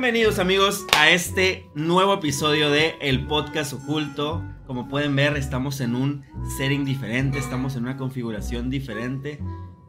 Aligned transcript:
Bienvenidos 0.00 0.38
amigos 0.38 0.86
a 0.96 1.10
este 1.10 1.68
nuevo 1.74 2.14
episodio 2.14 2.70
de 2.70 2.94
El 3.00 3.26
Podcast 3.26 3.72
Oculto. 3.72 4.44
Como 4.64 4.88
pueden 4.88 5.16
ver, 5.16 5.36
estamos 5.36 5.80
en 5.80 5.96
un 5.96 6.24
setting 6.56 6.84
diferente, 6.84 7.36
estamos 7.40 7.74
en 7.74 7.82
una 7.82 7.96
configuración 7.96 8.70
diferente. 8.70 9.40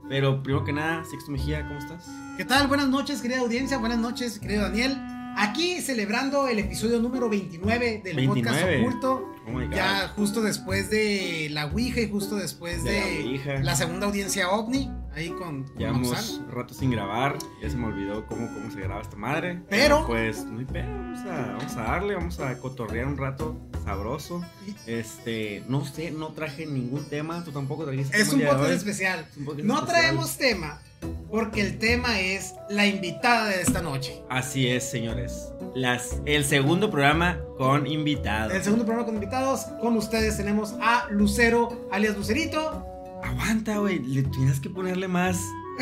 Pero 0.09 0.41
primero 0.41 0.65
que 0.65 0.73
nada, 0.73 1.05
Sixto 1.05 1.29
Mejía, 1.29 1.61
¿cómo 1.67 1.77
estás? 1.77 2.09
¿Qué 2.37 2.43
tal? 2.43 2.67
Buenas 2.67 2.89
noches, 2.89 3.21
querida 3.21 3.41
audiencia. 3.41 3.77
Buenas 3.77 3.99
noches, 3.99 4.39
querido 4.39 4.63
Daniel. 4.63 4.97
Aquí 5.37 5.79
celebrando 5.79 6.47
el 6.47 6.57
episodio 6.57 6.99
número 6.99 7.29
29 7.29 8.01
del 8.03 8.15
29. 8.15 8.25
podcast 8.25 8.81
oculto. 8.81 9.35
Oh 9.47 9.51
my 9.51 9.67
God. 9.67 9.75
Ya 9.75 10.07
justo 10.15 10.41
después 10.41 10.89
de 10.89 11.49
la 11.51 11.67
Ouija 11.67 12.01
y 12.01 12.09
justo 12.09 12.35
después 12.35 12.83
De 12.83 12.93
de, 12.93 13.41
la 13.45 13.59
la 13.59 13.75
segunda 13.75 14.07
audiencia 14.07 14.49
OVNI. 14.49 14.89
Ahí 15.15 15.29
con, 15.29 15.63
con 15.63 15.77
Llevamos 15.77 16.39
un 16.45 16.51
rato 16.51 16.73
sin 16.73 16.91
grabar, 16.91 17.37
ya 17.61 17.69
se 17.69 17.75
me 17.77 17.87
olvidó 17.87 18.25
cómo, 18.27 18.47
cómo 18.53 18.71
se 18.71 18.79
graba 18.81 19.01
esta 19.01 19.15
madre. 19.17 19.61
Pero- 19.69 20.05
Pues, 20.07 20.45
no 20.45 20.59
hay 20.59 20.65
pedo, 20.65 20.87
vamos 20.87 21.19
a, 21.21 21.55
vamos 21.57 21.75
a 21.77 21.81
darle, 21.83 22.15
vamos 22.15 22.39
a 22.39 22.57
cotorrear 22.59 23.07
un 23.07 23.17
rato 23.17 23.57
sabroso. 23.83 24.43
Este, 24.85 25.63
no 25.67 25.83
sé, 25.85 26.11
no 26.11 26.29
traje 26.29 26.65
ningún 26.65 27.05
tema, 27.09 27.43
tú 27.43 27.51
tampoco 27.51 27.85
trajiste 27.85 28.15
Es 28.19 28.29
tema 28.29 28.43
un 28.43 28.49
podcast 28.57 28.73
especial. 28.73 29.25
Es 29.31 29.37
un 29.37 29.45
podcast 29.45 29.65
No 29.67 29.73
especial. 29.79 29.99
traemos 30.01 30.37
tema 30.37 30.81
porque 31.31 31.61
el 31.61 31.77
tema 31.79 32.19
es 32.19 32.53
la 32.69 32.85
invitada 32.85 33.47
de 33.47 33.61
esta 33.61 33.81
noche. 33.81 34.21
Así 34.29 34.67
es, 34.67 34.89
señores. 34.89 35.49
Las, 35.75 36.17
el 36.25 36.43
segundo 36.45 36.89
programa 36.91 37.39
con 37.57 37.87
invitados. 37.87 38.53
El 38.53 38.63
segundo 38.63 38.83
programa 38.85 39.05
con 39.05 39.15
invitados. 39.15 39.61
Con 39.79 39.95
ustedes 39.95 40.37
tenemos 40.37 40.75
a 40.81 41.07
Lucero, 41.09 41.87
alias 41.91 42.17
Lucerito. 42.17 42.85
Aguanta, 43.23 43.77
güey. 43.77 43.99
Le 43.99 44.23
tienes 44.23 44.59
que 44.59 44.69
ponerle 44.69 45.07
más, 45.07 45.39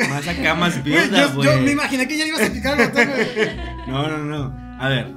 más 0.08 0.26
acá, 0.26 0.54
más 0.54 0.82
Güey, 0.82 0.94
build 1.08 1.16
yo, 1.16 1.28
me 1.38 1.56
güey. 1.60 1.72
imaginé 1.72 2.08
que 2.08 2.18
ya 2.18 2.26
ibas 2.26 2.42
a 2.42 2.52
picar 2.52 2.80
el 2.80 2.88
botón, 2.88 3.06
güey. 3.08 3.56
No, 3.86 4.08
no, 4.08 4.18
no. 4.18 4.78
A 4.80 4.88
ver. 4.88 5.14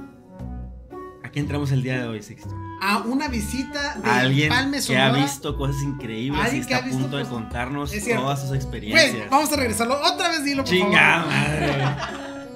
¿A 1.24 1.30
qué 1.30 1.40
entramos 1.40 1.72
el 1.72 1.82
día 1.82 1.98
de 2.02 2.08
hoy, 2.08 2.22
Sixto? 2.22 2.54
A 2.82 2.98
una 2.98 3.28
visita 3.28 3.96
de 4.02 4.10
alguien 4.10 4.48
Palme 4.48 4.80
que 4.84 4.98
ha 4.98 5.12
visto 5.12 5.56
cosas 5.56 5.80
increíbles 5.82 6.52
y 6.52 6.58
está 6.58 6.78
a 6.78 6.84
punto 6.84 7.16
de 7.16 7.24
contarnos 7.24 7.92
todas 7.92 8.40
sus 8.42 8.52
experiencias. 8.54 9.12
Güey, 9.14 9.28
vamos 9.30 9.52
a 9.52 9.56
regresarlo. 9.56 10.00
Otra 10.02 10.30
vez 10.30 10.44
dilo, 10.44 10.64
por 10.64 10.72
Chinga 10.72 11.24
madre. 11.26 11.72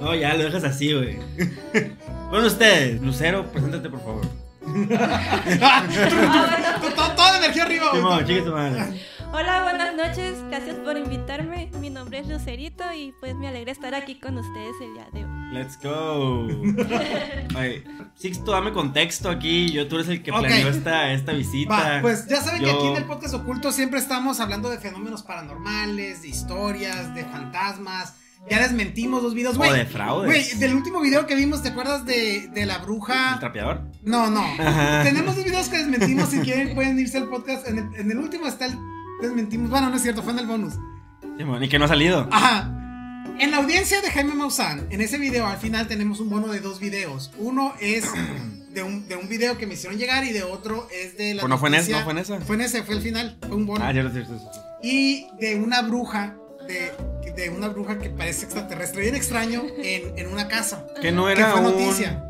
No, 0.01 0.15
ya 0.15 0.35
lo 0.35 0.45
dejas 0.45 0.65
así, 0.65 0.93
güey. 0.93 1.19
Bueno, 2.29 2.49
ustedes, 2.49 3.01
Lucero, 3.01 3.47
preséntate, 3.53 3.89
por 3.89 4.01
favor. 4.01 4.27
Toda 7.17 7.39
energía 7.39 7.63
arriba, 7.65 7.87
güey. 7.91 8.03
Simón, 8.03 8.27
chica 8.27 8.45
tu 8.45 8.53
madre. 8.53 9.01
Hola, 9.33 9.63
buenas 9.65 9.95
noches. 9.95 10.39
Gracias 10.49 10.77
por 10.77 10.97
invitarme. 10.97 11.71
Mi 11.81 11.91
nombre 11.91 12.21
es 12.21 12.29
Lucerito 12.29 12.85
y 12.95 13.13
pues 13.21 13.35
me 13.35 13.49
alegra 13.49 13.73
estar 13.73 13.95
aquí 13.95 14.19
con 14.19 14.39
ustedes 14.39 14.75
el 14.81 14.95
día 14.95 15.09
de 15.13 15.25
hoy. 15.25 15.31
Let's 15.53 15.79
go. 15.83 16.47
Oye, 17.59 17.85
Sixto, 18.15 18.53
dame 18.53 18.73
contexto 18.73 19.29
aquí. 19.29 19.71
Yo, 19.73 19.89
tú 19.89 19.97
eres 19.97 20.09
el 20.09 20.23
que 20.23 20.33
planeó 20.33 20.69
esta, 20.69 21.13
esta 21.13 21.33
visita. 21.33 21.97
Va, 21.97 22.03
pues 22.03 22.27
ya 22.27 22.41
saben 22.41 22.63
que 22.63 22.71
aquí 22.71 22.87
en 22.87 22.97
el 22.97 23.05
podcast 23.05 23.35
oculto 23.35 23.73
siempre 23.73 23.99
estamos 23.99 24.41
hablando 24.41 24.71
de 24.71 24.79
fenómenos 24.79 25.23
paranormales, 25.23 26.23
de 26.23 26.29
historias, 26.29 27.15
de 27.15 27.25
fantasmas. 27.25 28.15
Ya 28.49 28.61
desmentimos 28.61 29.23
dos 29.23 29.35
videos, 29.35 29.59
güey. 29.59 29.71
O 29.71 29.75
de 29.75 29.87
fraudes. 29.87 30.27
Güey, 30.27 30.61
del 30.61 30.75
último 30.75 31.01
video 31.01 31.27
que 31.27 31.35
vimos, 31.35 31.63
¿te 31.63 31.71
acuerdas 31.71 32.07
de, 32.07 32.49
de 32.53 32.65
la 32.65 32.77
¿El 32.77 32.83
bruja? 32.83 33.39
trapeador? 33.41 33.83
No, 34.03 34.31
no. 34.31 34.41
Ajá. 34.41 35.03
Tenemos 35.03 35.35
dos 35.37 35.45
videos 35.45 35.69
que 35.69 35.79
desmentimos. 35.79 36.29
Si 36.29 36.39
quieren, 36.41 36.75
pueden 36.75 36.99
irse 36.99 37.19
al 37.19 37.29
podcast. 37.29 37.67
En 37.67 37.79
el, 37.79 37.95
en 37.97 38.11
el 38.11 38.19
último 38.19 38.47
está 38.47 38.67
el 38.67 38.79
desmentimos. 39.21 39.71
Bueno, 39.71 39.91
no 39.91 39.97
es 39.97 40.03
cierto, 40.03 40.23
fue 40.23 40.33
en 40.33 40.39
el 40.41 40.47
bonus. 40.47 40.75
Y 41.61 41.69
que 41.69 41.79
no 41.79 41.85
ha 41.85 41.89
salido. 41.89 42.29
Ajá. 42.31 42.73
En 43.39 43.51
la 43.51 43.59
audiencia 43.59 44.01
de 44.01 44.11
Jaime 44.11 44.35
Maussan, 44.35 44.87
en 44.91 45.01
ese 45.03 45.19
video 45.19 45.47
al 45.47 45.59
final 45.59 45.87
tenemos 45.89 46.21
un 46.21 46.31
bono 46.31 46.49
de 46.49 46.61
dos 46.61 46.81
videos. 46.81 47.31
Uno 47.39 47.75
es 47.81 48.05
de 48.73 48.83
un, 48.83 49.07
de 49.09 49.17
un 49.17 49.29
video 49.29 49.59
que 49.59 49.67
me 49.67 49.75
hicieron 49.75 49.99
llegar 49.99 50.25
y 50.25 50.33
de 50.33 50.43
otro 50.43 50.89
es 50.91 51.17
de 51.19 51.35
la. 51.35 51.43
Pues 51.43 51.51
no 51.51 51.59
fue 51.59 51.69
en 51.69 51.75
ese, 51.77 51.93
no 51.93 52.01
fue 52.03 52.13
en 52.13 52.19
esa. 52.19 52.41
Fue 52.41 52.57
en 52.57 52.63
ese, 52.63 52.83
fue 52.83 52.95
el 52.95 53.03
final. 53.03 53.37
Fue 53.47 53.57
un 53.57 53.67
bono. 53.67 53.85
Ah, 53.85 53.93
cierto, 53.93 54.13
cierto, 54.13 54.39
cierto. 54.39 54.59
Y 54.83 55.27
de 55.41 55.57
una 55.57 55.83
bruja, 55.83 56.37
de, 56.67 56.93
de 57.35 57.51
una 57.51 57.69
bruja 57.69 57.99
que 57.99 58.09
parece 58.11 58.45
extraterrestre, 58.45 59.03
bien 59.03 59.15
extraño, 59.15 59.63
en, 59.83 60.17
en 60.19 60.33
una 60.33 60.49
casa. 60.49 60.87
Que 61.03 61.13
no 61.13 61.27
Que 61.27 61.33
era 61.33 61.51
fue 61.53 61.61
un. 61.61 61.67
noticia. 61.67 62.23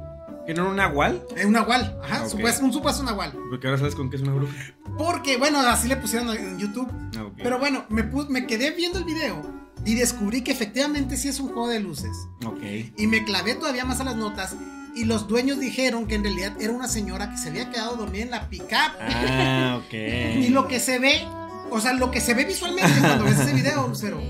Que 0.47 0.54
no 0.54 0.62
era 0.62 0.70
un 0.70 0.76
nahual. 0.76 1.22
Es 1.36 1.44
un 1.44 1.53
nahual, 1.53 1.98
ajá, 2.04 2.22
Ok. 2.24 2.30
supuesto- 2.30 2.64
un 2.64 2.72
supuesto 2.72 3.03
nahual. 3.03 3.32
Porque 3.50 3.66
ahora 3.66 3.78
sabes 3.78 3.94
con 3.97 4.10
qué 4.10 4.16
es 4.16 4.22
una 4.22 4.32
bruja. 4.32 4.54
Porque, 4.98 5.36
bueno, 5.36 5.60
así 5.60 5.88
le 5.88 5.96
pusieron 5.96 6.30
en 6.30 6.58
YouTube. 6.58 6.90
Ah. 7.16 7.26
Pero 7.36 7.58
bueno, 7.58 7.84
me, 7.88 8.02
me 8.28 8.46
quedé 8.46 8.70
viendo 8.70 8.98
el 8.98 9.04
video 9.04 9.42
y 9.84 9.94
descubrí 9.94 10.42
que 10.42 10.50
efectivamente 10.50 11.16
sí 11.16 11.28
es 11.28 11.38
un 11.38 11.48
juego 11.48 11.68
de 11.68 11.80
luces. 11.80 12.16
Ok. 12.44 12.62
Y 12.96 13.06
me 13.06 13.24
clavé 13.24 13.54
todavía 13.54 13.84
más 13.84 14.00
a 14.00 14.04
las 14.04 14.16
notas. 14.16 14.56
Y 14.94 15.04
los 15.04 15.28
dueños 15.28 15.60
dijeron 15.60 16.06
que 16.06 16.14
en 16.14 16.24
realidad 16.24 16.52
era 16.60 16.72
una 16.72 16.88
señora 16.88 17.30
que 17.30 17.36
se 17.36 17.50
había 17.50 17.70
quedado 17.70 17.96
dormida 17.96 18.22
en 18.22 18.30
la 18.30 18.48
pickup. 18.48 18.96
Ah, 19.00 19.80
ok. 19.84 19.92
Y 19.92 20.48
lo 20.48 20.66
que 20.66 20.80
se 20.80 20.98
ve, 20.98 21.22
o 21.70 21.80
sea, 21.80 21.92
lo 21.92 22.10
que 22.10 22.20
se 22.20 22.34
ve 22.34 22.44
visualmente 22.44 22.98
cuando 23.00 23.24
ves 23.24 23.38
ese 23.38 23.52
video, 23.52 23.86
Lucero, 23.86 24.20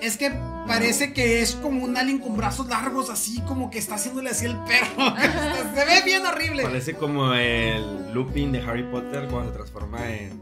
es 0.00 0.16
que 0.16 0.32
parece 0.68 1.12
que 1.12 1.42
es 1.42 1.56
como 1.56 1.84
un 1.84 1.96
alien 1.96 2.18
con 2.18 2.36
brazos 2.36 2.68
largos, 2.68 3.10
así 3.10 3.40
como 3.40 3.70
que 3.70 3.78
está 3.78 3.96
haciéndole 3.96 4.30
así 4.30 4.46
el 4.46 4.56
perro. 4.58 5.14
se 5.74 5.84
ve 5.84 6.02
bien 6.04 6.24
horrible. 6.24 6.62
Parece 6.62 6.94
como 6.94 7.32
el 7.34 8.12
Lupin 8.12 8.52
de 8.52 8.60
Harry 8.60 8.84
Potter 8.84 9.28
cuando 9.28 9.50
se 9.50 9.56
transforma 9.56 10.08
en. 10.10 10.40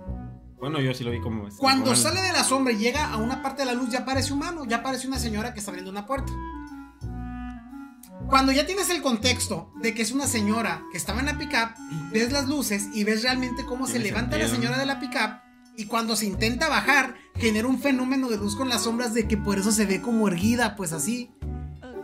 Bueno, 0.58 0.80
yo 0.80 0.92
sí 0.92 1.04
lo 1.04 1.10
vi 1.10 1.20
como. 1.20 1.50
se 1.50 1.58
Cuando 1.58 1.94
sale 1.94 2.20
de 2.20 2.32
la 2.32 2.44
sombra 2.44 2.72
y 2.72 2.76
llega 2.76 3.10
a 3.12 3.16
una 3.16 3.42
parte 3.42 3.62
de 3.62 3.66
la 3.66 3.74
luz, 3.74 3.90
ya 3.90 4.04
parece 4.04 4.32
humano, 4.32 4.64
ya 4.66 4.82
parece 4.82 5.06
una 5.06 5.18
señora 5.18 5.54
que 5.54 5.60
está 5.60 5.70
abriendo 5.70 5.90
una 5.90 6.06
puerta. 6.06 6.32
Cuando 8.28 8.50
ya 8.50 8.66
tienes 8.66 8.90
el 8.90 9.02
contexto 9.02 9.72
de 9.80 9.94
que 9.94 10.02
es 10.02 10.10
una 10.10 10.26
señora 10.26 10.82
que 10.90 10.98
estaba 10.98 11.20
en 11.20 11.26
la 11.26 11.38
pickup, 11.38 11.76
ves 12.12 12.32
las 12.32 12.48
luces 12.48 12.88
y 12.92 13.04
ves 13.04 13.22
realmente 13.22 13.64
cómo 13.64 13.86
se 13.86 14.00
levanta 14.00 14.36
la 14.36 14.48
señora 14.48 14.78
de 14.78 14.86
la 14.86 14.98
pickup 14.98 15.45
y 15.76 15.84
cuando 15.86 16.16
se 16.16 16.26
intenta 16.26 16.68
bajar, 16.68 17.14
genera 17.36 17.68
un 17.68 17.78
fenómeno 17.80 18.28
de 18.28 18.38
luz 18.38 18.56
con 18.56 18.68
las 18.68 18.84
sombras 18.84 19.12
de 19.14 19.28
que 19.28 19.36
por 19.36 19.58
eso 19.58 19.72
se 19.72 19.86
ve 19.86 20.00
como 20.00 20.28
erguida, 20.28 20.74
pues 20.76 20.92
así, 20.92 21.30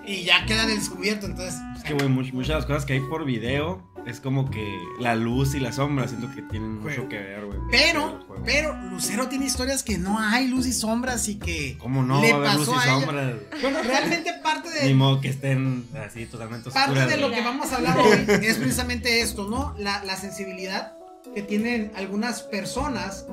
y 0.06 0.24
ya 0.24 0.44
queda 0.46 0.66
descubierto. 0.66 1.26
Entonces, 1.26 1.54
en- 1.60 1.72
Es 1.76 1.84
que, 1.84 1.94
güey, 1.94 2.08
much- 2.08 2.32
muchas 2.32 2.48
de 2.48 2.54
las 2.54 2.66
cosas 2.66 2.84
que 2.84 2.94
hay 2.94 3.00
por 3.00 3.24
video 3.24 3.90
es 4.04 4.20
como 4.20 4.50
que 4.50 4.66
la 4.98 5.14
luz 5.14 5.54
y 5.54 5.60
la 5.60 5.70
sombra 5.72 6.08
siento 6.08 6.28
que 6.34 6.42
tienen 6.42 6.80
mucho 6.80 7.08
que 7.08 7.18
ver, 7.18 7.44
güey. 7.46 7.58
pero, 7.70 8.26
pero 8.44 8.74
Lucero 8.90 9.28
tiene 9.28 9.46
historias 9.46 9.84
que 9.84 9.96
no 9.96 10.18
hay 10.18 10.48
luz 10.48 10.66
y 10.66 10.72
sombras 10.72 11.28
y 11.28 11.36
que 11.38 11.78
¿Cómo 11.78 12.02
no? 12.02 12.20
le 12.20 12.32
haber 12.32 12.52
luz 12.54 12.68
pasó 12.68 12.74
y 12.84 12.88
a 12.88 12.92
sombras. 13.00 13.34
Bueno, 13.62 13.78
realmente 13.84 14.32
parte 14.42 14.70
de, 14.70 14.84
Ni 14.88 14.94
modo 14.94 15.20
que 15.20 15.28
estén 15.28 15.86
así 16.04 16.26
totalmente 16.26 16.68
oscuras. 16.70 16.88
Parte 16.90 17.06
de 17.06 17.16
lo 17.16 17.30
que 17.30 17.42
vamos 17.42 17.70
a 17.72 17.76
hablar 17.76 17.96
hoy 18.00 18.26
es 18.42 18.56
precisamente 18.58 19.20
esto, 19.20 19.48
¿no? 19.48 19.72
La, 19.78 20.02
la 20.04 20.16
sensibilidad 20.16 20.94
que 21.34 21.42
tienen 21.42 21.92
algunas 21.96 22.42
personas 22.42 23.26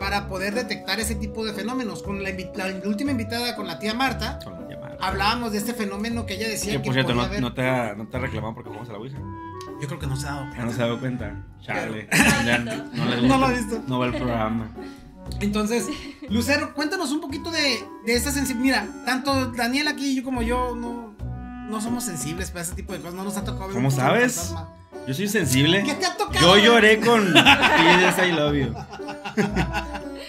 para 0.00 0.28
poder 0.28 0.54
detectar 0.54 0.98
ese 1.00 1.14
tipo 1.14 1.44
de 1.44 1.52
fenómenos. 1.52 2.02
Con 2.02 2.22
la, 2.22 2.30
invi- 2.30 2.50
la 2.54 2.88
última 2.88 3.10
invitada, 3.12 3.54
con 3.56 3.66
la 3.66 3.78
tía 3.78 3.94
Marta, 3.94 4.38
Con 4.42 4.54
la 4.54 4.68
llamada. 4.68 4.96
hablábamos 5.00 5.52
de 5.52 5.58
este 5.58 5.72
fenómeno 5.74 6.26
que 6.26 6.34
ella 6.34 6.48
decía 6.48 6.72
Que 6.72 6.78
que, 6.78 6.84
por 6.84 6.94
cierto, 6.94 7.12
podía 7.12 7.22
no, 7.22 7.28
haber- 7.28 7.40
no 7.40 7.54
te 7.54 7.68
ha, 7.68 7.94
no 7.94 8.08
te 8.08 8.16
ha 8.16 8.20
reclamado 8.20 8.54
porque 8.54 8.68
jugamos 8.68 8.88
a 8.88 8.92
la 8.92 8.98
Ouija. 8.98 9.18
Yo 9.80 9.86
creo 9.88 9.98
que 9.98 10.06
no 10.06 10.16
se 10.16 10.26
ha 10.28 10.32
dado 10.32 10.46
Ya 10.56 10.64
no 10.64 10.72
se 10.72 10.82
ha 10.82 10.86
dado 10.86 11.00
cuenta. 11.00 11.44
Chale. 11.60 12.08
No, 13.22 13.38
lo 13.38 13.46
ha 13.46 13.50
visto. 13.52 13.82
No 13.86 13.98
ve 14.00 14.06
el 14.08 14.14
programa. 14.14 14.70
Entonces, 15.40 15.86
Lucero, 16.28 16.74
cuéntanos 16.74 17.10
un 17.10 17.20
poquito 17.20 17.50
de, 17.50 17.82
de 18.06 18.14
esta 18.14 18.30
sensibilidad. 18.30 18.84
Mira, 18.84 19.04
tanto 19.06 19.52
Daniel 19.52 19.88
aquí 19.88 20.14
yo 20.14 20.22
como 20.22 20.42
yo 20.42 20.76
no, 20.76 21.14
no 21.68 21.80
somos 21.80 22.04
sensibles 22.04 22.50
para 22.50 22.62
ese 22.62 22.74
tipo 22.74 22.92
de 22.92 22.98
cosas. 23.00 23.14
No 23.14 23.24
nos 23.24 23.36
ha 23.36 23.44
tocado 23.44 23.66
ver 23.68 23.74
¿Cómo 23.74 23.90
sabes? 23.90 24.36
fantasma. 24.36 24.74
Yo 25.06 25.14
soy 25.14 25.28
sensible. 25.28 25.82
¿Qué 25.84 25.94
te 25.94 26.06
ha 26.06 26.16
tocado? 26.16 26.56
Yo 26.56 26.64
lloré 26.64 26.98
con 27.00 27.26
I 27.28 28.32
Love 28.32 28.54
You. 28.54 28.74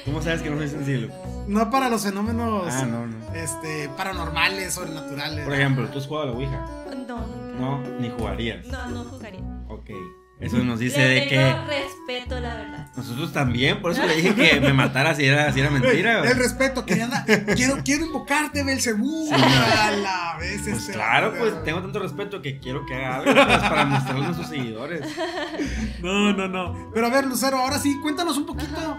¿Cómo 0.05 0.21
sabes 0.21 0.41
que 0.41 0.49
no 0.49 0.57
soy 0.57 0.69
sensible? 0.69 1.11
No 1.47 1.69
para 1.69 1.89
los 1.89 2.03
fenómenos 2.03 2.73
Ah, 2.73 2.85
no, 2.85 3.05
no. 3.07 3.33
este, 3.33 3.89
paranormales, 3.95 4.73
sobrenaturales. 4.73 5.45
Por 5.45 5.53
ejemplo, 5.53 5.87
¿tú 5.89 5.99
has 5.99 6.07
jugado 6.07 6.27
a 6.27 6.31
la 6.31 6.37
Ouija? 6.37 6.65
No, 7.07 7.19
nunca. 7.27 7.59
No, 7.59 7.79
ni 7.99 8.09
jugarías. 8.09 8.65
No, 8.67 8.87
no 8.89 9.03
jugaría. 9.05 9.41
Ok. 9.69 9.91
Eso 10.37 10.57
nos 10.57 10.79
dice 10.79 10.97
Le 10.97 11.07
de 11.07 11.21
tengo 11.27 11.65
que 11.65 11.81
respeto, 11.81 12.39
la 12.41 12.55
verdad. 12.55 12.87
nosotros 12.97 13.31
también, 13.31 13.81
por 13.81 13.93
eso 13.93 14.05
le 14.05 14.17
dije 14.17 14.35
que 14.35 14.59
me 14.59 14.73
matara 14.73 15.15
si 15.15 15.25
era, 15.25 15.51
si 15.53 15.61
era 15.61 15.69
mentira. 15.69 16.19
güey. 16.19 16.31
El 16.31 16.37
respeto, 16.37 16.85
quería 16.85 17.05
andar- 17.05 17.25
quiero, 17.55 17.77
quiero 17.85 18.05
invocarte, 18.05 18.61
Belcebú. 18.63 19.29
A 19.33 19.91
la 19.91 20.35
vez, 20.37 20.61
Pues 20.63 20.77
este, 20.79 20.91
claro, 20.93 21.33
pues 21.39 21.63
tengo 21.63 21.81
tanto 21.81 21.99
respeto 21.99 22.41
que 22.41 22.59
quiero 22.59 22.85
que 22.85 22.95
haga 22.95 23.15
algo 23.17 23.33
pues, 23.33 23.57
para 23.59 23.85
mostrarle 23.85 24.23
a 24.23 24.25
nuestros 24.27 24.49
seguidores. 24.49 25.01
No, 26.01 26.33
no, 26.33 26.47
no. 26.47 26.91
Pero 26.93 27.07
a 27.07 27.09
ver, 27.09 27.25
Lucero, 27.25 27.57
ahora 27.57 27.79
sí, 27.79 27.97
cuéntanos 28.01 28.37
un 28.37 28.45
poquito. 28.45 28.97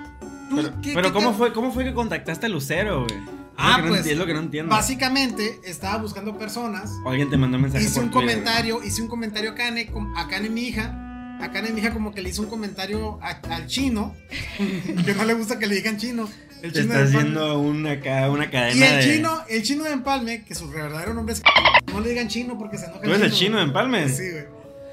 ¿Tú 0.48 0.56
Pero, 0.56 0.80
qué- 0.80 0.92
pero 0.94 1.08
qué 1.08 1.12
¿cómo 1.12 1.30
te- 1.32 1.36
fue, 1.36 1.52
¿cómo 1.52 1.72
fue 1.72 1.84
que 1.84 1.92
contactaste 1.94 2.46
a 2.46 2.48
Lucero, 2.48 3.04
güey? 3.06 3.20
Ah, 3.58 3.72
lo 3.72 3.76
que 3.76 3.82
no 3.82 3.88
pues, 3.88 4.06
es 4.06 4.18
lo 4.18 4.26
que 4.26 4.34
no 4.34 4.40
entiendo. 4.40 4.74
Básicamente, 4.74 5.60
estaba 5.64 5.98
buscando 5.98 6.36
personas. 6.38 6.90
O 7.04 7.10
alguien 7.10 7.30
te 7.30 7.36
mandó 7.36 7.56
un 7.56 7.62
mensaje 7.64 7.84
Hice 7.84 7.94
por 7.94 8.04
un 8.04 8.10
Twitter, 8.10 8.28
comentario, 8.36 8.82
hice 8.82 9.02
un 9.02 9.08
comentario 9.08 9.50
a 9.52 9.54
Kane, 9.54 9.90
a 10.16 10.28
Kane, 10.28 10.50
mi 10.50 10.62
hija. 10.68 11.02
A 11.40 11.50
Kane, 11.52 11.70
mi 11.70 11.80
hija, 11.80 11.92
como 11.92 12.12
que 12.14 12.22
le 12.22 12.30
hizo 12.30 12.42
un 12.42 12.48
comentario 12.48 13.18
a- 13.22 13.40
al 13.54 13.66
chino. 13.66 14.14
que 15.04 15.14
no 15.14 15.24
le 15.24 15.34
gusta 15.34 15.58
que 15.58 15.66
le 15.66 15.74
digan 15.76 15.96
chino. 15.96 16.28
El 16.62 16.72
Te 16.72 16.80
chino 16.80 16.94
está 16.94 16.98
de 17.04 17.06
Empalme. 17.08 17.18
haciendo 17.18 17.58
una, 17.60 17.90
acá, 17.92 18.30
una 18.30 18.50
cadena 18.50 18.74
Y 18.74 18.82
el 18.82 18.96
de... 19.06 19.14
chino, 19.16 19.42
el 19.48 19.62
chino 19.62 19.84
de 19.84 19.90
Empalme, 19.92 20.44
que 20.44 20.54
su 20.54 20.68
verdadero 20.70 21.14
nombre 21.14 21.34
es. 21.34 21.42
No 21.92 22.00
le 22.00 22.08
digan 22.10 22.28
chino 22.28 22.58
porque 22.58 22.78
se 22.78 22.86
enoja. 22.86 23.00
¿Tú 23.02 23.10
eres 23.10 23.22
el 23.22 23.32
chino 23.32 23.56
de 23.58 23.62
Empalme? 23.64 24.08
Sí, 24.08 24.30
güey. 24.30 24.44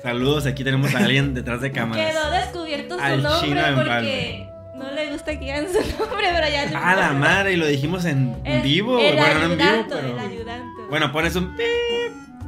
Saludos, 0.03 0.45
aquí 0.45 0.63
tenemos 0.63 0.93
a 0.93 0.99
alguien 0.99 1.33
detrás 1.33 1.61
de 1.61 1.71
cámaras. 1.73 2.11
Quedó 2.11 2.31
descubierto 2.31 2.95
su 2.97 3.01
Al 3.01 3.15
chino 3.17 3.29
nombre 3.31 3.61
de 3.61 3.73
porque 3.75 4.47
no 4.77 4.91
le 4.91 5.11
gusta 5.11 5.31
que 5.33 5.39
digan 5.39 5.65
su 5.67 5.79
nombre, 5.97 6.27
pero 6.33 6.47
ya 6.49 6.71
Ah, 6.75 6.95
la 6.95 7.13
madre, 7.13 7.53
y 7.53 7.55
lo 7.55 7.65
dijimos 7.67 8.03
en 8.05 8.35
El- 8.43 8.61
vivo. 8.61 8.99
El 8.99 9.15
bueno, 9.15 9.39
no 9.39 9.45
en 9.53 9.57
vivo, 9.57 9.63
ayudante, 9.69 9.95
pero... 9.95 10.07
el 10.07 10.19
ayudante. 10.19 10.81
Bueno, 10.89 11.11
pones 11.11 11.35
un... 11.35 11.55
pip, 11.55 11.65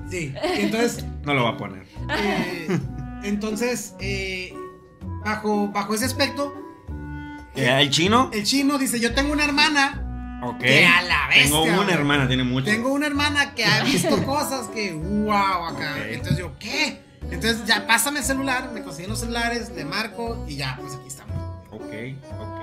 Sí. 0.09 0.33
Entonces, 0.59 1.03
No 1.23 1.33
lo 1.33 1.43
va 1.45 1.51
a 1.51 1.57
poner. 1.57 1.83
eh, 2.17 2.79
entonces, 3.27 3.95
eh, 3.99 4.53
bajo, 5.23 5.67
bajo 5.69 5.93
ese 5.95 6.05
aspecto, 6.05 6.53
Eh, 7.55 7.69
¿El 7.81 7.89
chino? 7.89 8.29
el 8.33 8.43
chino 8.43 8.77
dice: 8.77 8.99
Yo 8.99 9.13
tengo 9.13 9.31
una 9.33 9.43
hermana. 9.45 10.01
Ok. 10.43 10.59
Que 10.59 10.85
a 10.85 11.01
la 11.01 11.27
bestia, 11.29 11.43
Tengo 11.45 11.63
una 11.63 11.75
güey. 11.83 11.91
hermana, 11.93 12.27
tiene 12.27 12.43
mucho. 12.43 12.65
Tengo 12.65 12.91
una 12.93 13.07
hermana 13.07 13.55
que 13.55 13.65
ha 13.65 13.83
visto 13.83 14.23
cosas 14.25 14.67
que, 14.67 14.93
wow, 14.93 15.65
acá. 15.65 15.95
Entonces 16.09 16.37
yo, 16.37 16.51
¿qué? 16.59 17.01
Entonces 17.31 17.65
ya 17.65 17.87
pásame 17.87 18.19
el 18.19 18.25
celular, 18.25 18.69
me 18.73 18.83
consiguen 18.83 19.09
los 19.09 19.19
celulares, 19.21 19.71
le 19.75 19.85
marco 19.85 20.45
y 20.47 20.57
ya, 20.57 20.77
pues 20.79 20.93
aquí 20.95 21.07
estamos. 21.07 21.35
Ok, 21.71 21.93
ok. 22.39 22.61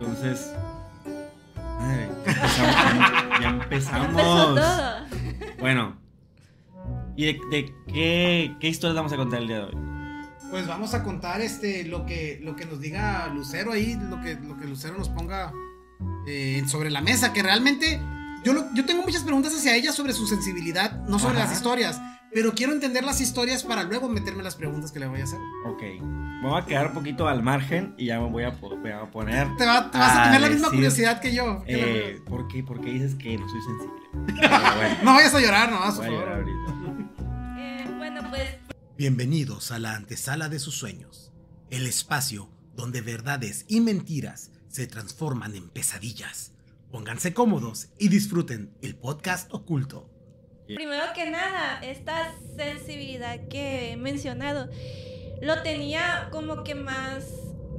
Entonces. 0.00 0.50
Madre, 1.78 2.08
ya 2.24 2.30
empezamos. 2.30 3.30
ya 3.30 3.40
Ya 3.40 3.48
empezamos. 3.48 4.08
empezó 4.08 4.54
todo. 4.54 4.94
Bueno. 5.60 5.96
¿Y 7.16 7.24
de, 7.26 7.40
de 7.50 7.74
qué, 7.92 8.54
qué 8.60 8.68
historias 8.68 8.96
vamos 8.96 9.12
a 9.12 9.16
contar 9.16 9.40
el 9.40 9.48
día 9.48 9.58
de 9.58 9.64
hoy? 9.64 9.76
Pues 10.50 10.66
vamos 10.66 10.94
a 10.94 11.02
contar 11.02 11.40
este 11.40 11.84
lo 11.84 12.06
que, 12.06 12.38
lo 12.42 12.54
que 12.54 12.66
nos 12.66 12.80
diga 12.80 13.26
Lucero 13.34 13.72
ahí, 13.72 13.96
lo 14.00 14.20
que, 14.20 14.34
lo 14.34 14.56
que 14.56 14.66
Lucero 14.66 14.96
nos 14.96 15.08
ponga 15.08 15.52
eh, 16.26 16.62
sobre 16.68 16.90
la 16.90 17.00
mesa, 17.00 17.32
que 17.32 17.42
realmente 17.42 18.00
yo, 18.44 18.52
lo- 18.52 18.72
yo 18.74 18.84
tengo 18.84 19.02
muchas 19.02 19.22
preguntas 19.24 19.52
hacia 19.54 19.74
ella 19.74 19.92
sobre 19.92 20.12
su 20.12 20.26
sensibilidad, 20.26 21.00
no 21.08 21.18
sobre 21.18 21.38
Ajá. 21.38 21.46
las 21.46 21.56
historias, 21.56 22.00
pero 22.32 22.52
quiero 22.54 22.72
entender 22.72 23.02
las 23.02 23.20
historias 23.20 23.64
para 23.64 23.82
luego 23.82 24.08
meterme 24.08 24.42
las 24.44 24.54
preguntas 24.56 24.92
que 24.92 25.00
le 25.00 25.06
voy 25.08 25.20
a 25.20 25.24
hacer. 25.24 25.38
Ok. 25.66 25.82
Me 26.42 26.48
voy 26.50 26.60
a 26.60 26.66
quedar 26.66 26.88
un 26.88 26.92
poquito 26.94 27.26
al 27.26 27.42
margen 27.42 27.94
y 27.98 28.06
ya 28.06 28.20
me 28.20 28.30
voy 28.30 28.44
a, 28.44 28.50
voy 28.50 28.90
a 28.92 29.10
poner. 29.10 29.48
Te, 29.56 29.64
va- 29.66 29.90
te 29.90 29.98
vas 29.98 30.16
a 30.16 30.24
tener 30.24 30.40
la 30.42 30.48
misma 30.48 30.66
decir, 30.68 30.76
curiosidad 30.78 31.20
que 31.20 31.34
yo. 31.34 31.64
que 31.64 32.10
Eh, 32.14 32.20
¿por, 32.26 32.46
qué, 32.46 32.62
¿Por 32.62 32.80
qué 32.80 32.90
dices 32.92 33.14
que 33.16 33.36
no 33.38 33.48
soy 33.48 33.60
sensible? 33.62 33.96
Bueno, 34.76 34.96
No 35.02 35.14
vayas 35.14 35.34
a 35.34 35.40
llorar, 35.40 35.70
no, 35.70 35.78
voy 35.96 36.06
a 36.06 36.10
llorar 36.10 36.34
ahorita. 36.40 36.74
Bienvenidos 38.96 39.72
a 39.72 39.78
la 39.78 39.94
antesala 39.94 40.48
de 40.48 40.58
sus 40.58 40.74
sueños, 40.74 41.32
el 41.70 41.86
espacio 41.86 42.50
donde 42.74 43.00
verdades 43.00 43.64
y 43.68 43.80
mentiras 43.80 44.52
se 44.68 44.86
transforman 44.86 45.54
en 45.54 45.68
pesadillas. 45.68 46.52
Pónganse 46.90 47.34
cómodos 47.34 47.88
y 47.98 48.08
disfruten 48.08 48.74
el 48.82 48.96
podcast 48.96 49.52
oculto. 49.52 50.10
Primero 50.66 51.04
que 51.14 51.30
nada, 51.30 51.80
esta 51.82 52.34
sensibilidad 52.56 53.48
que 53.48 53.92
he 53.92 53.96
mencionado, 53.96 54.68
lo 55.40 55.62
tenía 55.62 56.28
como 56.32 56.64
que 56.64 56.74
más, 56.74 57.24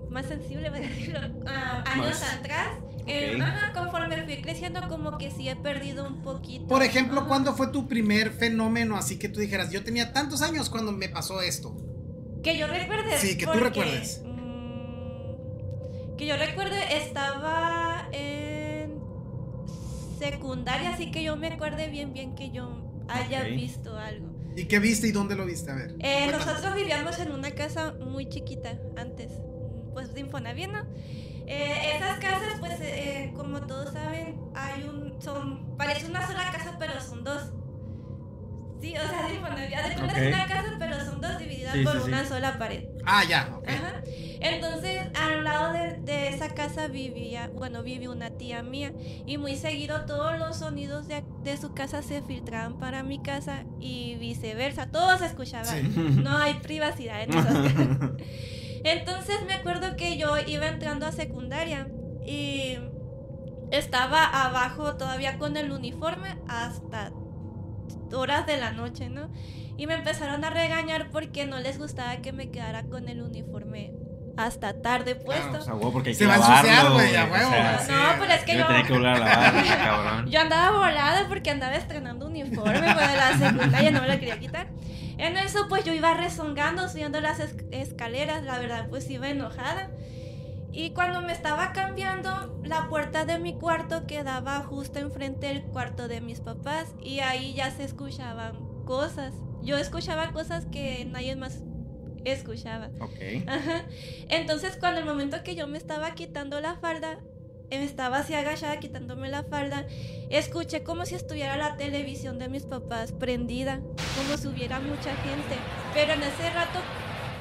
más 0.10 0.28
sensible, 0.28 0.70
voy 0.72 0.80
a 0.80 0.82
decirlo, 0.82 1.20
ah, 1.48 1.84
años 1.86 2.20
Más. 2.20 2.34
atrás. 2.34 2.70
Eh, 3.08 3.36
Ok. 3.36 3.42
ajá, 3.42 3.74
conforme 3.74 4.24
fui 4.26 4.42
creciendo, 4.42 4.82
como 4.90 5.18
que 5.18 5.32
sí 5.32 5.48
he 5.48 5.56
perdido 5.56 6.06
un 6.08 6.22
poquito. 6.22 6.68
Por 6.68 6.84
ejemplo, 6.84 7.20
Ajá. 7.22 7.28
¿cuándo 7.30 7.54
fue 7.54 7.68
tu 7.68 7.88
primer 7.88 8.32
fenómeno 8.32 8.98
así 8.98 9.18
que 9.18 9.30
tú 9.30 9.40
dijeras, 9.40 9.72
yo 9.72 9.84
tenía 9.84 10.12
tantos 10.14 10.42
años 10.42 10.70
cuando 10.70 10.92
me 10.92 11.08
pasó 11.10 11.42
esto? 11.42 11.76
Que 12.44 12.58
yo 12.58 12.68
recuerde. 12.68 13.18
Sí, 13.18 13.38
que 13.38 13.46
tú 13.46 13.52
porque, 13.54 13.64
recuerdes. 13.70 14.22
mm, 14.26 16.16
que 16.18 16.26
yo 16.26 16.36
recuerde, 16.38 16.98
estaba 16.98 18.10
en 18.12 19.00
secundaria, 20.20 20.90
así 20.92 21.12
que 21.12 21.24
yo 21.24 21.36
me 21.36 21.48
acuerde 21.48 21.88
bien, 21.90 22.14
bien 22.14 22.36
que 22.36 22.52
yo 22.52 22.82
haya 23.08 23.42
Ok. 23.42 23.56
visto 23.56 23.98
algo. 23.98 24.28
¿Y 24.56 24.66
qué 24.66 24.80
viste 24.80 25.08
y 25.08 25.12
dónde 25.12 25.36
lo 25.36 25.46
viste? 25.46 25.72
A 25.72 25.76
ver. 25.76 25.96
Eh, 26.00 26.28
nosotros 26.32 26.74
vivíamos 26.76 27.20
en 27.20 27.32
una 27.32 27.52
casa 27.52 27.94
muy 28.00 28.28
chiquita 28.28 28.80
antes, 28.96 29.32
pues 29.94 30.14
de 30.14 30.22
Infonavit, 30.22 30.70
¿no? 30.72 30.80
Eh, 31.48 31.96
esas 31.96 32.20
casas, 32.20 32.56
pues, 32.60 32.74
eh, 32.82 33.32
como 33.36 33.62
todos 33.62 33.94
saben, 33.94 34.40
hay 34.54 34.84
un, 34.84 35.22
son, 35.22 35.78
parece 35.78 36.06
una 36.08 36.26
sola 36.28 36.52
casa, 36.52 36.76
pero 36.78 37.00
son 37.02 37.24
dos. 37.24 37.52
Sí, 38.82 38.94
o 38.96 39.08
sea, 39.08 39.28
de 39.28 39.34
Infonavit, 39.36 39.74
haz 39.76 39.90
de 39.90 39.96
cuenta 39.96 40.14
Ok. 40.14 40.22
es 40.22 40.36
una 40.36 40.46
casa, 40.48 40.76
pero 40.78 41.06
son 41.06 41.22
dos 41.22 41.40
divididas 41.40 41.74
Sí, 41.74 41.84
por 41.84 41.94
sí, 41.94 42.00
sí. 42.04 42.08
una 42.10 42.26
sola 42.26 42.58
pared. 42.60 42.84
Ah, 43.06 43.24
ya. 43.28 43.42
Ajá. 43.66 44.02
Entonces, 44.40 45.02
al 45.16 45.44
lado 45.44 45.74
de, 45.74 45.94
de 46.02 46.28
esa 46.28 46.50
casa 46.54 46.88
vivía, 46.88 47.50
bueno, 47.56 47.82
vive 47.82 48.08
una 48.08 48.30
tía 48.32 48.62
mía 48.62 48.92
y 49.26 49.38
muy 49.38 49.56
seguido 49.56 50.06
todos 50.06 50.38
los 50.38 50.58
sonidos 50.58 51.08
de, 51.08 51.24
de 51.44 51.58
su 51.58 51.74
casa 51.74 52.04
se 52.04 52.22
filtraban 52.22 52.78
para 52.78 53.02
mi 53.04 53.20
casa 53.20 53.64
y 53.80 54.16
viceversa, 54.16 54.92
todos 54.92 55.20
se 55.20 55.26
escuchaban. 55.28 55.66
Sí. 55.94 56.00
No 56.22 56.38
hay 56.38 56.56
privacidad 56.56 57.24
en 57.24 57.34
esas 57.34 57.46
casas. 57.74 58.12
Entonces 58.92 59.38
me 59.46 59.54
acuerdo 59.54 59.96
que 59.96 60.18
yo 60.18 60.38
iba 60.38 60.68
entrando 60.68 61.06
a 61.06 61.12
secundaria 61.12 61.88
y 62.26 62.78
estaba 63.72 64.26
abajo 64.26 64.96
todavía 64.96 65.38
con 65.38 65.58
el 65.58 65.72
uniforme 65.72 66.38
hasta 66.48 67.12
horas 68.14 68.46
de 68.46 68.58
la 68.58 68.72
noche, 68.72 69.10
¿no? 69.10 69.30
Y 69.78 69.88
me 69.88 69.94
empezaron 69.94 70.44
a 70.44 70.50
regañar 70.50 71.10
porque 71.12 71.46
no 71.46 71.60
les 71.60 71.78
gustaba 71.78 72.18
que 72.18 72.32
me 72.32 72.50
quedara 72.50 72.84
con 72.84 73.10
el 73.10 73.22
uniforme 73.22 73.94
hasta 74.38 74.82
tarde 74.82 75.16
puesto. 75.16 75.58
O 75.58 75.62
sea, 75.62 75.74
huevo, 75.74 75.92
porque 75.92 76.10
hay 76.10 76.16
Se 76.16 76.24
que 76.24 76.28
va 76.28 76.36
a 76.36 76.38
ensuciar, 76.38 76.92
güey, 76.92 77.16
a 77.16 77.26
o 77.26 77.32
huevo, 77.32 77.50
sea, 77.50 77.80
sí. 77.80 77.92
no, 77.92 78.20
pero 78.20 78.34
es 78.34 78.44
que 78.44 78.54
yo 78.54 78.60
yo, 78.60 78.68
tenía 78.68 78.84
que 78.84 78.94
volver 78.94 79.08
a 79.08 79.18
lavar, 79.18 79.54
cabrón. 79.84 80.30
yo 80.30 80.40
andaba 80.40 80.78
volada 80.78 81.28
porque 81.28 81.50
andaba 81.50 81.76
estrenando 81.76 82.28
uniforme 82.28 82.94
pues, 82.94 83.12
de 83.12 83.18
la 83.18 83.38
secundaria, 83.38 83.92
no 83.92 84.02
me 84.02 84.08
la 84.08 84.20
quería 84.20 84.40
quitar. 84.40 84.68
En 85.18 85.38
eso, 85.38 85.68
pues 85.68 85.84
yo 85.84 85.94
iba 85.94 86.14
rezongando, 86.14 86.88
subiendo 86.90 87.20
las 87.22 87.40
es- 87.40 87.56
escaleras, 87.72 88.44
la 88.44 88.60
verdad, 88.60 88.88
pues 88.90 89.10
iba 89.10 89.30
enojada. 89.30 89.90
Y 90.72 90.92
cuando 90.92 91.22
me 91.22 91.32
estaba 91.34 91.74
cambiando, 91.74 92.60
la 92.64 92.88
puerta 92.88 93.26
de 93.26 93.40
mi 93.40 93.56
cuarto 93.56 94.06
quedaba 94.06 94.60
justo 94.62 95.00
enfrente 95.00 95.48
del 95.48 95.64
cuarto 95.64 96.08
de 96.08 96.22
mis 96.22 96.40
papás 96.40 96.94
y 97.02 97.20
ahí 97.20 97.54
ya 97.56 97.72
se 97.72 97.84
escuchaban 97.84 98.56
cosas. 98.86 99.34
Yo 99.64 99.78
escuchaba 99.78 100.32
cosas 100.34 100.66
que 100.68 101.04
nadie 101.06 101.36
más 101.36 101.62
escuchaba. 102.26 102.90
Ok. 103.00 103.48
Ajá. 103.48 103.86
Entonces, 104.30 104.78
cuando 104.78 105.00
el 105.00 105.06
momento 105.06 105.42
que 105.44 105.56
yo 105.56 105.68
me 105.68 105.78
estaba 105.80 106.14
quitando 106.14 106.62
la 106.62 106.76
falda, 106.76 107.14
eh, 107.14 107.18
estaba 107.70 108.20
así 108.20 108.34
agachada 108.34 108.80
quitándome 108.80 109.30
la 109.30 109.44
falda, 109.44 109.86
escuché 110.30 110.84
como 110.84 111.06
si 111.06 111.16
estuviera 111.16 111.58
la 111.58 111.78
televisión 111.78 112.40
de 112.40 112.50
mis 112.50 112.64
papás 112.64 113.12
prendida, 113.12 113.82
como 114.16 114.38
si 114.38 114.48
hubiera 114.48 114.80
mucha 114.80 115.16
gente. 115.16 115.56
Pero 115.94 116.14
en 116.14 116.24
ese 116.24 116.50
rato 116.52 116.80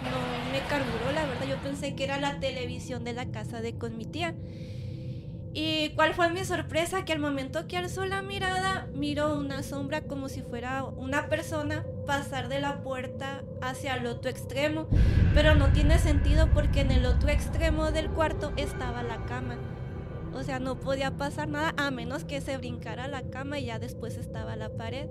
no 0.05 0.53
me 0.53 0.61
carburó, 0.69 1.13
la 1.15 1.27
verdad, 1.27 1.47
yo 1.47 1.57
pensé 1.59 1.95
que 1.95 2.05
era 2.05 2.19
la 2.19 2.41
televisión 2.41 3.05
de 3.05 3.13
la 3.13 3.27
casa 3.27 3.61
de 3.61 3.77
con 3.77 3.97
mi 3.97 4.05
tía. 4.05 4.35
¿Y 5.59 5.89
cuál 5.95 6.13
fue 6.13 6.29
mi 6.29 6.45
sorpresa? 6.45 7.07
Que 7.07 7.15
al 7.15 7.19
momento 7.19 7.67
que 7.67 7.79
alzó 7.79 8.05
la 8.05 8.21
mirada, 8.21 8.89
miró 8.93 9.39
una 9.39 9.63
sombra 9.63 10.03
como 10.03 10.29
si 10.29 10.43
fuera 10.43 10.85
una 10.85 11.31
persona 11.31 11.83
pasar 12.07 12.51
de 12.51 12.61
la 12.61 12.83
puerta 12.83 13.43
hacia 13.63 13.95
el 13.95 14.07
otro 14.07 14.31
extremo. 14.31 14.87
Pero 15.33 15.55
no 15.55 15.73
tiene 15.73 15.99
sentido 15.99 16.51
porque 16.53 16.83
en 16.83 16.91
el 16.91 17.07
otro 17.07 17.31
extremo 17.31 17.91
del 17.91 18.11
cuarto 18.11 18.53
estaba 18.59 19.03
la 19.03 19.25
cama. 19.25 19.57
O 20.37 20.43
sea, 20.45 20.59
no 20.59 20.79
podía 20.79 21.17
pasar 21.17 21.49
nada 21.49 21.75
a 21.77 21.91
menos 21.91 22.25
que 22.25 22.41
se 22.41 22.57
brincara 22.59 23.09
la 23.09 23.23
cama 23.23 23.59
y 23.59 23.67
ya 23.67 23.79
después 23.79 24.17
estaba 24.17 24.55
la 24.57 24.71
pared. 24.71 25.09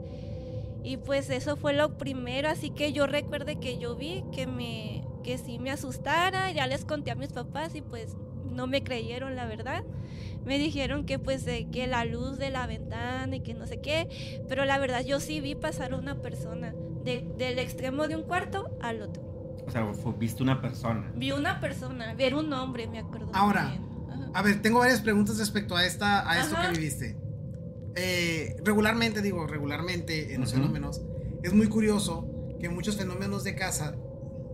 Y 0.84 0.98
pues 0.98 1.30
eso 1.32 1.56
fue 1.58 1.74
lo 1.74 1.98
primero, 1.98 2.48
así 2.48 2.70
que 2.70 2.94
yo 2.94 3.08
recuerde 3.08 3.56
que 3.60 3.78
yo 3.80 3.96
vi 3.96 4.24
que 4.32 4.46
me 4.48 5.04
que 5.24 5.40
sí 5.40 5.58
me 5.58 5.72
asustara, 5.72 6.52
ya 6.52 6.68
les 6.68 6.86
conté 6.86 7.10
a 7.10 7.16
mis 7.16 7.34
papás 7.34 7.74
y 7.74 7.82
pues 7.82 8.16
no 8.52 8.68
me 8.68 8.84
creyeron 8.84 9.36
la 9.36 9.48
verdad. 9.48 9.84
Me 10.46 10.60
dijeron 10.60 11.08
que 11.08 11.18
pues 11.18 11.48
eh, 11.48 11.68
que 11.72 11.88
la 11.88 12.06
luz 12.06 12.38
de 12.38 12.52
la 12.52 12.68
ventana 12.68 13.36
y 13.36 13.40
que 13.40 13.56
no 13.56 13.66
sé 13.66 13.82
qué, 13.82 14.08
pero 14.48 14.66
la 14.66 14.78
verdad 14.78 15.04
yo 15.04 15.20
sí 15.20 15.42
vi 15.42 15.56
pasar 15.56 15.94
a 15.94 15.98
una 15.98 16.22
persona 16.22 16.76
de- 17.04 17.28
del 17.40 17.58
extremo 17.58 18.08
de 18.08 18.16
un 18.16 18.22
cuarto 18.22 18.70
al 18.80 19.02
otro. 19.02 19.24
O 19.68 19.72
sea, 19.72 19.84
fue- 19.96 20.14
viste 20.16 20.44
una 20.44 20.62
persona. 20.62 21.12
Vi 21.16 21.32
una 21.32 21.60
persona, 21.60 22.14
ver 22.14 22.36
un 22.36 22.54
hombre, 22.54 22.86
me 22.86 23.00
acuerdo. 23.00 23.30
Ahora, 23.34 23.70
bien. 23.70 23.82
A 24.36 24.42
ver, 24.42 24.62
tengo 24.62 24.80
varias 24.80 25.00
preguntas 25.00 25.38
respecto 25.38 25.78
a 25.78 25.86
esta, 25.86 26.30
a 26.30 26.42
esto 26.42 26.56
Ajá. 26.58 26.68
que 26.70 26.78
viviste. 26.78 27.16
Eh, 27.96 28.58
regularmente, 28.66 29.22
digo, 29.22 29.48
regularmente 29.48 30.34
en 30.34 30.42
los 30.42 30.50
Ujú. 30.52 30.60
fenómenos, 30.60 31.02
es 31.42 31.54
muy 31.54 31.70
curioso 31.70 32.28
que 32.60 32.68
muchos 32.68 32.98
fenómenos 32.98 33.46
de 33.46 33.56
casa, 33.56 33.96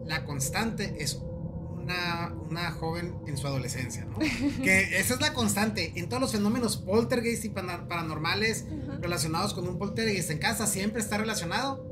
la 0.06 0.24
constante 0.24 0.98
es 1.00 1.16
una, 1.16 2.32
una 2.48 2.70
joven 2.74 3.16
en 3.26 3.38
su 3.38 3.48
adolescencia, 3.48 4.06
¿no? 4.06 4.20
que 4.64 5.00
esa 5.00 5.16
es 5.16 5.20
la 5.20 5.34
constante. 5.34 5.94
En 5.96 6.10
todos 6.10 6.22
los 6.22 6.32
fenómenos 6.32 6.78
poltergeist 6.78 7.44
y 7.46 7.50
paranormales 7.50 8.66
Ajá. 8.68 9.00
relacionados 9.02 9.56
con 9.56 9.68
un 9.68 9.80
poltergeist 9.80 10.30
en 10.30 10.38
casa, 10.38 10.68
siempre 10.68 11.02
está 11.02 11.18
relacionado 11.18 11.84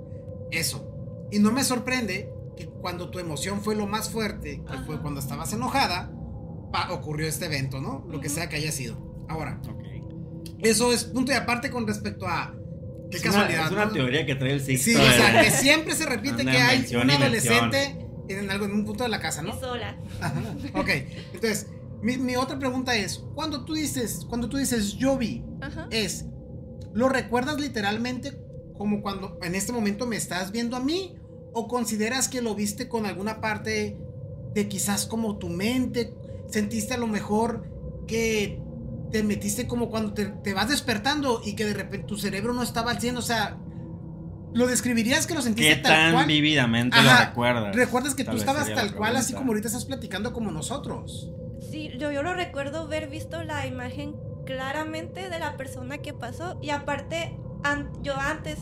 eso. 0.52 1.28
Y 1.32 1.40
no 1.40 1.52
me 1.52 1.64
sorprende 1.64 2.32
que 2.56 2.68
cuando 2.68 3.10
tu 3.10 3.18
emoción 3.18 3.62
fue 3.62 3.76
lo 3.76 3.88
más 3.88 4.12
fuerte, 4.12 4.62
que 4.64 4.76
Ajá. 4.76 4.86
fue 4.86 5.02
cuando 5.02 5.20
estabas 5.22 5.52
enojada, 5.54 6.12
ocurrió 6.92 7.28
este 7.28 7.46
evento, 7.46 7.80
¿no? 7.82 8.06
Lo 8.10 8.20
que 8.20 8.30
sea 8.30 8.50
que 8.50 8.56
haya 8.58 8.72
sido. 8.72 9.26
Ahora, 9.28 9.60
Ok. 9.70 9.84
eso 10.60 10.92
es 10.94 11.04
punto 11.06 11.32
y 11.32 11.36
aparte 11.36 11.70
con 11.70 11.86
respecto 11.88 12.28
a 12.28 12.56
qué 13.12 13.18
Es 13.18 13.24
casualidad. 13.24 13.60
Una, 13.60 13.66
es 13.68 13.72
una 13.72 13.86
¿no? 13.86 13.92
teoría 13.92 14.26
que 14.26 14.36
trae 14.36 14.54
el 14.54 14.62
Sixto. 14.62 14.90
Sí, 14.92 14.96
o 14.96 15.12
sea, 15.12 15.42
que 15.42 15.52
siempre 15.52 15.96
se 15.96 16.06
repite 16.06 16.44
que 16.44 16.50
hay 16.52 16.86
un 16.96 17.10
y 17.10 17.14
adolescente 17.14 18.06
en 18.28 18.50
algo 18.52 18.66
en 18.66 18.74
un 18.74 18.86
punto 18.86 19.04
de 19.04 19.10
la 19.10 19.20
casa, 19.20 19.42
Y 19.42 19.48
¿no? 19.48 19.60
sola. 19.60 19.98
Ajá. 20.22 20.42
Ok, 20.76 20.90
entonces, 21.34 21.68
mi, 22.02 22.18
mi 22.18 22.36
otra 22.36 22.60
pregunta 22.60 22.96
es, 22.96 23.24
cuando 23.34 23.66
tú 23.66 23.74
dices, 23.74 24.26
cuando 24.30 24.48
tú 24.50 24.58
dices 24.58 24.94
yo 24.94 25.18
vi, 25.18 25.44
Ajá. 25.62 25.88
es, 25.90 26.26
¿lo 26.94 27.10
recuerdas 27.10 27.60
literalmente 27.60 28.40
como 28.78 29.02
cuando 29.02 29.40
en 29.42 29.56
este 29.56 29.72
momento 29.72 30.06
me 30.06 30.16
estás 30.16 30.52
viendo 30.52 30.78
a 30.78 30.80
mí? 30.80 31.16
¿O 31.52 31.68
consideras 31.68 32.28
que 32.30 32.42
lo 32.44 32.54
viste 32.54 32.88
con 32.88 33.08
alguna 33.08 33.42
parte 33.42 33.98
de 34.54 34.68
quizás 34.68 35.08
como 35.08 35.38
tu 35.40 35.50
mente? 35.50 36.14
¿Sentiste 36.50 36.94
a 36.94 36.98
lo 36.98 37.08
mejor 37.08 37.64
que 38.08 38.60
te 39.12 39.24
metiste 39.24 39.68
como 39.68 39.90
cuando 39.90 40.14
te, 40.14 40.26
te 40.28 40.54
vas 40.54 40.70
despertando 40.70 41.42
y 41.44 41.56
que 41.56 41.66
de 41.66 41.74
repente 41.74 42.08
tu 42.08 42.18
cerebro 42.18 42.54
no 42.54 42.64
estaba 42.64 42.92
al 42.92 43.00
100? 43.00 43.18
O 43.18 43.22
sea, 43.22 43.58
¿lo 44.54 44.68
describirías 44.68 45.28
que 45.28 45.36
lo 45.36 45.42
sentiste 45.42 45.76
¿Qué 45.76 45.82
tal 45.82 45.94
tan 45.94 46.14
cual? 46.14 46.28
vívidamente 46.28 46.98
Ajá. 46.98 47.20
lo 47.24 47.30
recuerdas? 47.30 47.76
¿Recuerdas 47.76 48.16
que 48.16 48.24
Tal 48.24 48.34
tú 48.36 48.40
estabas 48.40 48.74
tal 48.74 48.96
cual, 48.96 49.16
así 49.16 49.34
como 49.34 49.50
ahorita 49.50 49.68
estás 49.68 49.86
platicando 49.86 50.34
como 50.34 50.52
nosotros? 50.52 51.30
Sí, 51.72 51.92
yo, 52.00 52.12
yo 52.12 52.24
lo 52.24 52.34
recuerdo 52.34 52.88
ver 52.88 53.10
visto 53.10 53.44
la 53.44 53.68
imagen 53.68 54.16
claramente 54.46 55.30
de 55.30 55.40
la 55.40 55.56
persona 55.58 56.00
que 56.00 56.14
pasó 56.14 56.58
y 56.64 56.72
aparte 56.72 57.38
an- 57.64 57.92
yo 58.02 58.16
antes 58.18 58.58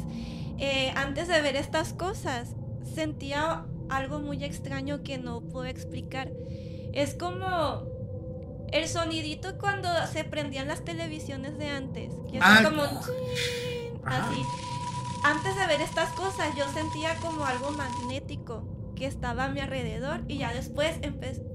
eh, 0.59 0.91
antes 0.95 1.27
de 1.27 1.41
ver 1.41 1.55
estas 1.55 1.93
cosas 1.93 2.49
sentía 2.95 3.65
algo 3.89 4.19
muy 4.19 4.43
extraño 4.43 5.03
que 5.03 5.17
no 5.17 5.41
puedo 5.41 5.65
explicar 5.65 6.29
es 6.93 7.13
como 7.15 7.83
el 8.71 8.87
sonidito 8.87 9.57
cuando 9.57 9.89
se 10.11 10.23
prendían 10.23 10.67
las 10.67 10.83
televisiones 10.83 11.57
de 11.57 11.69
antes 11.69 12.13
que 12.31 12.39
Ah, 12.41 12.61
como 12.63 12.81
un 12.83 12.97
Ajá. 14.05 14.29
así 14.29 14.41
antes 15.23 15.55
de 15.55 15.67
ver 15.67 15.81
estas 15.81 16.09
cosas 16.13 16.55
yo 16.55 16.65
sentía 16.73 17.15
como 17.21 17.45
algo 17.45 17.71
magnético 17.71 18.63
que 18.95 19.05
estaba 19.05 19.45
a 19.45 19.49
mi 19.49 19.59
alrededor 19.59 20.21
y 20.27 20.37
ya 20.39 20.53
después 20.53 20.99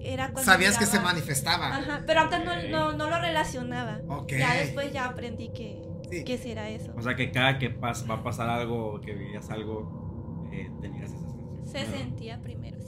era 0.00 0.32
cuando 0.32 0.50
Sabías 0.50 0.78
que 0.78 0.86
se 0.86 0.98
miraba- 0.98 1.12
manifestaba. 1.14 1.76
Ajá, 1.76 2.02
pero 2.06 2.20
antes 2.20 2.44
no, 2.44 2.52
Ok. 2.52 2.58
no, 2.70 2.92
no 2.92 3.10
lo 3.10 3.18
relacionaba. 3.20 4.00
Ok. 4.08 4.32
Ya 4.38 4.54
después 4.54 4.92
ya 4.92 5.06
aprendí 5.06 5.48
que, 5.48 5.82
Sí. 6.08 6.22
que 6.24 6.38
sí 6.38 6.52
era 6.52 6.68
eso. 6.68 6.92
O 6.96 7.02
sea, 7.02 7.16
que 7.16 7.32
cada 7.32 7.58
que 7.58 7.76
pas- 7.80 8.08
va 8.08 8.16
a 8.16 8.22
pasar 8.22 8.48
algo, 8.48 9.00
que 9.00 9.12
veías 9.14 9.50
algo, 9.50 10.48
eh, 10.52 10.70
tenías 10.80 11.10
esa 11.10 11.18
sensación. 11.18 11.64
Se 11.66 11.86
sentía 11.86 12.40
primero. 12.40 12.78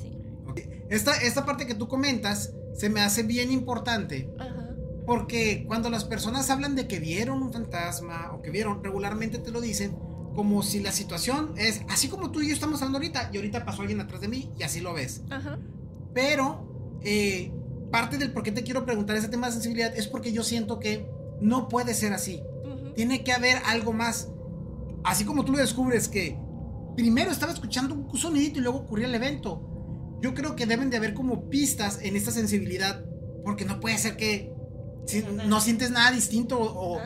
Esta, 0.88 1.14
esta 1.16 1.44
parte 1.44 1.66
que 1.66 1.74
tú 1.74 1.88
comentas 1.88 2.52
se 2.74 2.90
me 2.90 3.00
hace 3.00 3.22
bien 3.22 3.50
importante 3.50 4.30
Ajá. 4.38 4.74
porque 5.06 5.64
cuando 5.66 5.90
las 5.90 6.04
personas 6.04 6.50
hablan 6.50 6.74
de 6.74 6.86
que 6.86 7.00
vieron 7.00 7.42
un 7.42 7.52
fantasma 7.52 8.32
o 8.32 8.42
que 8.42 8.50
vieron, 8.50 8.82
regularmente 8.82 9.38
te 9.38 9.50
lo 9.50 9.60
dicen 9.60 9.96
como 10.34 10.62
si 10.62 10.80
la 10.80 10.92
situación 10.92 11.54
es 11.56 11.82
así 11.88 12.08
como 12.08 12.30
tú 12.32 12.40
y 12.42 12.48
yo 12.48 12.54
estamos 12.54 12.82
hablando 12.82 12.98
ahorita 12.98 13.30
y 13.32 13.36
ahorita 13.36 13.64
pasó 13.64 13.82
alguien 13.82 14.00
atrás 14.00 14.20
de 14.20 14.28
mí 14.28 14.52
y 14.58 14.62
así 14.64 14.80
lo 14.80 14.92
ves. 14.92 15.22
Ajá. 15.30 15.58
Pero 16.12 16.98
eh, 17.02 17.52
parte 17.90 18.18
del 18.18 18.32
por 18.32 18.42
qué 18.42 18.50
te 18.50 18.64
quiero 18.64 18.84
preguntar 18.84 19.16
ese 19.16 19.28
tema 19.28 19.46
de 19.46 19.52
sensibilidad 19.52 19.96
es 19.96 20.08
porque 20.08 20.32
yo 20.32 20.42
siento 20.42 20.80
que 20.80 21.08
no 21.40 21.68
puede 21.68 21.94
ser 21.94 22.12
así. 22.12 22.42
Tiene 22.96 23.24
que 23.24 23.32
haber 23.32 23.58
algo 23.66 23.92
más. 23.92 24.28
Así 25.04 25.24
como 25.24 25.44
tú 25.44 25.52
lo 25.52 25.58
descubres 25.58 26.08
que 26.08 26.38
primero 26.96 27.30
estaba 27.30 27.52
escuchando 27.52 27.94
un 27.94 28.16
sonidito 28.16 28.58
y 28.58 28.62
luego 28.62 28.78
ocurrió 28.78 29.06
el 29.06 29.14
evento. 29.14 29.73
Yo 30.20 30.34
creo 30.34 30.56
que 30.56 30.66
deben 30.66 30.90
de 30.90 30.96
haber 30.96 31.14
como 31.14 31.48
pistas 31.50 32.00
en 32.02 32.16
esta 32.16 32.30
sensibilidad. 32.30 33.04
Porque 33.44 33.64
no 33.64 33.78
puede 33.80 33.98
ser 33.98 34.16
que 34.16 34.50
si 35.06 35.22
no 35.46 35.60
sientes 35.60 35.90
nada 35.90 36.10
distinto. 36.10 36.58
O, 36.60 36.98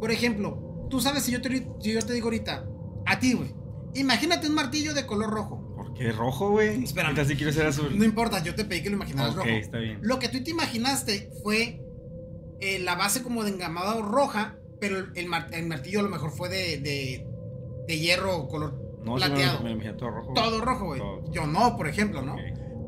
por 0.00 0.10
ejemplo, 0.10 0.86
tú 0.90 1.00
sabes 1.00 1.22
si 1.22 1.32
yo 1.32 1.40
te, 1.40 1.48
si 1.80 1.92
yo 1.92 2.02
te 2.02 2.12
digo 2.12 2.26
ahorita, 2.26 2.66
a 3.06 3.18
ti, 3.20 3.34
güey. 3.34 3.54
Imagínate 3.94 4.48
un 4.48 4.54
martillo 4.54 4.94
de 4.94 5.06
color 5.06 5.30
rojo. 5.30 5.72
¿Por 5.76 5.94
qué 5.94 6.10
rojo, 6.12 6.50
güey? 6.50 6.84
Ahorita 6.96 7.24
sí 7.24 7.36
quiero 7.36 7.52
ser 7.52 7.66
azul. 7.66 7.96
No 7.96 8.04
importa, 8.04 8.42
yo 8.42 8.54
te 8.54 8.64
pedí 8.64 8.82
que 8.82 8.90
lo 8.90 8.96
imaginaras 8.96 9.30
ok, 9.30 9.36
rojo. 9.36 9.48
está 9.48 9.78
bien. 9.78 9.98
Lo 10.02 10.18
que 10.18 10.28
tú 10.28 10.42
te 10.42 10.50
imaginaste 10.50 11.30
fue 11.42 11.80
eh, 12.60 12.78
la 12.80 12.94
base 12.96 13.22
como 13.22 13.44
de 13.44 13.50
engamado 13.50 14.02
roja, 14.02 14.58
pero 14.80 14.98
el, 14.98 15.06
el 15.14 15.26
mar- 15.28 15.48
el 15.52 15.66
martillo 15.66 16.00
a 16.00 16.02
lo 16.02 16.08
mejor 16.10 16.30
fue 16.32 16.48
de, 16.48 16.78
de, 16.78 17.26
de 17.86 17.98
hierro 17.98 18.48
color 18.48 18.85
No, 19.06 19.14
me, 19.14 19.26
plateado. 19.26 19.62
me 19.62 19.92
todo 19.94 20.10
rojo. 20.10 20.32
Todo 20.34 20.60
rojo, 20.60 20.84
güey. 20.86 21.00
Yo 21.30 21.46
no, 21.46 21.76
por 21.76 21.88
ejemplo, 21.88 22.22
¿no? 22.22 22.36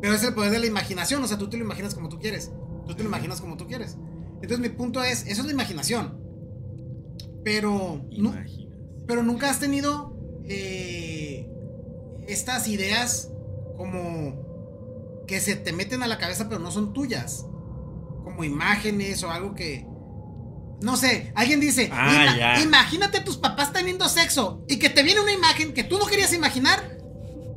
Pero 0.01 0.15
es 0.15 0.23
el 0.25 0.35
poder 0.35 0.51
de 0.53 0.59
la 0.61 0.67
imaginación, 0.67 1.23
o 1.25 1.27
sea, 1.27 1.39
tú 1.39 1.49
te 1.49 1.57
lo 1.57 1.65
imaginas 1.65 1.95
como 1.95 2.09
tú 2.09 2.19
quieres. 2.19 2.53
Tú 2.87 2.95
te 2.95 3.03
lo 3.03 3.09
imaginas 3.09 3.41
como 3.41 3.57
tú 3.57 3.67
quieres. 3.67 3.97
Entonces 4.43 4.61
mi 4.61 4.69
punto 4.69 5.03
es, 5.03 5.27
eso 5.27 5.41
es 5.41 5.47
la 5.47 5.53
imaginación. 5.53 6.19
Pero, 7.45 8.03
nu- 8.11 8.31
pero 9.07 9.23
nunca 9.23 9.49
has 9.51 9.59
tenido 9.61 10.17
eh, 10.45 11.49
estas 12.27 12.69
ideas 12.69 13.33
como 13.77 15.25
que 15.27 15.41
se 15.41 15.57
te 15.57 15.73
meten 15.73 16.03
a 16.03 16.07
la 16.07 16.19
cabeza 16.19 16.49
pero 16.49 16.61
no 16.61 16.71
son 16.71 16.93
tuyas. 16.93 17.47
Como 18.25 18.45
imágenes 18.45 19.23
o 19.25 19.31
algo 19.31 19.55
que... 19.55 19.87
No 20.81 20.97
sé, 20.97 21.33
alguien 21.35 21.59
dice, 21.61 21.91
Ah, 21.93 22.09
"Ima- 22.27 22.37
ya. 22.39 22.61
imagínate 22.63 23.19
a 23.19 23.25
tus 23.25 23.37
papás 23.37 23.73
teniendo 23.73 24.09
sexo 24.09 24.63
y 24.69 24.79
que 24.79 24.89
te 24.91 25.03
viene 25.03 25.21
una 25.21 25.33
imagen 25.33 25.73
que 25.75 25.83
tú 25.85 25.99
no 25.99 26.07
querías 26.07 26.33
imaginar. 26.33 26.97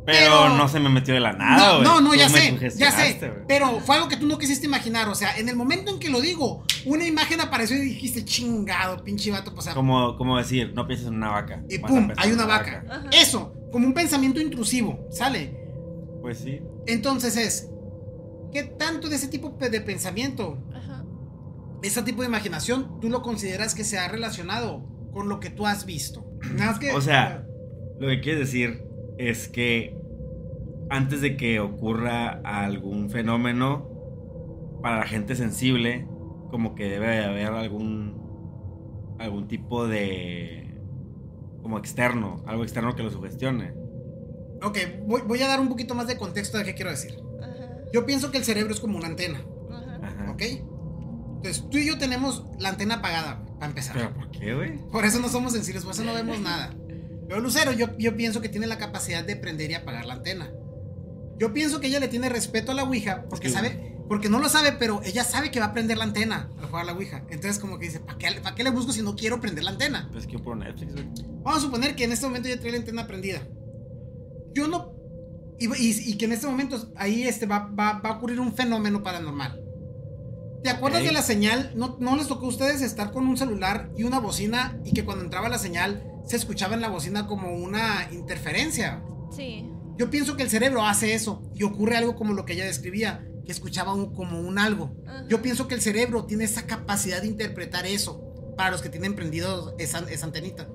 Pero, 0.04 0.32
pero- 0.46 0.50
no 0.58 0.68
se 0.68 0.80
me 0.80 0.90
metió 0.90 1.14
de 1.14 1.20
la 1.20 1.34
nada, 1.34 1.58
no, 1.58 1.72
güey. 1.74 1.84
no, 1.84 2.02
no, 2.02 2.16
ya 2.16 2.28
sé, 2.28 2.58
ya 2.76 2.92
sé. 2.92 3.20
Pero 3.48 3.80
fue 3.82 3.96
algo 3.98 4.08
que 4.08 4.18
tú 4.18 4.26
no 4.26 4.40
quisiste 4.40 4.66
imaginar. 4.66 5.08
O 5.10 5.14
sea, 5.14 5.38
en 5.38 5.48
el 5.48 5.56
momento 5.56 5.92
en 5.92 6.00
que 6.00 6.10
lo 6.10 6.20
digo, 6.20 6.64
una 6.86 7.06
imagen 7.06 7.40
apareció 7.40 7.78
y 7.78 7.82
dijiste, 7.82 8.26
chingado, 8.26 9.04
pinche 9.04 9.30
vato. 9.30 9.54
O 9.56 9.62
sea, 9.62 9.76
Como, 9.76 10.18
como 10.18 10.40
decir, 10.40 10.74
no 10.74 10.88
pienses 10.88 11.08
en 11.08 11.14
una 11.16 11.30
vaca. 11.30 11.62
y 11.70 11.78
pum, 11.78 12.12
hay 12.18 12.32
una 12.32 12.48
vaca. 12.48 12.84
Ajá. 12.90 13.04
Eso, 13.12 13.54
como 13.72 13.86
un 13.86 13.94
pensamiento 13.94 14.42
intrusivo, 14.42 15.06
¿sale? 15.12 15.56
Pues 16.24 16.40
sí. 16.40 16.60
Entonces 16.88 17.38
es, 17.38 17.68
¿qué 18.52 18.64
tanto 18.64 19.08
de 19.08 19.18
ese 19.18 19.28
tipo 19.28 19.56
de 19.60 19.82
pensamiento. 19.82 20.58
Ese 21.84 22.04
tipo 22.04 22.22
de 22.22 22.28
imaginación, 22.28 23.00
tú 23.00 23.10
lo 23.10 23.22
consideras 23.22 23.76
que 23.76 23.84
se 23.84 23.98
ha 23.98 24.08
relacionado 24.08 24.86
con 25.12 25.30
lo 25.30 25.40
que 25.40 25.50
tú 25.50 25.66
has 25.66 25.86
visto? 25.86 26.26
Nada 26.56 26.72
más 26.72 26.80
que, 26.80 26.92
O 26.92 27.02
sea, 27.02 27.46
Lo 28.00 28.08
que 28.08 28.22
quieres 28.22 28.40
decir 28.40 28.84
es 29.18 29.48
que 29.48 29.96
antes 30.90 31.22
de 31.22 31.38
que 31.38 31.60
ocurra 31.60 32.42
algún 32.44 33.10
fenómeno, 33.10 33.90
para 34.82 34.98
la 34.98 35.06
gente 35.06 35.36
sensible, 35.36 36.08
como 36.50 36.76
que 36.76 36.90
debe 36.90 37.08
de 37.08 37.24
haber 37.24 37.48
algún 37.48 38.20
algún 39.20 39.48
tipo 39.48 39.88
de 39.88 40.76
como 41.62 41.78
externo, 41.78 42.44
algo 42.48 42.64
externo 42.64 42.96
que 42.96 43.04
lo 43.04 43.12
sugestione. 43.12 43.74
ok, 44.64 44.78
voy, 45.06 45.22
voy 45.28 45.42
a 45.44 45.48
dar 45.48 45.60
un 45.60 45.70
poquito 45.70 45.94
más 45.94 46.08
de 46.08 46.18
contexto 46.18 46.58
de 46.58 46.66
qué 46.66 46.74
quiero 46.74 46.90
decir. 46.90 47.20
Ajá. 47.40 47.78
Yo 47.94 48.06
pienso 48.06 48.32
que 48.32 48.40
el 48.40 48.44
cerebro 48.44 48.74
es 48.74 48.80
como 48.80 48.98
una 48.98 49.08
antena. 49.08 49.46
Ajá. 49.70 50.00
Ajá. 50.02 50.32
¿Ok? 50.32 50.42
Entonces, 51.44 51.64
tú 51.72 51.78
y 51.80 51.88
yo 51.88 51.98
tenemos 51.98 52.46
la 52.60 52.70
antena 52.70 52.96
apagada, 52.96 53.42
güey, 53.44 53.54
para 53.56 53.66
empezar. 53.68 53.96
Pero 53.96 54.14
¿por 54.14 54.30
qué, 54.32 54.54
güey? 54.54 54.78
Por 54.92 55.06
eso 55.06 55.20
no 55.20 55.28
somos 55.30 55.54
sensibles, 55.54 55.84
por 55.84 55.94
eso 55.94 56.04
no 56.04 56.14
vemos 56.14 56.40
nada. 56.40 56.74
Pero 57.28 57.40
Lucero, 57.42 57.72
yo, 57.72 57.98
yo 57.98 58.16
pienso 58.16 58.42
que 58.42 58.50
tiene 58.50 58.68
la 58.68 58.78
capacidad 58.78 59.24
de 59.24 59.36
prender 59.36 59.72
y 59.72 59.74
apagar 59.74 60.06
la 60.06 60.14
antena. 60.16 60.52
Yo 61.40 61.54
pienso 61.54 61.80
que 61.80 61.88
ella 61.88 62.00
le 62.00 62.08
tiene 62.10 62.30
respeto 62.30 62.72
a 62.72 62.76
la 62.76 62.84
Ouija, 62.84 63.26
porque 63.30 63.48
Sí. 63.50 63.56
sabe, 63.56 63.98
porque 64.08 64.30
no 64.30 64.38
lo 64.40 64.50
sabe, 64.50 64.74
pero 64.74 65.02
ella 65.04 65.24
sabe 65.24 65.50
que 65.50 65.60
va 65.60 65.68
a 65.68 65.74
prender 65.74 65.98
la 65.98 66.04
antena 66.04 66.50
al 66.60 66.66
jugar 66.68 66.84
a 66.84 66.86
la 66.86 66.94
Ouija. 66.94 67.24
Entonces, 67.30 67.58
como 67.58 67.80
que 67.80 67.86
dice, 67.88 68.00
¿para 68.02 68.18
qué, 68.20 68.40
¿para 68.42 68.54
qué 68.56 68.64
le 68.64 68.70
busco 68.70 68.92
si 68.92 69.02
no 69.02 69.16
quiero 69.16 69.40
prender 69.42 69.64
la 69.64 69.72
antena? 69.72 70.10
Pues 70.12 70.28
que 70.28 70.38
por 70.38 70.56
Netflix, 70.58 70.94
güey. 70.94 71.08
Vamos 71.42 71.58
a 71.60 71.62
suponer 71.62 71.96
que 71.96 72.04
en 72.04 72.12
este 72.12 72.28
momento 72.28 72.50
ya 72.50 72.60
trae 72.60 72.74
la 72.74 72.78
antena 72.78 73.08
prendida. 73.08 73.42
Yo 74.54 74.68
no. 74.68 74.92
Y, 75.60 75.66
y- 75.76 76.12
y 76.12 76.18
que 76.18 76.26
en 76.26 76.34
este 76.34 76.46
momento 76.48 76.92
ahí 76.98 77.24
este, 77.24 77.46
va, 77.46 77.60
va- 77.68 78.00
va 78.00 78.10
a 78.10 78.18
ocurrir 78.18 78.40
un 78.40 78.54
fenómeno 78.54 79.02
paranormal. 79.02 79.61
¿Te 80.64 80.70
acuerdas 80.70 81.02
Ok. 81.02 81.08
de 81.08 81.14
la 81.14 81.22
señal? 81.22 81.72
¿No, 81.76 81.98
¿No 82.00 82.16
les 82.16 82.28
tocó 82.28 82.46
a 82.46 82.50
ustedes 82.50 82.82
estar 82.82 83.12
con 83.12 83.26
un 83.28 83.38
celular 83.38 83.90
y 83.98 84.04
una 84.04 84.20
bocina 84.20 84.78
y 84.86 84.92
que 84.94 85.04
cuando 85.04 85.24
entraba 85.24 85.50
la 85.50 85.58
señal 85.58 86.04
se 86.26 86.36
escuchaba 86.36 86.76
en 86.76 86.82
la 86.82 86.90
bocina 86.90 87.26
como 87.28 87.56
una 87.56 88.08
interferencia? 88.12 89.02
Sí. 89.36 89.68
Yo 89.98 90.10
pienso 90.10 90.36
que 90.38 90.44
el 90.44 90.50
cerebro 90.50 90.86
hace 90.86 91.14
eso 91.14 91.42
y 91.56 91.64
ocurre 91.64 91.98
algo 91.98 92.16
como 92.16 92.34
lo 92.34 92.46
que 92.46 92.54
ella 92.54 92.66
describía, 92.66 93.26
que 93.46 93.52
escuchaba 93.52 93.94
un- 93.94 94.14
como 94.14 94.40
un 94.40 94.60
algo. 94.60 94.96
Ajá. 95.08 95.26
Yo 95.28 95.42
pienso 95.42 95.68
que 95.68 95.76
el 95.76 95.82
cerebro 95.82 96.26
tiene 96.26 96.44
esa 96.44 96.64
capacidad 96.68 97.22
de 97.22 97.28
interpretar 97.28 97.86
eso 97.86 98.24
para 98.56 98.70
los 98.72 98.82
que 98.82 98.90
tienen 98.90 99.16
prendido 99.16 99.76
esa, 99.80 100.00
esa 100.12 100.26
antenita. 100.28 100.68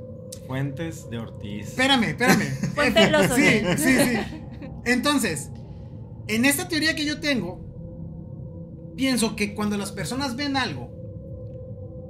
Fuentes 0.46 1.08
de 1.10 1.18
Ortiz. 1.18 1.68
Espérame, 1.68 2.04
espérame. 2.10 2.44
Fuente 2.74 3.00
de 3.00 3.10
los 3.10 3.26
sí, 3.34 3.60
sí, 3.78 3.96
sí. 3.98 4.18
Entonces, 4.84 5.50
en 6.28 6.44
esta 6.44 6.68
teoría 6.68 6.94
que 6.94 7.04
yo 7.04 7.20
tengo, 7.20 7.64
pienso 8.96 9.36
que 9.36 9.54
cuando 9.54 9.76
las 9.76 9.92
personas 9.92 10.36
ven 10.36 10.56
algo, 10.56 10.90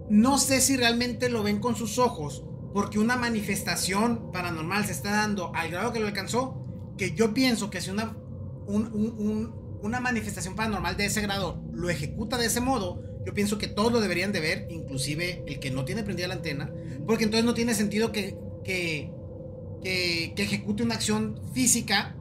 no 0.08 0.38
sé 0.38 0.60
si 0.60 0.76
realmente 0.76 1.28
lo 1.28 1.42
ven 1.42 1.58
con 1.58 1.74
sus 1.76 1.98
ojos, 1.98 2.44
porque 2.72 2.98
una 2.98 3.16
manifestación 3.16 4.30
paranormal 4.32 4.84
se 4.86 4.92
está 4.92 5.10
dando 5.10 5.52
al 5.54 5.70
grado 5.70 5.92
que 5.92 6.00
lo 6.00 6.06
alcanzó, 6.06 6.62
que 6.96 7.12
yo 7.14 7.34
pienso 7.34 7.70
que 7.70 7.80
si 7.80 7.90
una, 7.90 8.16
un- 8.66 8.86
un- 8.92 9.14
un- 9.18 9.66
una 9.82 10.00
manifestación 10.00 10.54
paranormal 10.56 10.96
de 10.96 11.06
ese 11.06 11.20
grado 11.20 11.62
lo 11.72 11.90
ejecuta 11.90 12.38
de 12.38 12.46
ese 12.46 12.60
modo, 12.60 13.02
yo 13.24 13.34
pienso 13.34 13.58
que 13.58 13.66
todos 13.66 13.92
lo 13.92 14.00
deberían 14.00 14.32
de 14.32 14.40
ver, 14.40 14.66
inclusive 14.70 15.42
el 15.46 15.58
que 15.58 15.70
no 15.70 15.84
tiene 15.84 16.02
prendida 16.04 16.28
la 16.28 16.34
antena, 16.34 16.72
porque 17.06 17.24
entonces 17.24 17.44
no 17.44 17.54
tiene 17.54 17.74
sentido 17.74 18.12
que, 18.12 18.38
que, 18.64 19.12
que, 19.82 20.32
que 20.36 20.42
ejecute 20.42 20.82
una 20.82 20.94
acción 20.94 21.40
física. 21.52 22.16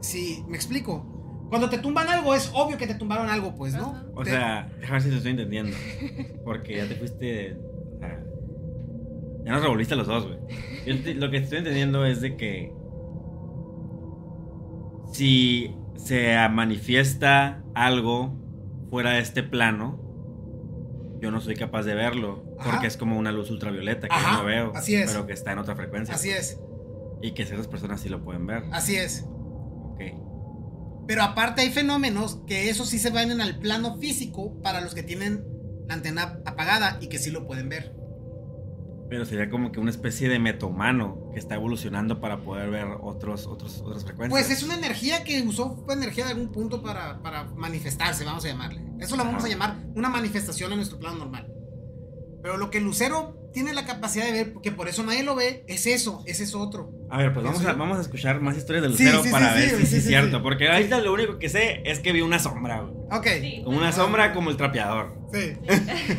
Si 0.00 0.42
me 0.48 0.56
explico. 0.56 1.17
Cuando 1.48 1.68
te 1.70 1.78
tumban 1.78 2.08
algo, 2.08 2.34
es 2.34 2.50
obvio 2.54 2.76
que 2.76 2.86
te 2.86 2.94
tumbaron 2.94 3.28
algo, 3.30 3.54
pues, 3.54 3.72
¿no? 3.74 3.90
Ajá. 3.92 4.04
O 4.14 4.22
Te- 4.22 4.30
sea, 4.30 4.68
déjame 4.80 4.92
ver 4.92 5.02
si 5.02 5.08
te 5.10 5.16
estoy 5.16 5.30
entendiendo. 5.32 5.76
Porque 6.44 6.76
ya 6.76 6.86
te 6.88 6.94
fuiste. 6.94 7.56
o 7.96 7.98
sea, 7.98 8.20
ya 9.44 9.52
nos 9.52 9.62
revolviste 9.62 9.96
los 9.96 10.06
dos, 10.06 10.26
güey. 10.26 10.38
Yo 10.86 11.02
te- 11.02 11.14
lo 11.14 11.30
que 11.30 11.38
estoy 11.38 11.58
entendiendo 11.58 12.04
es 12.04 12.20
de 12.20 12.36
que. 12.36 12.72
Si 15.12 15.74
se 15.96 16.36
manifiesta 16.50 17.62
algo 17.74 18.34
fuera 18.90 19.12
de 19.12 19.20
este 19.20 19.42
plano, 19.42 19.98
yo 21.20 21.30
no 21.30 21.40
soy 21.40 21.54
capaz 21.56 21.82
de 21.84 21.94
verlo. 21.94 22.44
Ajá. 22.58 22.70
Porque 22.72 22.86
es 22.86 22.96
como 22.96 23.18
una 23.18 23.32
luz 23.32 23.50
ultravioleta 23.50 24.08
que 24.08 24.14
Ajá, 24.14 24.32
yo 24.32 24.38
no 24.38 24.44
veo. 24.44 24.72
así 24.74 24.94
es. 24.94 25.10
Pero 25.12 25.26
que 25.26 25.32
está 25.32 25.52
en 25.52 25.58
otra 25.58 25.74
frecuencia. 25.76 26.14
así 26.14 26.30
es, 26.30 26.60
Y 27.22 27.32
que 27.32 27.44
ciertas 27.46 27.68
personas 27.68 28.00
sí 28.00 28.08
lo 28.08 28.22
pueden 28.22 28.46
ver. 28.46 28.64
así 28.72 28.96
es. 28.96 29.26
Ok. 29.94 30.00
Pero 31.08 31.22
aparte 31.22 31.62
hay 31.62 31.70
fenómenos 31.70 32.40
que 32.46 32.68
eso 32.68 32.84
sí 32.84 32.98
se 32.98 33.08
van 33.08 33.40
al 33.40 33.58
plano 33.58 33.96
físico 33.96 34.60
para 34.62 34.82
los 34.82 34.94
que 34.94 35.02
tienen 35.02 35.42
la 35.88 35.94
antena 35.94 36.42
apagada 36.44 36.98
y 37.00 37.08
que 37.08 37.18
sí 37.18 37.30
lo 37.30 37.46
pueden 37.46 37.70
ver. 37.70 37.94
Pero 39.08 39.24
sería 39.24 39.48
como 39.48 39.72
que 39.72 39.80
una 39.80 39.90
especie 39.90 40.28
de 40.28 40.38
metomano 40.38 41.30
que 41.32 41.38
está 41.38 41.54
evolucionando 41.54 42.20
para 42.20 42.42
poder 42.42 42.68
ver 42.68 42.88
otros, 43.00 43.46
otros, 43.46 43.80
otras 43.80 44.04
frecuencias. 44.04 44.30
Pues 44.30 44.50
es 44.50 44.62
una 44.62 44.74
energía 44.74 45.24
que 45.24 45.40
usó 45.40 45.82
fue 45.86 45.94
energía 45.94 46.26
de 46.26 46.32
algún 46.32 46.52
punto 46.52 46.82
para, 46.82 47.22
para 47.22 47.44
manifestarse, 47.44 48.26
vamos 48.26 48.44
a 48.44 48.48
llamarle. 48.48 48.82
Eso 49.00 49.16
lo 49.16 49.24
vamos 49.24 49.38
Ajá. 49.38 49.46
a 49.46 49.50
llamar 49.50 49.76
una 49.94 50.10
manifestación 50.10 50.72
en 50.72 50.76
nuestro 50.76 50.98
plano 50.98 51.16
normal. 51.16 51.50
Pero 52.42 52.58
lo 52.58 52.68
que 52.70 52.80
lucero 52.80 53.37
tiene 53.52 53.72
la 53.74 53.84
capacidad 53.86 54.24
de 54.26 54.32
ver, 54.32 54.52
porque 54.52 54.70
por 54.72 54.88
eso 54.88 55.02
nadie 55.04 55.22
lo 55.22 55.34
ve, 55.34 55.64
es 55.68 55.86
eso, 55.86 56.22
ese 56.26 56.44
es 56.44 56.54
otro. 56.54 56.90
A 57.10 57.18
ver, 57.18 57.32
pues 57.32 57.44
vamos 57.44 57.64
a, 57.64 57.72
vamos 57.72 57.98
a 57.98 58.00
escuchar 58.02 58.40
más 58.40 58.56
historias 58.56 58.82
de 58.82 58.90
Lucero 58.90 59.22
sí, 59.22 59.30
para 59.30 59.54
sí, 59.54 59.60
ver 59.60 59.70
sí, 59.70 59.76
si 59.76 59.86
sí, 59.86 59.96
es 59.96 60.06
cierto. 60.06 60.36
sí. 60.36 60.42
Porque 60.42 60.68
ahorita 60.68 61.00
lo 61.00 61.12
único 61.12 61.38
que 61.38 61.48
sé 61.48 61.82
es 61.84 62.00
que 62.00 62.12
vi 62.12 62.20
una 62.20 62.38
sombra, 62.38 62.80
güey. 62.82 62.94
Ok, 63.10 63.26
Sí. 63.40 63.62
Como 63.64 63.78
una 63.78 63.92
sombra 63.92 64.32
como 64.34 64.50
el 64.50 64.56
trapeador. 64.56 65.14
sí. 65.32 65.54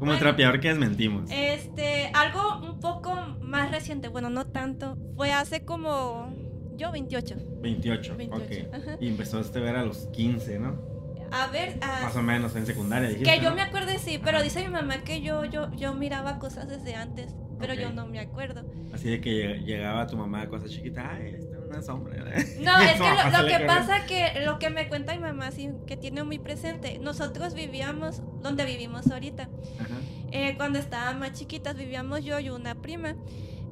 Como 0.00 0.14
el 0.14 0.18
trapeador 0.18 0.60
que 0.60 0.68
desmentimos. 0.68 1.30
Este, 1.30 2.10
algo 2.14 2.60
un 2.66 2.80
poco 2.80 3.14
más 3.42 3.70
reciente, 3.70 4.08
bueno, 4.08 4.30
no 4.30 4.46
tanto, 4.46 4.96
fue 5.14 5.30
hace 5.30 5.66
como 5.66 6.34
yo 6.74 6.90
28. 6.90 7.36
28, 7.60 8.16
28, 8.16 8.66
ok. 8.70 8.74
ajá. 8.74 8.96
Y 8.98 9.08
empezó 9.08 9.38
a 9.38 9.58
ver 9.60 9.76
a 9.76 9.84
los 9.84 10.06
15, 10.14 10.58
¿no? 10.58 10.89
A 11.32 11.46
ver, 11.48 11.78
a- 11.80 12.02
Más 12.04 12.16
o 12.16 12.22
menos 12.22 12.54
en 12.56 12.66
secundaria, 12.66 13.08
dijiste, 13.08 13.30
que 13.30 13.40
yo 13.40 13.50
¿no? 13.50 13.56
me 13.56 13.62
acuerde 13.62 13.98
sí, 13.98 14.18
pero 14.22 14.38
Ajá. 14.38 14.44
dice 14.44 14.62
mi 14.62 14.68
mamá 14.68 14.98
que 15.04 15.20
yo 15.22 15.44
yo 15.44 15.70
yo 15.74 15.94
miraba 15.94 16.38
cosas 16.38 16.68
desde 16.68 16.94
antes, 16.96 17.34
pero 17.58 17.74
yo 17.74 17.92
no 17.92 18.06
me 18.06 18.18
acuerdo. 18.20 18.64
Así 18.92 19.08
de 19.10 19.20
que 19.20 19.30
lleg- 19.30 19.64
llegaba 19.64 20.06
tu 20.06 20.16
mamá, 20.16 20.48
cosa 20.48 20.66
chiquita, 20.68 21.08
ay, 21.12 21.34
está 21.38 21.58
una 21.58 21.82
sombra. 21.82 22.16
No, 22.60 22.78
es 22.78 22.92
que 22.94 23.38
lo, 23.38 23.46
que 23.46 23.64
pasa 23.64 24.06
que 24.06 24.40
lo 24.44 24.58
que 24.58 24.70
me 24.70 24.88
cuenta 24.88 25.12
mi 25.14 25.20
mamá 25.20 25.50
sí 25.52 25.70
que 25.86 25.96
tiene 25.96 26.24
muy 26.24 26.38
presente, 26.40 26.98
nosotros 26.98 27.54
vivíamos 27.54 28.22
donde 28.42 28.64
vivimos 28.64 29.08
ahorita. 29.10 29.44
Ajá. 29.78 29.94
Eh, 30.32 30.54
cuando 30.56 30.78
estábamos 30.80 31.20
más 31.20 31.32
chiquitas 31.38 31.76
vivíamos 31.76 32.24
yo 32.24 32.40
y 32.40 32.50
una 32.50 32.74
prima. 32.74 33.14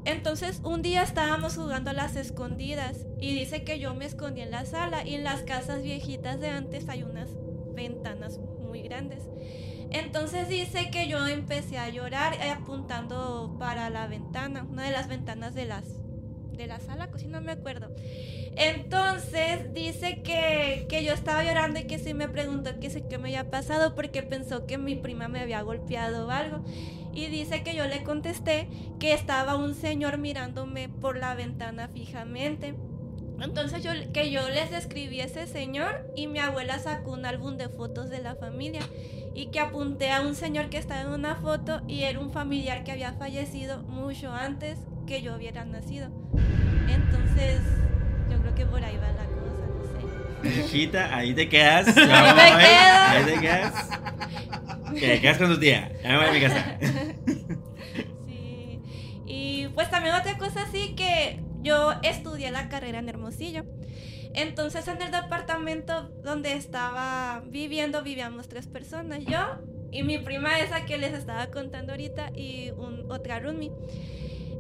Entonces 0.05 0.61
un 0.65 0.81
día 0.81 1.03
estábamos 1.03 1.57
jugando 1.57 1.91
a 1.91 1.93
las 1.93 2.15
escondidas 2.17 3.05
y 3.21 3.35
dice 3.35 3.65
que 3.65 3.79
yo 3.79 3.95
me 3.95 4.07
escondí 4.07 4.41
en 4.43 4.51
la 4.53 4.65
sala 4.65 5.05
y 5.07 5.15
en 5.15 5.25
las 5.25 5.43
casas 5.43 5.83
viejitas 5.83 6.41
de 6.41 6.49
antes 6.51 6.89
hay 6.89 7.03
unas 7.03 7.29
ventanas 7.87 8.39
muy 8.39 8.83
grandes. 8.83 9.23
Entonces 9.91 10.49
dice 10.49 10.91
que 10.91 11.09
yo 11.09 11.27
empecé 11.27 11.79
a 11.79 11.89
llorar 11.89 12.35
eh, 12.35 12.51
apuntando 12.51 13.57
para 13.59 13.89
la 13.89 14.07
ventana, 14.07 14.67
una 14.71 14.85
de 14.85 14.91
las 14.91 15.09
ventanas 15.09 15.55
de 15.55 15.65
las 15.65 15.85
de 16.59 16.67
la 16.67 16.81
sala, 16.81 17.09
si 17.17 17.27
no 17.27 17.41
me 17.41 17.53
acuerdo. 17.53 17.95
Entonces 18.57 19.73
dice 19.73 20.23
que, 20.23 20.87
que 20.89 21.05
yo 21.05 21.13
estaba 21.13 21.45
llorando 21.45 21.79
y 21.79 21.85
que 21.85 22.01
sí 22.01 22.15
me 22.15 22.29
preguntó 22.29 22.81
que 22.81 22.91
sí 22.91 23.03
que 23.09 23.17
me 23.17 23.29
había 23.29 23.49
pasado 23.49 23.95
porque 23.95 24.25
pensó 24.25 24.67
que 24.67 24.77
mi 24.77 24.97
prima 24.97 25.29
me 25.29 25.39
había 25.39 25.63
golpeado 25.63 26.27
o 26.27 26.31
algo. 26.31 26.65
Y 27.15 27.27
dice 27.27 27.63
que 27.63 27.77
yo 27.77 27.87
le 27.87 28.03
contesté 28.03 28.69
que 28.99 29.15
estaba 29.15 29.55
un 29.55 29.75
señor 29.75 30.19
mirándome 30.19 30.89
por 30.89 31.17
la 31.17 31.35
ventana 31.35 31.89
fijamente. 31.89 32.75
Entonces 33.41 33.83
yo 33.83 33.93
que 34.13 34.31
yo 34.31 34.49
les 34.49 34.71
describí 34.71 35.21
a 35.21 35.25
ese 35.25 35.47
señor 35.47 36.11
y 36.17 36.27
mi 36.27 36.39
abuela 36.41 36.79
sacó 36.79 37.13
un 37.13 37.25
álbum 37.25 37.57
de 37.57 37.69
fotos 37.69 38.11
de 38.11 38.21
la 38.21 38.35
familia 38.35 38.81
y 39.35 39.47
que 39.47 39.61
apunté 39.61 40.11
a 40.11 40.21
un 40.23 40.35
señor 40.35 40.69
que 40.69 40.79
estaba 40.79 41.03
en 41.03 41.09
una 41.09 41.37
foto 41.37 41.81
y 41.87 42.03
era 42.03 42.19
un 42.19 42.33
familiar 42.33 42.83
que 42.83 42.91
había 42.93 43.13
fallecido 43.13 43.83
mucho 43.85 44.33
antes 44.33 44.79
que 45.07 45.23
yo 45.23 45.37
hubiera 45.37 45.65
nacido. 45.65 46.09
Entonces, 46.89 47.61
yo 48.31 48.39
creo 48.41 48.55
que 48.55 48.67
por 48.67 48.83
ahí 48.83 48.97
va 48.97 49.13
la 49.13 49.25
cosa, 49.25 50.43
no 50.43 50.51
sé. 50.51 50.61
Hijita, 50.61 51.17
ahí 51.17 51.35
te 51.35 51.49
quedas. 51.49 51.95
me 51.97 52.03
ahí, 52.03 52.53
quedo. 52.67 53.03
ahí 53.09 53.25
te 53.25 53.41
quedas. 53.41 53.89
Que 54.95 55.07
te 55.07 55.21
quedas 55.21 55.39
con 55.39 55.49
tu 55.49 55.61
tía. 55.61 55.93
Ya 56.03 56.09
me 56.09 56.17
voy 56.17 56.27
a 56.27 56.33
mi 56.33 56.41
casa. 56.41 56.79
Sí. 58.27 58.81
Y 59.27 59.69
pues 59.75 59.91
también 59.91 60.15
otra 60.15 60.37
cosa 60.39 60.67
sí 60.71 60.95
que 60.97 61.41
yo 61.63 61.93
estudié 62.03 62.51
la 62.51 62.69
carrera 62.69 62.99
en 62.99 63.09
Hermosillo. 63.09 63.65
Entonces 64.35 64.87
en 64.89 65.01
el 65.03 65.11
departamento 65.11 66.11
donde 66.23 66.53
estaba 66.53 67.43
viviendo 67.47 68.03
vivíamos 68.03 68.49
tres 68.49 68.67
personas, 68.67 69.25
yo 69.25 69.39
y 69.91 70.03
mi 70.03 70.19
prima 70.19 70.59
esa 70.61 70.85
que 70.85 70.99
les 70.99 71.15
estaba 71.15 71.47
contando 71.49 71.93
ahorita 71.93 72.31
y 72.35 72.71
un, 72.71 73.11
otra 73.11 73.41
roomie. 73.41 73.73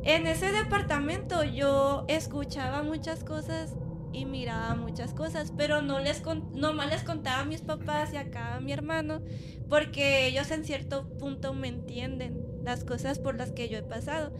En 0.05 0.27
ese 0.27 0.51
departamento 0.53 1.45
yo 1.45 2.05
escuchaba 2.09 2.83
muchas 2.83 3.25
cosas 3.25 3.75
y 4.13 4.25
miraba 4.25 4.75
muchas 4.75 5.13
cosas, 5.13 5.53
pero 5.57 5.83
no 5.83 5.99
les 5.99 6.23
nomás 6.55 6.89
les 6.89 7.03
contaba 7.03 7.41
a 7.41 7.45
mis 7.45 7.61
papás 7.61 8.13
y 8.15 8.17
acá 8.17 8.55
a 8.55 8.61
mi 8.61 8.73
hermano, 8.73 9.21
porque 9.69 10.27
ellos 10.27 10.51
en 10.51 10.65
cierto 10.65 11.09
punto 11.19 11.53
me 11.53 11.69
entienden 11.69 12.43
las 12.65 12.85
cosas 12.85 13.19
por 13.19 13.37
las 13.37 13.53
que 13.53 13.69
yo 13.69 13.79
he 13.79 13.83
pasado. 13.83 14.33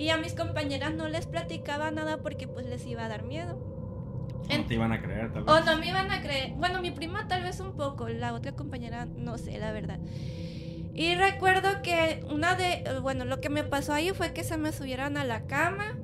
Y 0.00 0.08
a 0.08 0.16
mis 0.16 0.32
compañeras 0.32 0.94
no 0.94 1.08
les 1.08 1.26
platicaba 1.26 1.90
nada 1.90 2.16
porque 2.22 2.48
pues 2.48 2.64
les 2.64 2.86
iba 2.86 3.04
a 3.04 3.08
dar 3.08 3.22
miedo. 3.22 3.58
No 4.48 4.64
te 4.64 4.74
iban 4.74 4.92
a 4.92 5.02
creer, 5.02 5.30
tal 5.30 5.44
vez. 5.44 5.52
O 5.54 5.60
no 5.60 5.76
me 5.76 5.88
iban 5.88 6.10
a 6.10 6.22
creer. 6.22 6.52
Bueno, 6.56 6.80
mi 6.80 6.90
prima 6.90 7.28
tal 7.28 7.42
vez 7.42 7.60
un 7.60 7.72
poco, 7.76 8.08
la 8.08 8.32
otra 8.32 8.52
compañera 8.52 9.04
no 9.04 9.36
sé, 9.36 9.58
la 9.58 9.72
verdad. 9.72 9.98
Y 10.94 11.14
recuerdo 11.16 11.82
que 11.82 12.24
una 12.30 12.54
de, 12.54 12.82
bueno, 13.02 13.26
lo 13.26 13.42
que 13.42 13.50
me 13.50 13.62
pasó 13.62 13.92
ahí 13.92 14.10
fue 14.12 14.32
que 14.32 14.42
se 14.42 14.56
me 14.56 14.72
subieron 14.72 15.18
a 15.18 15.24
la 15.24 15.46
cama, 15.46 15.98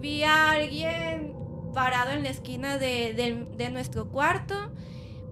vi 0.00 0.22
a 0.22 0.52
alguien 0.52 1.34
parado 1.74 2.12
en 2.12 2.22
la 2.22 2.30
esquina 2.30 2.78
de, 2.78 3.12
de- 3.12 3.46
de 3.54 3.70
nuestro 3.70 4.08
cuarto. 4.08 4.54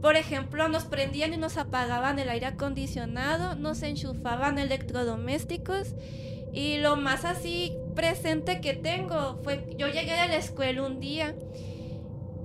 Por 0.03 0.17
ejemplo, 0.17 0.69
nos 0.69 0.85
prendían 0.85 1.33
y 1.33 1.38
nos 1.38 1.57
apagaban 1.57 2.19
el 2.19 2.29
aire 2.29 2.45
acondicionado, 2.45 3.57
nos 3.57 3.83
enchufaban 3.83 4.59
electrodomésticos. 4.59 5.95
Y 6.53 6.77
lo 6.79 6.97
más 6.97 7.25
así 7.25 7.77
presente 7.94 8.61
que 8.61 8.74
tengo 8.74 9.40
fue, 9.42 9.74
yo 9.78 9.88
llegué 9.88 10.12
de 10.12 10.28
la 10.28 10.37
escuela 10.37 10.83
un 10.83 11.00
día 11.00 11.35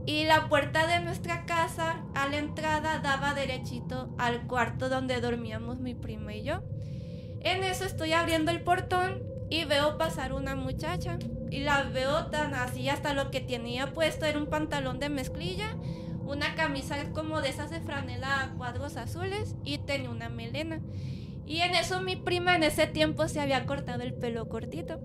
y 0.05 0.25
la 0.25 0.49
puerta 0.49 0.87
de 0.87 1.01
nuestra 1.01 1.45
casa 1.45 2.03
a 2.15 2.27
la 2.27 2.37
entrada 2.37 2.99
daba 2.99 3.33
derechito 3.33 4.09
al 4.17 4.47
cuarto 4.47 4.89
donde 4.89 5.21
dormíamos 5.21 5.79
mi 5.79 5.93
prima 5.93 6.33
y 6.33 6.43
yo. 6.43 6.61
En 7.41 7.63
eso 7.63 7.85
estoy 7.85 8.13
abriendo 8.13 8.51
el 8.51 8.61
portón 8.61 9.21
y 9.49 9.65
veo 9.65 9.97
pasar 9.97 10.33
una 10.33 10.55
muchacha 10.55 11.17
y 11.51 11.59
la 11.59 11.83
veo 11.83 12.27
tan 12.27 12.53
así 12.53 12.89
hasta 12.89 13.13
lo 13.13 13.31
que 13.31 13.41
tenía 13.41 13.93
puesto 13.93 14.25
era 14.25 14.37
un 14.37 14.47
pantalón 14.47 14.99
de 14.99 15.09
mezclilla, 15.09 15.75
una 16.25 16.55
camisa 16.55 17.11
como 17.13 17.41
de 17.41 17.49
esas 17.49 17.69
de 17.69 17.81
franela 17.81 18.41
a 18.41 18.53
cuadros 18.55 18.97
azules 18.97 19.55
y 19.63 19.79
tenía 19.79 20.09
una 20.09 20.29
melena. 20.29 20.79
Y 21.45 21.61
en 21.61 21.73
eso 21.75 22.01
mi 22.01 22.15
prima 22.15 22.55
en 22.55 22.63
ese 22.63 22.85
tiempo 22.85 23.27
se 23.27 23.41
había 23.41 23.65
cortado 23.65 24.03
el 24.03 24.13
pelo 24.13 24.47
cortito. 24.49 24.99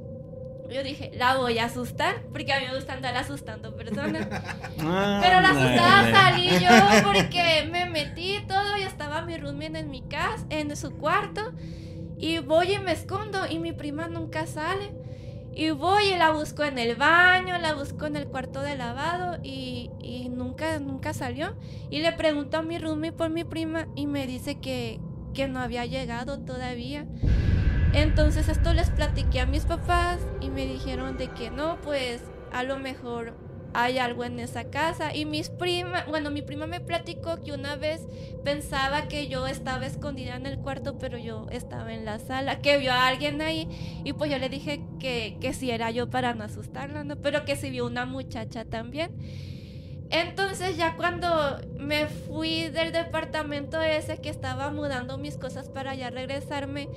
Yo 0.70 0.83
dije, 0.83 1.12
la 1.14 1.37
voy 1.37 1.59
a 1.59 1.66
asustar, 1.66 2.22
porque 2.33 2.53
a 2.53 2.61
mí 2.61 2.66
me 2.66 2.74
gusta 2.74 2.94
andar 2.94 3.16
asustando 3.16 3.77
personas. 3.77 4.27
Pero 4.77 5.40
la 5.40 5.50
asustada 5.50 6.11
salí 6.11 6.48
yo 6.59 6.70
porque 7.05 7.68
me 7.70 7.87
metí 7.87 8.38
todo 8.48 8.79
y 8.79 8.83
estaba 8.83 9.22
mi 9.22 9.37
roomie 9.37 9.66
en 9.66 9.90
mi 9.90 10.03
casa, 10.03 10.44
en 10.50 10.74
su 10.77 10.92
cuarto. 10.96 11.53
Y 12.18 12.38
voy 12.38 12.72
y 12.72 12.79
me 12.79 12.92
escondo 12.92 13.46
y 13.48 13.59
mi 13.59 13.72
prima 13.72 14.09
nunca 14.09 14.46
sale. 14.46 14.92
Y 15.57 15.70
voy 15.70 16.07
y 16.14 16.16
la 16.16 16.33
busco 16.33 16.64
en 16.64 16.79
el 16.79 16.96
baño, 16.96 17.57
la 17.59 17.74
busco 17.74 18.07
en 18.07 18.16
el 18.16 18.27
cuarto 18.27 18.61
de 18.61 18.77
lavado 18.77 19.38
y, 19.42 19.90
y 20.00 20.29
nunca, 20.29 20.81
nunca 20.81 21.12
salió. 21.12 21.55
Y 21.90 22.00
le 22.00 22.12
pregunto 22.12 22.57
a 22.57 22.62
mi 22.62 22.79
roomie 22.79 23.12
por 23.12 23.31
mi 23.31 23.44
prima 23.44 23.87
y 23.94 24.07
me 24.07 24.27
dice 24.27 24.59
que, 24.59 24.98
que 25.33 25.46
no 25.46 25.61
había 25.61 25.85
llegado 25.87 26.40
todavía. 26.40 27.07
Entonces 27.94 28.48
esto 28.48 28.74
les 28.74 28.90
platiqué 28.90 29.40
a 29.40 29.46
mis 29.46 29.64
papás 29.64 30.18
y 30.40 30.50
me 30.50 30.66
dijeron 30.66 31.16
de 31.16 31.28
que 31.28 31.50
no, 31.50 31.80
pues 31.80 32.22
a 32.52 32.64
lo 32.64 32.78
mejor 32.78 33.35
hay 33.72 33.98
algo 33.98 34.24
en 34.24 34.40
esa 34.40 34.64
casa. 34.64 35.14
Y 35.14 35.26
mis 35.26 35.48
primas, 35.48 36.04
bueno, 36.07 36.30
mi 36.33 36.42
prima 36.42 36.66
me 36.66 36.80
platicó 36.80 37.40
que 37.42 37.52
una 37.52 37.76
vez 37.76 38.00
pensaba 38.44 39.07
que 39.07 39.28
yo 39.28 39.46
estaba 39.46 39.87
escondida 39.87 40.35
en 40.35 40.46
el 40.46 40.59
cuarto, 40.59 40.98
pero 40.98 41.18
yo 41.18 41.46
estaba 41.50 41.92
en 41.94 42.04
la 42.04 42.18
sala, 42.18 42.61
que 42.61 42.78
vio 42.78 42.92
a 42.92 43.07
alguien 43.07 43.40
ahí. 43.40 43.68
Y 44.04 44.12
pues 44.12 44.28
yo 44.28 44.38
le 44.38 44.48
dije 44.48 44.85
que, 44.98 45.37
que 45.40 45.52
si 45.52 45.70
era 45.70 45.92
yo 45.92 46.11
para 46.11 46.35
no 46.35 46.42
asustarla, 46.42 47.04
¿no? 47.04 47.14
Pero 47.16 47.44
que 47.44 47.54
si 47.54 47.70
vio 47.70 47.87
una 47.87 48.07
muchacha 48.07 48.64
también. 48.64 49.12
Entonces 50.11 50.76
ya 50.76 50.96
cuando 50.96 51.61
me 51.78 52.07
fui 52.07 52.68
del 52.68 52.92
departamento 52.92 53.80
ese 53.83 54.18
que 54.18 54.28
estaba 54.28 54.70
mudando 54.70 55.18
mis 55.18 55.37
cosas 55.37 55.68
para 55.68 55.94
ya 55.94 56.11
regresarme, 56.11 56.88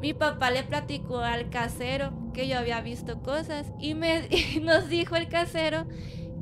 mi 0.00 0.14
papá 0.14 0.50
le 0.50 0.62
platicó 0.62 1.18
al 1.18 1.50
casero 1.50 2.12
que 2.32 2.48
yo 2.48 2.58
había 2.58 2.80
visto 2.80 3.20
cosas 3.22 3.72
y, 3.78 3.94
me, 3.94 4.28
y 4.30 4.60
nos 4.60 4.88
dijo 4.88 5.16
el 5.16 5.28
casero 5.28 5.86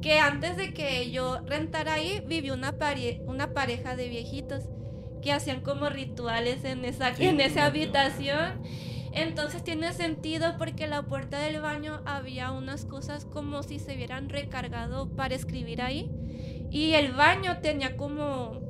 que 0.01 0.21
antes 0.21 0.57
de 0.57 0.73
que 0.73 1.11
yo 1.11 1.41
rentara 1.47 1.95
ahí 1.95 2.23
vivió 2.27 2.55
una, 2.55 2.75
una 3.27 3.53
pareja 3.53 3.97
de 3.97 4.09
viejitos 4.09 4.65
que 5.23 5.33
hacían 5.33 5.61
como 5.61 5.89
rituales 5.89 6.65
en 6.65 6.85
esa, 6.85 7.11
en 7.19 7.41
esa 7.41 7.67
habitación. 7.67 8.63
Entonces 9.13 9.65
tiene 9.65 9.93
sentido 9.93 10.57
porque 10.59 10.87
la 10.87 11.03
puerta 11.03 11.41
del 11.41 11.61
baño 11.61 12.03
había 12.05 12.53
unas 12.53 12.85
cosas 12.85 13.25
como 13.25 13.63
si 13.63 13.79
se 13.79 13.97
hubieran 13.97 14.29
recargado 14.29 15.09
para 15.09 15.35
escribir 15.35 15.83
ahí. 15.83 16.11
Y 16.71 16.93
el 16.93 17.13
baño 17.13 17.59
tenía 17.61 17.97
como, 17.97 18.61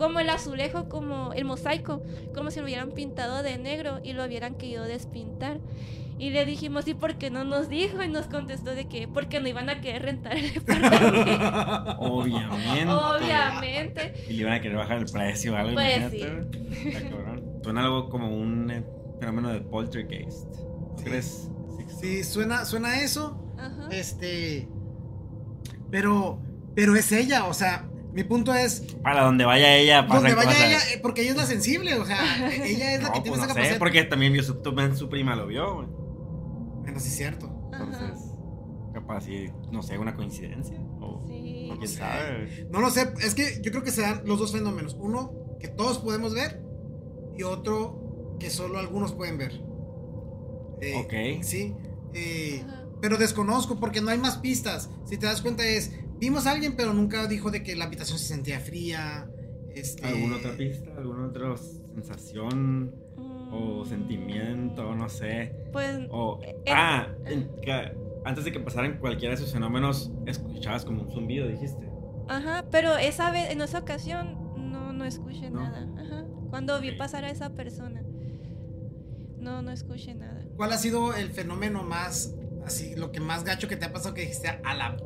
como 0.00 0.18
el 0.18 0.30
azulejo, 0.30 0.88
como 0.88 1.34
el 1.34 1.44
mosaico, 1.44 2.02
como 2.34 2.50
si 2.50 2.58
lo 2.58 2.64
hubieran 2.64 2.92
pintado 2.92 3.42
de 3.42 3.58
negro 3.58 4.00
y 4.02 4.14
lo 4.14 4.24
hubieran 4.24 4.54
querido 4.54 4.84
despintar. 4.84 5.60
Y 6.18 6.30
le 6.30 6.46
dijimos, 6.46 6.88
¿y 6.88 6.94
por 6.94 7.16
qué 7.16 7.28
no 7.28 7.44
nos 7.44 7.68
dijo? 7.68 8.02
Y 8.02 8.08
nos 8.08 8.26
contestó 8.26 8.70
de 8.70 8.88
que 8.88 9.08
porque 9.08 9.40
no 9.40 9.48
iban 9.48 9.68
a 9.68 9.82
querer 9.82 10.00
rentar 10.00 10.38
el 10.38 10.54
departamento. 10.54 11.98
Obviamente. 12.00 12.90
Obviamente. 12.90 14.14
Y 14.26 14.32
le 14.32 14.40
iban 14.40 14.54
a 14.54 14.60
querer 14.62 14.78
bajar 14.78 14.96
el 14.96 15.04
precio 15.04 15.52
o 15.52 15.56
algo. 15.56 15.74
Pues 15.74 15.98
cabrón. 17.10 17.60
Suena 17.62 17.84
algo 17.84 18.08
como 18.08 18.34
un 18.34 18.70
eh, 18.70 18.82
fenómeno 19.18 19.50
de 19.50 19.60
poltergeist. 19.60 20.54
Sí. 20.96 21.04
¿Crees? 21.04 21.50
Sí, 22.00 22.24
suena, 22.24 22.64
suena 22.64 22.88
a 22.88 23.02
eso. 23.02 23.38
Ajá. 23.58 23.88
Este. 23.90 24.66
Pero. 25.90 26.40
Pero 26.74 26.96
es 26.96 27.12
ella, 27.12 27.46
o 27.46 27.52
sea, 27.52 27.89
mi 28.12 28.24
punto 28.24 28.52
es. 28.54 28.80
Para 29.02 29.24
donde 29.24 29.44
vaya 29.44 29.76
ella, 29.76 30.06
pasan 30.06 30.22
Donde 30.24 30.36
vaya 30.36 30.50
cosas. 30.50 30.66
ella, 30.66 30.78
eh, 30.94 30.98
porque 31.02 31.22
ella 31.22 31.30
es 31.32 31.36
la 31.36 31.46
sensible, 31.46 31.94
o 31.94 32.04
sea, 32.04 32.18
ella 32.64 32.94
es 32.94 33.02
la 33.02 33.08
No, 33.08 33.14
que 33.14 33.20
pues 33.20 33.22
tiene 33.22 33.36
no 33.38 33.42
esa 33.44 33.52
sé, 33.52 33.54
capacidad. 33.54 33.78
porque 33.78 34.04
también 34.04 34.32
vio 34.32 34.42
su, 34.42 34.54
también 34.56 34.96
su 34.96 35.08
prima 35.08 35.36
lo 35.36 35.46
vio, 35.46 35.74
güey. 35.76 35.88
Bueno, 36.82 36.98
sí 37.00 37.08
es 37.08 37.16
cierto. 37.16 37.50
Ajá. 37.72 37.84
Entonces, 37.84 38.30
capaz 38.92 39.20
si, 39.22 39.50
no 39.70 39.82
sé, 39.82 39.98
una 39.98 40.14
coincidencia. 40.16 40.78
O, 41.00 41.24
Sí. 41.26 41.68
o 41.72 41.76
quién 41.76 41.88
sé. 41.88 41.98
sabe. 41.98 42.66
No 42.70 42.80
lo 42.80 42.90
sé, 42.90 43.12
es 43.20 43.34
que 43.34 43.60
yo 43.62 43.70
creo 43.70 43.82
que 43.84 43.90
se 43.92 44.02
dan 44.02 44.22
los 44.24 44.38
dos 44.38 44.52
fenómenos. 44.52 44.96
Uno 44.98 45.32
que 45.60 45.68
todos 45.68 45.98
podemos 45.98 46.34
ver 46.34 46.62
y 47.36 47.42
otro 47.44 48.36
que 48.40 48.50
solo 48.50 48.78
algunos 48.78 49.12
pueden 49.12 49.38
ver. 49.38 49.60
Eh, 50.80 50.94
Ok. 51.04 51.44
Sí. 51.44 51.74
eh, 52.14 52.64
Ajá. 52.66 52.84
pero 53.00 53.18
desconozco 53.18 53.78
porque 53.78 54.00
no 54.00 54.10
hay 54.10 54.18
más 54.18 54.38
pistas. 54.38 54.90
Si 55.04 55.16
te 55.18 55.26
das 55.26 55.42
cuenta 55.42 55.64
es, 55.66 55.92
vimos 56.20 56.46
a 56.46 56.52
alguien 56.52 56.74
pero 56.76 56.92
nunca 56.94 57.26
dijo 57.26 57.50
de 57.50 57.62
que 57.62 57.74
la 57.76 57.86
habitación 57.86 58.18
se 58.18 58.26
sentía 58.26 58.60
fría. 58.60 59.28
Este, 59.74 60.04
¿Alguna 60.06 60.36
otra 60.36 60.52
pista? 60.56 60.90
¿Alguna 60.96 61.26
otra 61.26 61.56
sensación? 61.56 62.94
O 63.52 63.82
Mm, 63.84 63.88
sentimiento, 63.88 64.94
no 64.94 65.08
sé. 65.08 65.52
Pues 65.72 65.98
O. 66.10 66.38
Eh, 66.42 66.54
ah, 66.72 67.08
en 67.26 67.48
que- 67.60 67.92
antes 68.24 68.44
de 68.44 68.52
que 68.52 68.60
pasaran 68.60 68.98
cualquiera 68.98 69.34
de 69.34 69.40
esos 69.40 69.52
fenómenos, 69.52 70.12
escuchabas 70.26 70.84
como 70.84 71.02
un 71.02 71.10
zumbido, 71.10 71.48
dijiste. 71.48 71.88
Ajá, 72.28 72.64
pero 72.70 72.96
esa 72.96 73.30
vez, 73.32 73.50
en 73.50 73.60
esa 73.60 73.78
ocasión, 73.80 74.38
no, 74.70 74.92
no 74.92 75.04
escuché 75.04 75.50
¿No? 75.50 75.62
nada. 75.62 75.88
Ajá. 76.00 76.24
Cuando 76.50 76.80
vi 76.80 76.92
pasar 76.92 77.24
a 77.24 77.30
esa 77.30 77.50
persona. 77.50 78.02
No, 79.38 79.62
no 79.62 79.70
escuché 79.72 80.14
nada. 80.14 80.44
¿Cuál 80.56 80.72
ha 80.72 80.78
sido 80.78 81.14
el 81.14 81.30
fenómeno 81.30 81.82
más, 81.82 82.34
así, 82.64 82.94
lo 82.94 83.10
que 83.10 83.20
más 83.20 83.42
gacho 83.42 83.66
que 83.68 83.76
te 83.76 83.86
ha 83.86 83.92
pasado 83.92 84.14
que 84.14 84.20
dijiste 84.22 84.48
a 84.48 84.74
la... 84.74 84.96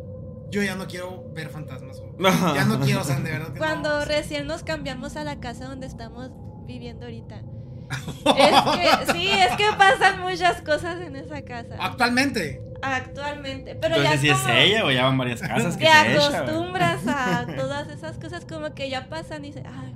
Yo 0.55 0.63
ya 0.63 0.77
no 0.77 0.87
quiero 0.87 1.25
ver 1.35 1.49
fantasmas. 1.49 1.99
o 1.99 2.17
ya 2.55 2.65
no 2.65 2.79
quiero, 2.79 3.01
o 3.01 3.05
sea, 3.05 3.17
de 3.19 3.29
verdad 3.33 3.53
que 3.53 3.59
Cuando 3.59 3.99
no. 3.99 4.05
recién 4.05 4.47
nos 4.47 4.63
cambiamos 4.63 5.17
a 5.17 5.25
la 5.25 5.41
casa 5.41 5.65
donde 5.67 5.89
estamos 5.89 6.31
viviendo 6.65 7.07
ahorita. 7.07 7.43
es 7.91 9.07
que, 9.07 9.13
sí, 9.13 9.29
es 9.29 9.57
que 9.57 9.65
pasan 9.77 10.21
muchas 10.21 10.63
cosas 10.63 11.01
en 11.01 11.17
esa 11.17 11.43
casa. 11.43 11.75
Actualmente. 11.81 12.63
Actualmente. 12.83 13.75
Pero 13.75 13.97
Entonces, 13.97 14.23
ya 14.23 14.29
si 14.29 14.29
es 14.31 14.39
como 14.39 14.55
ella 14.55 14.85
o 14.85 14.93
ya 14.93 15.03
van 15.03 15.19
varias 15.19 15.41
casas 15.41 15.77
que 15.77 15.87
te 15.87 15.91
se 15.91 16.37
acostumbras 16.37 17.05
a 17.09 17.47
todas 17.57 17.89
esas 17.89 18.17
cosas 18.19 18.45
como 18.45 18.75
que 18.75 18.89
ya 18.89 19.09
pasan 19.09 19.45
y 19.45 19.49
dices, 19.49 19.65
ay, 19.67 19.93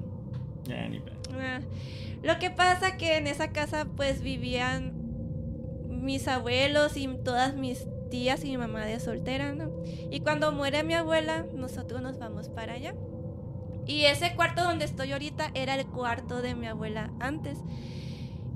Ya, 0.64 0.88
ni. 0.88 1.00
Ah, 1.40 1.60
Lo 2.24 2.40
que 2.40 2.50
pasa 2.50 2.96
que 2.96 3.16
en 3.16 3.28
esa 3.28 3.52
casa 3.52 3.86
pues 3.96 4.22
vivían 4.22 4.92
mis 5.88 6.26
abuelos 6.26 6.96
y 6.96 7.06
todas 7.22 7.54
mis 7.54 7.86
tías 8.08 8.44
y 8.44 8.50
mi 8.50 8.58
mamá 8.58 8.84
de 8.84 9.00
soltera, 9.00 9.52
¿no? 9.52 9.70
Y 10.10 10.20
cuando 10.20 10.52
muere 10.52 10.82
mi 10.82 10.94
abuela, 10.94 11.46
nosotros 11.54 12.02
nos 12.02 12.18
vamos 12.18 12.48
para 12.48 12.74
allá. 12.74 12.94
Y 13.86 14.04
ese 14.04 14.34
cuarto 14.36 14.62
donde 14.62 14.84
estoy 14.84 15.12
ahorita 15.12 15.50
era 15.54 15.74
el 15.74 15.86
cuarto 15.86 16.42
de 16.42 16.54
mi 16.54 16.66
abuela 16.66 17.10
antes. 17.20 17.58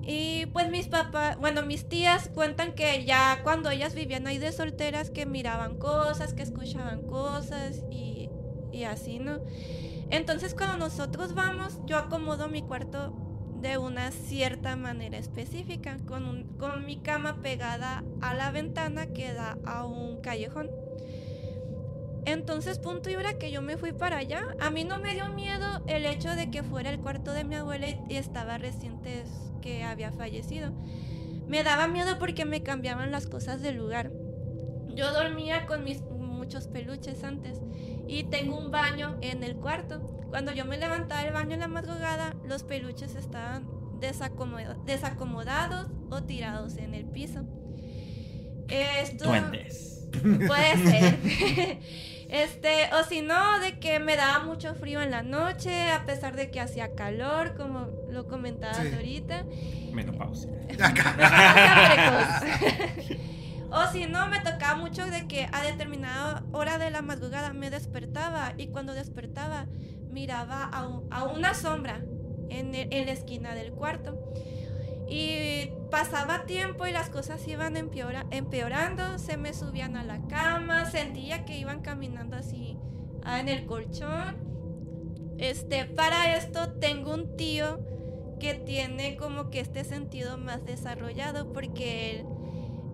Y 0.02 0.46
pues 0.46 0.68
mis 0.68 0.88
papás, 0.88 1.38
bueno, 1.38 1.62
mis 1.62 1.88
tías 1.88 2.28
cuentan 2.28 2.74
que 2.74 3.04
ya 3.04 3.40
cuando 3.44 3.70
ellas 3.70 3.94
vivían 3.94 4.26
ahí 4.26 4.38
de 4.38 4.50
solteras, 4.52 5.10
que 5.10 5.26
miraban 5.26 5.78
cosas, 5.78 6.34
que 6.34 6.42
escuchaban 6.42 7.02
cosas 7.02 7.84
y, 7.90 8.28
y 8.72 8.84
así, 8.84 9.20
¿no? 9.20 9.38
Entonces 10.10 10.54
cuando 10.54 10.76
nosotros 10.76 11.34
vamos, 11.34 11.78
yo 11.86 11.96
acomodo 11.96 12.48
mi 12.48 12.62
cuarto 12.62 13.14
de 13.62 13.78
una 13.78 14.10
cierta 14.10 14.76
manera 14.76 15.16
específica, 15.18 15.96
con, 16.06 16.44
con 16.58 16.84
mi 16.84 16.96
cama 16.98 17.40
pegada 17.42 18.04
a 18.20 18.34
la 18.34 18.50
ventana 18.50 19.06
que 19.06 19.32
da 19.32 19.56
a 19.64 19.86
un 19.86 20.20
callejón. 20.20 20.70
Entonces, 22.24 22.78
punto 22.78 23.10
y 23.10 23.16
hora 23.16 23.38
que 23.38 23.50
yo 23.50 23.62
me 23.62 23.76
fui 23.76 23.92
para 23.92 24.18
allá, 24.18 24.54
a 24.60 24.70
mí 24.70 24.84
no 24.84 24.98
me 24.98 25.14
dio 25.14 25.28
miedo 25.30 25.82
el 25.88 26.06
hecho 26.06 26.30
de 26.36 26.50
que 26.50 26.62
fuera 26.62 26.90
el 26.90 27.00
cuarto 27.00 27.32
de 27.32 27.44
mi 27.44 27.56
abuela 27.56 27.88
y- 27.88 28.00
y 28.08 28.16
estaba 28.16 28.58
reciente 28.58 29.24
que 29.60 29.82
había 29.82 30.12
fallecido. 30.12 30.72
Me 31.48 31.64
daba 31.64 31.88
miedo 31.88 32.18
porque 32.18 32.44
me 32.44 32.62
cambiaban 32.62 33.10
las 33.10 33.26
cosas 33.26 33.60
del 33.60 33.76
lugar. 33.76 34.12
Yo 34.94 35.12
dormía 35.12 35.66
con 35.66 35.82
mis 35.84 36.00
muchos 36.02 36.68
peluches 36.68 37.24
antes 37.24 37.60
y 38.06 38.24
tengo 38.24 38.56
un 38.56 38.70
baño 38.70 39.16
en 39.20 39.42
el 39.42 39.56
cuarto. 39.56 40.21
Cuando 40.32 40.52
yo 40.52 40.64
me 40.64 40.78
levantaba 40.78 41.22
del 41.24 41.34
baño 41.34 41.52
en 41.52 41.60
la 41.60 41.68
madrugada, 41.68 42.34
los 42.46 42.62
peluches 42.62 43.16
estaban 43.16 43.66
desacomoda- 44.00 44.78
desacomodados 44.86 45.88
o 46.10 46.22
tirados 46.22 46.78
en 46.78 46.94
el 46.94 47.04
piso. 47.04 47.44
Esto 48.68 49.26
Duendes. 49.26 50.08
puede 50.46 50.90
ser. 50.90 51.78
Este, 52.32 52.88
o 52.98 53.04
si 53.04 53.20
no, 53.20 53.60
de 53.60 53.78
que 53.78 54.00
me 54.00 54.16
daba 54.16 54.42
mucho 54.42 54.74
frío 54.74 55.02
en 55.02 55.10
la 55.10 55.22
noche, 55.22 55.90
a 55.90 56.06
pesar 56.06 56.34
de 56.34 56.50
que 56.50 56.60
hacía 56.60 56.94
calor, 56.94 57.54
como 57.58 57.88
lo 58.10 58.26
comentabas 58.26 58.78
Sí. 58.78 58.94
ahorita. 58.94 59.44
Menopausia. 59.92 60.48
o 63.70 63.86
si 63.92 64.06
no, 64.06 64.28
me 64.28 64.40
tocaba 64.40 64.76
mucho 64.76 65.04
de 65.06 65.26
que 65.28 65.46
a 65.52 65.62
determinada 65.62 66.42
hora 66.52 66.78
de 66.78 66.90
la 66.90 67.02
madrugada 67.02 67.52
me 67.52 67.68
despertaba 67.68 68.54
y 68.56 68.68
cuando 68.68 68.94
despertaba 68.94 69.66
miraba 70.12 70.64
a, 70.64 70.86
un- 70.86 71.06
a 71.10 71.24
una 71.24 71.54
sombra 71.54 72.04
en, 72.50 72.74
el- 72.74 72.92
en 72.92 73.06
la 73.06 73.12
esquina 73.12 73.54
del 73.54 73.72
cuarto. 73.72 74.18
Y 75.08 75.70
pasaba 75.90 76.44
tiempo 76.46 76.86
y 76.86 76.92
las 76.92 77.10
cosas 77.10 77.46
iban 77.46 77.76
empeora- 77.76 78.26
empeorando, 78.30 79.18
se 79.18 79.36
me 79.36 79.52
subían 79.52 79.96
a 79.96 80.04
la 80.04 80.20
cama, 80.28 80.86
sentía 80.90 81.44
que 81.44 81.58
iban 81.58 81.80
caminando 81.82 82.36
así 82.36 82.78
ah, 83.24 83.40
en 83.40 83.48
el 83.48 83.66
colchón. 83.66 84.36
Este, 85.38 85.84
para 85.86 86.36
esto 86.36 86.72
tengo 86.74 87.12
un 87.12 87.36
tío 87.36 87.80
que 88.38 88.54
tiene 88.54 89.16
como 89.16 89.50
que 89.50 89.60
este 89.60 89.84
sentido 89.84 90.38
más 90.38 90.64
desarrollado 90.64 91.52
porque 91.52 92.10
él 92.20 92.26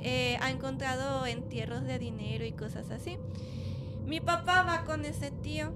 eh, 0.01 0.39
ha 0.41 0.51
encontrado 0.51 1.27
entierros 1.27 1.85
de 1.85 1.99
dinero 1.99 2.45
y 2.45 2.53
cosas 2.53 2.91
así. 2.91 3.17
Mi 4.07 4.21
papá 4.21 4.63
va 4.63 4.85
con 4.85 5.05
ese 5.05 5.31
tío 5.31 5.73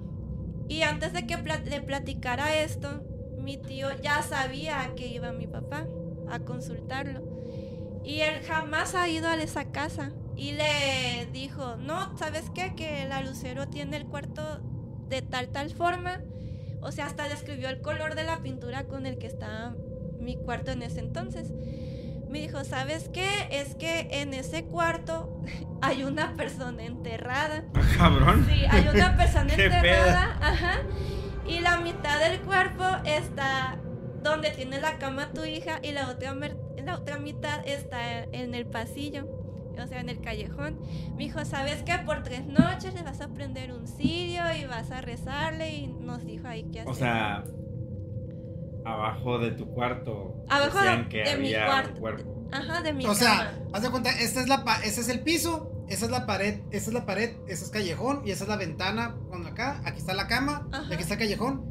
y 0.72 0.82
antes 0.84 1.12
de 1.12 1.26
que 1.26 1.36
le 1.36 1.82
platicara 1.82 2.56
esto, 2.56 3.04
mi 3.36 3.58
tío 3.58 3.88
ya 4.00 4.22
sabía 4.22 4.90
que 4.96 5.06
iba 5.06 5.30
mi 5.30 5.46
papá 5.46 5.86
a 6.30 6.38
consultarlo. 6.38 7.20
Y 8.02 8.20
él 8.20 8.42
jamás 8.42 8.94
ha 8.94 9.06
ido 9.06 9.28
a 9.28 9.36
esa 9.36 9.66
casa. 9.66 10.12
Y 10.34 10.52
le 10.52 11.28
dijo, 11.30 11.76
no, 11.76 12.16
¿sabes 12.16 12.44
qué? 12.54 12.74
Que 12.74 13.06
la 13.06 13.20
Lucero 13.20 13.68
tiene 13.68 13.98
el 13.98 14.06
cuarto 14.06 14.62
de 15.10 15.20
tal, 15.20 15.48
tal 15.48 15.68
forma. 15.68 16.22
O 16.80 16.90
sea, 16.90 17.04
hasta 17.04 17.28
describió 17.28 17.68
el 17.68 17.82
color 17.82 18.14
de 18.14 18.24
la 18.24 18.40
pintura 18.42 18.84
con 18.84 19.04
el 19.04 19.18
que 19.18 19.26
estaba 19.26 19.76
mi 20.20 20.36
cuarto 20.36 20.70
en 20.70 20.82
ese 20.82 21.00
entonces. 21.00 21.52
Me 22.32 22.40
dijo, 22.40 22.64
¿sabes 22.64 23.10
qué? 23.12 23.28
Es 23.50 23.74
que 23.74 24.08
en 24.10 24.32
ese 24.34 24.64
cuarto 24.64 25.40
hay 25.82 26.02
una 26.04 26.34
persona 26.34 26.82
enterrada. 26.84 27.64
Ah, 27.74 27.80
Cabrón. 27.98 28.46
Sí, 28.50 28.64
hay 28.68 28.88
una 28.88 29.16
persona 29.18 29.52
enterrada. 29.52 30.38
Ajá. 30.40 30.78
Y 31.46 31.60
la 31.60 31.78
mitad 31.80 32.18
del 32.20 32.40
cuerpo 32.40 32.84
está 33.04 33.76
donde 34.22 34.50
tiene 34.50 34.80
la 34.80 34.98
cama 34.98 35.30
tu 35.32 35.44
hija 35.44 35.80
y 35.82 35.92
la 35.92 36.08
otra, 36.08 36.32
mer- 36.32 36.56
la 36.82 36.96
otra 36.96 37.18
mitad 37.18 37.60
está 37.66 38.22
en 38.24 38.54
el 38.54 38.64
pasillo. 38.66 39.26
O 39.82 39.86
sea, 39.86 40.00
en 40.00 40.08
el 40.10 40.20
callejón. 40.20 40.78
Me 41.16 41.24
dijo, 41.24 41.44
¿sabes 41.44 41.82
qué? 41.82 41.98
Por 41.98 42.22
tres 42.22 42.46
noches 42.46 42.94
le 42.94 43.02
vas 43.02 43.20
a 43.20 43.28
prender 43.28 43.72
un 43.72 43.86
cirio 43.86 44.42
y 44.58 44.66
vas 44.66 44.90
a 44.90 45.00
rezarle 45.00 45.70
y 45.74 45.86
nos 45.88 46.24
dijo 46.24 46.46
ahí 46.46 46.64
qué 46.72 46.80
hacer. 46.80 46.92
O 46.92 46.94
sea, 46.94 47.44
abajo 48.84 49.38
de 49.38 49.52
tu 49.52 49.66
cuarto. 49.72 50.44
Abajo 50.48 50.78
decían 50.78 51.08
que 51.08 51.18
de 51.24 51.36
mi 51.36 51.54
había 51.54 51.66
cuarto. 51.66 51.90
un 51.94 52.00
cuerpo. 52.00 52.48
Ajá, 52.52 52.82
de 52.82 52.92
mi 52.92 53.06
O 53.06 53.14
sea, 53.14 53.28
cama. 53.54 53.58
haz 53.72 53.82
de 53.82 53.90
cuenta, 53.90 54.10
esta 54.10 54.40
es 54.40 54.48
la 54.48 54.64
pa- 54.64 54.82
este 54.84 55.00
es 55.00 55.08
el 55.08 55.20
piso, 55.20 55.84
esa 55.88 56.04
es 56.04 56.10
la 56.10 56.26
pared, 56.26 56.60
esta 56.70 56.90
es 56.90 56.94
la 56.94 57.06
pared, 57.06 57.36
esa 57.48 57.64
es 57.64 57.70
callejón 57.70 58.22
y 58.26 58.30
esa 58.30 58.44
es 58.44 58.48
la 58.50 58.56
ventana 58.56 59.16
con 59.30 59.46
acá, 59.46 59.80
aquí 59.84 59.98
está 59.98 60.12
la 60.14 60.26
cama, 60.26 60.68
y 60.70 60.74
Ajá. 60.74 60.84
aquí 60.94 61.02
está 61.02 61.14
el 61.14 61.20
callejón 61.20 61.64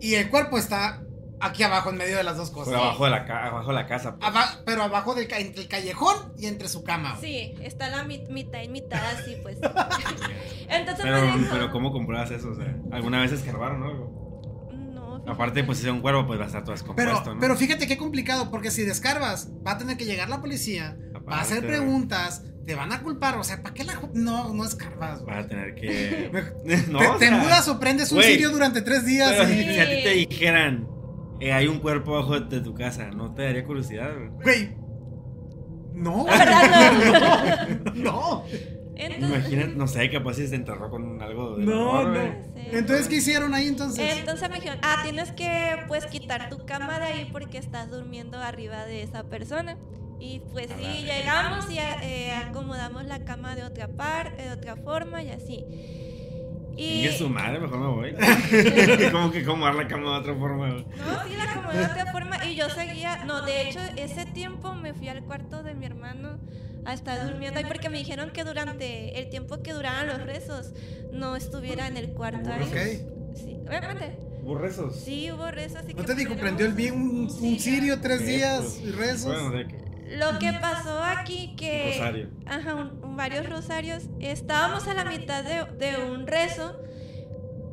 y 0.00 0.14
el 0.14 0.28
cuerpo 0.28 0.58
está 0.58 1.02
aquí 1.42 1.62
abajo 1.62 1.88
en 1.88 1.96
medio 1.96 2.18
de 2.18 2.22
las 2.24 2.36
dos 2.36 2.50
cosas. 2.50 2.74
abajo 2.74 3.04
de 3.06 3.10
la, 3.12 3.24
ca- 3.24 3.46
abajo 3.46 3.68
de 3.68 3.74
la 3.74 3.86
casa. 3.86 4.16
pues. 4.18 4.28
Aba- 4.30 4.62
pero 4.66 4.82
abajo 4.82 5.14
del 5.14 5.26
ca- 5.26 5.38
entre 5.38 5.62
el 5.62 5.68
callejón 5.68 6.14
y 6.36 6.46
entre 6.46 6.68
su 6.68 6.84
cama. 6.84 7.16
Sí, 7.18 7.54
está 7.62 7.88
la 7.88 8.04
mi- 8.04 8.26
mitad 8.28 8.60
y 8.60 8.68
mitad 8.68 9.00
así, 9.18 9.36
pues. 9.42 9.56
Entonces 10.68 11.02
Pero, 11.04 11.20
me 11.22 11.38
dijo... 11.38 11.48
pero 11.50 11.70
¿cómo 11.72 11.92
compruebas 11.92 12.30
eso? 12.30 12.50
O 12.50 12.54
sea, 12.54 12.76
¿alguna 12.92 13.20
vez 13.22 13.32
escarbaron 13.32 13.82
o 13.82 13.86
algo? 13.86 14.19
No. 15.30 15.34
Aparte, 15.34 15.64
pues 15.64 15.78
si 15.78 15.86
es 15.86 15.92
un 15.92 16.00
cuervo, 16.00 16.26
pues 16.26 16.38
va 16.38 16.44
a 16.44 16.46
estar 16.46 16.62
todo 16.64 16.74
Pero, 16.74 17.10
descompuesto, 17.10 17.34
¿no? 17.34 17.40
pero 17.40 17.56
fíjate 17.56 17.86
qué 17.86 17.96
complicado, 17.96 18.50
porque 18.50 18.70
si 18.70 18.82
descarbas, 18.84 19.50
va 19.66 19.72
a 19.72 19.78
tener 19.78 19.96
que 19.96 20.04
llegar 20.04 20.28
la 20.28 20.40
policía, 20.40 20.96
va 21.28 21.38
a 21.38 21.40
hacer 21.42 21.66
preguntas, 21.66 22.44
te 22.66 22.74
van 22.74 22.92
a 22.92 23.02
culpar, 23.02 23.36
o 23.38 23.44
sea, 23.44 23.62
¿para 23.62 23.74
qué 23.74 23.84
la... 23.84 24.00
No, 24.14 24.52
no 24.54 24.64
escarbas, 24.64 25.22
güey. 25.22 25.34
Vas 25.34 25.44
a 25.44 25.48
tener 25.48 25.74
que... 25.74 26.30
No, 26.88 26.98
te, 26.98 27.06
o 27.08 27.16
te 27.16 27.28
sea, 27.28 27.36
mudas 27.38 27.68
o 27.68 27.80
prendes 27.80 28.12
un 28.12 28.18
güey, 28.18 28.32
cirio 28.32 28.50
durante 28.50 28.82
tres 28.82 29.04
días. 29.06 29.30
Pero 29.30 29.48
y- 29.50 29.62
si, 29.74 29.78
a 29.80 29.88
ti 29.88 30.02
te 30.04 30.10
dijeran, 30.10 30.86
eh, 31.40 31.52
hay 31.52 31.66
un 31.68 31.78
cuerpo 31.78 32.16
abajo 32.16 32.38
de 32.38 32.60
tu 32.60 32.74
casa, 32.74 33.10
¿no 33.10 33.34
te 33.34 33.42
daría 33.42 33.64
curiosidad? 33.64 34.10
güey? 34.14 34.30
Güey. 34.42 34.76
No. 35.94 36.26
La 36.26 36.36
verdad, 36.98 37.68
no. 37.94 38.44
Entonces, 39.00 39.38
Imagínate, 39.38 39.74
no 39.76 39.86
sé, 39.88 40.10
capaz 40.10 40.34
si 40.34 40.46
se 40.46 40.56
enterró 40.56 40.90
con 40.90 41.22
algo 41.22 41.56
de 41.56 41.64
No, 41.64 42.06
no. 42.06 42.14
sí. 42.14 42.60
Entonces, 42.72 43.08
¿qué 43.08 43.16
hicieron 43.16 43.54
ahí 43.54 43.66
entonces? 43.66 44.18
Entonces 44.18 44.48
me 44.50 44.56
dijeron, 44.56 44.78
ah, 44.82 45.00
tienes 45.02 45.32
que 45.32 45.78
pues 45.88 46.04
quitar 46.06 46.50
tu 46.50 46.66
cama 46.66 46.98
de 46.98 47.06
ahí 47.06 47.28
porque 47.32 47.56
estás 47.58 47.90
durmiendo 47.90 48.38
arriba 48.38 48.84
de 48.84 49.02
esa 49.02 49.24
persona. 49.24 49.78
Y 50.18 50.40
pues 50.52 50.68
sí, 50.78 51.04
llegamos 51.04 51.70
y 51.70 51.78
eh, 51.78 52.32
acomodamos 52.32 53.06
la 53.06 53.24
cama 53.24 53.56
de 53.56 53.64
otra 53.64 53.88
parte, 53.88 54.42
de 54.42 54.50
otra 54.50 54.76
forma 54.76 55.22
y 55.22 55.30
así. 55.30 55.64
Y 56.76 57.02
Chingue 57.02 57.12
su 57.12 57.28
madre, 57.30 57.58
mejor 57.58 57.78
me 57.78 57.86
voy. 57.86 58.14
como 59.12 59.30
que 59.30 59.40
acomodar 59.40 59.74
la 59.74 59.88
cama 59.88 60.12
de 60.12 60.18
otra 60.18 60.34
forma, 60.34 60.68
no, 60.68 60.84
sí 61.26 61.36
la 61.36 61.44
acomodé 61.44 61.78
de 61.78 61.84
otra 61.86 62.12
forma 62.12 62.44
y 62.44 62.54
yo 62.54 62.68
seguía, 62.68 63.24
no, 63.24 63.42
de 63.42 63.68
hecho 63.68 63.80
ese 63.96 64.26
tiempo 64.26 64.74
me 64.74 64.92
fui 64.92 65.08
al 65.08 65.22
cuarto 65.24 65.62
de 65.62 65.74
mi 65.74 65.86
hermano 65.86 66.38
a 66.84 66.94
estar 66.94 67.26
durmiendo 67.26 67.58
ahí 67.58 67.64
porque 67.66 67.88
me 67.90 67.98
dijeron 67.98 68.30
que 68.30 68.44
durante 68.44 69.18
el 69.18 69.28
tiempo 69.28 69.62
que 69.62 69.72
duraran 69.72 70.06
los 70.06 70.22
rezos 70.22 70.72
no 71.12 71.36
estuviera 71.36 71.86
en 71.86 71.96
el 71.96 72.10
cuarto 72.12 72.50
ahí. 72.52 72.62
Ok. 72.62 73.36
Sí, 73.36 73.58
obviamente. 73.66 74.18
¿Burresos? 74.42 74.96
Sí, 74.96 75.30
hubo 75.30 75.50
rezos. 75.50 75.82
y 75.88 75.92
¿No 75.94 76.00
que 76.02 76.06
te 76.08 76.14
dijo, 76.14 76.34
prendió 76.36 76.66
el 76.66 76.72
vi- 76.72 76.90
un, 76.90 77.20
un 77.20 77.30
Sí. 77.30 77.58
cirio 77.58 78.00
tres 78.00 78.20
Sí, 78.20 78.24
días 78.26 78.60
pues, 78.60 78.80
y 78.80 78.90
rezos? 78.92 79.24
Bueno, 79.26 79.50
de 79.50 79.66
que... 79.68 79.90
Lo 80.16 80.38
que 80.40 80.52
pasó 80.60 81.02
aquí 81.04 81.54
que... 81.56 81.92
Rosario. 81.98 82.30
Ajá, 82.46 82.74
un- 82.74 83.04
un- 83.04 83.16
varios 83.16 83.48
rosarios. 83.48 84.04
Estábamos 84.18 84.88
a 84.88 84.94
la 84.94 85.04
mitad 85.04 85.44
de, 85.44 85.64
de 85.76 86.10
un 86.10 86.26
rezo 86.26 86.80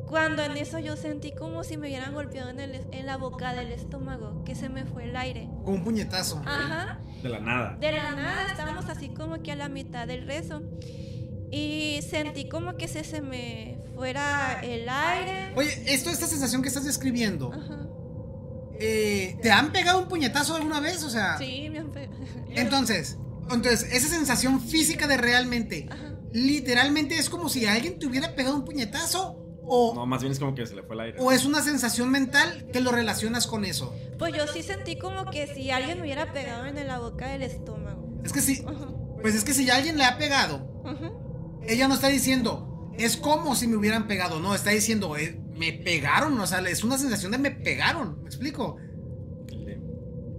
cuando 0.08 0.42
en 0.42 0.56
eso 0.56 0.78
yo 0.78 0.96
sentí 0.96 1.32
como 1.32 1.64
si 1.64 1.76
me 1.76 1.88
hubieran 1.88 2.14
golpeado 2.14 2.50
en, 2.50 2.60
el, 2.60 2.74
en 2.92 3.06
la 3.06 3.16
boca 3.16 3.52
del 3.52 3.72
estómago, 3.72 4.42
que 4.44 4.54
se 4.54 4.68
me 4.68 4.84
fue 4.84 5.04
el 5.04 5.16
aire. 5.16 5.48
Con 5.64 5.74
un 5.74 5.84
puñetazo. 5.84 6.42
Ajá, 6.46 7.00
De 7.22 7.28
la 7.28 7.40
nada. 7.40 7.76
de 7.80 7.92
la 7.92 8.14
nada 8.14 8.46
estábamos 8.50 8.86
así 8.88 9.08
como 9.10 9.42
que 9.42 9.52
a 9.52 9.56
la 9.56 9.68
mitad 9.68 10.06
del 10.06 10.26
rezo. 10.26 10.62
Y 11.50 12.00
sentí 12.08 12.48
como 12.48 12.76
que 12.76 12.88
se, 12.88 13.04
se 13.04 13.22
me 13.22 13.78
fuera 13.94 14.60
el 14.62 14.88
aire. 14.88 15.52
Oye, 15.56 15.70
esto, 15.86 16.10
esta 16.10 16.26
sensación 16.26 16.60
que 16.62 16.68
estás 16.68 16.84
describiendo, 16.84 17.52
Ajá. 17.52 17.86
eh, 18.78 19.36
¿te 19.42 19.50
han 19.50 19.72
pegado 19.72 19.98
un 20.00 20.08
puñetazo 20.08 20.54
alguna 20.56 20.80
vez? 20.80 21.02
O 21.04 21.10
sea, 21.10 21.38
Sí, 21.38 21.68
me 21.70 21.78
han 21.78 21.90
pe- 21.90 22.10
entonces, 22.54 23.16
entonces, 23.50 23.82
esa 23.92 24.08
sensación 24.08 24.60
física 24.60 25.06
de 25.06 25.16
realmente, 25.16 25.86
Ajá. 25.90 26.14
literalmente 26.32 27.18
es 27.18 27.30
como 27.30 27.48
si 27.48 27.64
alguien 27.66 27.98
te 27.98 28.06
hubiera 28.06 28.34
pegado 28.34 28.54
un 28.56 28.64
puñetazo 28.66 29.44
o, 29.68 29.94
No, 29.94 30.06
más 30.06 30.20
bien 30.20 30.32
es 30.32 30.38
como 30.38 30.54
que 30.54 30.66
se 30.66 30.74
le 30.74 30.82
fue 30.82 30.94
el 30.96 31.00
aire. 31.00 31.18
o 31.20 31.30
es 31.32 31.44
una 31.44 31.62
sensación 31.62 32.10
mental 32.10 32.66
que 32.72 32.80
lo 32.80 32.90
relacionas 32.90 33.46
con 33.46 33.64
eso. 33.64 33.94
Pues 34.18 34.34
yo 34.34 34.46
sí 34.46 34.62
sentí 34.62 34.98
como 34.98 35.26
que 35.30 35.46
si 35.46 35.70
alguien 35.70 35.98
me 35.98 36.04
hubiera 36.04 36.32
pegado 36.32 36.66
en 36.66 36.86
la 36.86 36.98
boca 36.98 37.28
del 37.28 37.42
estómago. 37.42 38.08
Es 38.24 38.32
que 38.32 38.40
si, 38.40 38.62
Ajá. 38.66 38.88
pues 39.22 39.34
es 39.34 39.44
que 39.44 39.54
si 39.54 39.68
alguien 39.70 39.96
le 39.98 40.04
ha 40.04 40.18
pegado, 40.18 40.82
Ajá. 40.84 41.12
ella 41.66 41.86
no 41.88 41.94
está 41.94 42.08
diciendo, 42.08 42.90
es 42.98 43.16
como 43.16 43.54
si 43.54 43.66
me 43.68 43.76
hubieran 43.76 44.06
pegado, 44.08 44.40
no, 44.40 44.54
está 44.54 44.70
diciendo, 44.70 45.16
eh, 45.16 45.40
me 45.54 45.72
pegaron, 45.72 46.38
o 46.40 46.46
sea, 46.46 46.60
es 46.60 46.82
una 46.84 46.98
sensación 46.98 47.32
de 47.32 47.38
me 47.38 47.50
pegaron, 47.50 48.22
¿me 48.22 48.26
explico? 48.28 48.76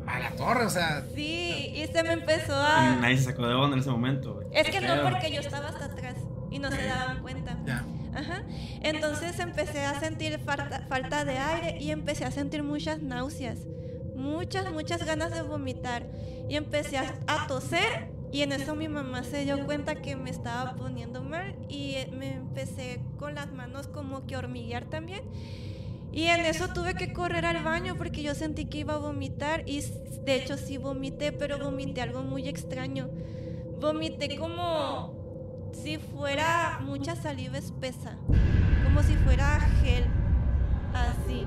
A 0.07 0.17
la 0.19 0.31
torre, 0.31 0.65
o 0.65 0.69
sea, 0.71 1.05
Sí, 1.13 1.71
y 1.75 1.85
se 1.93 2.01
me 2.01 2.13
empezó 2.13 2.51
Y 2.53 2.55
a... 2.55 2.95
nadie 2.99 3.17
se 3.19 3.25
sacó 3.25 3.45
de 3.47 3.53
onda 3.53 3.75
en 3.75 3.81
ese 3.81 3.91
momento. 3.91 4.39
Es 4.51 4.67
que 4.69 4.81
no, 4.81 5.03
porque 5.03 5.31
yo 5.31 5.39
estaba 5.39 5.67
hasta 5.67 5.85
atrás 5.85 6.15
y 6.49 6.57
no 6.57 6.71
se 6.71 6.83
daban 6.83 7.21
cuenta. 7.21 7.55
ya. 7.63 7.85
Ajá. 8.13 8.43
Entonces 8.81 9.39
empecé 9.39 9.81
a 9.81 9.99
sentir 9.99 10.39
falta, 10.39 10.85
falta 10.87 11.25
de 11.25 11.37
aire 11.37 11.77
y 11.81 11.91
empecé 11.91 12.25
a 12.25 12.31
sentir 12.31 12.63
muchas 12.63 13.01
náuseas, 13.01 13.59
muchas, 14.15 14.71
muchas 14.71 15.05
ganas 15.05 15.33
de 15.33 15.41
vomitar. 15.41 16.07
Y 16.49 16.55
empecé 16.55 16.97
a, 16.97 17.13
a 17.27 17.47
toser 17.47 18.09
y 18.31 18.41
en 18.43 18.51
eso 18.51 18.75
mi 18.75 18.87
mamá 18.87 19.23
se 19.23 19.43
dio 19.43 19.65
cuenta 19.65 19.95
que 19.95 20.15
me 20.15 20.29
estaba 20.29 20.75
poniendo 20.75 21.23
mal 21.23 21.55
y 21.67 21.95
eh, 21.95 22.09
me 22.11 22.35
empecé 22.35 23.01
con 23.17 23.33
las 23.35 23.51
manos 23.51 23.87
como 23.87 24.25
que 24.27 24.37
hormiguear 24.37 24.85
también. 24.85 25.21
Y 26.11 26.25
en 26.25 26.45
eso 26.45 26.67
tuve 26.69 26.95
que 26.95 27.13
correr 27.13 27.45
al 27.45 27.63
baño 27.63 27.95
porque 27.95 28.23
yo 28.23 28.33
sentí 28.35 28.65
que 28.65 28.79
iba 28.79 28.95
a 28.95 28.97
vomitar 28.97 29.63
y 29.67 29.81
de 30.25 30.35
hecho 30.35 30.57
sí 30.57 30.77
vomité, 30.77 31.31
pero 31.31 31.57
vomité 31.59 32.01
algo 32.01 32.21
muy 32.21 32.47
extraño. 32.47 33.09
Vomité 33.79 34.35
como 34.37 35.18
si 35.73 35.97
fuera 35.97 36.79
mucha 36.81 37.15
saliva 37.15 37.57
espesa, 37.57 38.15
como 38.83 39.03
si 39.03 39.15
fuera 39.15 39.59
gel, 39.81 40.05
así. 40.93 41.45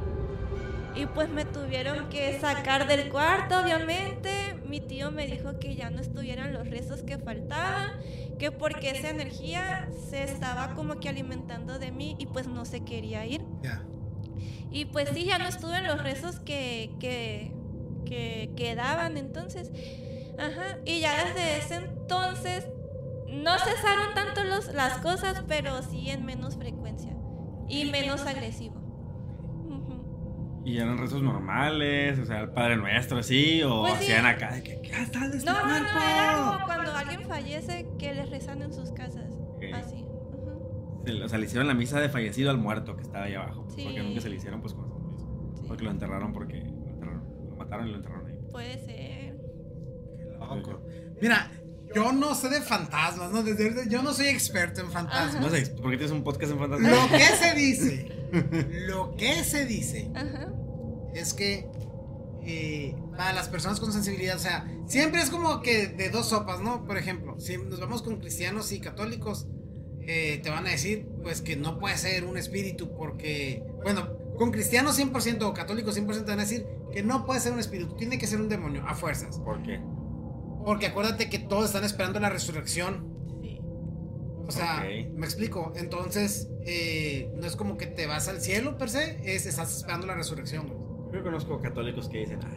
Y 0.95 1.07
pues 1.07 1.31
me 1.31 1.45
tuvieron 1.45 2.11
que 2.11 2.39
sacar 2.39 2.87
del 2.87 3.09
cuarto, 3.09 3.59
obviamente. 3.61 4.31
Mi 4.67 4.81
tío 4.81 5.11
me 5.11 5.27
dijo 5.27 5.59
que 5.59 5.75
ya 5.75 5.91
no 5.91 6.01
estuvieran 6.01 6.53
los 6.53 6.69
rezos 6.69 7.03
que 7.03 7.19
faltaban, 7.19 7.93
que 8.39 8.53
porque 8.53 8.91
esa 8.91 9.09
energía 9.09 9.89
se 10.11 10.23
estaba 10.23 10.75
como 10.75 11.01
que 11.01 11.09
alimentando 11.09 11.79
de 11.79 11.93
mí 11.93 12.17
y 12.19 12.27
pues 12.27 12.47
no 12.47 12.65
se 12.65 12.85
quería 12.85 13.25
ir. 13.25 13.43
Ya. 13.63 13.83
Y 14.71 14.87
pues 14.87 15.09
sí, 15.15 15.25
ya 15.25 15.39
no 15.39 15.47
estuve 15.47 15.79
en 15.79 15.87
los 15.87 16.03
rezos 16.03 16.41
que, 16.41 16.91
que, 17.01 17.53
que 18.05 18.51
quedaban 18.57 19.17
entonces. 19.17 19.71
Ajá. 20.39 20.79
Y 20.85 21.01
ya 21.01 21.25
desde 21.25 21.59
ese 21.59 21.75
entonces 21.77 22.67
no 23.33 23.59
cesaron 23.59 24.15
tanto 24.15 24.45
los, 24.45 24.73
las 24.75 24.99
cosas, 24.99 25.43
pero 25.49 25.83
sí 25.83 26.11
en 26.11 26.25
menos 26.25 26.57
frecuencia 26.57 27.13
y 27.69 27.91
menos 27.91 28.27
agresivo. 28.27 28.83
Y 30.65 30.79
eran 30.79 30.97
rezos 30.97 31.23
normales, 31.23 32.21
o 32.21 32.25
sea, 32.25 32.41
el 32.41 32.51
Padre 32.51 32.77
Nuestro, 32.77 33.19
así, 33.19 33.63
o 33.65 33.81
Pues 33.81 33.95
sí. 33.95 34.05
hacían 34.05 34.27
acá 34.27 34.53
de 34.53 34.63
que, 34.63 34.81
¿qué 34.81 34.93
este 34.93 35.19
No, 35.45 35.55
no, 35.55 35.67
no, 35.67 35.75
era 35.77 36.37
como 36.37 36.67
cuando 36.67 36.93
alguien 36.93 37.27
fallece 37.27 37.89
que 37.99 38.15
les 38.15 38.31
rezan 38.31 38.63
en 38.63 38.73
sus 38.73 38.93
casas. 38.93 39.33
Ok. 39.57 39.65
Así. 39.75 40.05
O 41.25 41.29
sea, 41.29 41.39
le 41.39 41.47
hicieron 41.47 41.67
la 41.67 41.75
misa 41.75 41.99
de 41.99 42.09
fallecido 42.09 42.51
al 42.51 42.59
muerto 42.59 42.95
que 42.95 43.03
estaba 43.03 43.25
ahí 43.25 43.35
abajo. 43.35 43.67
Sí. 43.75 43.83
Porque 43.83 44.03
nunca 44.05 44.21
se 44.21 44.29
le 44.29 44.37
hicieron, 44.37 44.61
pues, 44.61 44.75
con 44.75 44.93
Sí. 45.57 45.65
Porque 45.67 45.83
lo 45.83 45.91
enterraron 45.91 46.33
porque 46.33 46.61
lo, 46.61 46.89
enterraron, 46.91 47.25
lo 47.49 47.57
mataron 47.57 47.89
y 47.89 47.91
lo 47.91 47.97
enterraron 47.97 48.27
ahí. 48.27 48.39
Puede 48.53 48.79
ser. 48.85 49.35
Loco. 50.39 50.81
Mira, 51.21 51.51
yo 51.95 52.13
no 52.13 52.35
sé 52.35 52.49
de 52.49 52.61
fantasmas, 52.61 53.31
¿no? 53.31 53.43
Desde 53.43 53.89
yo 53.89 54.03
no 54.03 54.13
soy 54.13 54.27
experto 54.27 54.81
en 54.81 54.91
fantasmas. 54.91 55.41
No 55.41 55.51
sé, 55.51 55.67
¿por 55.67 55.91
qué 55.91 55.97
tienes 55.97 56.11
un 56.11 56.25
podcast 56.25 56.53
en 56.53 56.59
fantasma? 56.59 56.89
Lo 56.89 57.09
que 57.09 57.25
se 57.41 57.55
dice, 57.55 58.09
lo 58.87 59.17
que 59.17 59.45
se 59.45 59.67
dice 59.67 60.11
Ajá. 60.15 60.53
es 61.15 61.35
que 61.35 61.69
eh, 62.45 62.97
para 63.17 63.33
las 63.33 63.49
personas 63.49 63.79
con 63.79 63.93
sensibilidad, 63.93 64.37
o 64.37 64.41
sea, 64.41 64.67
siempre 64.87 65.23
es 65.23 65.31
como 65.31 65.63
que 65.63 65.89
de 65.89 66.11
dos 66.11 66.29
sopas, 66.29 66.61
¿no? 66.61 66.85
Por 66.87 66.99
ejemplo, 66.99 67.39
si 67.39 67.57
nos 67.57 67.81
vamos 67.81 68.03
con 68.03 68.19
cristianos 68.19 68.73
y 68.73 68.81
católicos, 68.81 69.47
eh, 70.01 70.41
te 70.43 70.51
van 70.51 70.67
a 70.67 70.71
decir, 70.71 71.07
pues 71.23 71.43
que 71.43 71.57
no 71.57 71.79
puede 71.79 71.97
ser 71.97 72.25
un 72.25 72.37
espíritu 72.37 72.97
porque, 72.97 73.63
bueno, 73.85 74.17
con 74.37 74.51
cristianos 74.51 74.99
100% 74.99 75.43
o 75.43 75.55
católicos 75.55 75.97
100% 75.97 76.07
te 76.07 76.31
van 76.31 76.41
a 76.41 76.43
decir 76.43 76.67
que 76.93 77.03
no 77.03 77.25
puede 77.25 77.41
ser 77.41 77.53
un 77.53 77.61
espíritu, 77.61 77.95
tiene 77.95 78.19
que 78.19 78.27
ser 78.27 78.41
un 78.41 78.49
demonio, 78.49 78.85
a 78.87 78.95
fuerzas. 78.95 79.39
¿Por 79.39 79.63
qué? 79.63 79.81
Porque 80.65 80.87
acuérdate 80.87 81.29
que 81.29 81.39
todos 81.39 81.67
están 81.67 81.85
esperando 81.85 82.21
la 82.21 82.29
resurrección. 82.31 83.13
Sí. 83.41 83.61
O 84.47 84.51
sea, 84.51 84.85
me 85.15 85.25
explico. 85.27 85.73
Entonces, 85.77 86.49
eh, 86.65 87.31
no 87.35 87.47
es 87.47 87.57
como 87.57 87.77
que 87.77 87.87
te 87.87 88.07
vas 88.07 88.29
al 88.29 88.41
cielo 88.41 88.79
per 88.79 88.91
se, 88.91 89.19
es 89.25 89.47
estás 89.47 89.77
esperando 89.77 90.07
la 90.07 90.15
resurrección, 90.15 90.69
güey. 90.69 90.79
Yo 91.13 91.23
conozco 91.23 91.61
católicos 91.61 92.09
que 92.09 92.19
dicen, 92.19 92.41
ah, 92.43 92.55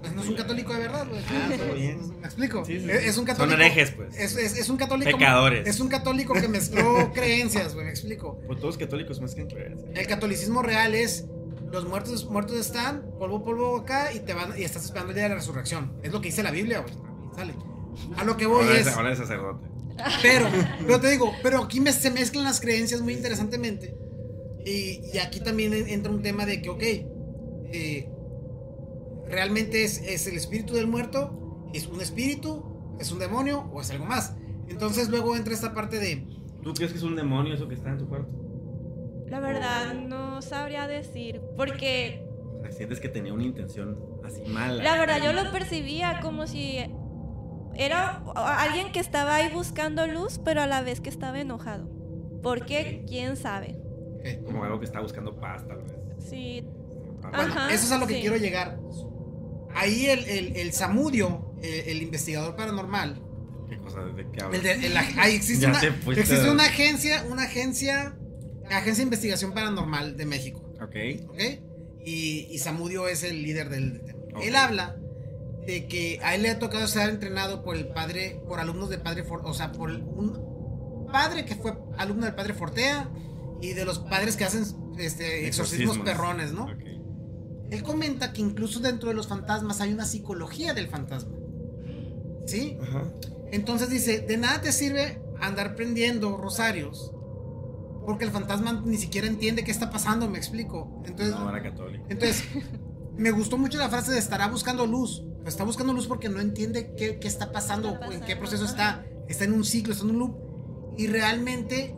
Pues 0.00 0.12
no 0.14 0.22
es 0.22 0.28
un 0.28 0.34
católico 0.36 0.72
de 0.72 0.80
verdad, 0.80 1.06
güey. 1.08 1.22
Ah, 1.30 1.48
está 1.52 1.72
bien. 1.72 2.20
¿Me 2.20 2.26
explico? 2.26 2.64
Sí, 2.64 2.78
sí, 2.80 2.86
sí. 2.86 2.90
Es, 2.90 3.16
un 3.18 3.24
católico. 3.24 3.52
Son 3.52 3.60
herejes, 3.60 3.90
pues. 3.92 4.16
Es, 4.18 4.36
es- 4.36 4.58
es 4.58 4.68
un 4.68 4.76
católico. 4.76 5.16
Pecadores. 5.18 5.66
Es 5.66 5.80
un 5.80 5.88
católico 5.88 6.32
que 6.34 6.48
mezcló 6.48 7.12
creencias, 7.14 7.74
güey. 7.74 7.86
Me 7.86 7.90
explico. 7.90 8.38
Pues 8.46 8.60
todos 8.60 8.76
católicos 8.78 9.20
más 9.20 9.34
que 9.34 9.46
creencia. 9.46 9.88
El 9.94 10.06
catolicismo 10.06 10.62
real 10.62 10.94
es 10.94 11.26
los 11.70 11.86
muertos 11.86 12.28
muertos 12.28 12.56
están, 12.58 13.02
polvo 13.18 13.44
polvo 13.44 13.76
acá 13.78 14.12
y 14.12 14.20
te 14.20 14.34
van 14.34 14.58
y 14.58 14.64
estás 14.64 14.84
esperando 14.84 15.10
el 15.10 15.14
día 15.14 15.24
de 15.24 15.30
la 15.30 15.36
resurrección. 15.36 15.92
Es 16.02 16.12
lo 16.12 16.20
que 16.20 16.28
dice 16.28 16.42
la 16.42 16.50
Biblia, 16.50 16.80
güey. 16.80 16.94
Sale. 17.34 17.54
A 18.16 18.24
lo 18.24 18.36
que 18.36 18.46
voy 18.46 18.64
Ahora 18.64 18.78
es, 18.78 18.86
es, 18.86 18.96
ahora 18.96 19.12
es 19.12 19.18
sacerdote. 19.18 19.66
pero, 20.22 20.46
pero 20.86 21.00
te 21.00 21.10
digo, 21.10 21.32
pero 21.42 21.58
aquí 21.62 21.80
me- 21.80 21.92
se 21.92 22.10
mezclan 22.10 22.44
las 22.44 22.60
creencias 22.60 23.00
muy 23.02 23.12
interesantemente. 23.14 23.94
Y, 24.64 25.00
y 25.12 25.18
aquí 25.18 25.40
también 25.40 25.72
en- 25.74 25.88
entra 25.88 26.12
un 26.12 26.22
tema 26.22 26.46
de 26.46 26.60
que, 26.62 26.68
ok, 26.70 26.82
eh, 26.82 28.10
realmente 29.26 29.84
es, 29.84 29.98
es 30.02 30.26
el 30.26 30.36
espíritu 30.36 30.74
del 30.74 30.86
muerto, 30.86 31.68
es 31.74 31.86
un 31.86 32.00
espíritu, 32.00 32.96
es 32.98 33.10
un 33.12 33.18
demonio 33.18 33.70
o 33.72 33.80
es 33.80 33.90
algo 33.90 34.06
más. 34.06 34.34
Entonces 34.68 35.08
luego 35.08 35.36
entra 35.36 35.52
esta 35.54 35.74
parte 35.74 35.98
de, 35.98 36.26
¿Tú 36.62 36.74
crees 36.74 36.92
que 36.92 36.98
es 36.98 37.04
un 37.04 37.16
demonio 37.16 37.54
eso 37.54 37.68
que 37.68 37.74
está 37.74 37.88
en 37.90 37.98
tu 37.98 38.06
cuarto? 38.08 38.28
La 39.28 39.40
verdad, 39.40 39.94
no 39.94 40.42
sabría 40.42 40.86
decir. 40.86 41.40
Porque 41.56 42.22
O 42.58 42.62
sea, 42.62 42.72
sientes 42.72 43.00
que 43.00 43.08
tenía 43.08 43.32
una 43.32 43.44
intención 43.44 43.96
así 44.24 44.42
mala. 44.46 44.82
la 44.82 44.98
verdad 44.98 45.22
yo 45.24 45.32
lo 45.32 45.50
percibía 45.52 46.20
como 46.20 46.46
si 46.46 46.78
era 47.84 48.22
alguien 48.36 48.92
que 48.92 49.00
estaba 49.00 49.36
ahí 49.36 49.50
buscando 49.52 50.06
luz, 50.06 50.38
pero 50.44 50.60
a 50.62 50.66
la 50.66 50.82
vez 50.82 51.00
que 51.00 51.08
estaba 51.08 51.40
enojado. 51.40 51.88
¿Por 52.42 52.66
qué? 52.66 53.04
¿Quién 53.08 53.36
sabe? 53.36 53.76
eh, 54.24 54.40
Como 54.44 54.64
algo 54.64 54.78
que 54.78 54.84
está 54.86 55.00
buscando 55.00 55.38
paz, 55.40 55.66
tal 55.66 55.78
vez. 55.78 55.92
Sí. 56.18 56.64
Ah, 57.22 57.30
Bueno, 57.34 57.52
Ajá, 57.54 57.72
eso 57.72 57.84
es 57.86 57.92
a 57.92 57.98
lo 57.98 58.06
que 58.06 58.14
sí. 58.14 58.20
quiero 58.20 58.36
llegar. 58.36 58.78
Ahí 59.74 60.06
el, 60.06 60.24
el, 60.24 60.56
el 60.56 60.72
Samudio, 60.72 61.54
eh, 61.62 61.84
el, 61.88 62.02
investigador 62.02 62.56
paranormal, 62.56 63.22
¿Qué 63.68 63.78
cosa? 63.78 64.00
¿De 64.04 64.24
qué 64.30 64.38
el 64.38 64.42
hablas? 64.44 64.62
de- 64.62 64.72
el 64.86 64.96
ag- 64.96 65.14
ahí 65.18 65.34
existe, 65.36 65.66
una, 65.66 65.80
existe 65.80 66.50
una 66.50 66.64
agencia, 66.64 67.24
una 67.30 67.44
agencia, 67.44 68.16
agencia 68.68 68.96
de 68.96 69.02
investigación 69.04 69.52
paranormal 69.52 70.16
de 70.16 70.26
México, 70.26 70.60
Ok. 70.82 70.96
¿ok? 71.28 71.38
Y, 72.04 72.48
y 72.50 72.58
Samudio 72.58 73.06
es 73.08 73.22
el 73.22 73.42
líder 73.42 73.68
del 73.68 73.98
del 73.98 74.04
tema. 74.06 74.38
Ok. 74.38 74.42
Él 74.44 74.56
habla 74.56 74.96
de 75.66 75.86
que 75.86 76.18
a 76.22 76.34
él 76.34 76.42
le 76.42 76.50
ha 76.50 76.58
tocado 76.58 76.86
ser 76.86 77.10
entrenado 77.10 77.62
por 77.62 77.76
el 77.76 77.88
padre, 77.88 78.40
por 78.48 78.60
alumnos 78.60 78.88
del 78.90 79.00
padre, 79.02 79.24
For- 79.24 79.42
o 79.44 79.54
sea, 79.54 79.72
por 79.72 79.90
un 79.90 81.06
padre 81.12 81.44
que 81.44 81.54
fue 81.54 81.74
alumno 81.98 82.26
del 82.26 82.34
padre 82.34 82.54
Fortea 82.54 83.08
y 83.60 83.72
de 83.74 83.84
los 83.84 83.98
padres 83.98 84.36
que 84.36 84.44
hacen 84.44 84.64
este, 84.98 85.46
exorcismos 85.46 85.98
perrones, 85.98 86.52
¿no? 86.52 86.66
Él 87.70 87.82
comenta 87.84 88.32
que 88.32 88.40
incluso 88.40 88.80
dentro 88.80 89.10
de 89.10 89.14
los 89.14 89.28
fantasmas 89.28 89.80
hay 89.80 89.92
una 89.92 90.04
psicología 90.04 90.74
del 90.74 90.88
fantasma. 90.88 91.36
¿Sí? 92.46 92.76
Ajá. 92.82 93.04
Entonces 93.52 93.90
dice, 93.90 94.20
de 94.20 94.36
nada 94.38 94.60
te 94.60 94.72
sirve 94.72 95.22
andar 95.40 95.76
prendiendo 95.76 96.36
rosarios. 96.36 97.12
Porque 98.04 98.24
el 98.24 98.30
fantasma 98.30 98.82
ni 98.84 98.96
siquiera 98.96 99.26
entiende 99.28 99.62
qué 99.62 99.70
está 99.70 99.90
pasando, 99.90 100.28
me 100.28 100.38
explico. 100.38 101.02
Entonces, 101.06 101.34
No 101.34 101.48
era 101.48 101.62
católico. 101.62 102.04
entonces 102.08 102.44
me 103.16 103.30
gustó 103.30 103.56
mucho 103.58 103.78
la 103.78 103.88
frase 103.88 104.10
de 104.12 104.18
estará 104.18 104.48
buscando 104.48 104.86
luz. 104.86 105.22
Pues 105.42 105.54
está 105.54 105.64
buscando 105.64 105.92
luz 105.92 106.06
porque 106.06 106.28
no 106.28 106.40
entiende 106.40 106.94
qué, 106.96 107.18
qué 107.18 107.28
está 107.28 107.52
pasando, 107.52 107.98
en 108.10 108.20
qué 108.20 108.36
proceso 108.36 108.64
está. 108.64 109.04
Está 109.28 109.44
en 109.44 109.52
un 109.52 109.64
ciclo, 109.64 109.92
está 109.92 110.04
en 110.04 110.10
un 110.10 110.18
loop. 110.18 110.36
Y 110.98 111.06
realmente, 111.06 111.96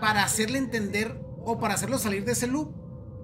para 0.00 0.24
hacerle 0.24 0.58
entender 0.58 1.20
o 1.44 1.58
para 1.58 1.74
hacerlo 1.74 1.98
salir 1.98 2.24
de 2.24 2.32
ese 2.32 2.46
loop, 2.46 2.74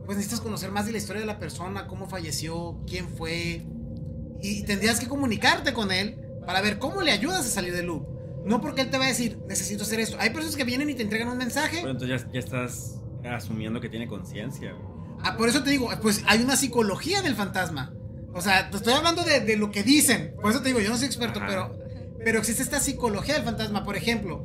pues 0.06 0.16
necesitas 0.16 0.40
conocer 0.40 0.70
más 0.70 0.86
de 0.86 0.92
la 0.92 0.98
historia 0.98 1.20
de 1.20 1.26
la 1.26 1.38
persona, 1.38 1.86
cómo 1.86 2.08
falleció, 2.08 2.80
quién 2.86 3.08
fue. 3.08 3.66
Y 4.40 4.62
tendrías 4.62 5.00
que 5.00 5.08
comunicarte 5.08 5.72
con 5.72 5.90
él 5.90 6.18
para 6.46 6.60
ver 6.60 6.78
cómo 6.78 7.02
le 7.02 7.10
ayudas 7.10 7.40
a 7.40 7.50
salir 7.50 7.74
del 7.74 7.86
loop. 7.86 8.06
No 8.46 8.60
porque 8.60 8.82
él 8.82 8.90
te 8.90 8.98
va 8.98 9.04
a 9.04 9.08
decir, 9.08 9.38
necesito 9.48 9.82
hacer 9.82 9.98
esto. 9.98 10.16
Hay 10.20 10.30
personas 10.30 10.54
que 10.54 10.62
vienen 10.62 10.88
y 10.88 10.94
te 10.94 11.02
entregan 11.02 11.28
un 11.28 11.36
mensaje. 11.36 11.78
Pero 11.78 11.90
entonces 11.90 12.22
ya, 12.22 12.32
ya 12.32 12.38
estás 12.38 13.00
asumiendo 13.24 13.80
que 13.80 13.88
tiene 13.88 14.06
conciencia. 14.06 14.72
Ah, 15.20 15.36
por 15.36 15.48
eso 15.48 15.64
te 15.64 15.70
digo, 15.70 15.90
pues 16.00 16.22
hay 16.26 16.42
una 16.42 16.56
psicología 16.56 17.22
del 17.22 17.34
fantasma. 17.34 17.92
O 18.36 18.40
sea, 18.42 18.70
te 18.70 18.76
estoy 18.76 18.92
hablando 18.92 19.22
de, 19.24 19.40
de 19.40 19.56
lo 19.56 19.70
que 19.70 19.82
dicen. 19.82 20.34
Por 20.40 20.50
eso 20.50 20.60
te 20.60 20.68
digo, 20.68 20.80
yo 20.80 20.90
no 20.90 20.96
soy 20.98 21.06
experto, 21.06 21.38
Ajá. 21.40 21.48
pero, 21.48 21.78
pero 22.22 22.38
existe 22.38 22.62
esta 22.62 22.80
psicología 22.80 23.34
del 23.34 23.44
fantasma. 23.44 23.82
Por 23.84 23.96
ejemplo, 23.96 24.44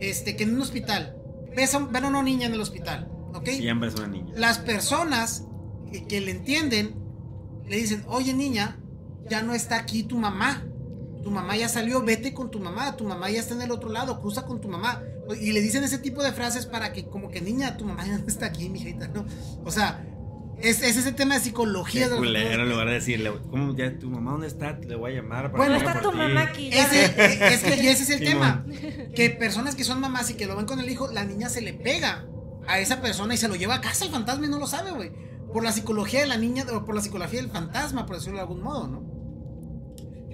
este, 0.00 0.36
que 0.36 0.44
en 0.44 0.54
un 0.54 0.62
hospital, 0.62 1.16
ves 1.56 1.74
a, 1.74 1.78
un- 1.78 1.92
ven 1.92 2.04
a 2.04 2.08
una 2.08 2.22
niña 2.22 2.46
en 2.46 2.54
el 2.54 2.60
hospital, 2.60 3.08
¿ok? 3.34 3.48
Siempre 3.48 3.88
es 3.88 3.94
una 3.96 4.06
niña. 4.06 4.32
Las 4.36 4.58
personas 4.58 5.44
que, 5.90 6.04
que 6.04 6.20
le 6.20 6.30
entienden 6.30 6.94
le 7.68 7.76
dicen, 7.76 8.04
oye 8.06 8.32
niña, 8.32 8.78
ya 9.28 9.42
no 9.42 9.54
está 9.54 9.76
aquí 9.76 10.02
tu 10.04 10.16
mamá. 10.18 10.64
Tu 11.22 11.30
mamá 11.30 11.56
ya 11.56 11.68
salió, 11.68 12.02
vete 12.02 12.34
con 12.34 12.50
tu 12.50 12.58
mamá. 12.58 12.96
Tu 12.96 13.04
mamá 13.04 13.30
ya 13.30 13.40
está 13.40 13.54
en 13.54 13.62
el 13.62 13.70
otro 13.70 13.88
lado, 13.90 14.20
cruza 14.20 14.44
con 14.44 14.60
tu 14.60 14.68
mamá. 14.68 15.02
Y 15.40 15.52
le 15.52 15.60
dicen 15.60 15.84
ese 15.84 15.98
tipo 15.98 16.22
de 16.22 16.32
frases 16.32 16.66
para 16.66 16.92
que, 16.92 17.06
como 17.06 17.30
que 17.30 17.40
niña, 17.40 17.76
tu 17.76 17.84
mamá 17.84 18.04
ya 18.06 18.18
no 18.18 18.26
está 18.26 18.46
aquí, 18.46 18.68
mijita, 18.68 19.06
¿no? 19.08 19.24
O 19.64 19.70
sea, 19.70 20.04
es, 20.62 20.82
es 20.82 20.96
ese 20.96 21.12
tema 21.12 21.34
de 21.34 21.40
psicología. 21.40 22.02
Qué 22.02 22.04
de 22.06 22.10
los- 22.10 22.18
culero, 22.18 22.62
en 22.62 22.68
lugar 22.70 22.86
de 22.88 22.94
decirle, 22.94 23.32
¿cómo 23.50 23.76
ya 23.76 23.98
tu 23.98 24.08
mamá 24.10 24.32
dónde 24.32 24.46
está? 24.46 24.72
Le 24.78 24.94
voy 24.96 25.12
a 25.12 25.14
llamar 25.16 25.50
para 25.52 25.56
Bueno, 25.64 25.76
está 25.76 25.92
por 25.94 26.02
tu 26.02 26.10
ti". 26.10 26.16
mamá 26.16 26.42
aquí. 26.42 26.70
Ese, 26.72 27.08
ve. 27.16 27.38
es 27.54 27.62
que 27.62 27.82
y 27.82 27.86
ese 27.88 28.02
es 28.04 28.10
el 28.10 28.18
Sí, 28.20 28.24
tema. 28.24 28.64
Que 29.14 29.30
personas 29.30 29.74
que 29.74 29.84
son 29.84 30.00
mamás 30.00 30.30
y 30.30 30.34
que 30.34 30.46
lo 30.46 30.56
ven 30.56 30.66
con 30.66 30.80
el 30.80 30.88
hijo, 30.90 31.10
la 31.12 31.24
niña 31.24 31.48
se 31.48 31.60
le 31.60 31.72
pega 31.74 32.26
a 32.66 32.78
esa 32.78 33.00
persona 33.02 33.34
y 33.34 33.36
se 33.36 33.48
lo 33.48 33.56
lleva 33.56 33.74
a 33.76 33.80
casa 33.80 34.04
el 34.04 34.10
fantasma 34.10 34.46
y 34.46 34.48
no 34.48 34.58
lo 34.58 34.66
sabe, 34.66 34.92
güey. 34.92 35.10
Por 35.52 35.64
la 35.64 35.72
psicología 35.72 36.20
de 36.20 36.26
la 36.26 36.36
niña 36.38 36.64
o 36.72 36.84
por 36.84 36.94
la 36.94 37.00
psicología 37.02 37.40
del 37.42 37.50
fantasma, 37.50 38.06
por 38.06 38.16
decirlo 38.16 38.36
de 38.36 38.42
algún 38.42 38.62
modo, 38.62 38.86
¿no? 38.88 39.12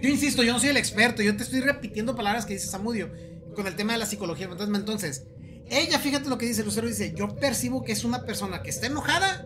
Yo 0.01 0.09
insisto, 0.09 0.43
yo 0.45 0.53
no 0.53 0.61
soy 0.61 0.69
el 0.69 0.77
experto, 0.77 1.23
yo 1.23 1.37
te 1.37 1.43
estoy 1.43 1.61
repitiendo 1.61 2.14
palabras 2.14 2.47
que 2.47 2.53
dice 2.55 2.69
Samudio 2.69 3.11
con 3.57 3.67
el 3.67 3.75
tema 3.75 3.95
de 3.95 3.99
la 3.99 4.07
psicología 4.07 4.47
del 4.47 4.51
fantasma. 4.57 4.79
Entonces, 4.79 5.25
ella, 5.71 5.99
fíjate 5.99 6.29
lo 6.29 6.38
que 6.38 6.47
dice 6.47 6.62
Lucero, 6.62 6.87
dice, 6.87 7.12
yo 7.17 7.35
percibo 7.35 7.83
que 7.83 7.91
es 7.93 8.05
una 8.05 8.25
persona 8.25 8.62
que 8.62 8.71
está 8.71 8.87
enojada 8.87 9.45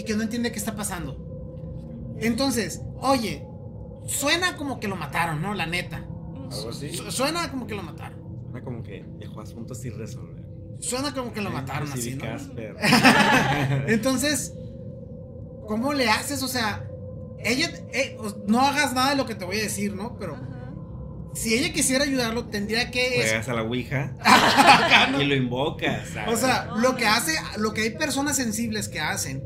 y 0.00 0.04
que 0.04 0.16
no 0.16 0.22
entiende 0.22 0.50
qué 0.50 0.58
está 0.58 0.74
pasando. 0.74 1.16
Entonces, 2.20 2.80
oye, 3.00 3.44
suena 4.06 4.56
como 4.56 4.80
que 4.80 4.88
lo 4.88 4.96
mataron, 4.96 5.40
¿no? 5.42 5.54
La 5.54 5.66
neta. 5.66 5.98
Algo 6.50 6.70
así. 6.70 6.92
Su- 6.94 7.10
Suena 7.12 7.50
como 7.50 7.66
que 7.66 7.74
lo 7.74 7.82
mataron. 7.82 8.18
Suena 8.50 8.64
como 8.64 8.82
que 8.82 9.04
dejó 9.18 9.40
asuntos 9.42 9.78
sin 9.78 9.96
resolver. 9.98 10.42
Suena 10.80 11.12
como 11.14 11.32
que 11.32 11.42
lo 11.42 11.50
mataron 11.50 11.88
Sí, 11.92 11.98
así, 11.98 12.14
¿no? 12.14 12.22
Casper. 12.24 12.76
Entonces, 13.88 14.54
¿cómo 15.66 15.92
le 15.92 16.08
haces? 16.08 16.42
O 16.42 16.48
sea, 16.48 16.88
ella, 17.44 17.70
eh, 17.92 18.16
no 18.46 18.60
hagas 18.60 18.94
nada 18.94 19.10
de 19.10 19.16
lo 19.16 19.26
que 19.26 19.34
te 19.34 19.44
voy 19.44 19.58
a 19.58 19.62
decir, 19.62 19.94
¿no? 19.94 20.16
Pero 20.18 20.34
Ajá. 20.36 20.72
si 21.34 21.54
ella 21.54 21.72
quisiera 21.72 22.04
ayudarlo, 22.04 22.46
tendría 22.46 22.90
que... 22.90 23.16
Juegas 23.16 23.48
a 23.50 23.54
la 23.54 23.62
Ouija 23.62 24.14
y 25.20 25.24
lo 25.24 25.34
invocas. 25.34 26.08
¿sabes? 26.08 26.34
O 26.34 26.36
sea, 26.38 26.70
lo 26.76 26.96
que 26.96 27.06
hace, 27.06 27.32
lo 27.58 27.72
que 27.74 27.82
hay 27.82 27.90
personas 27.90 28.36
sensibles 28.36 28.88
que 28.88 29.00
hacen 29.00 29.44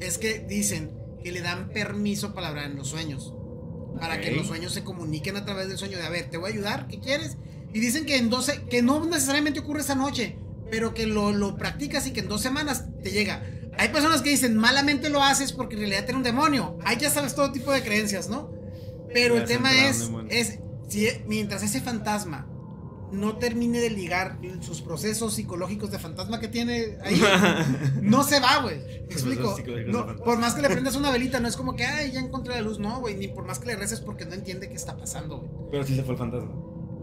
es 0.00 0.18
que 0.18 0.40
dicen 0.40 0.90
que 1.22 1.32
le 1.32 1.40
dan 1.40 1.68
permiso 1.68 2.34
para 2.34 2.48
hablar 2.48 2.66
en 2.66 2.76
los 2.76 2.88
sueños. 2.88 3.34
Para 3.98 4.20
que 4.20 4.30
los 4.32 4.46
sueños 4.46 4.72
se 4.72 4.82
comuniquen 4.82 5.36
a 5.36 5.44
través 5.44 5.68
del 5.68 5.76
sueño 5.76 5.98
de, 5.98 6.04
a 6.04 6.10
ver, 6.10 6.30
te 6.30 6.38
voy 6.38 6.50
a 6.50 6.54
ayudar, 6.54 6.88
¿qué 6.88 7.00
quieres? 7.00 7.36
Y 7.72 7.80
dicen 7.80 8.06
que 8.06 8.16
en 8.16 8.30
12, 8.30 8.62
que 8.70 8.82
no 8.82 9.04
necesariamente 9.04 9.60
ocurre 9.60 9.80
esa 9.80 9.94
noche, 9.94 10.38
pero 10.70 10.94
que 10.94 11.06
lo, 11.06 11.32
lo 11.32 11.56
practicas 11.56 12.06
y 12.06 12.12
que 12.12 12.20
en 12.20 12.28
dos 12.28 12.40
semanas 12.40 12.86
te 13.02 13.10
llega. 13.10 13.42
Hay 13.76 13.88
personas 13.90 14.22
que 14.22 14.30
dicen, 14.30 14.56
malamente 14.56 15.10
lo 15.10 15.22
haces 15.22 15.52
porque 15.52 15.74
en 15.74 15.80
realidad 15.80 16.04
tiene 16.04 16.18
un 16.18 16.24
demonio. 16.24 16.78
Ahí 16.84 16.96
ya 16.98 17.10
sabes 17.10 17.34
todo 17.34 17.52
tipo 17.52 17.72
de 17.72 17.82
creencias, 17.82 18.28
¿no? 18.28 18.50
Pero 19.12 19.36
el 19.36 19.44
tema 19.44 19.70
es, 19.86 20.10
es 20.28 20.58
si, 20.88 21.08
mientras 21.26 21.62
ese 21.62 21.80
fantasma 21.80 22.49
no 23.12 23.36
termine 23.36 23.80
de 23.80 23.90
ligar 23.90 24.38
sus 24.60 24.80
procesos 24.82 25.34
psicológicos 25.34 25.90
de 25.90 25.98
fantasma 25.98 26.40
que 26.40 26.48
tiene 26.48 26.98
ahí, 27.02 27.20
no 28.02 28.22
se 28.22 28.40
va, 28.40 28.58
güey. 28.62 28.78
¿Me 29.00 29.06
Procesos 29.06 29.58
explico? 29.58 29.86
No, 29.88 30.16
por 30.24 30.38
más 30.38 30.54
que 30.54 30.62
le 30.62 30.68
prendas 30.70 30.96
una 30.96 31.10
velita, 31.10 31.40
no 31.40 31.48
es 31.48 31.56
como 31.56 31.74
que, 31.76 31.84
ay, 31.84 32.12
ya 32.12 32.20
encontré 32.20 32.54
la 32.54 32.60
luz, 32.62 32.78
no, 32.78 33.00
güey. 33.00 33.16
Ni 33.16 33.28
por 33.28 33.44
más 33.44 33.58
que 33.58 33.66
le 33.66 33.76
reces 33.76 34.00
porque 34.00 34.24
no 34.24 34.34
entiende 34.34 34.68
qué 34.68 34.74
está 34.74 34.96
pasando, 34.96 35.38
güey. 35.38 35.50
Pero 35.70 35.84
sí 35.84 35.96
se 35.96 36.02
fue 36.02 36.12
el 36.12 36.18
fantasma. 36.18 36.50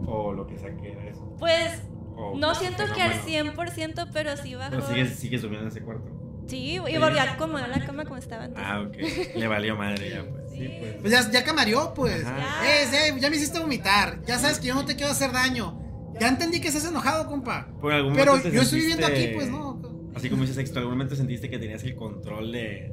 O 0.07 0.32
lo 0.34 0.47
que 0.47 0.57
sea 0.57 0.75
que 0.77 0.91
era 0.91 1.07
eso. 1.09 1.36
Pues 1.39 1.82
O- 2.15 2.38
no 2.38 2.55
siento 2.55 2.84
que 2.95 3.01
al 3.01 3.13
fenómeno. 3.13 3.53
100%, 3.55 4.09
pero 4.13 4.38
sí 4.38 4.55
bajó. 4.55 4.71
Pero 4.71 4.88
sigues, 4.88 5.15
sigues 5.19 5.41
durmiendo 5.41 5.67
en 5.67 5.71
ese 5.75 5.84
cuarto. 5.84 6.11
Sí, 6.47 6.75
y 6.75 6.97
volví 6.97 7.17
a 7.17 7.34
acomodar 7.34 7.67
la 7.67 7.86
cama 7.86 8.05
como 8.05 8.15
estaba 8.15 8.45
antes. 8.45 8.63
Ah, 8.65 8.79
ok. 8.82 8.95
Le 9.36 9.47
valió 9.47 9.75
madre 9.75 10.09
ya, 10.11 10.23
pues. 10.23 10.49
Sí, 10.51 10.69
pues. 10.79 10.95
Pues 11.01 11.11
ya, 11.11 11.29
ya 11.29 11.43
camarió, 11.43 11.93
pues. 11.93 12.23
Eh, 12.23 13.09
eh, 13.09 13.17
ya 13.19 13.29
me 13.29 13.36
hiciste 13.36 13.59
vomitar. 13.59 14.21
Ya 14.25 14.39
sabes 14.39 14.59
que 14.59 14.67
yo 14.67 14.75
no 14.75 14.86
te 14.86 14.95
quiero 14.95 15.11
hacer 15.11 15.34
daño. 15.34 15.77
Ya 16.20 16.28
entendí 16.30 16.59
que 16.61 16.68
estás 16.70 16.86
enojado, 16.86 17.28
compa. 17.28 17.68
Por 17.80 17.93
algún 17.93 18.13
Pero 18.13 18.38
yo 18.41 18.61
estoy 18.61 18.80
viviendo 18.80 19.05
aquí, 19.07 19.32
pues, 19.36 19.49
no. 19.49 19.82
Así 20.15 20.30
como 20.30 20.41
dices, 20.41 20.55
Sexto, 20.55 20.80
¿algún 20.80 20.93
momento 20.95 21.15
sentiste 21.15 21.49
que 21.49 21.59
tenías 21.59 21.84
el 21.84 21.95
control 21.95 22.51
de, 22.51 22.91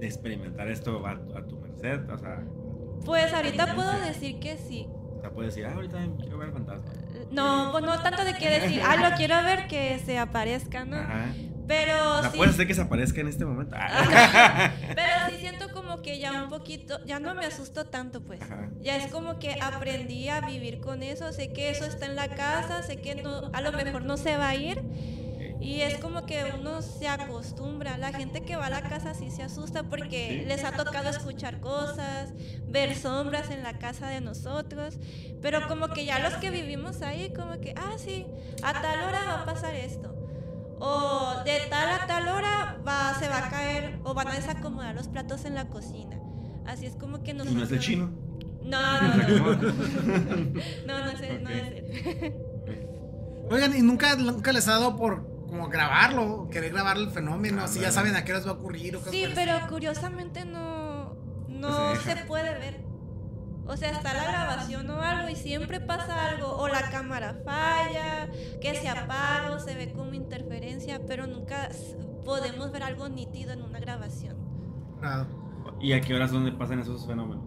de 0.00 0.06
experimentar 0.06 0.68
esto 0.68 1.06
a, 1.06 1.16
tu- 1.20 1.36
a 1.36 1.46
tu 1.46 1.60
merced? 1.60 2.10
O 2.10 2.18
sea, 2.18 2.42
Pues 3.04 3.32
ahorita 3.32 3.74
puedo 3.74 3.92
decir 4.00 4.40
que 4.40 4.56
sí. 4.56 4.86
O 5.16 5.20
sea, 5.20 5.30
puedes 5.30 5.54
decir, 5.54 5.68
ah, 5.70 5.74
ahorita 5.74 5.98
quiero 6.18 6.38
ver 6.38 6.48
el 6.48 6.54
fantasma. 6.54 6.90
No, 7.30 7.68
pues 7.72 7.84
no 7.84 8.02
tanto 8.02 8.24
de 8.24 8.34
que 8.34 8.48
decir, 8.48 8.80
ah, 8.84 8.96
lo 9.10 9.16
quiero 9.16 9.36
ver 9.44 9.68
que 9.68 9.98
se 10.04 10.18
aparezca, 10.18 10.84
¿no? 10.84 10.96
Ajá. 10.96 11.26
Pero 11.70 12.16
O 12.18 12.20
sea, 12.22 12.30
sí. 12.32 12.36
puede 12.36 12.52
ser 12.52 12.66
que 12.66 12.74
se 12.74 12.80
aparezca 12.80 13.20
en 13.20 13.28
este 13.28 13.44
momento. 13.44 13.76
Ajá. 13.76 14.72
Pero 14.88 15.08
sí 15.30 15.36
siento 15.38 15.70
como 15.72 16.02
que 16.02 16.18
ya 16.18 16.42
un 16.42 16.48
poquito, 16.50 16.98
ya 17.06 17.20
no 17.20 17.32
me 17.36 17.46
asusto 17.46 17.86
tanto, 17.86 18.20
pues. 18.22 18.42
Ajá. 18.42 18.70
Ya 18.80 18.96
es 18.96 19.10
como 19.12 19.38
que 19.38 19.56
aprendí 19.60 20.28
a 20.28 20.40
vivir 20.40 20.80
con 20.80 21.04
eso. 21.04 21.32
Sé 21.32 21.52
que 21.52 21.70
eso 21.70 21.84
está 21.84 22.06
en 22.06 22.16
la 22.16 22.28
casa, 22.28 22.82
sé 22.82 22.96
que 23.00 23.14
no, 23.14 23.50
a 23.52 23.60
lo 23.60 23.70
mejor 23.70 24.02
no 24.02 24.16
se 24.16 24.36
va 24.36 24.48
a 24.48 24.56
ir. 24.56 24.82
Y 25.60 25.82
es 25.82 25.98
como 25.98 26.26
que 26.26 26.42
uno 26.58 26.82
se 26.82 27.06
acostumbra. 27.06 27.98
La 27.98 28.12
gente 28.12 28.40
que 28.42 28.56
va 28.56 28.66
a 28.66 28.70
la 28.70 28.82
casa 28.82 29.14
sí 29.14 29.30
se 29.30 29.42
asusta 29.44 29.84
porque 29.84 30.40
Sí. 30.40 30.48
les 30.48 30.64
ha 30.64 30.72
tocado 30.72 31.08
escuchar 31.10 31.60
cosas, 31.60 32.32
ver 32.66 32.96
sombras 32.96 33.50
en 33.50 33.62
la 33.62 33.78
casa 33.78 34.08
de 34.08 34.20
nosotros. 34.20 34.98
Pero 35.40 35.68
como 35.68 35.88
que 35.88 36.04
ya 36.04 36.18
los 36.18 36.34
que 36.34 36.50
vivimos 36.50 37.02
ahí, 37.02 37.32
como 37.32 37.60
que, 37.60 37.74
ah, 37.76 37.92
sí, 37.98 38.26
a 38.64 38.72
tal 38.82 39.04
hora 39.04 39.24
va 39.26 39.42
a 39.42 39.44
pasar 39.44 39.74
esto. 39.76 40.16
O 40.80 41.34
de 41.44 41.60
tal 41.68 41.90
a 41.90 42.06
tal 42.06 42.28
hora 42.28 42.78
va, 42.86 43.14
se 43.18 43.28
va 43.28 43.46
a 43.46 43.50
caer 43.50 44.00
o 44.02 44.14
van 44.14 44.28
a 44.28 44.34
desacomodar 44.34 44.94
los 44.94 45.08
platos 45.08 45.44
en 45.44 45.54
la 45.54 45.68
cocina. 45.68 46.18
Así 46.66 46.86
es 46.86 46.94
como 46.96 47.22
que 47.22 47.32
¿Y 47.32 47.34
nosotros... 47.34 47.56
no 47.56 47.64
es 47.64 47.72
el 47.72 47.78
chino? 47.80 48.10
No, 48.62 48.80
no, 49.02 49.08
no. 49.16 49.56
No, 50.86 50.98
no 51.04 51.10
es 51.10 51.20
él, 51.20 51.42
no 51.42 51.50
es 51.50 51.62
él. 51.62 52.34
Oigan, 53.50 53.76
¿y 53.76 53.82
nunca, 53.82 54.16
nunca 54.16 54.52
les 54.52 54.68
ha 54.68 54.72
dado 54.72 54.96
por 54.96 55.26
como 55.48 55.68
grabarlo? 55.68 56.48
Querer 56.50 56.72
grabar 56.72 56.96
el 56.96 57.10
fenómeno, 57.10 57.62
Ah, 57.64 57.68
si 57.68 57.80
ya 57.80 57.90
saben 57.90 58.14
a 58.14 58.24
qué 58.24 58.32
horas 58.32 58.46
va 58.46 58.52
a 58.52 58.54
ocurrir 58.54 58.96
o 58.96 59.00
cosas 59.00 59.12
Sí, 59.12 59.26
pero 59.34 59.52
curiosamente 59.68 60.44
no, 60.44 61.14
no 61.48 61.90
No 61.90 61.96
se 61.96 62.16
se, 62.16 62.24
puede 62.26 62.58
ver. 62.58 62.89
O 63.70 63.76
sea, 63.76 63.90
está 63.92 64.12
la 64.14 64.24
grabación 64.24 64.90
o 64.90 65.00
algo 65.00 65.28
y 65.28 65.36
siempre 65.36 65.80
pasa 65.80 66.26
algo. 66.28 66.56
O 66.56 66.66
la 66.68 66.90
cámara 66.90 67.36
falla, 67.44 68.28
que 68.60 68.74
se 68.74 68.88
apaga 68.88 69.52
o 69.52 69.60
se 69.60 69.74
ve 69.76 69.92
como 69.92 70.12
interferencia, 70.14 71.00
pero 71.06 71.26
nunca 71.28 71.66
s- 71.66 71.96
podemos 72.24 72.72
ver 72.72 72.82
algo 72.82 73.08
nítido 73.08 73.52
en 73.52 73.62
una 73.62 73.78
grabación. 73.78 74.36
¿Y 75.80 75.92
a 75.92 76.00
qué 76.00 76.14
horas 76.14 76.30
donde 76.32 76.52
pasan 76.52 76.80
esos 76.80 77.06
fenómenos? 77.06 77.44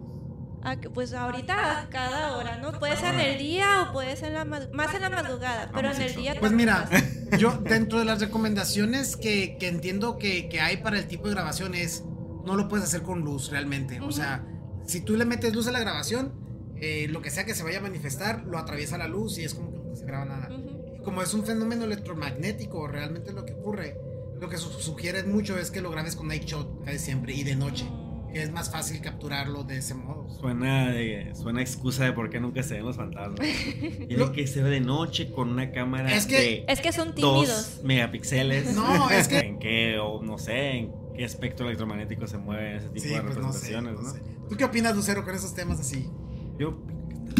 Ah, 0.62 0.76
que 0.76 0.88
Pues 0.88 1.12
ahorita 1.12 1.82
a 1.82 1.88
cada 1.90 2.36
hora, 2.38 2.56
¿no? 2.56 2.72
Puede 2.78 2.96
ser 2.96 3.14
en 3.14 3.20
el 3.20 3.38
día 3.38 3.82
o 3.88 3.92
puede 3.92 4.16
ser 4.16 4.28
en 4.28 4.34
la 4.34 4.44
más 4.46 4.94
en 4.94 5.02
la 5.02 5.10
madrugada, 5.10 5.70
pero 5.74 5.90
en 5.92 6.00
el 6.00 6.14
día 6.16 6.34
Pues 6.40 6.52
mira, 6.52 6.88
pasa. 6.90 7.04
yo 7.38 7.58
dentro 7.58 7.98
de 7.98 8.06
las 8.06 8.20
recomendaciones 8.20 9.16
que, 9.18 9.58
que 9.58 9.68
entiendo 9.68 10.16
que, 10.16 10.48
que 10.48 10.62
hay 10.62 10.78
para 10.78 10.98
el 10.98 11.06
tipo 11.06 11.28
de 11.28 11.34
grabación 11.34 11.74
es, 11.74 12.02
no 12.46 12.56
lo 12.56 12.66
puedes 12.68 12.86
hacer 12.86 13.02
con 13.02 13.20
luz 13.20 13.50
realmente. 13.50 14.00
O 14.00 14.10
sea, 14.10 14.42
si 14.86 15.00
tú 15.00 15.16
le 15.16 15.24
metes 15.24 15.54
luz 15.54 15.66
a 15.68 15.72
la 15.72 15.80
grabación, 15.80 16.32
eh, 16.80 17.06
lo 17.08 17.22
que 17.22 17.30
sea 17.30 17.44
que 17.46 17.54
se 17.54 17.62
vaya 17.62 17.78
a 17.78 17.82
manifestar, 17.82 18.44
lo 18.44 18.58
atraviesa 18.58 18.98
la 18.98 19.08
luz 19.08 19.38
y 19.38 19.44
es 19.44 19.54
como 19.54 19.70
que 19.72 19.78
no 19.78 19.96
se 19.96 20.04
graba 20.04 20.24
nada. 20.24 20.48
Ujú. 20.54 21.02
Como 21.04 21.22
es 21.22 21.32
un 21.34 21.44
fenómeno 21.44 21.84
electromagnético, 21.84 22.86
realmente 22.88 23.32
lo 23.32 23.44
que 23.44 23.52
ocurre, 23.54 23.96
lo 24.40 24.48
que 24.48 24.56
su- 24.58 24.70
sugiere 24.80 25.22
mucho 25.24 25.58
es 25.58 25.70
que 25.70 25.80
lo 25.80 25.90
grabes 25.90 26.16
con 26.16 26.28
night 26.28 26.44
shot 26.44 26.84
casi 26.84 26.98
siempre 26.98 27.34
y 27.34 27.44
de 27.44 27.56
noche. 27.56 27.84
que 28.32 28.42
Es 28.42 28.50
más 28.50 28.68
fácil 28.72 29.00
capturarlo 29.00 29.62
de 29.62 29.78
ese 29.78 29.94
modo. 29.94 30.28
Suena, 30.40 30.90
de, 30.90 31.30
suena 31.40 31.60
excusa 31.60 32.04
de 32.04 32.12
por 32.12 32.30
qué 32.30 32.40
nunca 32.40 32.64
se 32.64 32.74
ven 32.74 32.84
los 32.84 32.96
fantasmas. 32.96 33.38
Tiene 34.08 34.32
que 34.32 34.46
ser 34.48 34.64
de 34.64 34.80
noche 34.80 35.30
con 35.30 35.50
una 35.50 35.70
cámara 35.70 36.12
Es 36.12 36.26
que- 36.26 36.36
de 36.40 36.64
Es 36.66 36.80
que 36.80 36.90
son 36.92 37.14
tímidos. 37.14 37.46
2 37.76 37.80
megapíxeles. 37.84 38.74
No, 38.74 39.08
es 39.10 39.28
que- 39.28 39.38
¿En 39.38 39.58
qué, 39.60 39.98
o 40.00 40.20
no 40.20 40.36
sé, 40.38 40.70
en 40.78 40.92
qué 41.16 41.22
espectro 41.24 41.66
electromagnético 41.66 42.26
se 42.26 42.38
mueve 42.38 42.78
ese 42.78 42.88
tipo 42.88 43.04
Sí, 43.06 43.14
de 43.14 43.20
pues 43.22 43.36
no 43.36 43.52
sé, 43.52 43.70
representaciones, 43.76 43.94
no 43.94 44.02
¿no? 44.02 44.12
sé. 44.12 44.20
¿Tú 44.48 44.56
qué 44.56 44.64
opinas, 44.64 44.94
Lucero, 44.94 45.24
con 45.24 45.34
esos 45.34 45.54
temas 45.54 45.80
así? 45.80 46.10
Yo 46.58 46.78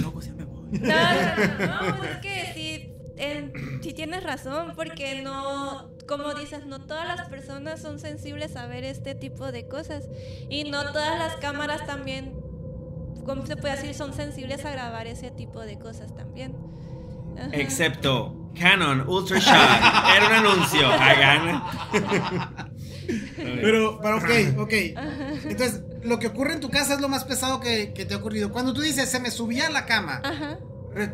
loco, 0.02 0.20
ya 0.20 0.32
me 0.34 0.44
voy. 0.44 0.78
No, 0.80 0.88
no, 0.88 1.66
no, 1.66 1.90
no, 1.90 1.96
pues 1.98 2.10
es 2.10 2.16
que 2.18 2.52
sí, 2.54 2.92
en- 3.16 3.52
sí 3.82 3.92
tienes 3.92 4.24
razón, 4.24 4.72
porque 4.74 5.22
no, 5.22 5.90
como 6.08 6.34
dices, 6.34 6.66
no 6.66 6.80
todas 6.80 7.06
las 7.06 7.28
personas 7.28 7.80
son 7.80 7.98
sensibles 8.00 8.56
a 8.56 8.66
ver 8.66 8.84
este 8.84 9.14
tipo 9.14 9.52
de 9.52 9.68
cosas. 9.68 10.08
Y 10.48 10.64
no 10.70 10.82
todas 10.92 11.18
las 11.18 11.36
cámaras 11.36 11.86
también, 11.86 12.32
¿cómo 13.24 13.46
se 13.46 13.56
puede 13.56 13.76
decir? 13.76 13.94
Son 13.94 14.12
sensibles 14.14 14.64
a 14.64 14.70
grabar 14.72 15.06
ese 15.06 15.30
tipo 15.30 15.60
de 15.60 15.78
cosas 15.78 16.14
también. 16.14 16.56
Ajá. 17.38 17.48
Excepto 17.52 18.50
Canon 18.58 19.08
Ultra 19.08 19.38
Shot. 19.38 20.16
Era 20.16 20.26
un 20.28 20.46
anuncio. 20.46 20.86
Hagan. 20.88 21.62
Pero, 23.36 23.98
pero 24.02 24.16
ok, 24.18 24.58
ok. 24.58 24.72
Entonces, 25.44 25.82
lo 26.02 26.18
que 26.18 26.28
ocurre 26.28 26.54
en 26.54 26.60
tu 26.60 26.70
casa 26.70 26.94
es 26.94 27.00
lo 27.00 27.08
más 27.08 27.24
pesado 27.24 27.60
que, 27.60 27.92
que 27.92 28.04
te 28.04 28.14
ha 28.14 28.18
ocurrido. 28.18 28.52
Cuando 28.52 28.72
tú 28.72 28.80
dices, 28.80 29.08
se 29.08 29.20
me 29.20 29.30
subía 29.30 29.66
a 29.66 29.70
la 29.70 29.86
cama, 29.86 30.20
Ajá. 30.24 30.58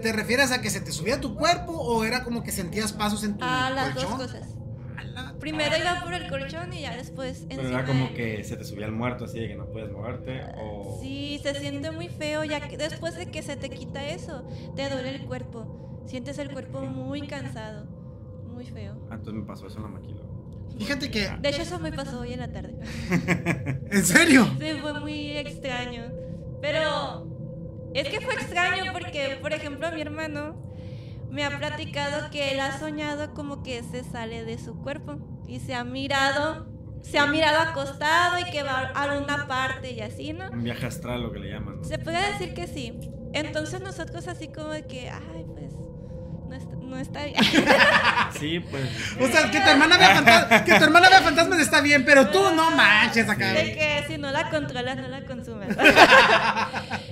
¿te 0.03 0.13
refieres 0.13 0.53
a 0.53 0.61
que 0.61 0.71
se 0.71 0.81
te 0.81 0.93
subía 0.93 1.21
tu 1.21 1.35
cuerpo 1.35 1.73
o 1.73 2.05
era 2.05 2.23
como 2.25 2.43
que 2.43 2.53
sentías 2.53 2.93
pasos 2.93 3.25
en 3.25 3.37
tu 3.39 3.45
A 3.45 3.71
las 3.71 3.95
dos 3.95 4.05
colchón? 4.05 4.27
cosas. 4.27 4.49
Ala. 4.97 5.35
Primero 5.41 5.77
iba 5.79 6.03
por 6.03 6.13
el 6.13 6.29
colchón 6.29 6.73
y 6.75 6.83
ya 6.83 6.95
después 6.97 7.47
Pero 7.49 7.63
encima 7.63 7.79
era 7.81 7.87
como 7.89 8.13
que 8.15 8.45
se 8.45 8.57
te 8.57 8.65
subía 8.65 8.87
el 8.87 8.93
muerto 8.93 9.25
así 9.25 9.41
de 9.41 9.49
que 9.49 9.55
no 9.57 9.67
puedes 9.67 9.91
moverte. 9.91 10.43
O. 10.59 10.99
Sí, 11.01 11.41
se 11.43 11.55
siente 11.55 11.91
muy 11.91 12.09
feo, 12.09 12.45
ya 12.45 12.61
que 12.69 12.77
después 12.77 13.17
de 13.17 13.27
que 13.31 13.43
se 13.43 13.57
te 13.57 13.71
quita 13.71 14.05
eso, 14.07 14.47
te 14.77 14.89
duele 14.91 15.15
el 15.15 15.25
cuerpo. 15.27 16.03
Sientes 16.07 16.39
el 16.39 16.51
cuerpo 16.51 16.81
muy 16.83 17.27
cansado, 17.27 17.87
muy 18.53 18.67
feo. 18.67 18.95
Ah, 19.11 19.15
entonces 19.15 19.35
me 19.35 19.47
pasó 19.47 19.67
eso 19.67 19.77
en 19.79 19.85
la 19.85 19.89
maquila. 19.91 20.21
Fíjate 20.81 21.11
que, 21.11 21.29
De 21.41 21.51
hecho, 21.51 21.61
eso 21.61 21.79
me 21.79 21.93
pasó 21.93 22.21
hoy 22.21 22.33
en 22.33 22.41
la 22.41 22.51
tarde. 22.51 22.75
¿en 23.91 24.05
serio? 24.05 24.47
Sí, 24.59 24.79
fue 24.81 24.99
muy 24.99 25.37
extraño. 25.37 26.11
Pero 26.63 27.29
es 27.93 28.09
que 28.09 28.21
fue 28.23 28.33
extraño 28.33 28.91
porque, 28.93 29.39
por 29.43 29.53
ejemplo, 29.53 29.93
mi 29.93 30.01
hermano 30.01 30.57
me 31.31 31.45
ha 31.45 31.59
platicado 31.59 32.31
que 32.31 32.53
él 32.53 32.61
ha 32.61 32.79
soñado 32.79 33.35
como 33.35 33.63
que 33.63 33.83
se 33.83 34.03
sale 34.03 34.45
de 34.47 34.57
su 34.57 34.79
cuerpo 34.79 35.19
y 35.47 35.61
se 35.61 35.75
ha 35.75 35.85
mirado, 35.85 36.67
se 37.03 37.19
ha 37.19 37.27
mirado 37.27 37.61
acostado 37.61 38.39
y 38.39 38.51
que 38.51 38.63
va 38.63 38.91
a 38.95 39.19
una 39.19 39.47
parte 39.47 39.93
y 39.93 40.01
así, 40.01 40.33
¿no? 40.33 40.51
Un 40.51 40.65
viaje 40.65 40.87
astral, 40.87 41.23
lo 41.23 41.31
que 41.31 41.41
le 41.41 41.51
llaman. 41.51 41.77
¿no? 41.77 41.85
Se 41.85 41.99
puede 41.99 42.33
decir 42.33 42.55
que 42.55 42.67
sí. 42.67 42.99
Entonces 43.35 43.83
nosotros 43.83 44.27
así 44.29 44.49
como 44.49 44.69
de 44.69 44.87
que, 44.87 45.11
ay, 45.11 45.45
pues, 45.47 45.75
no 46.91 46.99
está, 46.99 47.25
bien. 47.25 47.37
Sí, 48.39 48.61
pues. 48.61 48.85
O 49.21 49.27
sea, 49.27 49.51
que 49.51 49.61
tu 49.61 49.69
hermana 49.69 49.99
vea 49.99 50.15
fantasmas, 50.15 50.63
que 50.63 50.75
tu 50.79 50.85
hermana 50.85 51.09
vea 51.11 51.21
fantasmas 51.21 51.59
está 51.61 51.81
bien, 51.83 52.05
pero 52.05 52.29
tú 52.29 52.41
no 52.55 52.71
manches 52.71 53.29
acá. 53.29 53.53
De 53.53 53.73
que 53.75 54.05
si 54.09 54.17
no 54.19 54.31
la 54.31 54.49
controlas, 54.51 54.97
no 54.97 55.09
la 55.09 55.25
consumes. 55.27 55.69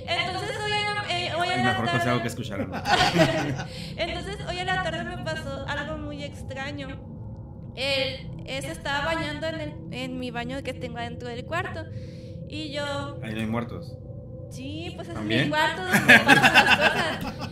Entonces 0.07 0.57
hoy 0.63 0.71
en, 0.71 0.85
la- 0.95 1.05
eh, 1.09 1.31
hoy 1.37 1.47
en 1.49 1.57
la 1.65 1.69
mejor 1.71 1.85
consejo 1.85 2.03
tarde... 2.05 2.21
que 2.21 2.27
escucharon. 2.27 2.71
Entonces 3.97 4.37
hoy 4.47 4.57
en 4.59 4.65
la 4.67 4.83
tarde 4.83 5.03
me 5.03 5.17
pasó 5.23 5.65
algo 5.67 5.97
muy 5.97 6.23
extraño. 6.23 6.87
Él, 7.75 8.27
él 8.45 8.61
se 8.63 8.71
estaba 8.71 9.05
bañando 9.05 9.47
en, 9.47 9.59
el- 9.61 9.73
en 9.91 10.19
mi 10.19 10.31
baño 10.31 10.61
que 10.63 10.73
tengo 10.73 10.97
adentro 10.97 11.29
del 11.29 11.45
cuarto. 11.45 11.83
Y 12.49 12.71
yo, 12.71 13.19
Ahí 13.23 13.33
no 13.33 13.39
hay 13.41 13.45
muertos. 13.45 13.93
sí, 14.49 14.91
pues 14.95 15.09
es 15.09 15.19
mi 15.19 15.47
cuarto 15.49 15.83
donde 15.83 16.19
pasan 16.19 16.65
las 16.65 17.17
cosas. 17.23 17.49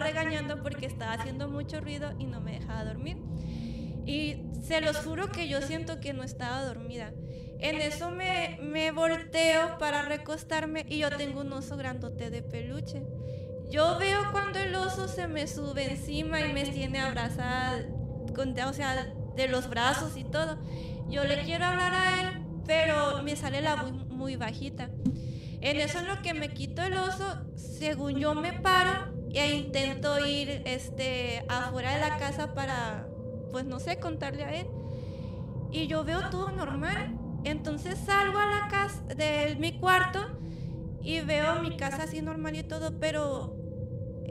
Regañando 0.00 0.62
porque 0.62 0.86
estaba 0.86 1.12
haciendo 1.12 1.48
mucho 1.48 1.80
ruido 1.80 2.12
y 2.18 2.24
no 2.24 2.40
me 2.40 2.58
dejaba 2.58 2.84
dormir. 2.84 3.18
Y 4.06 4.42
se 4.62 4.80
los 4.80 4.96
juro 4.98 5.30
que 5.30 5.48
yo 5.48 5.62
siento 5.62 6.00
que 6.00 6.12
no 6.12 6.22
estaba 6.22 6.64
dormida. 6.64 7.12
En 7.58 7.80
eso 7.80 8.10
me, 8.10 8.58
me 8.62 8.90
volteo 8.90 9.78
para 9.78 10.02
recostarme 10.02 10.86
y 10.88 10.98
yo 10.98 11.10
tengo 11.10 11.42
un 11.42 11.52
oso 11.52 11.76
grandote 11.76 12.30
de 12.30 12.42
peluche. 12.42 13.02
Yo 13.70 13.98
veo 13.98 14.32
cuando 14.32 14.58
el 14.58 14.74
oso 14.74 15.06
se 15.06 15.28
me 15.28 15.46
sube 15.46 15.90
encima 15.92 16.40
y 16.40 16.52
me 16.52 16.64
tiene 16.64 16.98
abrazada, 16.98 17.86
con, 18.34 18.58
o 18.58 18.72
sea, 18.72 19.14
de 19.36 19.48
los 19.48 19.68
brazos 19.68 20.16
y 20.16 20.24
todo. 20.24 20.58
Yo 21.08 21.24
le 21.24 21.42
quiero 21.42 21.66
hablar 21.66 21.92
a 21.94 22.20
él, 22.20 22.42
pero 22.66 23.22
me 23.22 23.36
sale 23.36 23.60
la 23.60 23.76
voz 23.76 23.92
muy 23.92 24.36
bajita. 24.36 24.90
En 25.60 25.76
eso 25.76 25.98
en 25.98 26.08
lo 26.08 26.22
que 26.22 26.34
me 26.34 26.48
quito 26.48 26.82
el 26.82 26.94
oso, 26.94 27.44
según 27.56 28.16
yo 28.18 28.34
me 28.34 28.54
paro 28.54 29.19
e 29.34 29.54
intento 29.54 30.24
ir 30.24 30.62
este, 30.64 31.44
afuera 31.48 31.94
de 31.94 32.00
la 32.00 32.18
casa 32.18 32.54
para, 32.54 33.06
pues 33.50 33.64
no 33.64 33.78
sé, 33.78 33.98
contarle 33.98 34.44
a 34.44 34.60
él. 34.60 34.66
Y 35.70 35.86
yo 35.86 36.04
veo 36.04 36.30
todo 36.30 36.50
normal. 36.50 37.16
Entonces 37.44 37.98
salgo 37.98 38.38
a 38.38 38.46
la 38.46 38.68
casa 38.68 39.02
de 39.14 39.56
mi 39.58 39.78
cuarto 39.78 40.20
y 41.02 41.20
veo 41.20 41.62
mi 41.62 41.76
casa 41.76 42.02
así 42.02 42.20
normal 42.20 42.56
y 42.56 42.62
todo, 42.62 42.98
pero 43.00 43.56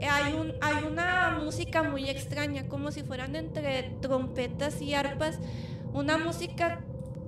hay, 0.08 0.34
un, 0.34 0.54
hay 0.60 0.84
una 0.84 1.38
música 1.42 1.82
muy 1.82 2.08
extraña, 2.08 2.68
como 2.68 2.92
si 2.92 3.02
fueran 3.02 3.36
entre 3.36 3.82
trompetas 4.00 4.80
y 4.80 4.94
arpas, 4.94 5.38
una 5.92 6.18
música 6.18 6.80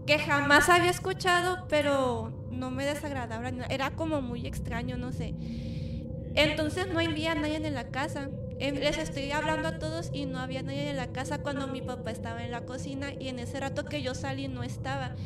que 0.07 0.19
jamás 0.19 0.69
había 0.69 0.91
escuchado, 0.91 1.67
pero 1.69 2.33
no 2.51 2.71
me 2.71 2.85
desagradaba, 2.85 3.49
era 3.69 3.91
como 3.91 4.23
muy 4.23 4.47
extraño, 4.47 4.97
no 4.97 5.13
sé. 5.13 5.35
Entonces 6.35 6.89
no 6.89 7.01
había 7.01 7.35
nadie 7.35 7.57
en 7.57 7.75
la 7.75 7.89
casa. 7.89 8.29
Les 8.59 8.97
estoy 8.99 9.33
hablando 9.33 9.69
a 9.69 9.79
todos 9.79 10.11
y 10.13 10.27
no 10.27 10.39
había 10.39 10.63
nadie 10.63 10.91
en 10.91 10.97
la 10.97 11.09
casa 11.09 11.39
cuando 11.39 11.67
mi 11.67 11.83
papá 11.83 12.11
estaba 12.13 12.45
en 12.45 12.53
la 12.53 12.61
cocina 12.61 13.13
y 13.19 13.29
en 13.29 13.39
ese 13.39 13.59
rato 13.59 13.85
que 13.85 14.03
yo 14.03 14.15
salí 14.15 14.49
no 14.49 14.63
estaba. 14.63 15.17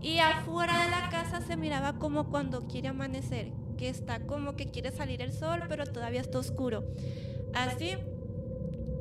Y 0.00 0.18
afuera 0.18 0.84
de 0.84 0.90
la 0.90 1.08
casa 1.10 1.40
se 1.40 1.56
miraba 1.56 1.94
como 1.94 2.30
cuando 2.30 2.68
quiere 2.68 2.88
amanecer, 2.88 3.52
que 3.78 3.88
está 3.88 4.20
como 4.20 4.54
que 4.54 4.70
quiere 4.70 4.92
salir 4.92 5.22
el 5.22 5.32
sol, 5.32 5.62
pero 5.68 5.86
todavía 5.86 6.20
está 6.20 6.38
oscuro. 6.38 6.84
Así. 7.54 7.96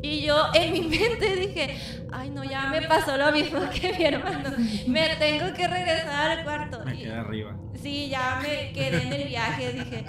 Y 0.02 0.22
yo 0.22 0.48
en 0.54 0.74
mi 0.74 0.82
mente 0.98 1.36
dije, 1.36 1.78
ay 2.12 2.30
no, 2.30 2.44
ya 2.44 2.68
me 2.68 2.82
pasó 2.84 3.16
lo 3.18 3.32
mismo 3.32 3.60
que 3.74 3.94
mi 3.94 4.06
hermano. 4.06 4.50
Me 4.88 5.16
tengo 5.18 5.54
que 5.54 5.68
regresar 5.68 6.32
al 6.32 6.44
cuarto. 6.44 6.84
Me 6.84 6.98
quedé 6.98 7.14
arriba. 7.14 7.58
Sí, 7.82 8.10
ya 8.10 8.40
me 8.42 8.72
quedé 8.74 9.04
en 9.04 9.14
el 9.14 9.28
viaje, 9.28 9.74
dije. 9.74 10.06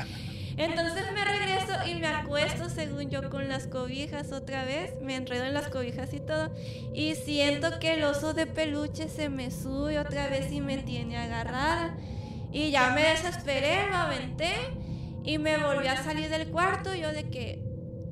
Entonces 0.56 1.04
me 1.12 1.24
regreso 1.24 1.72
y 1.86 1.94
me 1.96 2.06
acuesto, 2.06 2.68
según 2.68 3.10
yo, 3.10 3.28
con 3.30 3.48
las 3.48 3.66
cobijas 3.66 4.32
otra 4.32 4.64
vez. 4.64 4.94
Me 5.00 5.16
enredo 5.16 5.44
en 5.44 5.54
las 5.54 5.68
cobijas 5.68 6.12
y 6.14 6.20
todo. 6.20 6.54
Y 6.92 7.14
siento 7.14 7.78
que 7.80 7.94
el 7.94 8.04
oso 8.04 8.34
de 8.34 8.46
peluche 8.46 9.08
se 9.08 9.28
me 9.28 9.50
sube 9.50 9.98
otra 9.98 10.28
vez 10.28 10.52
y 10.52 10.60
me 10.60 10.78
tiene 10.78 11.16
agarrada. 11.16 11.96
Y 12.52 12.70
ya 12.70 12.90
me 12.90 13.02
desesperé, 13.02 13.88
lo 13.88 13.96
aventé 13.96 14.52
y 15.24 15.38
me 15.38 15.56
volví 15.58 15.88
a 15.88 16.02
salir 16.02 16.28
del 16.28 16.48
cuarto. 16.50 16.94
Yo 16.94 17.12
de 17.12 17.28
que 17.28 17.60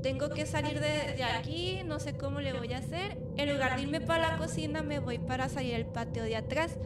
tengo 0.02 0.30
que 0.30 0.46
salir 0.46 0.80
de, 0.80 1.22
aquí, 1.22 1.82
no 1.84 2.00
sé 2.00 2.16
cómo 2.16 2.40
le 2.40 2.52
voy 2.52 2.72
a 2.72 2.78
hacer. 2.78 3.16
En 3.36 3.52
lugar 3.52 3.76
de 3.76 3.82
irme 3.82 4.00
para 4.00 4.32
la 4.32 4.36
cocina, 4.36 4.82
me 4.82 4.98
voy 4.98 5.18
para 5.18 5.48
salir 5.48 5.76
al 5.76 5.86
patio 5.86 6.24
de 6.24 6.36
atrás. 6.36 6.76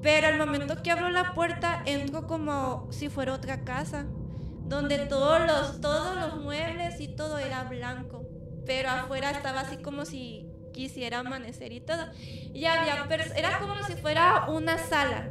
Pero 0.00 0.28
al 0.28 0.38
momento 0.38 0.82
que 0.82 0.90
abro 0.90 1.10
la 1.10 1.34
puerta, 1.34 1.82
entro 1.84 2.26
como 2.26 2.88
si 2.90 3.10
fuera 3.10 3.34
otra 3.34 3.60
casa, 3.64 4.06
donde 4.70 4.98
todos 5.00 5.40
los, 5.40 5.80
todos 5.80 6.16
los 6.16 6.40
muebles 6.40 7.00
y 7.00 7.08
todo 7.08 7.38
era 7.38 7.64
blanco. 7.64 8.24
Pero 8.64 8.88
afuera 8.88 9.32
estaba 9.32 9.60
así 9.60 9.78
como 9.78 10.04
si 10.04 10.48
quisiera 10.72 11.18
amanecer 11.18 11.72
y 11.72 11.80
todo. 11.80 12.06
Y 12.54 12.64
había, 12.66 13.04
era 13.36 13.58
como 13.58 13.74
si 13.84 13.94
fuera 13.94 14.46
una 14.48 14.78
sala, 14.78 15.28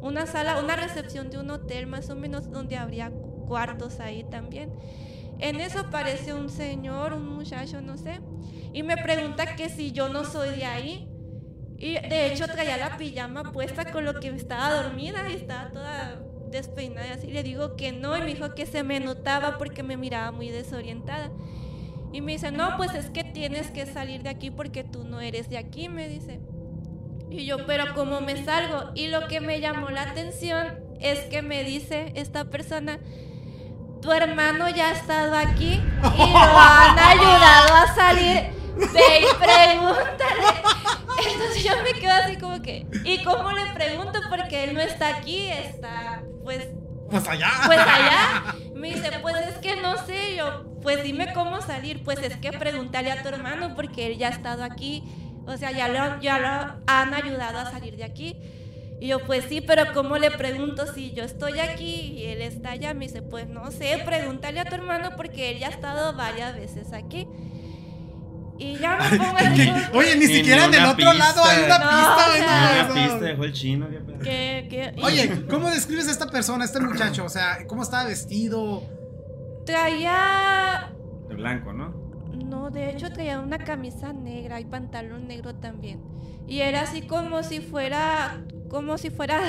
una 0.00 0.26
sala, 0.26 0.60
una 0.60 0.76
recepción 0.76 1.30
de 1.30 1.38
un 1.38 1.50
hotel 1.50 1.86
más 1.86 2.10
o 2.10 2.14
menos, 2.14 2.50
donde 2.50 2.76
habría 2.76 3.10
cuartos 3.48 4.00
ahí 4.00 4.22
también. 4.24 4.70
En 5.38 5.60
eso 5.60 5.80
aparece 5.80 6.34
un 6.34 6.50
señor, 6.50 7.14
un 7.14 7.26
muchacho, 7.26 7.80
no 7.80 7.96
sé, 7.96 8.20
y 8.72 8.82
me 8.82 8.98
pregunta 8.98 9.56
que 9.56 9.68
si 9.70 9.92
yo 9.92 10.10
no 10.10 10.24
soy 10.24 10.50
de 10.56 10.64
ahí. 10.66 11.08
Y 11.78 11.94
de 11.94 12.32
hecho 12.32 12.46
traía 12.46 12.76
la 12.76 12.96
pijama 12.98 13.50
puesta 13.50 13.90
con 13.90 14.04
lo 14.04 14.20
que 14.20 14.28
estaba 14.28 14.82
dormida 14.82 15.28
y 15.28 15.34
estaba 15.34 15.70
toda 15.70 16.22
despeinada 16.50 17.06
y 17.06 17.10
así. 17.10 17.26
Le 17.28 17.42
digo 17.42 17.76
que 17.76 17.92
no 17.92 18.16
y 18.16 18.20
me 18.20 18.26
dijo 18.26 18.54
que 18.54 18.66
se 18.66 18.82
me 18.82 19.00
notaba 19.00 19.58
porque 19.58 19.82
me 19.82 19.96
miraba 19.96 20.30
muy 20.32 20.48
desorientada. 20.48 21.30
Y 22.12 22.20
me 22.20 22.32
dice, 22.32 22.52
no, 22.52 22.76
pues 22.76 22.94
es 22.94 23.10
que 23.10 23.24
tienes 23.24 23.70
que 23.70 23.86
salir 23.86 24.22
de 24.22 24.30
aquí 24.30 24.50
porque 24.50 24.84
tú 24.84 25.04
no 25.04 25.20
eres 25.20 25.48
de 25.48 25.58
aquí, 25.58 25.88
me 25.88 26.08
dice. 26.08 26.40
Y 27.28 27.44
yo, 27.44 27.66
pero 27.66 27.94
¿cómo 27.94 28.20
me 28.20 28.44
salgo? 28.44 28.92
Y 28.94 29.08
lo 29.08 29.26
que 29.26 29.40
me 29.40 29.60
llamó 29.60 29.90
la 29.90 30.02
atención 30.02 30.78
es 31.00 31.18
que 31.24 31.42
me 31.42 31.64
dice 31.64 32.12
esta 32.14 32.44
persona, 32.44 33.00
tu 34.00 34.12
hermano 34.12 34.68
ya 34.68 34.90
ha 34.90 34.92
estado 34.92 35.34
aquí 35.34 35.72
y 35.72 36.32
lo 36.32 36.58
han 36.58 36.98
ayudado 36.98 37.74
a 37.74 37.94
salir. 37.94 38.63
Ve 38.76 39.20
y 39.20 39.44
pregúntale. 39.44 40.62
Entonces 41.32 41.64
yo 41.64 41.70
me 41.82 41.98
quedo 41.98 42.12
así 42.12 42.36
como 42.36 42.60
que, 42.62 42.86
¿y 43.04 43.22
cómo 43.24 43.50
le 43.52 43.72
pregunto? 43.72 44.20
Porque 44.28 44.64
él 44.64 44.74
no 44.74 44.80
está 44.80 45.08
aquí, 45.16 45.48
está 45.48 46.22
pues 46.42 46.68
Pues 47.10 47.26
allá. 47.28 47.50
pues 47.66 47.78
allá. 47.78 48.54
Me 48.74 48.88
dice, 48.94 49.10
pues 49.22 49.36
es 49.48 49.58
que 49.58 49.76
no 49.76 49.96
sé, 50.04 50.36
yo, 50.36 50.64
pues 50.82 51.02
dime 51.02 51.32
cómo 51.32 51.60
salir. 51.62 52.02
Pues 52.04 52.18
es 52.18 52.36
que 52.36 52.52
pregúntale 52.52 53.10
a 53.12 53.22
tu 53.22 53.28
hermano 53.28 53.74
porque 53.74 54.06
él 54.08 54.18
ya 54.18 54.28
ha 54.28 54.30
estado 54.32 54.64
aquí. 54.64 55.02
O 55.46 55.56
sea, 55.56 55.70
ya 55.72 55.88
lo, 55.88 56.20
ya 56.20 56.38
lo 56.38 56.82
han 56.86 57.14
ayudado 57.14 57.58
a 57.58 57.70
salir 57.70 57.96
de 57.96 58.04
aquí. 58.04 58.36
Y 59.00 59.08
yo, 59.08 59.20
pues 59.20 59.44
sí, 59.48 59.60
pero 59.60 59.92
¿cómo 59.92 60.16
le 60.18 60.30
pregunto 60.30 60.86
si 60.92 61.12
yo 61.12 61.24
estoy 61.24 61.58
aquí 61.60 62.14
y 62.16 62.24
él 62.26 62.42
está 62.42 62.70
allá? 62.72 62.94
Me 62.94 63.06
dice, 63.06 63.22
pues 63.22 63.46
no 63.48 63.70
sé, 63.70 64.00
pregúntale 64.04 64.60
a 64.60 64.64
tu 64.64 64.74
hermano 64.74 65.10
porque 65.16 65.50
él 65.50 65.58
ya 65.58 65.68
ha 65.68 65.70
estado 65.70 66.14
varias 66.14 66.54
veces 66.56 66.92
aquí. 66.92 67.26
Y 68.58 68.76
ya 68.78 68.96
me 69.10 69.18
pongo 69.18 69.36
que- 69.36 69.72
Oye, 69.98 70.14
ni 70.16 70.26
Ni 70.26 70.34
siquiera 70.34 70.64
en 70.66 70.74
el 70.74 70.84
otro 70.84 71.12
lado 71.12 71.42
hay 71.44 71.64
una 71.64 71.76
pista. 71.76 71.78
No, 71.78 71.90
pista. 71.98 72.26
o 72.28 72.32
sea, 72.32 72.82
no, 72.86 72.92
Una 72.92 72.94
pista 73.02 73.24
dejó 73.24 73.44
el 73.44 73.52
chino. 73.52 73.88
qué 74.22 74.94
Oye, 75.02 75.46
¿cómo 75.50 75.70
describes 75.70 76.08
a 76.08 76.10
esta 76.12 76.26
persona, 76.28 76.62
a 76.62 76.66
este 76.66 76.80
muchacho? 76.80 77.24
O 77.24 77.28
sea, 77.28 77.58
¿cómo 77.66 77.82
estaba 77.82 78.04
vestido? 78.04 78.82
traía 79.66 80.92
De 81.28 81.34
blanco, 81.34 81.72
¿no? 81.72 81.94
No, 82.44 82.70
de 82.70 82.90
hecho 82.90 83.10
traía 83.12 83.40
una 83.40 83.58
camisa 83.58 84.12
negra 84.12 84.60
y 84.60 84.64
pantalón 84.64 85.26
negro 85.26 85.54
también. 85.54 86.02
Y 86.46 86.60
era 86.60 86.82
así 86.82 87.02
como 87.02 87.42
si 87.42 87.60
fuera, 87.60 88.42
como 88.68 88.98
si 88.98 89.10
fuera, 89.10 89.40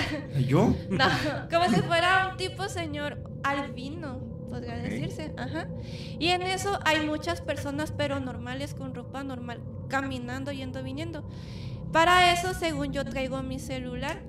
¿Yo? 0.47 0.73
no, 0.89 1.05
como 1.51 1.65
si 1.69 1.81
fuera 1.81 2.29
un 2.31 2.37
tipo 2.37 2.67
señor 2.69 3.19
albino, 3.43 4.19
podría 4.55 4.75
Ok. 4.75 4.81
decirse. 4.81 5.33
Ajá. 5.37 5.67
Y 6.19 6.29
en 6.29 6.41
eso 6.41 6.79
hay 6.85 7.05
muchas 7.05 7.41
personas, 7.41 7.91
pero 7.91 8.19
normales, 8.19 8.73
con 8.73 8.93
ropa 8.95 9.23
normal, 9.23 9.61
caminando, 9.89 10.51
yendo, 10.51 10.81
viniendo. 10.83 11.27
Para 11.91 12.31
eso, 12.33 12.53
según 12.53 12.91
yo 12.93 13.03
traigo 13.05 13.41
mi 13.43 13.59
celular, 13.59 14.21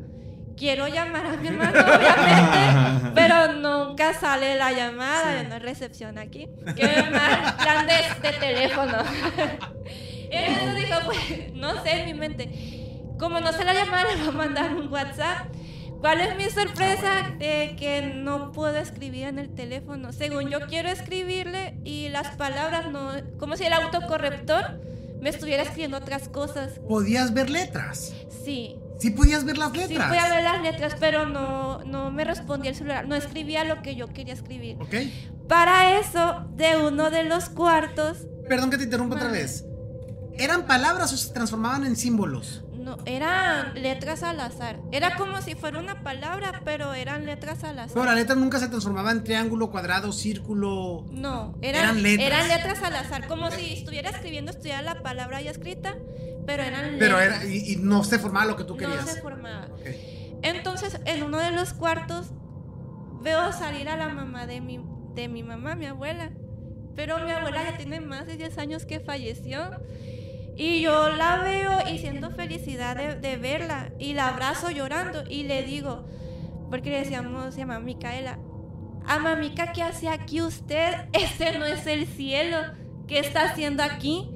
quiero 0.57 0.89
llamar 0.89 1.27
a 1.27 1.37
mi 1.37 1.49
hermano, 1.49 1.79
obviamente, 1.97 3.11
pero 3.14 3.53
nunca 3.55 4.14
sale 4.14 4.57
la 4.57 4.72
llamada, 4.72 5.43
no 5.45 5.55
hay 5.55 5.61
recepción 5.61 6.18
aquí. 6.18 6.49
Qué 6.74 6.87
mal 7.12 7.57
plan 7.57 7.87
de, 7.87 8.29
de 8.29 8.37
teléfono. 8.39 8.99
Entonces 10.31 10.74
dijo, 10.87 10.99
pues, 11.05 11.55
no 11.55 11.83
sé, 11.83 12.01
en 12.01 12.07
mi 12.07 12.14
mente, 12.14 12.51
como 13.18 13.41
no 13.41 13.53
sé 13.53 13.64
la 13.64 13.74
llamada, 13.74 14.05
le 14.12 14.16
voy 14.20 14.29
a 14.29 14.33
mandar 14.33 14.74
un 14.74 14.89
WhatsApp. 14.93 15.47
¿Cuál 16.01 16.20
es 16.20 16.36
mi 16.36 16.51
sorpresa? 16.51 17.34
De 17.38 17.76
que 17.78 18.12
no 18.14 18.53
puedo 18.53 18.76
escribir 18.76 19.24
en 19.24 19.38
el 19.38 19.55
teléfono. 19.55 20.12
Según 20.12 20.51
yo 20.51 20.61
quiero 20.68 20.88
escribirle 20.88 21.78
y 21.84 22.09
las 22.09 22.36
palabras 22.36 22.90
no, 22.90 23.11
como 23.38 23.57
si 23.57 23.64
el 23.64 23.72
autocorrector 23.72 24.80
me 25.20 25.30
estuviera 25.30 25.62
escribiendo 25.62 25.97
otras 25.97 26.28
cosas. 26.28 26.78
¿Podías 26.88 27.32
ver 27.34 27.51
letras? 27.51 28.14
Sí, 28.44 28.76
Sí 28.99 29.11
podías 29.11 29.44
ver 29.44 29.59
las 29.59 29.72
sí 29.72 29.78
letras. 29.78 30.09
voy 30.09 30.18
a 30.18 30.28
ver 30.28 30.42
las 30.42 30.62
letras, 30.62 30.97
pero 30.99 31.26
no, 31.26 31.84
no 31.84 32.11
me 32.11 32.24
respondía 32.24 32.70
el 32.70 32.76
celular, 32.76 33.07
no 33.07 33.14
escribía 33.14 33.64
lo 33.64 33.82
que 33.82 33.94
yo 33.94 34.07
quería 34.09 34.32
escribir. 34.32 34.78
¿Ok? 34.80 34.94
Para 35.49 35.99
eso, 35.99 36.47
de 36.55 36.76
uno 36.78 37.11
de 37.11 37.24
los 37.24 37.49
cuartos, 37.51 38.26
Perdón 38.49 38.70
que 38.70 38.78
te 38.78 38.84
interrumpa 38.84 39.16
otra 39.16 39.28
vez. 39.30 39.64
¿Eran 40.38 40.66
palabras 40.66 41.12
o 41.12 41.16
se 41.16 41.32
transformaban 41.32 41.84
en 41.84 41.97
símbolos? 41.97 42.62
No, 42.87 42.99
eran 43.05 43.74
letras 43.82 44.22
al 44.22 44.39
azar. 44.39 44.78
Era 44.93 45.16
como 45.16 45.43
si 45.43 45.57
fuera 45.57 45.80
una 45.80 46.05
palabra, 46.05 46.62
pero 46.64 46.95
eran 46.95 47.26
letras 47.26 47.64
al 47.64 47.80
azar. 47.80 47.95
Pero 47.95 48.05
la 48.07 48.14
letra 48.14 48.37
nunca 48.37 48.61
se 48.61 48.68
transformaba 48.68 49.11
en 49.11 49.24
triángulo, 49.24 49.72
cuadrado, 49.72 50.12
círculo. 50.12 51.05
No, 51.11 51.57
eran, 51.62 51.82
Eran 51.82 52.03
letras. 52.05 52.26
eran 52.28 52.49
letras 52.49 52.82
al 52.84 52.95
azar, 52.95 53.26
como 53.26 53.51
si 53.51 53.72
estuviera 53.72 54.11
escribiendo, 54.11 54.53
estuviera 54.53 54.82
la 54.82 55.03
palabra 55.03 55.43
ya 55.43 55.51
escrita, 55.51 55.97
pero 56.47 56.62
eran 56.62 56.93
letras. 56.93 56.99
Pero 57.01 57.20
era. 57.20 57.45
Y, 57.45 57.72
y 57.72 57.76
no 57.76 58.05
se 58.05 58.20
formaba 58.20 58.47
lo 58.47 58.55
que 58.55 58.62
tú 58.62 58.74
no 58.74 58.78
querías. 58.78 59.05
se 59.05 59.20
formaba. 59.20 59.66
Entonces, 60.43 61.01
en 61.07 61.24
uno 61.24 61.39
de 61.39 61.51
los 61.51 61.72
cuartos 61.72 62.28
veo 63.20 63.53
salir 63.53 63.89
a 63.89 63.97
la 63.97 64.11
mamá 64.11 64.47
de 64.47 64.61
mi, 64.61 64.80
de 65.16 65.26
mi 65.26 65.43
mamá, 65.43 65.74
mi 65.74 65.87
abuela. 65.87 66.30
Pero 66.95 67.18
mi 67.18 67.32
abuela 67.32 67.64
ya 67.64 67.76
tiene 67.76 68.01
más 68.01 68.28
de 68.28 68.37
10 68.37 68.59
años 68.59 68.87
que 68.87 69.01
falleció. 69.01 69.72
Y 70.57 70.80
yo 70.80 71.11
la 71.11 71.42
veo 71.42 71.72
y 71.92 71.98
siento 71.98 72.30
felicidad 72.30 72.96
de, 72.96 73.14
de 73.16 73.36
verla. 73.36 73.90
Y 73.98 74.14
la 74.14 74.28
abrazo 74.28 74.70
llorando 74.70 75.24
y 75.28 75.42
le 75.44 75.62
digo, 75.62 76.07
porque 76.70 76.90
le 76.90 76.98
decíamos, 77.00 77.52
se 77.54 77.61
llama 77.61 77.78
Micaela, 77.78 78.38
a 79.07 79.18
mamica, 79.18 79.72
¿qué 79.72 79.82
hace 79.82 80.09
aquí 80.09 80.40
usted? 80.40 80.94
Este 81.12 81.59
no 81.59 81.64
es 81.66 81.86
el 81.86 82.07
cielo. 82.07 82.57
¿Qué 83.07 83.18
está 83.20 83.50
haciendo 83.50 83.82
aquí? 83.82 84.30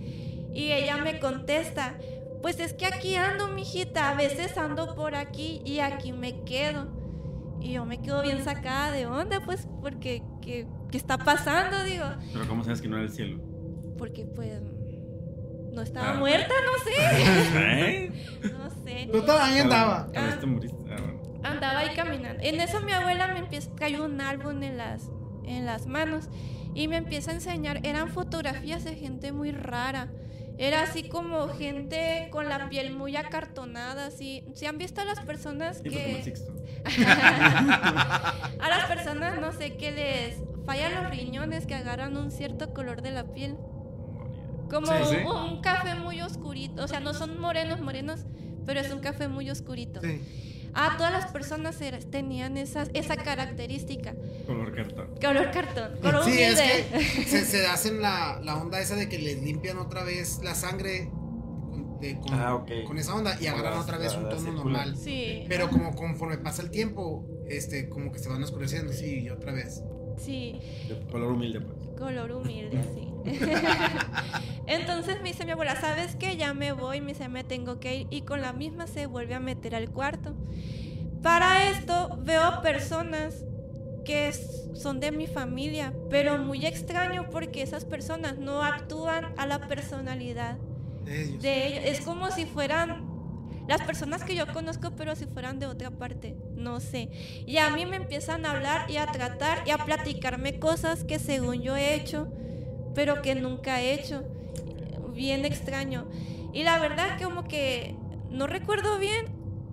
Y 0.55 0.73
ella 0.73 0.99
me 0.99 1.19
contesta, 1.21 1.97
pues 2.43 2.61
es 2.61 2.73
que 2.75 2.87
aquí 2.87 3.15
ando, 3.17 3.49
mijita, 3.49 4.11
a 4.11 4.15
veces 4.15 4.57
ando 4.59 4.95
por 4.95 5.15
aquí 5.15 5.61
y 5.65 5.81
aquí 5.81 6.13
me 6.13 6.45
quedo. 6.45 6.87
Y 7.61 7.73
yo 7.73 7.85
me 7.85 8.01
quedo 8.01 8.23
bien 8.23 8.43
sacada 8.45 8.91
de 8.93 9.07
onda, 9.07 9.41
pues, 9.45 9.69
porque, 9.83 10.23
¿qué, 10.41 10.67
qué 10.91 10.97
está 10.97 11.19
pasando? 11.19 11.83
Digo, 11.85 12.05
Pero 12.33 12.47
¿cómo 12.49 12.63
sabes 12.65 12.81
que 12.81 12.89
no 12.89 12.97
era 12.97 13.07
el 13.07 13.13
cielo? 13.13 13.41
porque 13.99 14.25
pues 14.25 14.63
no 15.73 15.83
estaba 15.83 16.11
Ah. 16.13 16.15
muerta, 16.15 16.55
no 16.65 16.85
sé, 16.85 16.93
¿Eh? 17.57 18.13
no 18.53 18.71
sé. 18.85 19.09
Tú 19.13 19.23
todavía 19.23 19.63
andaba. 19.63 20.09
Tal 20.13 20.27
vez 20.27 20.41
te 20.41 20.47
moriste. 20.47 20.77
Ah. 20.91 21.49
Andaba 21.51 21.79
ahí 21.81 21.95
caminando. 21.95 22.43
En 22.43 22.61
eso 22.61 22.81
mi 22.81 22.93
abuela 22.93 23.29
me 23.29 23.39
empieza, 23.41 23.71
trae 23.75 24.01
un 24.01 24.21
álbum 24.21 24.63
en 24.63 24.77
las, 24.77 25.11
en 25.45 25.65
las 25.67 25.87
manos 25.87 26.29
y 26.75 26.87
me 26.89 26.97
empieza 26.99 27.31
a 27.31 27.35
enseñar, 27.35 27.81
eran 27.85 28.09
fotografías 28.09 28.85
de 28.85 28.95
gente 28.95 29.33
muy 29.33 29.51
rara. 29.53 30.09
Era 30.59 30.83
así 30.83 31.09
como 31.09 31.49
gente 31.49 32.29
con 32.31 32.49
la 32.51 32.69
piel 32.69 32.93
muy 32.95 33.17
acartonada, 33.17 34.05
así. 34.07 34.45
¿Se 34.55 34.67
han 34.67 34.77
visto 34.77 35.01
a 35.01 35.05
las 35.07 35.21
personas 35.21 35.81
que... 35.81 36.35
A 38.61 38.69
las 38.69 38.85
personas, 38.87 39.41
no 39.41 39.53
sé, 39.53 39.77
que 39.77 39.91
les 39.91 40.37
fallan 40.67 40.95
los 40.95 41.11
riñones, 41.11 41.67
que 41.67 41.75
agarran 41.75 42.17
un 42.17 42.31
cierto 42.31 42.73
color 42.75 43.01
de 43.03 43.11
la 43.11 43.25
piel? 43.25 43.57
Como 44.71 44.87
Sí, 44.87 44.93
sí. 45.11 45.17
Un, 45.27 45.55
un 45.55 45.61
café 45.63 45.95
muy 45.97 46.21
oscurito. 46.23 46.85
O 46.85 46.89
sea, 46.89 47.01
no 47.01 47.13
son 47.15 47.41
morenos, 47.41 47.81
morenos, 47.81 48.21
pero 48.67 48.81
es 48.81 48.91
un 48.93 49.01
café 49.01 49.29
muy 49.29 49.51
oscurito. 49.51 50.01
Sí. 50.01 50.21
Ah, 50.73 50.95
todas 50.97 51.11
las 51.13 51.33
personas 51.33 51.77
tenían 52.13 52.57
esas, 52.57 52.91
esa 52.95 53.17
característica. 53.17 54.15
Color 54.47 54.73
cartón. 54.73 55.09
Color 55.21 55.51
cartón, 55.51 55.99
color 56.01 56.25
Sí, 56.25 56.41
es 56.41 56.55
humilde. 56.61 56.87
que 57.17 57.25
se, 57.27 57.45
se 57.45 57.67
hacen 57.67 58.01
la, 58.01 58.41
la 58.45 58.57
onda 58.57 58.81
esa 58.81 58.95
de 58.95 59.09
que 59.09 59.19
les 59.19 59.43
limpian 59.43 59.79
otra 59.79 60.05
vez 60.05 60.39
la 60.45 60.55
sangre 60.55 61.11
con, 61.11 61.99
de- 62.01 62.21
con- 62.21 62.35
Ah, 62.35 62.65
con 62.87 62.99
esa 62.99 63.17
onda 63.17 63.37
y 63.41 63.49
agarran 63.49 63.81
otra 63.81 63.99
vez 63.99 64.15
un 64.15 64.29
tono 64.29 64.53
normal. 64.53 64.97
Sí, 64.97 65.45
Pero 65.49 65.69
como 65.71 65.93
conforme 65.97 66.39
pasa 66.39 66.63
el 66.63 66.71
tiempo, 66.71 67.27
este, 67.49 67.89
como 67.89 68.13
que 68.13 68.21
se 68.21 68.29
van 68.29 68.41
oscureciendo, 68.45 68.93
sí, 68.93 69.23
y 69.25 69.31
otra 69.31 69.51
vez. 69.53 69.83
sí. 70.19 70.61
De 70.89 71.01
color 71.11 71.33
humilde, 71.33 71.61
pues. 71.63 71.99
Color 71.99 72.31
humilde, 72.31 72.81
sí. 72.95 73.10
Entonces 74.67 75.21
me 75.23 75.31
dice 75.31 75.45
mi 75.45 75.53
abuela, 75.53 75.81
¿sabes 75.81 76.17
qué? 76.17 76.37
Ya 76.37 76.55
me 76.55 76.73
voy, 76.73 77.01
me 77.01 77.13
dice, 77.13 77.29
me 77.29 77.45
tengo 77.45 77.81
que 77.81 78.01
ir. 78.01 78.07
Y 78.11 78.23
con 78.23 78.41
la 78.41 78.53
misma 78.53 78.87
se 78.87 79.07
vuelve 79.07 79.35
a 79.35 79.41
meter 79.41 79.75
al 79.75 79.91
cuarto. 79.91 80.35
Para 81.23 81.69
esto 81.71 82.19
veo 82.23 82.63
personas 82.63 83.45
que 84.05 84.33
son 84.75 85.01
de 85.01 85.13
mi 85.13 85.27
familia, 85.27 85.93
pero 86.09 86.39
muy 86.39 86.65
extraño 86.67 87.29
porque 87.31 87.63
esas 87.63 87.85
personas 87.85 88.39
no 88.39 88.63
actúan 88.65 89.33
a 89.37 89.47
la 89.47 89.67
personalidad 89.67 90.59
de 91.05 91.23
ellos. 91.23 91.43
de 91.43 91.67
ellos. 91.67 91.85
Es 91.85 92.01
como 92.01 92.31
si 92.31 92.47
fueran 92.47 93.11
las 93.67 93.83
personas 93.83 94.25
que 94.25 94.35
yo 94.35 94.47
conozco, 94.53 94.93
pero 94.97 95.15
si 95.15 95.27
fueran 95.27 95.59
de 95.59 95.67
otra 95.67 95.91
parte. 95.91 96.37
No 96.55 96.81
sé. 96.81 97.11
Y 97.47 97.59
a 97.59 97.71
mí 97.71 97.87
me 97.87 97.97
empiezan 97.97 98.45
a 98.47 98.53
hablar 98.53 98.91
y 98.91 98.97
a 98.97 99.07
tratar 99.07 99.63
y 99.67 99.71
a 99.71 99.79
platicarme 99.79 100.59
cosas 100.59 101.05
que 101.05 101.19
según 101.19 101.63
yo 101.63 101.77
he 101.77 101.95
hecho, 101.95 102.33
pero 102.95 103.23
que 103.23 103.35
nunca 103.35 103.81
he 103.81 103.95
hecho. 103.95 104.23
Bien 105.15 105.45
extraño. 105.45 106.07
Y 106.53 106.63
la 106.63 106.79
verdad 106.79 107.21
como 107.23 107.45
que 107.45 107.95
no 108.31 108.47
recuerdo 108.47 108.99
bien 108.99 109.27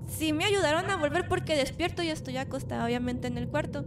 si 0.08 0.34
me 0.34 0.46
ayudaron 0.46 0.90
a 0.90 0.96
volver 0.96 1.28
porque 1.28 1.56
despierto 1.56 2.02
y 2.02 2.10
estoy 2.10 2.38
acostada 2.38 2.86
obviamente 2.86 3.28
en 3.28 3.38
el 3.38 3.48
cuarto. 3.48 3.86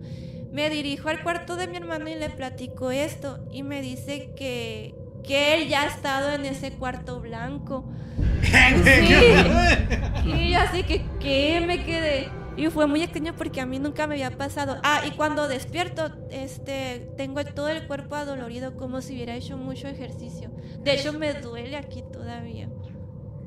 Me 0.52 0.68
dirijo 0.68 1.08
al 1.08 1.22
cuarto 1.22 1.56
de 1.56 1.68
mi 1.68 1.76
hermano 1.76 2.08
y 2.08 2.16
le 2.16 2.28
platico 2.28 2.90
esto 2.90 3.46
y 3.52 3.62
me 3.62 3.82
dice 3.82 4.30
que, 4.36 4.94
que 5.26 5.54
él 5.54 5.68
ya 5.68 5.82
ha 5.82 5.86
estado 5.86 6.32
en 6.32 6.44
ese 6.44 6.72
cuarto 6.72 7.20
blanco. 7.20 7.84
Sí. 8.42 10.30
Y 10.34 10.50
yo 10.50 10.58
así 10.58 10.82
que, 10.82 11.02
¿qué? 11.20 11.62
Me 11.66 11.84
quedé. 11.84 12.28
Y 12.56 12.66
fue 12.68 12.86
muy 12.86 13.02
extraño 13.02 13.34
porque 13.36 13.60
a 13.60 13.66
mí 13.66 13.78
nunca 13.78 14.06
me 14.06 14.14
había 14.14 14.36
pasado. 14.36 14.78
Ah, 14.82 15.02
y 15.06 15.12
cuando 15.12 15.48
despierto, 15.48 16.10
este, 16.30 17.10
tengo 17.16 17.44
todo 17.44 17.68
el 17.68 17.86
cuerpo 17.86 18.16
adolorido 18.16 18.76
como 18.76 19.00
si 19.00 19.14
hubiera 19.14 19.34
hecho 19.34 19.56
mucho 19.56 19.88
ejercicio. 19.88 20.50
De 20.80 20.94
hecho, 20.94 21.12
me 21.12 21.32
duele 21.34 21.76
aquí 21.76 22.02
todavía. 22.12 22.68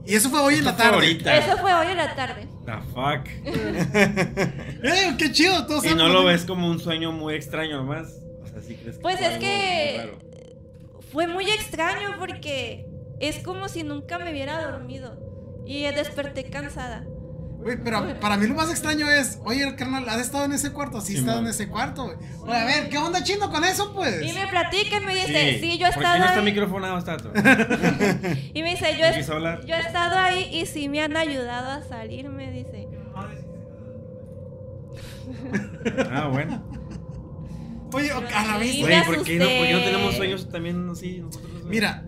Y 0.05 0.15
eso 0.15 0.29
fue 0.29 0.39
hoy 0.41 0.55
en 0.55 0.65
la 0.65 0.75
tarde. 0.75 0.95
ahorita. 0.95 1.37
Eso 1.37 1.57
fue 1.57 1.73
hoy 1.73 1.87
en 1.87 1.97
la 1.97 2.15
tarde. 2.15 2.47
The 2.65 2.73
fuck. 2.93 3.27
¡Eh, 4.83 5.15
qué 5.17 5.31
chido! 5.31 5.65
Todos 5.65 5.85
Y 5.85 5.95
no 5.95 6.09
lo 6.09 6.25
ves 6.25 6.43
como 6.43 6.69
un 6.69 6.79
sueño 6.79 7.11
muy 7.11 7.35
extraño 7.35 7.77
nomás. 7.77 8.19
O 8.43 8.47
sea, 8.47 8.61
sí 8.61 8.75
crees 8.75 8.97
que 8.97 9.01
Pues 9.01 9.17
fue 9.17 9.27
es 9.27 9.33
algo 9.33 9.39
que-. 9.39 10.17
Fue 11.11 11.27
muy 11.27 11.49
extraño 11.49 12.15
porque 12.19 12.87
es 13.19 13.39
como 13.43 13.69
si 13.69 13.83
nunca 13.83 14.17
me 14.17 14.31
hubiera 14.31 14.61
dormido. 14.69 15.17
Y 15.65 15.83
desperté 15.83 16.49
cansada. 16.49 17.05
Güey, 17.63 17.77
pero 17.83 18.19
para 18.19 18.35
mí 18.37 18.45
lo 18.45 18.55
más 18.55 18.69
extraño 18.69 19.09
es, 19.09 19.39
oye, 19.45 19.73
carnal, 19.75 20.07
¿has 20.09 20.19
estado 20.19 20.45
en 20.45 20.51
ese 20.51 20.71
cuarto? 20.71 20.99
Sí, 21.01 21.13
he 21.13 21.15
Sí, 21.15 21.19
estado 21.21 21.37
man. 21.37 21.45
en 21.45 21.51
ese 21.51 21.67
cuarto, 21.69 22.03
güey. 22.05 22.17
Oye, 22.41 22.57
a 22.57 22.65
ver, 22.65 22.89
¿qué 22.89 22.97
onda 22.97 23.23
chino 23.23 23.49
con 23.49 23.63
eso, 23.63 23.93
pues? 23.93 24.21
Y 24.21 24.33
me 24.33 24.47
platica 24.47 24.97
y 24.97 25.05
me 25.05 25.15
dice, 25.15 25.59
sí, 25.61 25.77
yo 25.77 25.87
he 25.87 25.91
¿Por 25.93 26.03
qué 26.03 26.09
estado 26.09 26.19
no 26.19 26.25
está 26.25 26.39
ahí. 26.39 26.45
microfonado, 26.45 26.99
Stato? 27.01 27.31
Y 28.53 28.61
me 28.63 28.71
dice, 28.71 28.97
yo 28.97 29.09
¿No 29.09 29.47
he, 29.47 29.65
yo 29.67 29.75
he 29.75 29.79
estado 29.79 30.17
ahí 30.19 30.49
y 30.53 30.65
sí 30.65 30.89
me 30.89 31.01
han 31.01 31.15
ayudado 31.15 31.71
a 31.71 31.81
salir, 31.83 32.27
me 32.29 32.51
dice. 32.51 32.87
Ah, 36.11 36.27
bueno. 36.31 36.63
Oye, 37.93 38.11
a 38.11 38.45
la 38.45 38.57
vez. 38.57 38.79
Güey, 38.79 39.05
¿por 39.05 39.23
qué, 39.23 39.37
no, 39.37 39.45
¿por 39.45 39.53
qué 39.67 39.73
no 39.73 39.79
tenemos 39.83 40.15
sueños 40.15 40.49
también 40.49 40.89
así 40.89 41.19
nosotros? 41.19 41.63
Mira, 41.65 42.03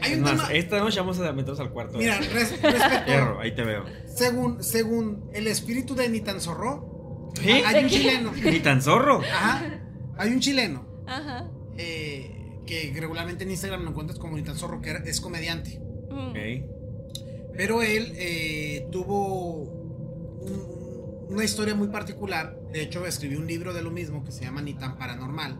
hay 0.00 0.14
un 0.14 0.20
más, 0.22 0.32
tema. 0.32 0.52
esta 0.52 0.78
noche 0.78 0.98
vamos 1.00 1.18
a 1.20 1.32
meternos 1.32 1.60
al 1.60 1.70
cuarto. 1.70 1.98
Mira, 1.98 2.16
res- 2.18 2.60
respecto. 2.62 3.06
Hierro, 3.06 3.40
ahí 3.40 3.54
te 3.54 3.62
veo. 3.62 3.84
Según, 4.16 4.62
según 4.62 5.30
el 5.32 5.46
espíritu 5.46 5.94
de 5.94 6.08
Nitan 6.08 6.40
Zorro, 6.40 7.32
hay 7.44 7.84
un 7.84 7.90
chileno. 7.90 8.32
Ni 8.44 8.60
tan 8.60 8.80
zorro. 8.82 9.20
Ajá. 9.20 9.80
Hay 10.18 10.30
un 10.32 10.40
chileno 10.40 10.86
Ajá. 11.06 11.48
eh, 11.76 12.60
que 12.66 12.92
regularmente 12.98 13.44
en 13.44 13.50
Instagram 13.50 13.82
lo 13.84 13.90
encuentras 13.90 14.18
como 14.18 14.36
Nitan 14.36 14.56
Zorro, 14.56 14.80
que 14.80 14.90
es 15.04 15.20
comediante. 15.20 15.78
Mm. 16.10 16.28
Ok. 16.30 16.36
Pero 17.56 17.82
él 17.82 18.12
eh, 18.16 18.86
tuvo 18.90 19.62
un- 20.40 21.26
una 21.28 21.44
historia 21.44 21.74
muy 21.74 21.88
particular. 21.88 22.58
De 22.72 22.82
hecho, 22.82 23.06
escribió 23.06 23.38
un 23.38 23.46
libro 23.46 23.72
de 23.74 23.82
lo 23.82 23.90
mismo 23.90 24.24
que 24.24 24.32
se 24.32 24.44
llama 24.44 24.62
Ni 24.62 24.74
tan 24.74 24.96
paranormal. 24.98 25.58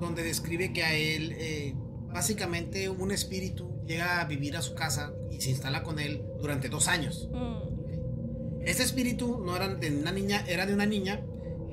Donde 0.00 0.22
describe 0.22 0.72
que 0.72 0.84
a 0.84 0.94
él, 0.94 1.34
eh, 1.38 1.74
básicamente, 2.12 2.88
un 2.88 3.10
espíritu 3.10 3.80
llega 3.86 4.20
a 4.20 4.24
vivir 4.24 4.56
a 4.56 4.62
su 4.62 4.74
casa 4.74 5.12
y 5.30 5.40
se 5.40 5.50
instala 5.50 5.82
con 5.82 5.98
él 5.98 6.22
durante 6.40 6.68
dos 6.68 6.88
años. 6.88 7.28
Mm. 7.32 8.62
Ese 8.66 8.82
espíritu 8.82 9.38
no 9.44 9.56
era 9.56 9.74
de 9.74 9.96
una 9.96 10.12
niña, 10.12 10.44
era 10.46 10.66
de 10.66 10.74
una 10.74 10.84
niña, 10.86 11.22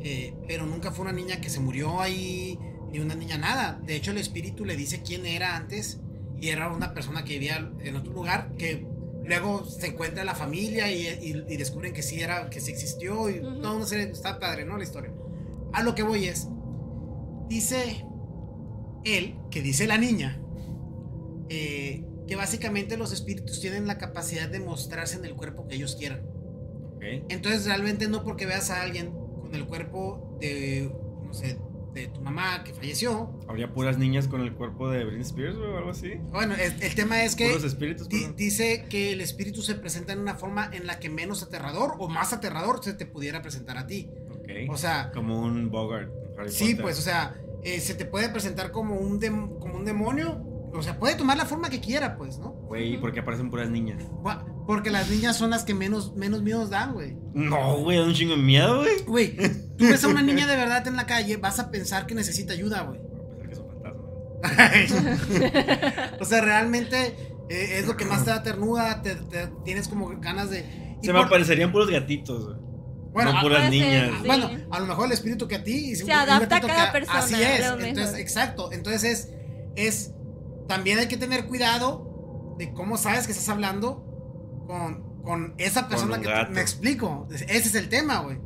eh, 0.04 0.34
pero 0.48 0.66
nunca 0.66 0.92
fue 0.92 1.04
una 1.04 1.12
niña 1.14 1.42
que 1.42 1.50
se 1.50 1.60
murió 1.60 2.00
ahí, 2.00 2.58
ni 2.92 3.00
una 3.00 3.16
niña 3.16 3.38
nada. 3.38 3.82
De 3.86 3.96
hecho, 3.96 4.12
el 4.12 4.18
espíritu 4.18 4.64
le 4.66 4.78
dice 4.78 5.02
quién 5.02 5.26
era 5.26 5.56
antes 5.58 6.00
y 6.40 6.50
era 6.50 6.72
una 6.72 6.94
persona 6.94 7.24
que 7.26 7.34
vivía 7.34 7.70
en 7.82 7.96
otro 7.96 8.14
lugar 8.14 8.52
que 8.58 8.86
luego 9.26 9.66
se 9.66 9.88
encuentra 9.88 10.24
la 10.24 10.36
familia 10.36 10.92
y, 10.92 11.08
y- 11.08 11.44
y 11.54 11.58
descubren 11.58 11.92
que 11.94 12.04
sí 12.04 12.22
era, 12.22 12.50
que 12.50 12.62
sí 12.62 12.72
existió 12.72 13.30
y 13.30 13.40
todo 13.42 13.76
una 13.78 13.86
serie, 13.88 14.10
está 14.12 14.40
padre, 14.40 14.64
¿no? 14.66 14.78
La 14.78 14.84
historia. 14.84 15.12
A 15.74 15.82
lo 15.84 15.96
que 15.96 16.04
voy 16.04 16.26
es, 16.26 16.48
dice 17.50 18.06
él, 19.06 19.36
que 19.52 19.62
dice 19.62 19.88
la 19.88 19.98
niña, 19.98 20.40
eh, 21.50 22.04
que 22.28 22.36
básicamente 22.36 22.98
los 22.98 23.12
espíritus 23.12 23.62
tienen 23.62 23.88
la 23.88 23.98
capacidad 23.98 24.50
de 24.50 24.60
mostrarse 24.60 25.18
en 25.18 25.26
el 25.26 25.36
cuerpo 25.36 25.68
que 25.68 25.76
ellos 25.76 25.96
quieran. 25.96 26.22
Entonces 27.30 27.66
realmente 27.68 28.08
no 28.08 28.24
porque 28.24 28.48
veas 28.48 28.72
a 28.72 28.82
alguien 28.82 29.12
con 29.12 29.54
el 29.54 29.66
cuerpo 29.68 30.36
de, 30.42 30.92
no 31.24 31.34
sé, 31.36 31.60
de 31.94 32.08
tu 32.08 32.20
mamá 32.20 32.64
que 32.64 32.74
falleció. 32.74 33.40
Habría 33.48 33.72
puras 33.72 34.00
niñas 34.00 34.28
con 34.28 34.42
el 34.42 34.54
cuerpo 34.56 34.90
de 34.90 35.04
Britney 35.06 35.22
Spears, 35.22 35.56
o 35.56 35.78
algo 35.78 35.92
así. 35.92 36.14
Bueno, 36.32 36.56
el, 36.56 36.82
el 36.82 36.96
tema 36.96 37.24
es 37.24 37.36
que 37.36 37.54
espíritus. 37.54 38.10
di- 38.10 38.26
dice 38.36 38.86
que 38.90 39.14
el 39.14 39.22
espíritu 39.22 39.62
se 39.62 39.76
presenta 39.76 40.14
en 40.14 40.20
una 40.20 40.34
forma 40.34 40.68
en 40.74 40.88
la 40.88 40.98
que 41.00 41.10
menos 41.12 41.44
aterrador 41.44 41.94
o 42.00 42.10
más 42.10 42.34
aterrador 42.34 42.84
se 42.84 42.94
te 42.96 43.06
pudiera 43.06 43.44
presentar 43.44 43.78
a 43.78 43.86
ti. 43.86 44.10
O 44.68 44.76
sea, 44.78 45.12
Como 45.14 45.42
un 45.42 45.70
Bogart. 45.70 46.12
Harry 46.40 46.50
sí, 46.52 46.64
Potter. 46.72 46.82
pues, 46.82 47.00
o 47.00 47.02
sea, 47.04 47.36
eh, 47.66 47.80
se 47.82 47.96
te 47.96 48.06
puede 48.06 48.30
presentar 48.30 48.72
como 48.72 48.96
un, 48.96 49.20
dem- 49.20 49.60
como 49.60 49.76
un 49.76 49.84
demonio. 49.86 50.42
O 50.74 50.82
sea, 50.84 51.00
puede 51.00 51.16
tomar 51.16 51.38
la 51.38 51.46
forma 51.46 51.70
que 51.70 51.80
quiera, 51.80 52.18
pues, 52.18 52.38
¿no? 52.38 52.52
Güey, 52.52 53.00
¿por 53.00 53.14
qué 53.14 53.22
aparecen 53.22 53.50
puras 53.50 53.70
niñas? 53.70 54.04
Porque 54.68 54.92
las 54.92 55.10
niñas 55.10 55.38
son 55.38 55.52
las 55.52 55.64
que 55.64 55.74
menos, 55.74 56.16
menos 56.18 56.42
miedos 56.42 56.70
dan, 56.70 56.92
güey. 56.94 57.16
No, 57.34 57.78
güey, 57.78 57.98
da 57.98 58.04
un 58.04 58.14
chingo 58.14 58.36
de 58.36 58.42
miedo, 58.42 58.80
güey. 58.80 59.04
Güey, 59.06 59.38
tú 59.78 59.86
ves 59.86 60.04
a 60.04 60.08
una 60.10 60.22
niña 60.22 60.48
de 60.48 60.56
verdad 60.58 60.86
en 60.88 60.98
la 60.98 61.06
calle, 61.06 61.38
vas 61.38 61.60
a 61.60 61.72
pensar 61.72 62.06
que 62.06 62.14
necesita 62.16 62.52
ayuda, 62.54 62.82
güey. 62.82 63.00
A 63.00 63.38
pesar 63.38 63.50
que 63.50 63.56
son 63.56 63.68
fantasmas. 63.70 66.12
o 66.22 66.26
sea, 66.26 66.42
realmente 66.42 67.16
eh, 67.50 67.78
es 67.80 67.88
lo 67.88 67.96
que 67.96 68.04
más 68.06 68.26
te 68.26 68.32
da 68.32 68.44
ternura, 68.44 69.02
te, 69.02 69.16
te- 69.16 69.48
tienes 69.64 69.88
como 69.88 70.10
ganas 70.20 70.50
de... 70.50 70.66
Se 71.02 71.14
me 71.14 71.20
aparecerían 71.20 71.72
puros 71.72 71.90
gatitos, 71.90 72.46
güey. 72.46 72.58
Bueno, 73.16 73.32
no 73.34 73.40
a- 73.40 73.42
puras 73.42 73.68
puede 73.68 73.80
ser, 73.80 74.04
niñas. 74.04 74.20
sí. 74.22 74.28
bueno, 74.28 74.50
a 74.70 74.80
lo 74.80 74.86
mejor 74.86 75.06
el 75.08 75.12
espíritu 75.14 75.48
que 75.48 75.56
a 75.56 75.64
ti... 75.64 75.92
y 75.92 75.96
Se 75.96 76.12
adapta 76.14 76.58
a 76.58 76.62
cada 76.62 76.86
que 76.92 77.00
persona, 77.00 77.20
Así 77.20 77.34
es, 77.42 77.66
entonces, 77.80 78.20
exacto. 78.20 78.72
Entonces 78.72 79.04
es, 79.04 79.30
es... 79.76 80.12
También 80.68 81.00
hay 81.00 81.08
que 81.08 81.18
tener 81.18 81.46
cuidado 81.48 82.56
de 82.60 82.72
cómo 82.74 82.98
sabes 82.98 83.26
que 83.26 83.32
estás 83.32 83.50
hablando 83.50 84.04
con, 84.68 85.22
con 85.24 85.54
esa 85.58 85.88
persona 85.88 86.16
un 86.18 86.22
que... 86.22 86.30
gato. 86.30 86.52
Me 86.52 86.62
explico. 86.62 87.28
Ese 87.32 87.46
es 87.56 87.76
el 87.76 87.90
tema, 87.90 88.20
güey. 88.20 88.38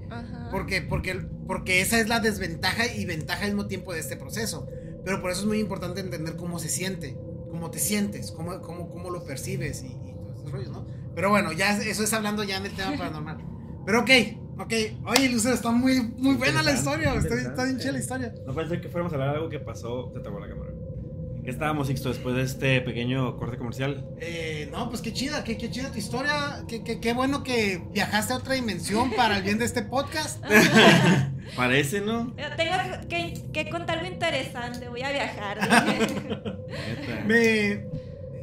Porque, 0.51 0.81
porque, 0.81 1.15
porque 1.47 1.81
esa 1.81 1.99
es 1.99 2.07
la 2.07 2.19
desventaja 2.19 2.87
y 2.87 3.05
ventaja 3.05 3.43
al 3.45 3.51
mismo 3.51 3.67
tiempo 3.67 3.93
de 3.93 3.99
este 3.99 4.15
proceso. 4.17 4.67
Pero 5.05 5.21
por 5.21 5.31
eso 5.31 5.41
es 5.41 5.47
muy 5.47 5.59
importante 5.59 6.01
entender 6.01 6.35
cómo 6.35 6.59
se 6.59 6.69
siente, 6.69 7.17
cómo 7.49 7.71
te 7.71 7.79
sientes, 7.79 8.31
cómo, 8.31 8.59
cómo, 8.61 8.89
cómo 8.89 9.09
lo 9.09 9.23
percibes 9.23 9.81
y, 9.83 9.87
y 9.87 10.13
todos 10.13 10.37
esos 10.39 10.51
rollos, 10.51 10.71
¿no? 10.71 10.85
Pero 11.15 11.29
bueno, 11.29 11.51
ya 11.53 11.71
es- 11.77 11.85
eso 11.85 12.03
es 12.03 12.13
hablando 12.13 12.43
ya 12.43 12.57
en 12.57 12.65
el 12.65 12.75
tema 12.75 12.97
paranormal. 12.97 13.37
Pero 13.85 14.01
ok, 14.01 14.09
ok. 14.59 14.73
Oye, 15.07 15.29
Lucero, 15.29 15.55
está 15.55 15.71
muy, 15.71 16.01
muy 16.17 16.35
buena 16.35 16.61
la 16.63 16.73
historia. 16.73 17.13
Está, 17.15 17.35
está 17.35 17.63
bien 17.65 17.77
chida 17.79 17.91
la 17.93 17.99
historia. 17.99 18.33
No 18.45 18.53
pensé 18.53 18.79
que 18.81 18.89
fuéramos 18.89 19.11
a 19.13 19.15
hablar 19.15 19.31
de 19.31 19.35
algo 19.37 19.49
que 19.49 19.59
pasó. 19.59 20.11
Se 20.13 20.19
trabó 20.19 20.39
la 20.39 20.47
cámara. 20.47 20.71
¿Qué 21.43 21.51
estábamos, 21.51 21.87
Sixto, 21.87 22.09
después 22.09 22.35
de 22.35 22.43
este 22.43 22.81
pequeño 22.81 23.37
corte 23.37 23.57
comercial? 23.57 24.05
Eh, 24.19 24.67
no, 24.71 24.89
pues 24.89 25.01
qué 25.01 25.13
chida, 25.13 25.43
qué, 25.43 25.57
qué 25.57 25.71
chida 25.71 25.91
tu 25.91 25.97
historia. 25.97 26.63
Qué, 26.67 26.83
qué, 26.83 26.99
qué 26.99 27.13
bueno 27.13 27.43
que 27.43 27.81
viajaste 27.91 28.33
a 28.33 28.37
otra 28.37 28.53
dimensión 28.55 29.11
para 29.15 29.37
el 29.37 29.43
bien 29.43 29.57
de 29.57 29.65
este 29.65 29.81
podcast. 29.81 30.43
Parece, 31.55 32.01
¿no? 32.01 32.33
Tengo 32.57 33.07
que, 33.07 33.33
que 33.51 33.69
contar 33.69 33.97
algo 33.99 34.11
interesante, 34.11 34.89
voy 34.89 35.01
a 35.01 35.11
viajar. 35.11 35.57
Me. 37.25 37.85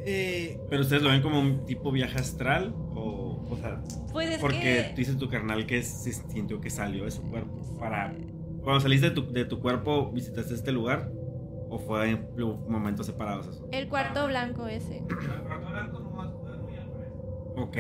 eh, 0.05 0.59
¿Pero 0.69 0.83
ustedes 0.83 1.03
lo 1.03 1.11
ven 1.11 1.23
como 1.23 1.39
un 1.39 1.64
tipo 1.67 1.93
viaje 1.93 2.19
astral? 2.19 2.75
¿O 3.49 3.57
sea, 3.57 3.80
Pues 4.12 4.30
es 4.30 4.38
porque 4.38 4.59
que. 4.61 4.90
tú 4.90 4.97
dices 4.97 5.16
tu 5.18 5.28
carnal 5.28 5.66
que 5.66 5.82
se 5.82 6.12
sintió 6.12 6.61
que 6.61 6.70
salió 6.70 7.05
de 7.05 7.11
su 7.11 7.22
cuerpo. 7.22 7.61
Para. 7.78 8.14
Cuando 8.62 8.80
saliste 8.80 9.11
de 9.11 9.14
tu, 9.14 9.32
de 9.32 9.44
tu 9.44 9.61
cuerpo, 9.61 10.11
¿visitaste 10.12 10.55
este 10.55 10.72
lugar? 10.72 11.11
¿O 11.68 11.78
fue 11.78 12.11
en 12.11 12.28
momentos 12.68 13.07
separados 13.07 13.47
eso? 13.49 13.68
El 13.72 13.88
cuarto 13.88 14.26
blanco 14.26 14.66
ese. 14.66 15.03
Ok. 17.57 17.76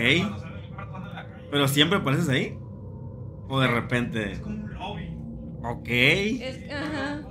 ¿Pero 1.50 1.68
siempre 1.68 1.98
apareces 1.98 2.28
ahí? 2.28 2.58
¿O 3.48 3.60
de 3.60 3.68
repente? 3.68 4.32
Es 4.32 4.40
como 4.40 4.56
un 4.64 4.74
lobby. 4.74 5.16
Ok. 5.62 5.88
Es, 5.88 6.70
ajá. 6.70 7.22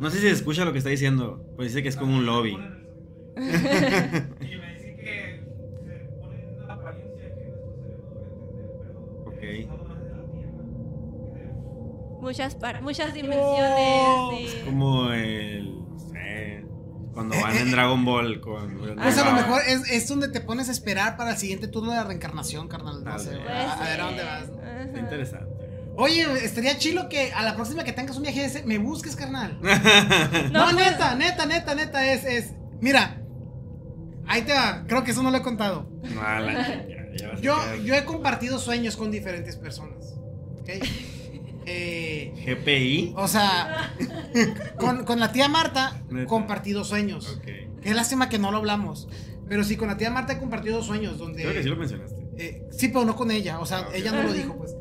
No 0.00 0.10
sé 0.10 0.16
si 0.18 0.22
se 0.22 0.30
escucha 0.30 0.64
lo 0.64 0.72
que 0.72 0.78
está 0.78 0.90
diciendo, 0.90 1.44
pues 1.56 1.68
dice 1.68 1.82
que 1.82 1.88
es 1.88 1.96
como 1.96 2.16
un 2.16 2.26
lobby. 2.26 2.56
Muchas, 12.82 13.14
dimensiones. 13.14 14.54
Es 14.54 14.64
como 14.64 15.10
el. 15.10 15.74
No 15.88 15.98
sé. 15.98 16.64
Cuando 17.12 17.40
van 17.40 17.56
en 17.56 17.70
Dragon 17.72 18.04
Ball 18.04 18.40
con. 18.40 18.78
Pues 18.96 19.18
a 19.18 19.24
lo 19.24 19.32
mejor 19.32 19.62
es, 19.66 19.90
es 19.90 20.08
donde 20.08 20.28
te 20.28 20.40
pones 20.40 20.68
a 20.68 20.72
esperar 20.72 21.16
para 21.16 21.32
el 21.32 21.36
siguiente 21.36 21.66
turno 21.68 21.90
de 21.90 21.96
la 21.96 22.04
reencarnación, 22.04 22.68
carnal. 22.68 23.02
No 23.02 23.18
sé, 23.18 23.36
a, 23.42 23.72
a 23.74 23.84
ver 23.84 24.00
a 24.00 24.04
dónde 24.04 24.22
vas. 24.24 24.44
Ajá. 24.62 24.82
Está 24.84 24.98
interesante. 25.00 25.46
Oye, 25.96 26.22
estaría 26.44 26.78
chilo 26.78 27.08
que 27.08 27.32
a 27.32 27.42
la 27.42 27.56
próxima 27.56 27.82
que 27.82 27.92
tengas 27.92 28.16
un 28.16 28.22
viaje 28.22 28.44
ese, 28.44 28.62
me 28.64 28.78
busques, 28.78 29.16
carnal. 29.16 29.58
No, 30.52 30.70
No, 30.70 30.76
pues- 30.76 30.76
neta, 30.76 31.16
neta, 31.16 31.46
neta, 31.46 31.74
neta, 31.74 32.12
es, 32.12 32.24
es. 32.24 32.54
Mira, 32.80 33.20
ahí 34.28 34.42
te 34.42 34.52
va. 34.52 34.84
Creo 34.86 35.02
que 35.02 35.10
eso 35.10 35.24
no 35.24 35.32
lo 35.32 35.38
he 35.38 35.42
contado. 35.42 35.90
No, 36.14 36.20
la 36.22 36.52
ya 37.16 37.28
vas 37.30 37.38
a 37.38 37.40
Yo, 37.40 37.56
yo 37.84 37.94
he 37.94 38.04
compartido 38.04 38.60
sueños 38.60 38.96
con 38.96 39.10
diferentes 39.10 39.56
personas. 39.56 40.14
¿Ok? 40.60 40.70
Eh, 41.70 42.32
GPI. 42.46 43.12
o 43.16 43.28
sea, 43.28 43.94
con, 44.78 45.04
con 45.04 45.20
la 45.20 45.32
tía 45.32 45.48
Marta 45.48 46.02
he 46.10 46.14
Neta. 46.14 46.26
compartido 46.26 46.84
sueños. 46.84 47.40
Qué 47.82 47.94
lástima 47.94 48.28
que 48.28 48.38
no 48.38 48.50
lo 48.50 48.58
hablamos. 48.58 49.08
Pero 49.48 49.64
sí, 49.64 49.76
con 49.76 49.88
la 49.88 49.96
tía 49.96 50.10
Marta 50.10 50.34
he 50.34 50.38
compartido 50.38 50.82
sueños 50.82 51.18
donde. 51.18 51.42
Creo 51.42 51.54
que 51.54 51.62
sí 51.62 51.68
lo 51.68 51.76
mencionaste. 51.76 52.26
Eh, 52.36 52.62
sí, 52.70 52.88
pero 52.88 53.04
no 53.04 53.16
con 53.16 53.30
ella. 53.30 53.58
O 53.60 53.66
sea, 53.66 53.78
Ah, 53.78 53.88
ella 53.94 54.12
no 54.12 54.22
lo 54.22 54.32
dijo, 54.32 54.56
pues. 54.56 54.74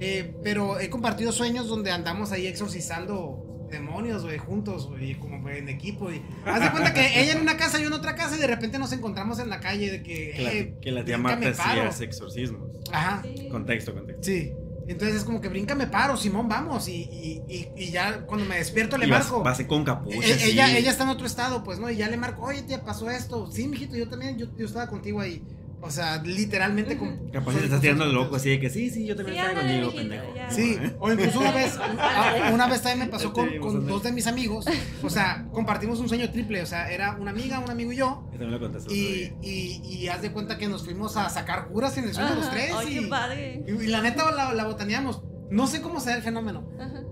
Eh, 0.00 0.34
pero 0.42 0.80
he 0.80 0.90
compartido 0.90 1.30
sueños 1.32 1.68
donde 1.68 1.90
andamos 1.90 2.32
ahí 2.32 2.46
exorcizando 2.46 3.66
demonios, 3.70 4.22
güey, 4.24 4.38
juntos, 4.38 4.88
güey, 4.88 5.14
como 5.16 5.40
güey, 5.40 5.58
en 5.58 5.68
equipo. 5.68 6.10
Y... 6.12 6.22
Haz 6.44 6.62
de 6.62 6.70
cuenta 6.70 6.92
que 6.94 7.20
ella 7.20 7.32
en 7.32 7.40
una 7.40 7.56
casa, 7.56 7.78
yo 7.80 7.86
en 7.88 7.92
otra 7.92 8.14
casa, 8.14 8.36
y 8.36 8.40
de 8.40 8.46
repente 8.46 8.78
nos 8.78 8.92
encontramos 8.92 9.38
en 9.40 9.48
la 9.50 9.60
calle 9.60 9.90
de 9.90 10.02
que. 10.02 10.32
Que 10.32 10.42
la, 10.42 10.52
eh, 10.52 10.74
que 10.80 10.90
la 10.92 11.04
tía 11.04 11.18
Marta 11.18 11.48
hacía 11.48 11.88
exorcismos. 12.04 12.70
Ajá. 12.92 13.22
Sí. 13.22 13.48
Contexto, 13.50 13.94
contexto. 13.94 14.22
Sí. 14.24 14.52
Entonces 14.86 15.16
es 15.18 15.24
como 15.24 15.40
que 15.40 15.48
brinca, 15.48 15.74
me 15.74 15.86
paro, 15.86 16.16
Simón, 16.16 16.48
vamos. 16.48 16.88
Y, 16.88 16.92
y, 17.02 17.42
y, 17.48 17.68
y 17.76 17.90
ya 17.90 18.26
cuando 18.26 18.46
me 18.46 18.56
despierto 18.56 18.98
le 18.98 19.06
Y 19.06 19.10
vas, 19.10 19.24
marco. 19.24 19.42
vas 19.42 19.62
con 19.64 19.84
capucha. 19.84 20.18
Así. 20.18 20.50
ella, 20.50 20.76
ella 20.76 20.90
está 20.90 21.04
en 21.04 21.10
otro 21.10 21.26
estado, 21.26 21.64
pues, 21.64 21.78
¿no? 21.78 21.90
Y 21.90 21.96
ya 21.96 22.08
le 22.08 22.16
marco, 22.16 22.42
oye, 22.42 22.62
tía, 22.62 22.82
pasó 22.84 23.10
esto. 23.10 23.50
Sí, 23.50 23.66
mijito, 23.68 23.96
yo 23.96 24.08
también, 24.08 24.36
yo, 24.38 24.46
yo 24.56 24.66
estaba 24.66 24.86
contigo 24.88 25.20
ahí. 25.20 25.42
O 25.86 25.90
sea, 25.90 26.16
literalmente 26.22 26.96
con. 26.96 27.28
Capaz 27.30 27.52
soy- 27.52 27.60
te 27.60 27.64
estás 27.66 27.82
tirando 27.82 28.06
loco 28.06 28.36
así 28.36 28.48
de 28.48 28.58
que 28.58 28.70
sí, 28.70 28.88
sí, 28.88 29.04
yo 29.04 29.14
también 29.14 29.36
Sí, 29.38 29.44
estaba 29.46 29.62
mijito, 29.68 29.94
pendejo. 29.94 30.24
ya. 30.34 30.50
Sí, 30.50 30.78
o 30.98 31.12
incluso 31.12 31.40
una 31.40 31.50
vez, 31.52 31.78
una 32.54 32.66
vez 32.68 32.80
también 32.80 33.00
me 33.00 33.12
pasó 33.12 33.34
Ya 33.34 33.50
te 33.50 33.58
con, 33.60 33.86
dos 33.86 34.02
de 34.02 34.12
mis 34.12 34.26
amigos. 34.26 34.64
O 35.02 35.10
sea, 35.10 35.46
compartimos 35.52 36.00
un 36.00 36.08
sueño 36.08 36.30
triple. 36.30 36.62
O 36.62 36.66
sea, 36.66 36.90
era 36.90 37.16
una 37.20 37.32
amiga, 37.32 37.58
un 37.58 37.68
amigo 37.70 37.92
y 37.92 37.96
yo. 37.96 38.24
Yo 38.32 38.38
también 38.38 38.58
lo 38.62 38.92
Y, 38.94 39.34
y, 39.42 39.82
y 39.84 40.08
haz 40.08 40.22
de 40.22 40.32
cuenta 40.32 40.56
que 40.56 40.68
nos 40.68 40.84
fuimos 40.86 41.18
a 41.18 41.28
sacar 41.28 41.66
curas 41.68 41.98
en 41.98 42.04
el 42.04 42.14
sueño 42.14 42.34
los 42.34 42.46
Ajá. 42.46 42.54
tres. 42.54 42.72
Ay, 42.74 42.88
y, 42.96 43.00
qué 43.02 43.06
padre. 43.08 43.64
y, 43.68 43.70
y 43.84 43.86
la 43.88 44.00
neta 44.00 44.30
la, 44.32 44.54
la 44.54 44.64
botaneamos. 44.64 45.22
No 45.50 45.66
sé 45.66 45.82
cómo 45.82 46.00
se 46.00 46.08
da 46.10 46.16
el 46.16 46.22
fenómeno. 46.22 46.64
Ajá. 46.80 47.02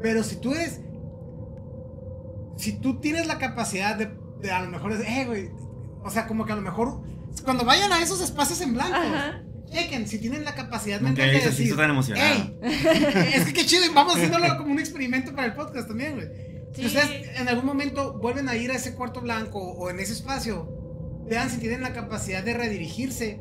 Pero 0.00 0.22
si 0.22 0.36
tú 0.36 0.52
eres. 0.52 0.80
Si 2.56 2.74
tú 2.78 3.00
tienes 3.00 3.26
la 3.26 3.38
capacidad 3.38 3.96
de, 3.96 4.12
de 4.40 4.50
a 4.52 4.62
lo 4.62 4.70
mejor 4.70 4.92
es, 4.92 5.00
eh, 5.00 5.24
güey. 5.26 5.50
O 6.04 6.10
sea, 6.10 6.28
como 6.28 6.44
que 6.46 6.52
a 6.52 6.56
lo 6.56 6.62
mejor. 6.62 7.02
Cuando 7.44 7.64
vayan 7.64 7.92
a 7.92 8.00
esos 8.02 8.20
espacios 8.20 8.60
en 8.60 8.74
blanco, 8.74 8.96
Ajá. 8.96 9.42
chequen 9.70 10.06
si 10.08 10.18
tienen 10.18 10.44
la 10.44 10.54
capacidad 10.54 11.00
mental 11.00 11.28
he 11.28 11.32
de 11.38 11.40
decir. 11.46 11.76
tan 11.76 11.90
emocionado. 11.90 12.50
"Ey, 12.62 12.72
es 13.34 13.44
que 13.46 13.52
qué 13.52 13.66
chido, 13.66 13.82
vamos 13.94 14.14
haciéndolo 14.16 14.56
como 14.58 14.72
un 14.72 14.78
experimento 14.78 15.34
para 15.34 15.46
el 15.48 15.54
podcast 15.54 15.88
también, 15.88 16.14
güey. 16.14 16.28
Si 16.74 16.82
Sí. 16.82 16.86
ustedes 16.88 17.38
en 17.38 17.48
algún 17.48 17.66
momento 17.66 18.18
vuelven 18.20 18.48
a 18.48 18.56
ir 18.56 18.70
a 18.70 18.74
ese 18.74 18.94
cuarto 18.94 19.20
blanco 19.20 19.58
o 19.60 19.90
en 19.90 19.98
ese 20.00 20.12
espacio, 20.12 20.68
vean 21.28 21.50
si 21.50 21.58
tienen 21.58 21.82
la 21.82 21.92
capacidad 21.92 22.42
de 22.44 22.54
redirigirse 22.54 23.40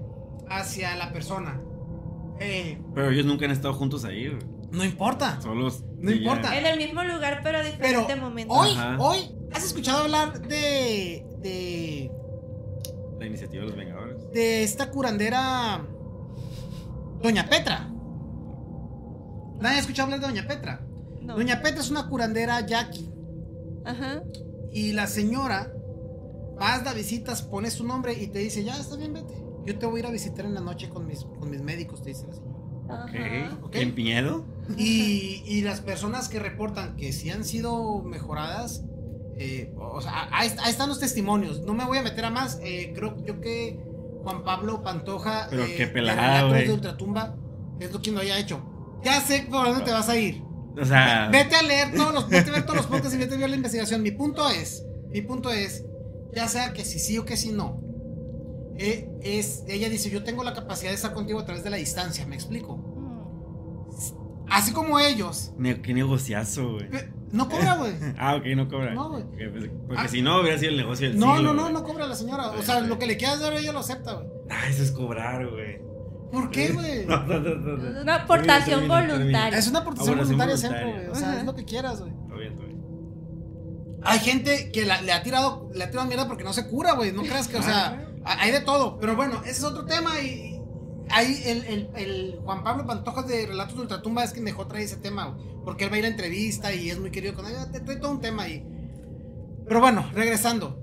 hacia 0.49 0.95
la 0.95 1.11
persona. 1.13 1.61
Pero 2.39 3.11
ellos 3.11 3.25
nunca 3.25 3.45
han 3.45 3.51
estado 3.51 3.73
juntos 3.73 4.05
ahí, 4.05 4.27
güey. 4.29 4.39
no 4.71 4.83
importa. 4.83 5.41
Solos. 5.41 5.83
No 5.97 6.11
importa. 6.11 6.57
En 6.57 6.65
el 6.65 6.77
mismo 6.77 7.03
lugar, 7.03 7.41
pero 7.43 7.57
a 7.57 7.61
Pero 7.61 7.75
diferente 7.75 8.15
momento. 8.15 8.53
hoy, 8.53 8.69
Ajá. 8.71 8.95
hoy, 8.99 9.19
¿has 9.51 9.63
escuchado 9.65 10.03
hablar 10.03 10.39
de, 10.41 11.25
de, 11.41 12.11
La 13.19 13.25
iniciativa 13.25 13.63
de 13.63 13.69
los 13.69 13.77
Vengadores. 13.77 14.31
de 14.31 14.63
esta 14.63 14.89
curandera 14.89 15.85
Doña 17.21 17.49
Petra? 17.49 17.89
¿Nadie 19.59 19.77
ha 19.77 19.79
escuchado 19.79 20.05
hablar 20.05 20.21
de 20.21 20.27
Doña 20.27 20.47
Petra? 20.47 20.81
No. 21.21 21.35
Doña 21.35 21.61
Petra 21.61 21.81
es 21.81 21.91
una 21.91 22.07
curandera 22.07 22.65
yaqui. 22.65 23.11
Ajá. 23.83 24.23
Y 24.71 24.93
la 24.93 25.07
señora, 25.07 25.73
vas, 26.57 26.83
da 26.83 26.93
visitas, 26.93 27.41
pones 27.41 27.75
tu 27.75 27.83
nombre 27.83 28.13
y 28.13 28.27
te 28.27 28.39
dice, 28.39 28.63
ya, 28.63 28.79
está 28.79 28.95
bien, 28.95 29.13
vete. 29.13 29.33
Yo 29.65 29.77
te 29.77 29.85
voy 29.85 29.97
a 29.97 29.99
ir 29.99 30.05
a 30.07 30.11
visitar 30.11 30.45
en 30.45 30.53
la 30.53 30.61
noche 30.61 30.89
con 30.89 31.05
mis, 31.05 31.25
con 31.25 31.49
mis 31.49 31.61
médicos, 31.61 32.01
te 32.01 32.09
dice 32.09 32.25
la 32.27 32.33
señora. 32.33 33.57
Ok. 33.61 33.75
¿En 33.75 33.93
miedo? 33.93 34.45
Y, 34.77 35.43
y 35.45 35.61
las 35.61 35.81
personas 35.81 36.29
que 36.29 36.39
reportan 36.39 36.95
que 36.95 37.11
sí 37.11 37.29
han 37.29 37.43
sido 37.43 38.01
mejoradas, 38.01 38.83
eh, 39.39 39.73
o 39.77 40.01
sea, 40.01 40.27
ahí, 40.31 40.51
ahí 40.61 40.69
están 40.69 40.89
los 40.89 40.99
testimonios. 40.99 41.61
No 41.61 41.73
me 41.73 41.85
voy 41.85 41.97
a 41.97 42.03
meter 42.03 42.25
a 42.25 42.29
más. 42.29 42.59
eh, 42.61 42.91
creo 42.93 43.15
yo 43.25 43.39
que 43.39 43.79
Juan 44.21 44.43
Pablo 44.43 44.83
Pantoja, 44.83 45.47
Pero 45.49 45.63
eh, 45.63 45.75
qué 45.77 45.85
de 45.85 45.93
pelada, 45.93 46.51
de 46.51 46.69
Ultratumba, 46.69 47.37
es 47.79 47.91
lo 47.91 48.01
quien 48.01 48.15
lo 48.15 48.21
haya 48.21 48.37
hecho. 48.37 48.61
Ya 49.01 49.21
sé 49.21 49.47
por 49.49 49.65
dónde 49.65 49.85
te 49.85 49.91
vas 49.91 50.09
a 50.09 50.17
ir. 50.17 50.43
O 50.77 50.83
sea. 50.83 51.29
Vete 51.31 51.55
a 51.55 51.61
leer 51.61 51.93
todos 51.95 52.13
los, 52.13 52.27
vete 52.27 52.49
a 52.49 52.53
ver 52.53 52.63
todos 52.63 52.77
los 52.77 52.87
podcasts 52.87 53.15
y 53.15 53.17
vete 53.17 53.35
a 53.35 53.37
ver 53.37 53.49
la 53.49 53.55
investigación. 53.55 54.03
Mi 54.03 54.11
punto 54.11 54.49
es, 54.49 54.85
mi 55.09 55.21
punto 55.21 55.49
es, 55.51 55.85
ya 56.35 56.49
sea 56.49 56.73
que 56.73 56.83
si 56.83 56.99
sí 56.99 57.17
o 57.17 57.23
que 57.23 57.37
si 57.37 57.53
no, 57.53 57.81
eh, 58.77 59.09
es, 59.21 59.63
ella 59.69 59.87
dice, 59.87 60.09
yo 60.09 60.23
tengo 60.23 60.43
la 60.43 60.53
capacidad 60.53 60.91
de 60.91 60.95
estar 60.95 61.13
contigo 61.13 61.39
a 61.39 61.45
través 61.45 61.63
de 61.63 61.69
la 61.69 61.77
distancia, 61.77 62.25
¿me 62.27 62.35
explico? 62.35 62.75
Mm. 62.75 64.49
Así 64.49 64.73
como 64.73 64.99
ellos. 64.99 65.53
qué 65.81 65.93
negociazo, 65.93 66.73
güey. 66.73 66.89
No 67.31 67.47
cobra, 67.49 67.75
güey. 67.75 67.93
Ah, 68.17 68.35
ok, 68.35 68.45
no 68.55 68.67
cobra. 68.69 68.93
No, 68.93 69.09
güey. 69.09 69.23
Pues, 69.23 69.69
porque 69.87 70.01
Ah. 70.03 70.07
si 70.07 70.21
no, 70.21 70.41
hubiera 70.41 70.57
sido 70.57 70.71
el 70.71 70.77
negocio 70.77 71.09
del 71.09 71.19
No, 71.19 71.35
siglo, 71.35 71.53
no, 71.53 71.63
no, 71.63 71.69
no 71.69 71.83
cobra 71.83 72.07
la 72.07 72.15
señora. 72.15 72.49
O 72.51 72.61
sea, 72.61 72.79
lo 72.81 72.97
que 72.99 73.05
le 73.07 73.17
quieras 73.17 73.39
dar 73.39 73.53
ella 73.53 73.71
lo 73.71 73.79
acepta, 73.79 74.13
güey. 74.13 74.27
Ah, 74.49 74.67
eso 74.69 74.83
es 74.83 74.91
cobrar, 74.91 75.47
güey. 75.47 75.79
¿Por 76.31 76.49
qué, 76.51 76.69
güey? 76.71 77.05
No, 77.07 77.23
no, 77.25 77.39
no, 77.39 77.55
no, 77.55 77.77
no. 77.77 78.01
Una 78.01 78.15
aportación 78.15 78.87
voluntaria. 78.87 79.57
Es 79.57 79.67
una 79.67 79.79
aportación 79.79 80.17
voluntaria 80.17 80.55
voluntaria. 80.55 80.57
siempre, 80.57 80.91
güey. 81.03 81.07
O 81.11 81.15
sea, 81.15 81.29
Ajá. 81.31 81.39
es 81.39 81.45
lo 81.45 81.55
que 81.55 81.65
quieras, 81.65 81.99
güey. 82.01 82.11
Está 82.11 82.35
bien, 82.35 82.51
está 82.53 82.65
bien. 82.65 82.79
Hay 84.03 84.19
gente 84.19 84.71
que 84.71 84.85
la- 84.85 85.01
le 85.01 85.11
ha 85.11 85.23
tirado, 85.23 85.69
le 85.73 85.83
ha 85.83 85.89
tirado 85.89 86.07
mierda 86.07 86.27
porque 86.27 86.43
no 86.43 86.53
se 86.53 86.67
cura, 86.67 86.93
güey. 86.93 87.11
No 87.11 87.21
creas 87.23 87.47
que, 87.47 87.57
o 87.57 87.61
sea, 87.63 88.07
ha- 88.25 88.41
hay 88.41 88.51
de 88.51 88.61
todo. 88.61 88.97
Pero 88.99 89.15
bueno, 89.15 89.41
ese 89.41 89.51
es 89.51 89.63
otro 89.63 89.85
tema 89.85 90.19
y. 90.21 90.48
Ahí 91.11 91.41
el, 91.45 91.63
el- 91.65 91.89
el 91.95 92.39
Juan 92.43 92.63
Pablo 92.63 92.85
Pantoja 92.85 93.23
de 93.23 93.45
Relatos 93.47 93.75
de 93.75 93.81
Ultratumba 93.81 94.23
es 94.23 94.31
que 94.33 94.41
me 94.41 94.51
dejó 94.51 94.67
traer 94.67 94.85
ese 94.85 94.97
tema. 94.97 95.37
Porque 95.65 95.85
él 95.85 95.91
va 95.91 95.95
a 95.95 95.99
ir 95.99 96.05
a 96.05 96.09
entrevista 96.09 96.73
y 96.73 96.89
es 96.89 96.99
muy 96.99 97.11
querido 97.11 97.33
con 97.35 97.45
ella. 97.47 97.71
Te 97.71 97.79
trae 97.79 97.97
todo 97.97 98.11
un 98.11 98.21
tema 98.21 98.43
ahí. 98.43 98.65
Pero 99.67 99.79
bueno, 99.81 100.09
regresando. 100.13 100.79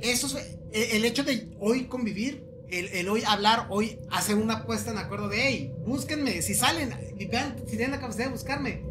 Eso 0.00 0.26
es 0.26 0.58
el, 0.72 0.96
el 0.96 1.04
hecho 1.04 1.22
de 1.24 1.54
hoy 1.60 1.84
convivir, 1.84 2.44
el, 2.70 2.88
el 2.88 3.08
hoy 3.08 3.22
hablar, 3.26 3.66
hoy 3.70 3.98
hacer 4.10 4.36
una 4.36 4.64
puesta 4.66 4.90
en 4.90 4.98
acuerdo 4.98 5.28
de, 5.28 5.40
hey, 5.46 5.72
búsquenme, 5.86 6.42
si 6.42 6.54
salen, 6.54 6.90
y 7.18 7.26
vean 7.26 7.56
si 7.66 7.76
tienen 7.76 7.92
la 7.92 8.00
capacidad 8.00 8.26
de 8.26 8.32
buscarme. 8.32 8.82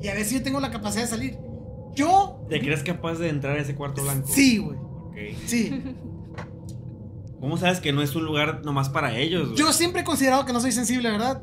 Y 0.00 0.08
a 0.08 0.14
ver 0.14 0.24
si 0.24 0.34
yo 0.36 0.42
tengo 0.42 0.60
la 0.60 0.70
capacidad 0.70 1.02
de 1.04 1.08
salir. 1.10 1.38
Yo 1.94 2.44
¿Te 2.48 2.60
crees 2.60 2.82
capaz 2.82 3.14
de 3.18 3.28
entrar 3.28 3.56
a 3.56 3.60
ese 3.60 3.74
cuarto 3.74 4.02
blanco? 4.02 4.28
Sí, 4.32 4.58
güey. 4.58 4.78
Ok. 4.78 5.16
Sí. 5.46 5.82
¿Cómo 7.40 7.56
sabes 7.58 7.80
que 7.80 7.92
no 7.92 8.02
es 8.02 8.14
un 8.16 8.24
lugar 8.24 8.64
nomás 8.64 8.88
para 8.88 9.16
ellos, 9.16 9.48
güey? 9.48 9.58
Yo 9.58 9.72
siempre 9.72 10.00
he 10.02 10.04
considerado 10.04 10.44
que 10.46 10.52
no 10.52 10.60
soy 10.60 10.72
sensible, 10.72 11.10
¿verdad? 11.10 11.40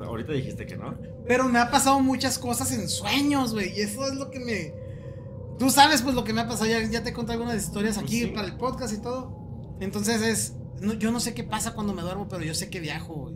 Ahorita 0.00 0.32
dijiste 0.32 0.64
que 0.66 0.76
no. 0.76 0.96
Pero 1.26 1.44
me 1.48 1.58
ha 1.58 1.70
pasado 1.70 2.00
muchas 2.00 2.38
cosas 2.38 2.72
en 2.72 2.88
sueños, 2.88 3.52
güey. 3.52 3.76
Y 3.76 3.82
eso 3.82 4.04
es 4.06 4.14
lo 4.14 4.30
que 4.30 4.40
me. 4.40 4.72
Tú 5.58 5.70
sabes, 5.70 6.02
pues, 6.02 6.14
lo 6.14 6.24
que 6.24 6.32
me 6.32 6.40
ha 6.40 6.48
pasado. 6.48 6.66
Ya, 6.70 6.82
ya 6.88 7.02
te 7.02 7.12
conté 7.12 7.32
algunas 7.32 7.56
historias 7.62 7.96
Pues 7.96 8.06
aquí 8.06 8.20
sí. 8.20 8.26
para 8.28 8.46
el 8.46 8.56
podcast 8.56 8.94
y 8.94 9.02
todo. 9.02 9.36
Entonces 9.80 10.22
es. 10.22 10.54
no- 10.80 10.94
yo 10.94 11.10
no 11.12 11.20
sé 11.20 11.34
qué 11.34 11.44
pasa 11.44 11.74
cuando 11.74 11.92
me 11.92 12.02
duermo, 12.02 12.28
pero 12.28 12.42
yo 12.44 12.54
sé 12.54 12.70
que 12.70 12.80
viajo, 12.80 13.14
güey. 13.14 13.34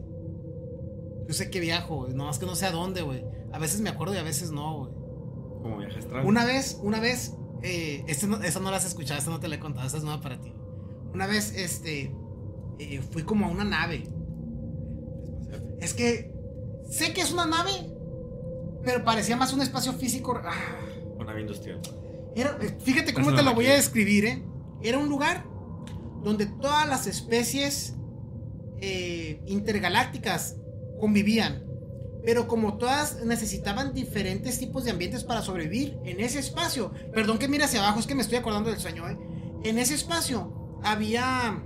Yo 1.29 1.35
sé 1.35 1.51
que 1.51 1.61
viajo, 1.61 1.97
güey. 2.05 2.15
No 2.15 2.25
más 2.25 2.39
que 2.39 2.47
no 2.47 2.55
sé 2.55 2.65
a 2.67 2.73
dónde, 2.73 3.03
güey. 3.03 3.25
A 3.53 3.59
veces 3.59 3.81
me 3.81 3.91
acuerdo 3.91 4.15
y 4.15 4.19
a 4.19 4.23
veces 4.23 4.51
no, 4.53 4.79
güey. 4.79 4.91
Como 5.63 5.77
viaje 5.79 5.99
astral. 5.99 6.25
Una 6.25 6.45
vez, 6.47 6.79
una 6.83 7.01
vez, 7.01 7.35
eh, 7.63 8.05
este 8.09 8.27
no, 8.27 8.41
esta 8.43 8.61
no 8.61 8.71
la 8.71 8.79
has 8.79 8.87
escuchado, 8.87 9.19
esta 9.19 9.31
no 9.31 9.39
te 9.41 9.49
la 9.49 9.57
he 9.57 9.61
contado, 9.61 9.87
esta 9.87 9.99
es 9.99 10.05
nueva 10.05 10.21
para 10.23 10.41
ti. 10.41 10.53
Una 11.15 11.27
vez, 11.27 11.55
este, 11.57 12.15
eh, 12.79 13.01
fui 13.11 13.23
como 13.23 13.47
a 13.47 13.49
una 13.51 13.65
nave 13.65 14.05
Es 15.81 15.95
que 15.95 16.33
sé 16.89 17.13
que 17.13 17.21
es 17.23 17.33
una 17.33 17.45
nave, 17.47 17.71
pero 18.85 19.05
parecía 19.05 19.37
más 19.37 19.53
un 19.53 19.63
espacio 19.63 19.93
físico. 19.95 20.41
Ah, 20.45 20.53
Una 21.17 21.27
nave 21.27 21.41
industrial. 21.41 21.81
era- 22.37 22.57
fíjate 22.81 23.13
cómo 23.13 23.35
te 23.35 23.43
lo 23.43 23.55
voy 23.55 23.67
a 23.67 23.75
describir, 23.75 24.25
¿eh? 24.27 24.43
Era 24.83 24.99
un 24.99 25.09
lugar 25.09 25.45
donde 26.23 26.47
todas 26.47 26.89
las 26.89 27.07
especies 27.07 27.95
eh, 28.81 29.41
intergalácticas 29.47 30.57
convivían. 31.01 31.65
Pero 32.25 32.47
como 32.47 32.79
todas 32.79 33.25
necesitaban 33.25 33.93
diferentes 33.95 34.59
tipos 34.61 34.85
de 34.85 34.93
ambientes 34.93 35.25
para 35.25 35.43
sobrevivir 35.43 35.99
en 36.05 36.21
ese 36.21 36.39
espacio. 36.39 36.93
Perdón 37.13 37.39
que 37.39 37.49
mire 37.49 37.65
hacia 37.65 37.81
abajo, 37.81 37.99
es 38.01 38.07
que 38.07 38.15
me 38.15 38.23
estoy 38.23 38.39
acordando 38.39 38.71
del 38.71 38.79
sueño. 38.79 39.09
¿eh? 39.09 39.19
En 39.65 39.79
ese 39.79 39.95
espacio 39.95 40.62
había 40.83 41.63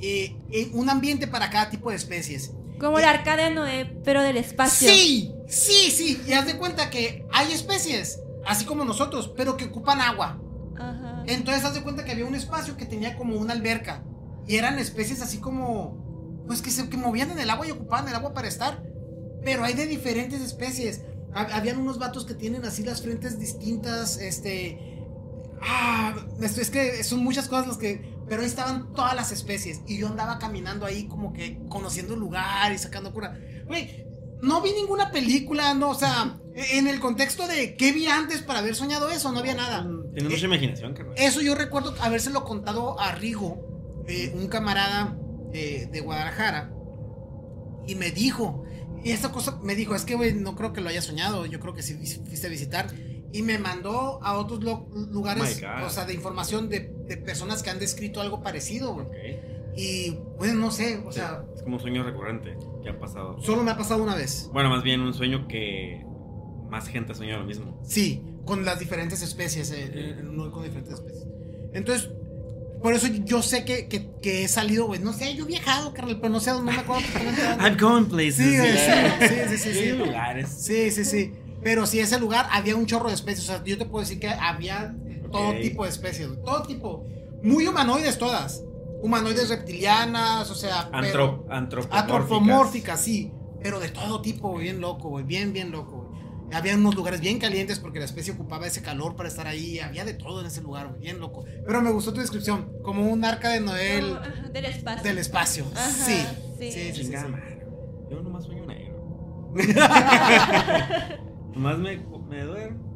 eh, 0.00 0.36
eh, 0.50 0.70
un 0.72 0.88
ambiente 0.90 1.26
para 1.26 1.50
cada 1.50 1.70
tipo 1.70 1.90
de 1.90 1.96
especies. 1.96 2.52
Como 2.78 2.98
el 2.98 3.04
arca 3.04 3.36
de 3.36 3.50
Noé, 3.50 3.84
pero 4.04 4.22
del 4.22 4.38
espacio. 4.38 4.88
Sí, 4.90 5.34
sí, 5.48 5.90
sí. 5.90 6.20
Y 6.26 6.32
haz 6.32 6.46
de 6.46 6.56
cuenta 6.56 6.88
que 6.88 7.26
hay 7.32 7.52
especies, 7.52 8.20
así 8.46 8.64
como 8.64 8.84
nosotros, 8.84 9.32
pero 9.36 9.56
que 9.58 9.66
ocupan 9.66 10.00
agua. 10.00 10.40
Ajá. 10.78 11.24
Entonces 11.26 11.62
haz 11.64 11.74
de 11.74 11.82
cuenta 11.82 12.04
que 12.04 12.12
había 12.12 12.24
un 12.24 12.34
espacio 12.34 12.76
que 12.78 12.86
tenía 12.86 13.16
como 13.16 13.36
una 13.36 13.52
alberca. 13.52 14.02
Y 14.46 14.56
eran 14.56 14.78
especies 14.78 15.20
así 15.20 15.38
como. 15.38 15.98
Pues 16.46 16.62
que 16.62 16.70
se 16.70 16.88
que 16.88 16.96
movían 16.96 17.30
en 17.30 17.38
el 17.38 17.50
agua 17.50 17.68
y 17.68 17.70
ocupaban 17.70 18.08
el 18.08 18.14
agua 18.14 18.32
para 18.32 18.48
estar. 18.48 18.82
Pero 19.44 19.62
hay 19.62 19.74
de 19.74 19.86
diferentes 19.86 20.40
especies. 20.40 21.02
Ha- 21.34 21.54
Habían 21.56 21.78
unos 21.78 21.98
vatos 21.98 22.24
que 22.24 22.34
tienen 22.34 22.64
así 22.64 22.82
las 22.82 23.02
frentes 23.02 23.38
distintas. 23.38 24.16
Este. 24.16 24.89
Ah, 25.60 26.14
es 26.40 26.70
que 26.70 27.04
son 27.04 27.20
muchas 27.22 27.48
cosas 27.48 27.66
las 27.66 27.76
que. 27.76 28.18
Pero 28.28 28.42
ahí 28.42 28.48
estaban 28.48 28.92
todas 28.94 29.14
las 29.14 29.32
especies. 29.32 29.80
Y 29.86 29.98
yo 29.98 30.06
andaba 30.06 30.38
caminando 30.38 30.86
ahí 30.86 31.06
como 31.08 31.32
que 31.32 31.60
conociendo 31.68 32.14
el 32.14 32.20
lugar 32.20 32.72
y 32.72 32.78
sacando 32.78 33.12
cura. 33.12 33.38
Güey, 33.66 34.06
no 34.42 34.62
vi 34.62 34.72
ninguna 34.72 35.10
película, 35.10 35.74
no, 35.74 35.90
o 35.90 35.94
sea, 35.94 36.38
en 36.54 36.86
el 36.86 37.00
contexto 37.00 37.46
de 37.46 37.76
qué 37.76 37.92
vi 37.92 38.06
antes 38.06 38.42
para 38.42 38.60
haber 38.60 38.74
soñado 38.74 39.10
eso, 39.10 39.30
no 39.32 39.40
había 39.40 39.54
nada. 39.54 39.86
Tienes 40.14 40.32
mucha 40.32 40.46
imaginación, 40.46 40.94
carnal. 40.94 41.14
Eso 41.18 41.40
yo 41.40 41.54
recuerdo 41.54 41.94
habérselo 42.00 42.44
contado 42.44 42.98
a 42.98 43.12
Rigo, 43.12 44.04
eh, 44.08 44.32
un 44.34 44.48
camarada 44.48 45.16
eh, 45.52 45.88
de 45.90 46.00
Guadalajara, 46.00 46.72
y 47.86 47.94
me 47.94 48.10
dijo, 48.10 48.64
y 49.04 49.10
esta 49.10 49.30
cosa 49.30 49.58
me 49.62 49.74
dijo, 49.74 49.94
es 49.94 50.04
que 50.04 50.14
güey, 50.14 50.34
no 50.34 50.56
creo 50.56 50.72
que 50.72 50.80
lo 50.80 50.88
haya 50.88 51.02
soñado, 51.02 51.46
yo 51.46 51.60
creo 51.60 51.74
que 51.74 51.82
sí 51.82 51.94
fuiste 51.94 52.46
a 52.46 52.50
visitar, 52.50 52.90
y 53.32 53.42
me 53.42 53.58
mandó 53.58 54.22
a 54.22 54.36
otros 54.36 54.60
lugares, 54.62 55.60
God. 55.60 55.86
o 55.86 55.90
sea, 55.90 56.04
de 56.04 56.14
información 56.14 56.68
de, 56.68 56.92
de 57.06 57.16
personas 57.16 57.62
que 57.62 57.70
han 57.70 57.78
descrito 57.78 58.20
algo 58.20 58.42
parecido, 58.42 58.94
güey. 58.94 59.06
Ok. 59.06 59.14
Y, 59.76 60.18
bueno, 60.36 60.54
no 60.54 60.70
sé, 60.70 61.00
o 61.06 61.12
sea, 61.12 61.44
es 61.54 61.62
como 61.62 61.76
un 61.76 61.80
sueño 61.80 62.02
recurrente 62.02 62.56
que 62.82 62.90
ha 62.90 62.98
pasado. 62.98 63.40
solo 63.40 63.62
me 63.62 63.70
ha 63.70 63.76
pasado 63.76 64.02
una 64.02 64.16
vez. 64.16 64.50
Bueno, 64.52 64.68
más 64.68 64.82
bien 64.82 65.00
un 65.00 65.14
sueño 65.14 65.46
que 65.46 66.04
más 66.68 66.88
gente 66.88 67.12
ha 67.12 67.14
soñado 67.14 67.40
lo 67.40 67.46
mismo. 67.46 67.80
Sí, 67.84 68.22
con 68.44 68.64
las 68.64 68.78
diferentes 68.78 69.22
especies, 69.22 69.70
eh, 69.70 69.90
eh, 69.92 70.20
no 70.22 70.50
con 70.50 70.64
diferentes 70.64 70.94
especies. 70.94 71.26
Entonces, 71.72 72.10
por 72.82 72.94
eso 72.94 73.06
yo 73.06 73.42
sé 73.42 73.64
que, 73.64 73.86
que, 73.86 74.10
que 74.20 74.44
he 74.44 74.48
salido, 74.48 74.86
güey. 74.86 75.00
No 75.00 75.12
sé, 75.12 75.34
yo 75.34 75.44
he 75.44 75.48
viajado, 75.48 75.94
carnal, 75.94 76.18
pero 76.20 76.32
no 76.32 76.40
sé, 76.40 76.50
no 76.50 76.62
me 76.62 76.72
acuerdo 76.72 77.06
dónde. 77.14 77.64
I'm 77.64 77.76
going 77.78 78.06
places. 78.06 78.36
Sí, 78.36 78.56
sí, 78.56 79.28
sí, 79.28 79.56
sí, 79.58 79.72
sí, 79.72 79.74
sí. 79.74 80.46
Sí, 80.46 80.90
sí, 80.90 81.04
sí. 81.04 81.32
Pero 81.62 81.86
sí, 81.86 82.00
ese 82.00 82.18
lugar 82.18 82.46
había 82.50 82.74
un 82.76 82.86
chorro 82.86 83.08
de 83.08 83.14
especies. 83.14 83.48
O 83.48 83.52
sea, 83.52 83.64
yo 83.64 83.76
te 83.78 83.84
puedo 83.84 84.02
decir 84.02 84.18
que 84.18 84.28
había 84.28 84.94
eh, 85.06 85.22
todo 85.30 85.52
tipo 85.60 85.84
de 85.84 85.90
especies, 85.90 86.28
todo 86.44 86.62
tipo. 86.62 87.06
Muy 87.42 87.66
humanoides 87.66 88.18
todas. 88.18 88.62
Humanoides 89.02 89.48
reptilianas, 89.48 90.50
o 90.50 90.54
sea, 90.54 90.88
pero- 90.90 90.98
Antro, 90.98 91.46
antropomórficas. 91.50 92.00
Antropomórficas, 92.02 93.00
sí. 93.00 93.32
Pero 93.62 93.78
de 93.80 93.88
todo 93.88 94.20
tipo, 94.22 94.50
güey, 94.50 94.64
bien 94.64 94.80
loco, 94.80 95.08
güey. 95.10 95.24
Bien, 95.24 95.52
bien 95.52 95.70
loco, 95.70 95.96
güey. 96.08 96.10
Había 96.52 96.74
unos 96.74 96.96
lugares 96.96 97.20
bien 97.20 97.38
calientes 97.38 97.78
porque 97.78 97.98
la 98.00 98.06
especie 98.06 98.32
ocupaba 98.32 98.66
ese 98.66 98.82
calor 98.82 99.14
para 99.14 99.28
estar 99.28 99.46
ahí. 99.46 99.78
Había 99.78 100.04
de 100.04 100.14
todo 100.14 100.40
en 100.40 100.46
ese 100.46 100.60
lugar, 100.62 100.88
güey. 100.88 101.00
Bien 101.00 101.20
loco. 101.20 101.44
Pero 101.66 101.80
me 101.80 101.90
gustó 101.92 102.12
tu 102.12 102.20
descripción. 102.20 102.72
Como 102.82 103.08
un 103.08 103.24
arca 103.24 103.50
de 103.50 103.60
Noel 103.60 104.18
del 104.52 104.64
espacio. 104.64 105.02
del 105.04 105.18
espacio. 105.18 105.64
Ajá, 105.74 105.90
sí. 105.90 106.26
sí. 106.58 106.72
Sí, 106.72 107.04
sí. 107.04 107.12
Yo 108.10 108.20
nomás 108.22 108.44
sueño 108.44 108.66
negro. 108.66 109.54
nomás 111.54 111.78
me, 111.78 111.98
me 112.28 112.42
duermo. 112.42 112.90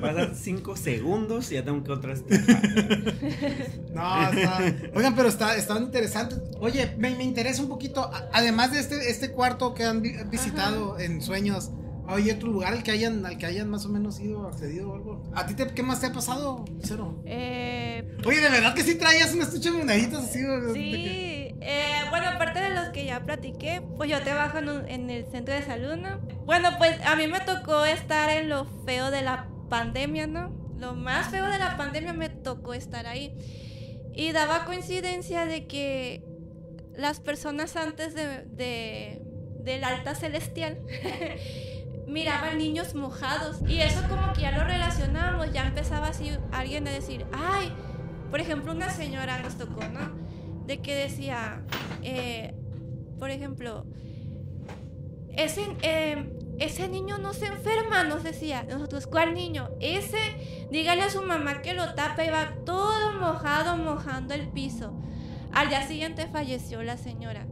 Pasan 0.00 0.34
5 0.36 0.76
segundos 0.76 1.50
y 1.50 1.54
ya 1.54 1.64
tengo 1.64 1.82
que 1.82 1.92
otra 1.92 2.12
vez. 2.14 2.22
No, 3.94 4.30
está. 4.30 4.58
Oigan, 4.94 5.14
pero 5.16 5.28
está, 5.28 5.56
estaban 5.56 5.84
interesantes. 5.84 6.40
Oye, 6.60 6.94
me, 6.98 7.10
me 7.16 7.24
interesa 7.24 7.62
un 7.62 7.68
poquito. 7.68 8.10
Además 8.32 8.72
de 8.72 8.80
este, 8.80 9.10
este 9.10 9.30
cuarto 9.32 9.74
que 9.74 9.84
han 9.84 10.02
vi- 10.02 10.14
visitado 10.30 10.98
en 11.00 11.20
sueños, 11.22 11.70
¿hay 12.06 12.30
otro 12.30 12.48
lugar 12.52 12.74
al 12.74 12.82
que 12.82 12.90
hayan, 12.90 13.24
al 13.26 13.38
que 13.38 13.46
hayan 13.46 13.68
más 13.68 13.86
o 13.86 13.88
menos 13.88 14.20
ido, 14.20 14.46
accedido 14.46 14.90
o 14.90 14.94
algo? 14.94 15.22
¿A 15.34 15.46
ti 15.46 15.54
te, 15.54 15.66
qué 15.68 15.82
más 15.82 16.00
te 16.00 16.06
ha 16.08 16.12
pasado, 16.12 16.64
Cero? 16.82 17.20
Eh, 17.24 18.16
Oye, 18.26 18.40
de 18.40 18.50
verdad 18.50 18.74
que 18.74 18.82
sí 18.82 18.94
traías 18.96 19.32
un 19.34 19.42
estuche 19.42 19.70
de 19.70 19.78
moneditas 19.78 20.24
así, 20.24 20.44
güey, 20.44 20.60
de 20.60 20.66
que- 20.66 20.74
sí, 20.74 21.58
eh, 21.62 22.00
bueno, 22.10 22.28
aparte 22.28 22.60
de 22.60 22.70
ya 23.04 23.24
platiqué, 23.24 23.82
pues 23.96 24.10
yo 24.10 24.20
trabajo 24.22 24.58
en, 24.58 24.68
un- 24.68 24.88
en 24.88 25.10
el 25.10 25.26
centro 25.26 25.54
de 25.54 25.62
salud, 25.62 25.96
¿no? 25.96 26.18
Bueno, 26.46 26.70
pues 26.78 26.98
a 27.04 27.16
mí 27.16 27.26
me 27.26 27.40
tocó 27.40 27.84
estar 27.84 28.30
en 28.30 28.48
lo 28.48 28.64
feo 28.86 29.10
de 29.10 29.22
la 29.22 29.46
pandemia, 29.68 30.26
¿no? 30.26 30.50
Lo 30.78 30.94
más 30.94 31.28
feo 31.30 31.46
de 31.46 31.58
la 31.58 31.76
pandemia 31.76 32.12
me 32.12 32.28
tocó 32.28 32.74
estar 32.74 33.06
ahí. 33.06 33.36
Y 34.14 34.32
daba 34.32 34.64
coincidencia 34.64 35.44
de 35.44 35.66
que 35.66 36.24
las 36.96 37.20
personas 37.20 37.76
antes 37.76 38.14
de- 38.14 39.22
del 39.60 39.84
alta 39.84 40.14
celestial 40.14 40.78
miraban 42.06 42.58
niños 42.58 42.94
mojados. 42.94 43.60
Y 43.68 43.80
eso 43.80 44.02
como 44.08 44.32
que 44.32 44.42
ya 44.42 44.52
lo 44.52 44.64
relacionábamos, 44.64 45.52
ya 45.52 45.66
empezaba 45.66 46.08
así 46.08 46.30
alguien 46.52 46.86
a 46.88 46.90
decir, 46.90 47.26
ay, 47.32 47.72
por 48.30 48.40
ejemplo, 48.40 48.72
una 48.72 48.90
señora 48.90 49.38
nos 49.40 49.56
tocó, 49.56 49.80
¿no? 49.88 50.10
De 50.66 50.78
que 50.80 50.94
decía, 50.94 51.62
eh, 52.02 52.54
por 53.18 53.30
ejemplo, 53.30 53.84
ese, 55.36 55.66
eh, 55.82 56.30
ese 56.58 56.88
niño 56.88 57.18
no 57.18 57.32
se 57.32 57.46
enferma, 57.46 58.04
nos 58.04 58.24
decía. 58.24 58.64
Nosotros, 58.64 59.06
¿cuál 59.06 59.34
niño? 59.34 59.70
Ese, 59.80 60.18
dígale 60.70 61.02
a 61.02 61.10
su 61.10 61.22
mamá 61.22 61.62
que 61.62 61.74
lo 61.74 61.94
tapa 61.94 62.24
y 62.24 62.30
va 62.30 62.54
todo 62.64 63.12
mojado, 63.20 63.76
mojando 63.76 64.34
el 64.34 64.48
piso. 64.48 64.92
Al 65.52 65.68
día 65.68 65.86
siguiente 65.86 66.26
falleció 66.26 66.82
la 66.82 66.96
señora. 66.96 67.46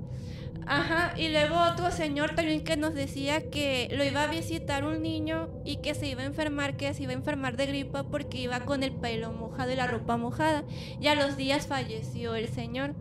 Ajá, 0.68 1.14
y 1.16 1.28
luego 1.28 1.54
otro 1.60 1.92
señor 1.92 2.34
también 2.34 2.64
que 2.64 2.76
nos 2.76 2.92
decía 2.92 3.50
que 3.50 3.88
lo 3.92 4.04
iba 4.04 4.24
a 4.24 4.26
visitar 4.26 4.84
un 4.84 5.00
niño 5.00 5.48
y 5.64 5.76
que 5.76 5.94
se 5.94 6.08
iba 6.08 6.22
a 6.22 6.26
enfermar, 6.26 6.76
que 6.76 6.92
se 6.92 7.04
iba 7.04 7.12
a 7.12 7.14
enfermar 7.14 7.56
de 7.56 7.66
gripa 7.66 8.02
porque 8.02 8.38
iba 8.38 8.58
con 8.60 8.82
el 8.82 8.90
pelo 8.90 9.32
mojado 9.32 9.70
y 9.70 9.76
la 9.76 9.86
ropa 9.86 10.16
mojada. 10.16 10.64
Y 11.00 11.06
a 11.06 11.14
los 11.14 11.36
días 11.36 11.68
falleció 11.68 12.34
el 12.34 12.48
señor. 12.48 12.96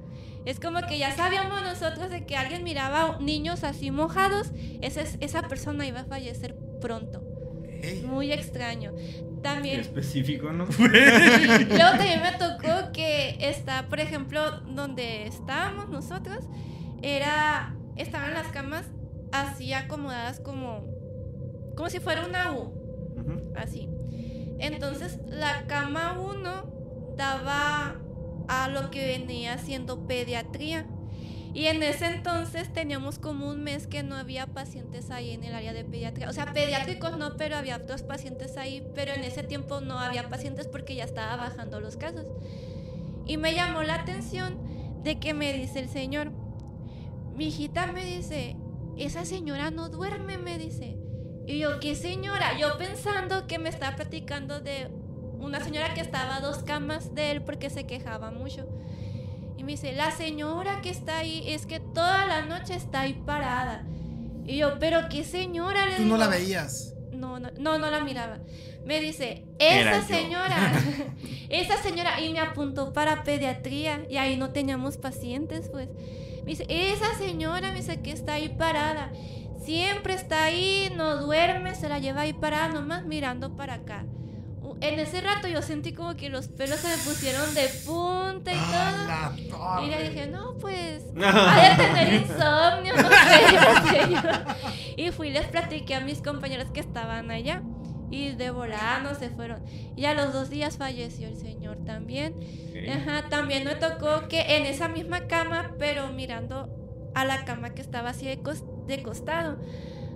Es 0.45 0.59
como 0.59 0.81
que 0.87 0.97
ya 0.99 1.15
sabíamos 1.15 1.61
nosotros 1.63 2.09
de 2.09 2.25
que 2.25 2.37
alguien 2.37 2.63
miraba 2.63 3.17
niños 3.19 3.63
así 3.63 3.89
mojados, 3.91 4.51
esa, 4.81 5.01
es- 5.01 5.17
esa 5.19 5.41
persona 5.43 5.85
iba 5.87 6.01
a 6.01 6.05
fallecer 6.05 6.55
pronto. 6.81 7.23
Muy 8.05 8.31
extraño. 8.31 8.93
Qué 8.95 9.25
También 9.41 9.79
específico, 9.79 10.51
¿no? 10.51 10.65
Luego 10.65 11.91
también 11.97 12.21
me 12.21 12.31
tocó 12.31 12.91
que 12.93 13.37
está, 13.39 13.87
por 13.89 13.99
ejemplo, 13.99 14.61
donde 14.61 15.27
estábamos 15.27 15.89
nosotros, 15.89 16.45
era, 17.03 17.75
estaban 17.95 18.33
las 18.33 18.47
camas 18.47 18.85
así 19.31 19.73
acomodadas 19.73 20.39
como, 20.39 20.85
como 21.75 21.89
si 21.89 21.99
fuera 21.99 22.25
una 22.25 22.53
U, 22.53 22.73
así. 23.55 23.87
Entonces 24.57 25.19
la 25.27 25.65
cama 25.67 26.19
1 26.19 27.13
daba 27.17 27.97
a 28.47 28.67
lo 28.67 28.91
que 28.91 29.05
venía 29.05 29.57
siendo 29.57 30.07
pediatría. 30.07 30.85
Y 31.53 31.67
en 31.67 31.81
ese 31.83 32.07
entonces 32.07 32.71
teníamos 32.73 33.17
como 33.17 33.49
un 33.49 33.63
mes 33.63 33.87
que 33.87 34.03
no 34.03 34.15
había 34.15 34.45
pacientes 34.47 35.09
ahí 35.09 35.31
en 35.31 35.45
el 35.45 35.55
área 35.55 35.71
de 35.71 35.85
pediatría. 35.85 36.29
O 36.29 36.33
sea, 36.33 36.51
pediátricos 36.51 37.17
no, 37.17 37.37
pero 37.37 37.55
había 37.55 37.77
otros 37.77 38.03
pacientes 38.03 38.57
ahí. 38.57 38.85
Pero 38.93 39.13
en 39.13 39.23
ese 39.23 39.41
tiempo 39.41 39.79
no 39.79 39.97
había 39.97 40.27
pacientes 40.27 40.67
porque 40.67 40.95
ya 40.95 41.05
estaba 41.05 41.37
bajando 41.37 41.79
los 41.79 41.95
casos. 41.95 42.25
Y 43.25 43.37
me 43.37 43.53
llamó 43.53 43.83
la 43.83 43.95
atención 43.95 44.57
de 45.01 45.17
que 45.17 45.33
me 45.33 45.53
dice 45.53 45.79
el 45.79 45.87
señor, 45.87 46.31
mi 47.35 47.47
hijita 47.47 47.87
me 47.87 48.03
dice, 48.03 48.57
esa 48.97 49.23
señora 49.23 49.71
no 49.71 49.89
duerme, 49.89 50.37
me 50.37 50.57
dice. 50.57 50.97
Y 51.47 51.59
yo, 51.59 51.79
¿qué 51.79 51.95
señora? 51.95 52.57
Yo 52.57 52.77
pensando 52.77 53.47
que 53.47 53.59
me 53.59 53.69
estaba 53.69 53.95
platicando 53.95 54.59
de 54.59 54.89
una 55.45 55.63
señora 55.63 55.93
que 55.93 56.01
estaba 56.01 56.37
a 56.37 56.41
dos 56.41 56.57
camas 56.63 57.13
de 57.15 57.31
él 57.31 57.41
porque 57.41 57.69
se 57.69 57.85
quejaba 57.85 58.31
mucho. 58.31 58.65
Y 59.57 59.63
me 59.63 59.73
dice, 59.73 59.93
la 59.93 60.11
señora 60.11 60.81
que 60.81 60.89
está 60.89 61.19
ahí 61.19 61.43
es 61.47 61.65
que 61.65 61.79
toda 61.79 62.25
la 62.25 62.45
noche 62.45 62.75
está 62.75 63.01
ahí 63.01 63.13
parada. 63.13 63.83
Y 64.45 64.57
yo, 64.57 64.77
¿pero 64.79 65.07
qué 65.09 65.23
señora? 65.23 65.85
Le 65.85 65.97
Tú 65.97 66.05
no 66.05 66.17
la 66.17 66.27
veías. 66.27 66.93
No, 67.11 67.39
no, 67.39 67.49
no, 67.57 67.77
no 67.77 67.89
la 67.89 68.03
miraba. 68.03 68.39
Me 68.85 68.99
dice, 68.99 69.45
esa 69.57 70.03
señora, 70.03 70.73
esa 71.49 71.77
señora, 71.77 72.19
y 72.21 72.31
me 72.33 72.39
apuntó 72.39 72.93
para 72.93 73.23
pediatría, 73.23 74.05
y 74.09 74.17
ahí 74.17 74.37
no 74.37 74.51
teníamos 74.51 74.97
pacientes, 74.97 75.69
pues. 75.69 75.89
Me 76.43 76.51
dice, 76.51 76.65
esa 76.69 77.15
señora, 77.17 77.71
me 77.71 77.77
dice 77.77 78.01
que 78.01 78.11
está 78.11 78.33
ahí 78.33 78.49
parada. 78.49 79.11
Siempre 79.63 80.13
está 80.13 80.43
ahí, 80.43 80.93
no 80.95 81.17
duerme, 81.17 81.73
se 81.73 81.89
la 81.89 81.97
lleva 81.97 82.21
ahí 82.21 82.33
parada, 82.33 82.67
nomás 82.67 83.05
mirando 83.05 83.55
para 83.55 83.75
acá. 83.75 84.05
En 84.81 84.99
ese 84.99 85.21
rato 85.21 85.47
yo 85.47 85.61
sentí 85.61 85.93
como 85.93 86.15
que 86.15 86.29
los 86.29 86.47
pelos 86.49 86.79
se 86.79 86.87
me 86.89 86.97
pusieron 86.97 87.53
de 87.53 87.67
punta 87.85 88.51
y 88.51 88.55
todo. 88.55 88.65
Ah, 88.73 89.31
la 89.79 89.83
Y 89.85 89.89
le 89.89 90.09
dije, 90.09 90.27
no, 90.27 90.55
pues, 90.59 91.03
ha 91.23 91.69
de 91.69 91.83
tener 91.83 92.13
insomnio, 92.21 92.93
no 92.95 93.09
sé. 93.09 94.95
Y 94.97 95.11
fui 95.11 95.27
y 95.29 95.31
les 95.31 95.47
platiqué 95.47 95.95
a 95.95 96.01
mis 96.01 96.21
compañeros 96.21 96.67
que 96.73 96.79
estaban 96.79 97.31
allá. 97.31 97.61
Y 98.11 98.31
de 98.33 98.51
volada 98.51 98.99
no 98.99 99.15
se 99.15 99.29
fueron. 99.29 99.63
Y 99.95 100.05
a 100.05 100.13
los 100.13 100.31
dos 100.31 100.49
días 100.49 100.77
falleció 100.77 101.27
el 101.27 101.37
señor 101.37 101.77
también. 101.85 102.35
Ajá, 102.89 103.27
también 103.29 103.63
me 103.65 103.75
tocó 103.75 104.27
que 104.27 104.57
en 104.57 104.65
esa 104.65 104.87
misma 104.87 105.21
cama, 105.27 105.71
pero 105.79 106.07
mirando 106.11 106.69
a 107.15 107.25
la 107.25 107.45
cama 107.45 107.71
que 107.73 107.81
estaba 107.81 108.09
así 108.09 108.25
de, 108.27 108.41
cos- 108.43 108.63
de 108.85 109.01
costado, 109.01 109.57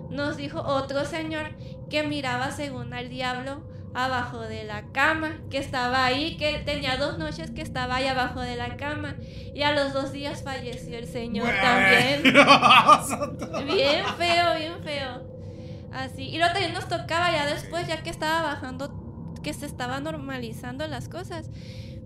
nos 0.08 0.36
dijo 0.36 0.60
otro 0.60 1.04
señor 1.04 1.50
que 1.88 2.02
miraba 2.04 2.50
según 2.52 2.94
al 2.94 3.08
diablo 3.08 3.62
abajo 3.94 4.40
de 4.40 4.64
la 4.64 4.92
cama, 4.92 5.40
que 5.50 5.58
estaba 5.58 6.04
ahí, 6.04 6.36
que 6.36 6.58
tenía 6.58 6.96
dos 6.96 7.18
noches 7.18 7.50
que 7.50 7.62
estaba 7.62 7.96
ahí 7.96 8.06
abajo 8.06 8.40
de 8.40 8.56
la 8.56 8.76
cama. 8.76 9.16
Y 9.54 9.62
a 9.62 9.72
los 9.72 9.92
dos 9.92 10.12
días 10.12 10.42
falleció 10.42 10.98
el 10.98 11.06
señor 11.06 11.48
también. 11.60 12.22
Bien 13.66 14.04
feo, 14.16 14.54
bien 14.56 14.82
feo. 14.82 15.22
Así. 15.92 16.28
Y 16.28 16.38
luego 16.38 16.52
también 16.52 16.74
nos 16.74 16.88
tocaba 16.88 17.32
ya 17.32 17.46
después, 17.46 17.86
ya 17.88 18.02
que 18.02 18.10
estaba 18.10 18.42
bajando, 18.42 19.34
que 19.42 19.52
se 19.52 19.66
estaba 19.66 20.00
normalizando 20.00 20.86
las 20.86 21.08
cosas. 21.08 21.50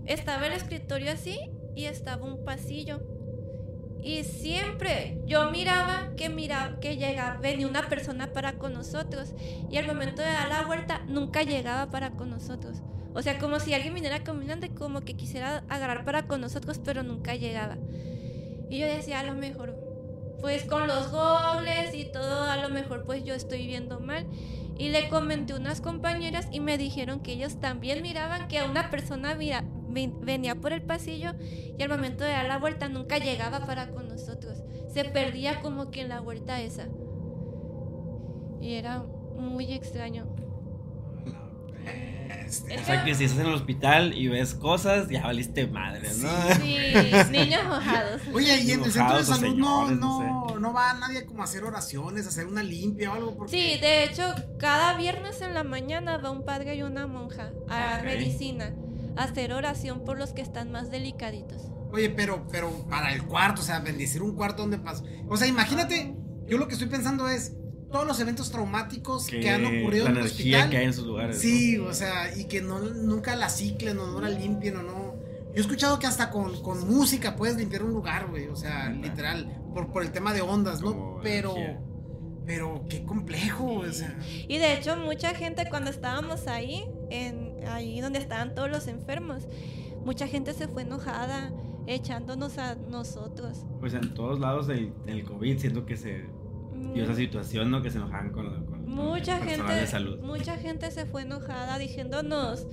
Estaba 0.07 0.47
el 0.47 0.53
escritorio 0.53 1.13
así 1.13 1.39
y 1.75 1.85
estaba 1.85 2.25
un 2.25 2.45
pasillo. 2.45 3.01
Y 4.05 4.23
siempre 4.23 5.19
yo 5.25 5.51
miraba 5.51 6.11
que 6.15 6.29
miraba 6.29 6.79
que 6.79 6.99
llegaba, 6.99 7.39
venía 7.39 7.67
una 7.67 7.89
persona 7.89 8.35
para 8.35 8.53
con 8.59 8.75
nosotros. 8.75 9.33
Y 9.71 9.79
al 9.79 9.87
momento 9.87 10.21
de 10.21 10.29
dar 10.29 10.51
la 10.51 10.67
vuelta, 10.67 11.03
nunca 11.09 11.43
llegaba 11.43 11.91
para 11.91 12.11
con 12.11 12.29
nosotros. 12.29 12.83
O 13.15 13.23
sea, 13.23 13.39
como 13.39 13.61
si 13.61 13.73
alguien 13.73 13.95
viniera 13.95 14.23
caminando 14.23 14.67
como 14.75 15.01
que 15.01 15.15
quisiera 15.15 15.65
agarrar 15.71 16.05
para 16.05 16.27
con 16.27 16.43
nosotros, 16.43 16.79
pero 16.85 17.03
nunca 17.03 17.35
llegaba. 17.35 17.79
Y 18.69 18.79
yo 18.79 18.87
decía, 18.87 19.21
a 19.21 19.25
lo 19.25 19.33
mejor, 19.33 19.75
pues 20.43 20.65
con 20.65 20.87
los 20.87 21.11
gobles 21.11 21.95
y 21.95 22.05
todo, 22.05 22.43
a 22.43 22.59
lo 22.59 22.69
mejor 22.69 23.05
pues 23.07 23.25
yo 23.25 23.33
estoy 23.33 23.67
viendo 23.67 24.01
mal. 24.01 24.27
Y 24.77 24.89
le 24.89 25.09
comenté 25.09 25.53
a 25.53 25.57
unas 25.57 25.81
compañeras 25.81 26.49
y 26.51 26.61
me 26.61 26.79
dijeron 26.79 27.21
que 27.21 27.33
ellos 27.33 27.61
también 27.61 28.03
miraban 28.03 28.49
que 28.49 28.63
una 28.63 28.91
persona 28.91 29.37
venía 29.37 30.55
por 30.57 30.73
el 30.73 30.83
pasillo 30.83 31.33
y 31.79 31.83
al 31.83 31.89
momento 31.89 32.25
de 32.25 32.31
dar 32.31 32.47
la 32.47 32.59
vuelta 32.59 32.89
nunca 32.89 33.19
llegaba 33.19 33.67
para 33.67 33.91
con 33.91 34.09
nosotros. 34.09 34.63
Se 34.93 35.05
perdía 35.05 35.61
como 35.61 35.91
que 35.91 36.01
en 36.01 36.09
la 36.09 36.21
vuelta 36.21 36.61
esa. 36.61 36.89
Y 38.61 38.75
era 38.75 39.05
muy 39.37 39.73
extraño. 39.73 40.34
Este, 42.45 42.75
Es 42.75 42.83
O 42.83 42.85
sea 42.85 43.05
que 43.05 43.15
si 43.15 43.25
estás 43.25 43.41
en 43.41 43.47
el 43.47 43.55
hospital 43.55 44.17
y 44.17 44.29
ves 44.29 44.55
cosas, 44.55 45.09
ya 45.09 45.27
valiste 45.27 45.67
madre, 45.67 46.09
¿no? 46.19 46.29
Sí, 46.61 46.77
niños 47.31 47.65
mojados. 47.65 48.23
Oye, 48.33 48.61
y 48.61 48.71
en 48.73 48.85
el 48.85 48.93
centro 48.93 49.17
de 49.19 49.25
salud 49.25 49.57
no, 49.57 49.91
no, 49.91 49.95
no 49.97 50.59
no, 50.59 50.73
va 50.73 50.95
nadie 50.95 51.25
como 51.27 51.43
a 51.43 51.45
hacer 51.45 51.65
oraciones, 51.65 52.27
a 52.27 52.29
hacer 52.29 52.47
una 52.47 52.63
limpia 52.63 53.11
o 53.13 53.15
algo. 53.15 53.37
Porque... 53.37 53.51
Sí, 53.53 53.81
de 53.81 54.05
hecho, 54.05 54.23
cada 54.59 54.95
viernes 54.95 55.41
en 55.43 55.55
la 55.55 55.65
mañana 55.65 56.17
va 56.19 56.31
un 56.31 56.45
padre 56.45 56.75
y 56.77 56.83
una 56.83 57.07
monja 57.07 57.53
a 57.69 57.99
Ok. 57.99 58.05
medicina 58.05 58.75
a 59.17 59.25
hacer 59.25 59.53
oración 59.53 60.05
por 60.05 60.19
los 60.19 60.33
que 60.33 60.43
están 60.43 60.73
más 60.73 60.91
delicaditos. 60.91 61.63
Oye, 61.93 62.11
pero, 62.11 62.47
pero 62.51 62.71
para 62.89 63.13
el 63.13 63.25
cuarto, 63.25 63.61
o 63.63 63.65
sea, 63.65 63.79
bendecir 63.81 64.23
un 64.23 64.35
cuarto 64.35 64.63
donde 64.63 64.79
pasó. 64.79 65.05
O 65.29 65.37
sea, 65.37 65.47
imagínate, 65.47 66.17
yo 66.47 66.59
lo 66.59 66.67
que 66.67 66.75
estoy 66.75 66.89
pensando 66.89 67.29
es 67.29 67.53
todos 67.95 68.09
los 68.09 68.19
eventos 68.19 68.51
traumáticos 68.51 69.29
que, 69.29 69.49
han 69.49 69.65
ocurrido 69.65 70.07
la 70.07 70.11
en 70.11 70.17
el 70.17 70.23
energía 70.23 70.57
hospital. 70.57 70.71
que 70.71 70.77
hay 70.79 70.85
en 70.87 70.93
sus 70.93 71.07
lugares. 71.07 71.39
Sí, 71.39 71.79
o 71.79 71.95
sea, 71.95 72.37
y 72.37 72.47
que 72.47 72.61
no, 72.61 72.81
nunca 72.81 73.37
la 73.37 73.49
ciclen 73.49 73.97
o 74.01 74.09
no 74.09 74.21
la 74.21 74.31
limpien 74.31 74.79
o 74.79 74.83
no. 74.83 75.15
Yo 75.55 75.55
he 75.55 75.61
escuchado 75.61 76.01
que 76.01 76.09
hasta 76.09 76.31
con, 76.31 76.61
con 76.61 76.89
música 76.89 77.37
puedes 77.37 77.57
limpiar 77.57 77.85
un 77.85 77.93
lugar, 77.93 78.27
güey. 78.29 78.49
O 78.49 78.57
sea, 78.57 78.91
literal, 78.91 79.63
por, 79.73 79.93
por 79.93 80.03
el 80.03 80.11
tema 80.11 80.33
de 80.35 80.43
ondas, 80.43 80.81
¿no? 80.81 80.91
Como 80.91 81.21
Pero, 81.23 81.55
energía. 81.57 81.81
pero 82.45 82.85
qué 82.91 83.05
complejo, 83.05 83.75
o 83.75 83.93
sea. 83.93 84.19
Y 84.49 84.59
de 84.59 84.75
hecho, 84.75 84.97
mucha 84.97 85.33
gente 85.33 85.65
cuando 85.71 85.91
estábamos 85.91 86.49
ahí, 86.49 86.85
en, 87.11 87.61
ahí 87.69 88.01
donde 88.01 88.19
estaban 88.19 88.57
todos 88.57 88.73
los 88.73 88.89
enfermos, 88.89 89.45
mucha 90.05 90.27
gente 90.27 90.53
se 90.53 90.67
fue 90.67 90.83
enojada, 90.83 91.53
echándonos 91.87 92.59
a 92.59 92.75
nosotros. 92.75 93.63
¿no? 93.63 93.79
Pues 93.79 93.95
en 93.95 94.15
todos 94.15 94.41
lados 94.41 94.67
del, 94.67 94.93
del 95.07 95.25
COVID 95.25 95.59
siento 95.61 95.87
que 95.87 95.97
se 95.97 96.25
dio 96.95 97.05
esa 97.05 97.15
situación, 97.15 97.71
¿no? 97.71 97.83
Que 97.83 97.91
se 97.91 97.99
enojaban 97.99 98.31
con, 98.33 98.47
con- 98.51 98.67
con 98.67 98.87
Mucha 98.89 99.39
gente, 99.39 99.73
de 99.75 99.87
salud. 99.87 100.21
mucha 100.21 100.57
gente 100.57 100.91
se 100.91 101.05
fue 101.07 101.23
enojada 101.23 101.79
diciéndonos 101.79 102.67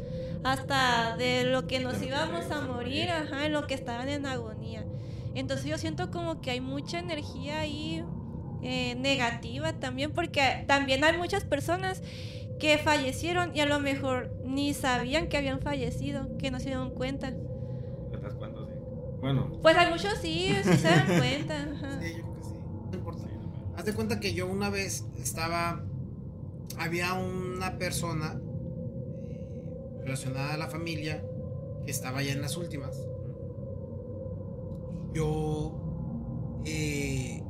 hasta 0.44 1.16
de 1.18 1.44
lo 1.46 1.68
que 1.68 1.80
nos 1.80 2.02
íbamos 2.02 2.50
a 2.52 2.62
morir, 2.62 3.08
morir. 3.08 3.10
ajá, 3.12 3.46
en 3.46 3.54
lo 3.54 3.68
que 3.68 3.74
estaban 3.74 4.10
en 4.10 4.26
agonía. 4.26 4.86
Entonces 5.36 5.66
yo 5.66 5.78
siento 5.78 6.12
como 6.12 6.42
que 6.42 6.52
hay 6.52 6.62
mucha 6.62 7.00
energía 7.00 7.60
ahí 7.62 8.04
eh, 8.64 8.96
negativa 8.96 9.74
también, 9.74 10.12
porque 10.12 10.64
también 10.68 11.04
hay 11.04 11.18
muchas 11.18 11.44
personas 11.44 12.02
que 12.60 12.78
fallecieron 12.78 13.56
y 13.56 13.60
a 13.62 13.66
lo 13.66 13.80
mejor 13.80 14.32
ni 14.46 14.74
sabían 14.74 15.28
que 15.30 15.38
habían 15.38 15.62
fallecido, 15.62 16.38
que 16.38 16.52
no 16.52 16.60
se 16.60 16.66
dieron 16.68 16.92
cuenta. 16.92 17.32
¿Estás 18.14 18.36
cuánto? 18.36 18.68
Sí. 18.68 18.74
Bueno. 19.20 19.52
Pues 19.62 19.76
hay 19.78 19.90
muchos 19.90 20.14
sí, 20.22 20.54
sí 20.64 20.74
se 20.78 20.88
dan 20.88 21.06
cuenta. 21.20 21.56
ajá. 21.64 22.00
Sí, 22.02 22.14
yo 22.18 22.31
Haz 23.82 23.86
de 23.86 23.94
cuenta 23.96 24.20
que 24.20 24.36
yo 24.36 24.46
una 24.46 24.70
vez 24.70 25.06
estaba. 25.18 25.84
Había 26.78 27.16
una 27.16 27.80
persona 27.80 28.40
eh, 29.28 30.00
relacionada 30.04 30.54
a 30.54 30.58
la 30.58 30.68
familia 30.68 31.26
que 31.84 31.90
estaba 31.90 32.22
ya 32.22 32.32
en 32.32 32.42
las 32.44 32.58
últimas. 32.58 32.96
Yo 35.16 36.62
eh, 36.64 37.44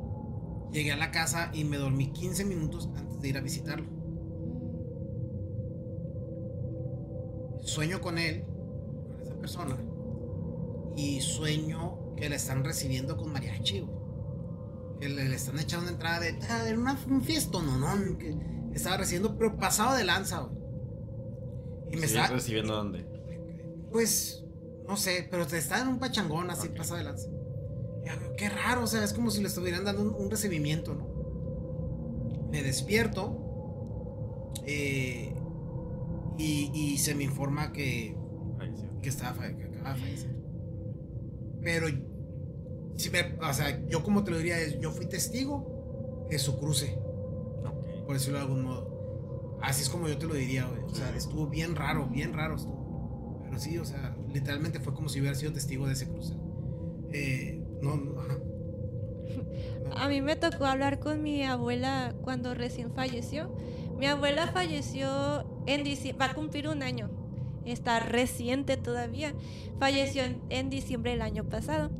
llegué 0.71 0.93
a 0.93 0.95
la 0.95 1.11
casa 1.11 1.51
y 1.53 1.65
me 1.65 1.75
dormí 1.75 2.13
15 2.13 2.45
minutos 2.45 2.89
antes 2.95 3.19
de 3.19 3.27
ir 3.27 3.37
a 3.37 3.41
visitarlo. 3.41 3.89
Sueño 7.61 7.99
con 7.99 8.17
él, 8.17 8.45
con 9.09 9.21
esa 9.21 9.35
persona, 9.37 9.77
y 10.95 11.19
sueño 11.19 12.15
que 12.15 12.29
la 12.29 12.37
están 12.37 12.63
recibiendo 12.63 13.17
con 13.17 13.33
mariachi. 13.33 13.85
Que 15.01 15.09
le, 15.09 15.27
le 15.27 15.35
están 15.35 15.59
echando 15.59 15.83
una 15.83 15.93
entrada 15.93 16.19
de 16.19 16.37
ah, 16.49 16.63
era 16.67 16.79
una, 16.79 16.97
un 17.09 17.21
fiestón, 17.23 17.65
no, 17.65 17.77
no, 17.77 18.17
que 18.17 18.37
estaba 18.73 18.97
recibiendo, 18.97 19.37
pero 19.37 19.57
pasado 19.57 19.97
de 19.97 20.03
lanza, 20.05 20.39
güey. 20.41 20.61
Y 21.91 21.97
me 21.97 22.05
está, 22.05 22.27
recibiendo 22.27 22.73
dónde? 22.75 23.05
pues, 23.91 24.45
no 24.87 24.95
sé, 24.95 25.27
pero 25.29 25.45
te 25.45 25.57
está 25.57 25.81
en 25.81 25.89
un 25.89 25.99
pachangón 25.99 26.49
así, 26.49 26.67
Ok. 26.69 26.77
pasado 26.77 26.97
de 26.99 27.03
lanza. 27.03 27.27
Y 28.05 28.35
qué 28.37 28.49
raro, 28.49 28.83
o 28.83 28.87
sea, 28.87 29.03
es 29.03 29.13
como 29.13 29.29
si 29.31 29.41
le 29.41 29.47
estuvieran 29.47 29.83
dando 29.83 30.01
un, 30.03 30.13
un 30.13 30.31
recibimiento, 30.31 30.93
¿no? 30.95 31.09
Me 32.51 32.63
despierto 32.63 34.51
eh, 34.65 35.33
y, 36.37 36.71
y 36.73 36.97
se 36.99 37.15
me 37.15 37.23
informa 37.23 37.71
que, 37.73 38.15
Falleció. 38.57 38.89
que, 39.01 39.09
estaba, 39.09 39.47
que 39.55 39.63
acaba 39.65 39.93
de 39.93 39.99
fallecer. 39.99 40.35
Pero, 41.63 41.87
si 43.01 43.09
me- 43.09 43.37
o 43.41 43.53
sea, 43.53 43.85
yo 43.87 44.03
como 44.03 44.23
te 44.23 44.31
lo 44.31 44.37
diría, 44.37 44.59
es, 44.59 44.79
yo 44.79 44.91
fui 44.91 45.05
testigo 45.07 46.25
de 46.29 46.39
su 46.39 46.57
cruce, 46.59 46.97
Ok. 47.65 48.05
por 48.05 48.13
decirlo 48.15 48.37
de 48.39 48.45
algún 48.45 48.63
modo. 48.63 49.57
Así 49.61 49.83
es 49.83 49.89
como 49.89 50.07
yo 50.07 50.17
te 50.17 50.25
lo 50.25 50.33
diría, 50.33 50.65
güey. 50.65 50.81
O 50.83 50.95
sea, 50.95 51.15
estuvo 51.15 51.47
bien 51.47 51.75
raro, 51.75 52.07
bien 52.07 52.33
raro 52.33 52.55
estuvo. 52.55 53.41
Pero 53.43 53.59
sí, 53.59 53.77
o 53.77 53.85
sea, 53.85 54.15
literalmente 54.33 54.79
fue 54.79 54.93
como 54.93 55.09
si 55.09 55.19
hubiera 55.19 55.35
sido 55.35 55.51
testigo 55.53 55.85
de 55.87 55.93
ese 55.93 56.07
cruce. 56.07 56.33
Eh, 57.11 57.61
no, 57.81 57.95
no, 57.97 58.19
ajá. 58.21 58.37
A 59.97 60.07
mí 60.07 60.21
me 60.21 60.35
tocó 60.35 60.65
hablar 60.65 60.99
con 60.99 61.21
mi 61.21 61.43
abuela 61.43 62.15
cuando 62.21 62.53
recién 62.53 62.91
falleció. 62.93 63.53
Mi 63.97 64.07
abuela 64.07 64.47
falleció 64.47 65.45
en 65.67 65.83
diciembre, 65.83 66.25
va 66.25 66.31
a 66.31 66.35
cumplir 66.35 66.67
un 66.67 66.81
año. 66.81 67.09
Está 67.65 67.99
reciente 67.99 68.77
todavía. 68.77 69.33
Falleció 69.79 70.23
en, 70.23 70.41
en 70.49 70.69
diciembre 70.71 71.11
del 71.11 71.21
año 71.21 71.43
pasado. 71.43 71.91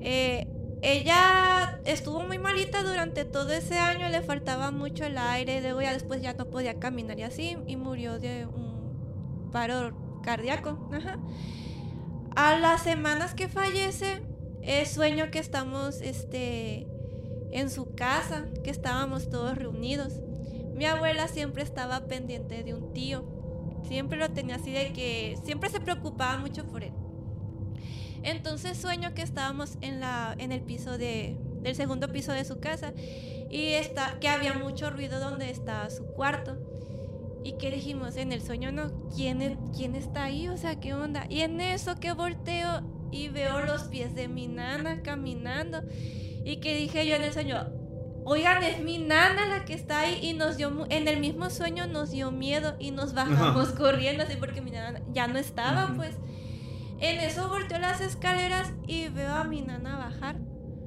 Eh, 0.00 0.46
ella 0.80 1.80
estuvo 1.84 2.20
muy 2.20 2.38
malita 2.38 2.82
durante 2.82 3.24
todo 3.24 3.52
ese 3.52 3.78
año, 3.78 4.08
le 4.08 4.22
faltaba 4.22 4.70
mucho 4.70 5.04
el 5.04 5.18
aire, 5.18 5.60
luego 5.60 5.82
ya 5.82 5.92
después 5.92 6.22
ya 6.22 6.34
no 6.34 6.46
podía 6.46 6.78
caminar 6.78 7.18
y 7.18 7.22
así, 7.24 7.56
y 7.66 7.76
murió 7.76 8.18
de 8.18 8.46
un 8.46 9.50
paro 9.50 9.92
cardíaco. 10.22 10.78
A 12.36 12.56
las 12.58 12.82
semanas 12.82 13.34
que 13.34 13.48
fallece, 13.48 14.22
eh, 14.62 14.86
sueño 14.86 15.30
que 15.30 15.40
estamos 15.40 16.00
este, 16.00 16.86
en 17.50 17.70
su 17.70 17.94
casa, 17.94 18.46
que 18.62 18.70
estábamos 18.70 19.28
todos 19.30 19.56
reunidos. 19.58 20.20
Mi 20.74 20.84
abuela 20.84 21.26
siempre 21.26 21.64
estaba 21.64 22.06
pendiente 22.06 22.62
de 22.62 22.74
un 22.74 22.92
tío. 22.92 23.24
Siempre 23.88 24.18
lo 24.18 24.30
tenía 24.30 24.56
así 24.56 24.70
de 24.70 24.92
que 24.92 25.36
siempre 25.44 25.70
se 25.70 25.80
preocupaba 25.80 26.38
mucho 26.38 26.64
por 26.66 26.84
él. 26.84 26.92
Entonces 28.22 28.76
sueño 28.78 29.14
que 29.14 29.22
estábamos 29.22 29.78
en, 29.80 30.00
la, 30.00 30.34
en 30.38 30.52
el 30.52 30.60
piso 30.60 30.98
de, 30.98 31.36
del 31.62 31.74
segundo 31.74 32.08
piso 32.12 32.32
de 32.32 32.44
su 32.44 32.58
casa 32.60 32.92
y 33.50 33.68
está, 33.74 34.18
que 34.20 34.28
había 34.28 34.54
mucho 34.54 34.90
ruido 34.90 35.20
donde 35.20 35.50
estaba 35.50 35.88
su 35.90 36.04
cuarto. 36.06 36.56
Y 37.44 37.52
que 37.52 37.70
dijimos 37.70 38.16
en 38.16 38.32
el 38.32 38.42
sueño, 38.42 38.72
no, 38.72 38.90
¿quién, 39.14 39.40
es- 39.40 39.56
¿quién 39.74 39.94
está 39.94 40.24
ahí? 40.24 40.48
O 40.48 40.56
sea, 40.56 40.80
¿qué 40.80 40.92
onda? 40.92 41.24
Y 41.30 41.40
en 41.40 41.60
eso 41.60 41.98
que 42.00 42.12
volteo 42.12 42.82
y 43.10 43.28
veo 43.28 43.60
los 43.64 43.84
pies 43.84 44.14
de 44.14 44.28
mi 44.28 44.48
nana 44.48 45.02
caminando. 45.02 45.82
Y 46.44 46.56
que 46.56 46.76
dije 46.76 47.06
yo 47.06 47.14
en 47.14 47.22
el 47.22 47.32
sueño, 47.32 47.70
oigan, 48.24 48.62
es 48.64 48.82
mi 48.82 48.98
nana 48.98 49.46
la 49.46 49.64
que 49.64 49.72
está 49.74 50.00
ahí. 50.00 50.18
Y 50.20 50.32
nos 50.34 50.56
dio, 50.56 50.86
en 50.90 51.06
el 51.08 51.20
mismo 51.20 51.48
sueño 51.48 51.86
nos 51.86 52.10
dio 52.10 52.32
miedo 52.32 52.74
y 52.80 52.90
nos 52.90 53.14
bajamos 53.14 53.68
corriendo 53.78 54.24
así 54.24 54.34
porque 54.36 54.60
mi 54.60 54.72
nana 54.72 55.00
ya 55.12 55.26
no 55.28 55.38
estaba, 55.38 55.94
pues. 55.96 56.16
En 57.00 57.20
eso 57.20 57.48
volteo 57.48 57.78
las 57.78 58.00
escaleras 58.00 58.70
y 58.86 59.08
veo 59.08 59.34
a 59.34 59.44
mi 59.44 59.62
nana 59.62 59.96
bajar. 59.96 60.36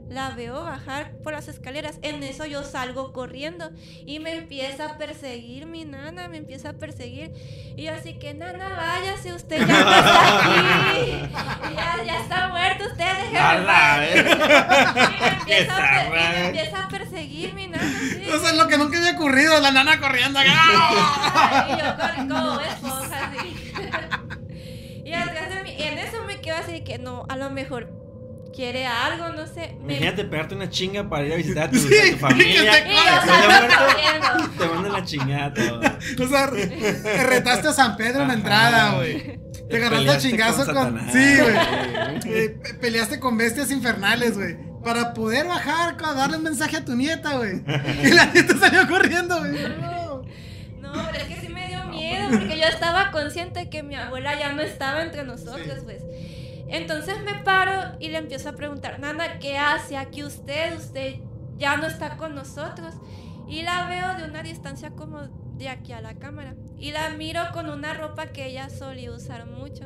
La 0.09 0.31
veo 0.31 0.61
bajar 0.65 1.13
por 1.23 1.31
las 1.31 1.47
escaleras. 1.47 1.97
En 2.01 2.21
eso 2.21 2.45
yo 2.45 2.65
salgo 2.65 3.13
corriendo 3.13 3.71
y 4.05 4.19
me 4.19 4.33
empieza 4.35 4.85
a 4.87 4.97
perseguir 4.97 5.67
mi 5.67 5.85
nana, 5.85 6.27
me 6.27 6.35
empieza 6.35 6.71
a 6.71 6.73
perseguir. 6.73 7.31
Y 7.77 7.83
yo 7.83 7.93
así 7.93 8.15
que, 8.19 8.33
nana, 8.33 8.67
váyase, 8.75 9.31
usted 9.33 9.59
ya 9.65 9.67
no 9.67 9.95
está 9.95 10.89
aquí. 10.91 11.29
Ya, 11.77 12.03
ya 12.05 12.19
está 12.19 12.47
muerto, 12.49 12.83
usted 12.91 13.05
déjeme 13.05 13.39
A 13.39 13.55
en 13.55 13.65
la 13.65 13.73
paz". 13.73 13.99
vez. 13.99 14.15
Y 15.15 15.21
me 15.21 15.27
empieza, 15.29 15.77
a, 15.77 15.79
per- 15.79 16.07
y 16.07 16.11
me 16.11 16.19
eh. 16.41 16.45
empieza 16.47 16.83
a 16.83 16.87
perseguir 16.89 17.53
mi 17.53 17.67
nana. 17.67 17.99
sí. 17.99 18.27
O 18.29 18.37
sea, 18.39 18.51
lo 18.53 18.67
que 18.67 18.77
nunca 18.77 18.97
había 18.97 19.11
ocurrido, 19.13 19.61
la 19.61 19.71
nana 19.71 19.97
corriendo. 20.01 20.39
¡ah! 20.45 21.67
Y 21.69 21.79
yo 21.79 22.27
como 22.35 22.59
esponja 22.59 23.27
así. 23.31 23.63
Y 25.05 25.13
atrás 25.13 25.49
de 25.55 25.63
mí, 25.63 25.75
en 25.77 25.97
eso 25.97 26.23
me 26.25 26.39
quedo 26.39 26.50
así 26.63 26.71
de 26.73 26.83
que 26.83 26.97
no, 26.99 27.25
a 27.29 27.35
lo 27.35 27.49
mejor 27.49 27.89
quiere 28.53 28.85
algo, 28.85 29.29
no 29.29 29.45
sé. 29.47 29.75
Me- 29.81 29.93
Imagínate 29.95 30.25
pegarte 30.25 30.55
una 30.55 30.69
chinga 30.69 31.07
para 31.09 31.25
ir 31.25 31.33
a 31.33 31.35
visitar 31.37 31.63
a 31.65 31.71
tu, 31.71 31.77
Sí, 31.79 31.93
a 31.97 32.11
tu 32.11 32.17
familia. 32.17 32.71
que 32.83 32.89
te. 32.89 32.95
Te 34.57 34.65
mandan 34.67 34.91
la 34.93 35.03
chingada 35.03 35.53
todo. 35.53 35.79
O 35.79 36.27
sea, 36.27 36.47
re- 36.47 36.67
te 36.67 37.23
retaste 37.23 37.67
a 37.69 37.73
San 37.73 37.95
Pedro 37.97 38.21
en 38.23 38.27
la 38.29 38.33
entrada, 38.33 38.95
güey. 38.95 39.39
Te 39.69 39.77
agarraste 39.77 40.09
a 40.09 40.17
chingazo 40.17 40.65
con. 40.73 40.99
Sí, 41.11 41.37
güey. 41.39 41.55
Eh, 42.25 42.49
pe- 42.61 42.73
peleaste 42.75 43.19
con 43.19 43.37
bestias 43.37 43.71
infernales, 43.71 44.35
güey. 44.37 44.57
Para 44.83 45.13
poder 45.13 45.45
bajar, 45.47 45.95
a 46.03 46.13
darle 46.13 46.37
un 46.37 46.43
mensaje 46.43 46.77
a 46.77 46.83
tu 46.85 46.95
nieta, 46.95 47.37
güey. 47.37 47.61
Y 48.03 48.07
la 48.11 48.25
nieta 48.25 48.57
salió 48.57 48.87
corriendo, 48.87 49.37
güey. 49.39 49.51
No. 49.79 50.21
No, 50.81 50.91
pero 51.11 51.17
es 51.23 51.23
que 51.35 51.35
sí 51.39 51.49
me 51.49 51.67
dio 51.67 51.85
miedo 51.85 52.27
porque 52.31 52.57
yo 52.57 52.65
estaba 52.65 53.11
consciente 53.11 53.69
que 53.69 53.81
mi 53.83 53.95
abuela 53.95 54.37
ya 54.37 54.51
no 54.53 54.61
estaba 54.61 55.03
entre 55.03 55.23
nosotros, 55.23 55.75
Sí. 55.77 55.81
pues. 55.85 56.01
Entonces 56.71 57.21
me 57.23 57.35
paro 57.43 57.97
y 57.99 58.09
le 58.09 58.17
empiezo 58.17 58.49
a 58.49 58.53
preguntar, 58.53 58.99
Nana, 58.99 59.39
¿qué 59.39 59.57
hace 59.57 59.97
aquí 59.97 60.23
usted? 60.23 60.77
Usted 60.77 61.15
ya 61.57 61.77
no 61.77 61.85
está 61.87 62.17
con 62.17 62.33
nosotros. 62.35 62.95
Y 63.47 63.63
la 63.63 63.87
veo 63.87 64.15
de 64.17 64.29
una 64.29 64.41
distancia 64.43 64.91
como 64.91 65.19
de 65.57 65.69
aquí 65.69 65.91
a 65.91 66.01
la 66.01 66.15
cámara. 66.15 66.55
Y 66.77 66.91
la 66.91 67.09
miro 67.09 67.41
con 67.53 67.69
una 67.69 67.93
ropa 67.93 68.27
que 68.27 68.45
ella 68.47 68.69
solía 68.69 69.11
usar 69.11 69.45
mucho. 69.45 69.85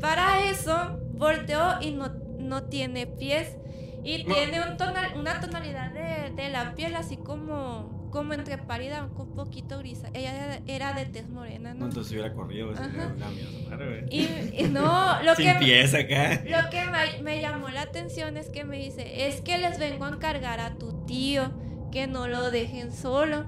Para 0.00 0.42
eso, 0.48 1.00
volteó 1.14 1.80
y 1.80 1.92
no, 1.92 2.08
no 2.38 2.64
tiene 2.64 3.06
pies. 3.06 3.56
Y 4.04 4.24
No. 4.24 4.34
tiene 4.34 4.60
un 4.60 4.76
tonal- 4.76 5.16
una 5.18 5.40
tonalidad 5.40 5.90
de, 5.92 6.30
de 6.34 6.50
la 6.50 6.74
piel 6.74 6.94
así 6.94 7.16
como, 7.16 7.97
como 8.10 8.34
entre 8.34 8.58
pálida, 8.58 9.04
un 9.16 9.34
poquito 9.34 9.78
grisa. 9.78 10.08
Ella 10.14 10.60
era, 10.66 10.92
de 10.94 11.06
tez 11.06 11.28
morena, 11.28 11.74
No, 11.74 11.86
entonces 11.86 12.12
hubiera 12.12 12.32
corrido, 12.32 12.70
una 12.70 13.28
madre, 13.70 14.02
güey. 14.08 14.20
Y, 14.20 14.64
y 14.64 14.68
no, 14.68 15.22
lo 15.22 15.34
Sin 15.34 15.52
que, 15.52 15.58
pies 15.58 15.94
acá. 15.94 16.42
lo 16.44 16.70
que 16.70 16.84
me, 16.84 17.22
me 17.22 17.40
llamó 17.40 17.68
la 17.68 17.82
atención 17.82 18.36
es 18.36 18.48
que 18.48 18.64
me 18.64 18.78
dice, 18.78 19.28
es 19.28 19.40
que 19.40 19.58
les 19.58 19.78
vengo 19.78 20.04
a 20.04 20.08
encargar 20.08 20.60
a 20.60 20.76
tu 20.76 21.04
tío, 21.06 21.50
que 21.92 22.06
no 22.06 22.28
lo 22.28 22.50
dejen 22.50 22.92
solo. 22.92 23.46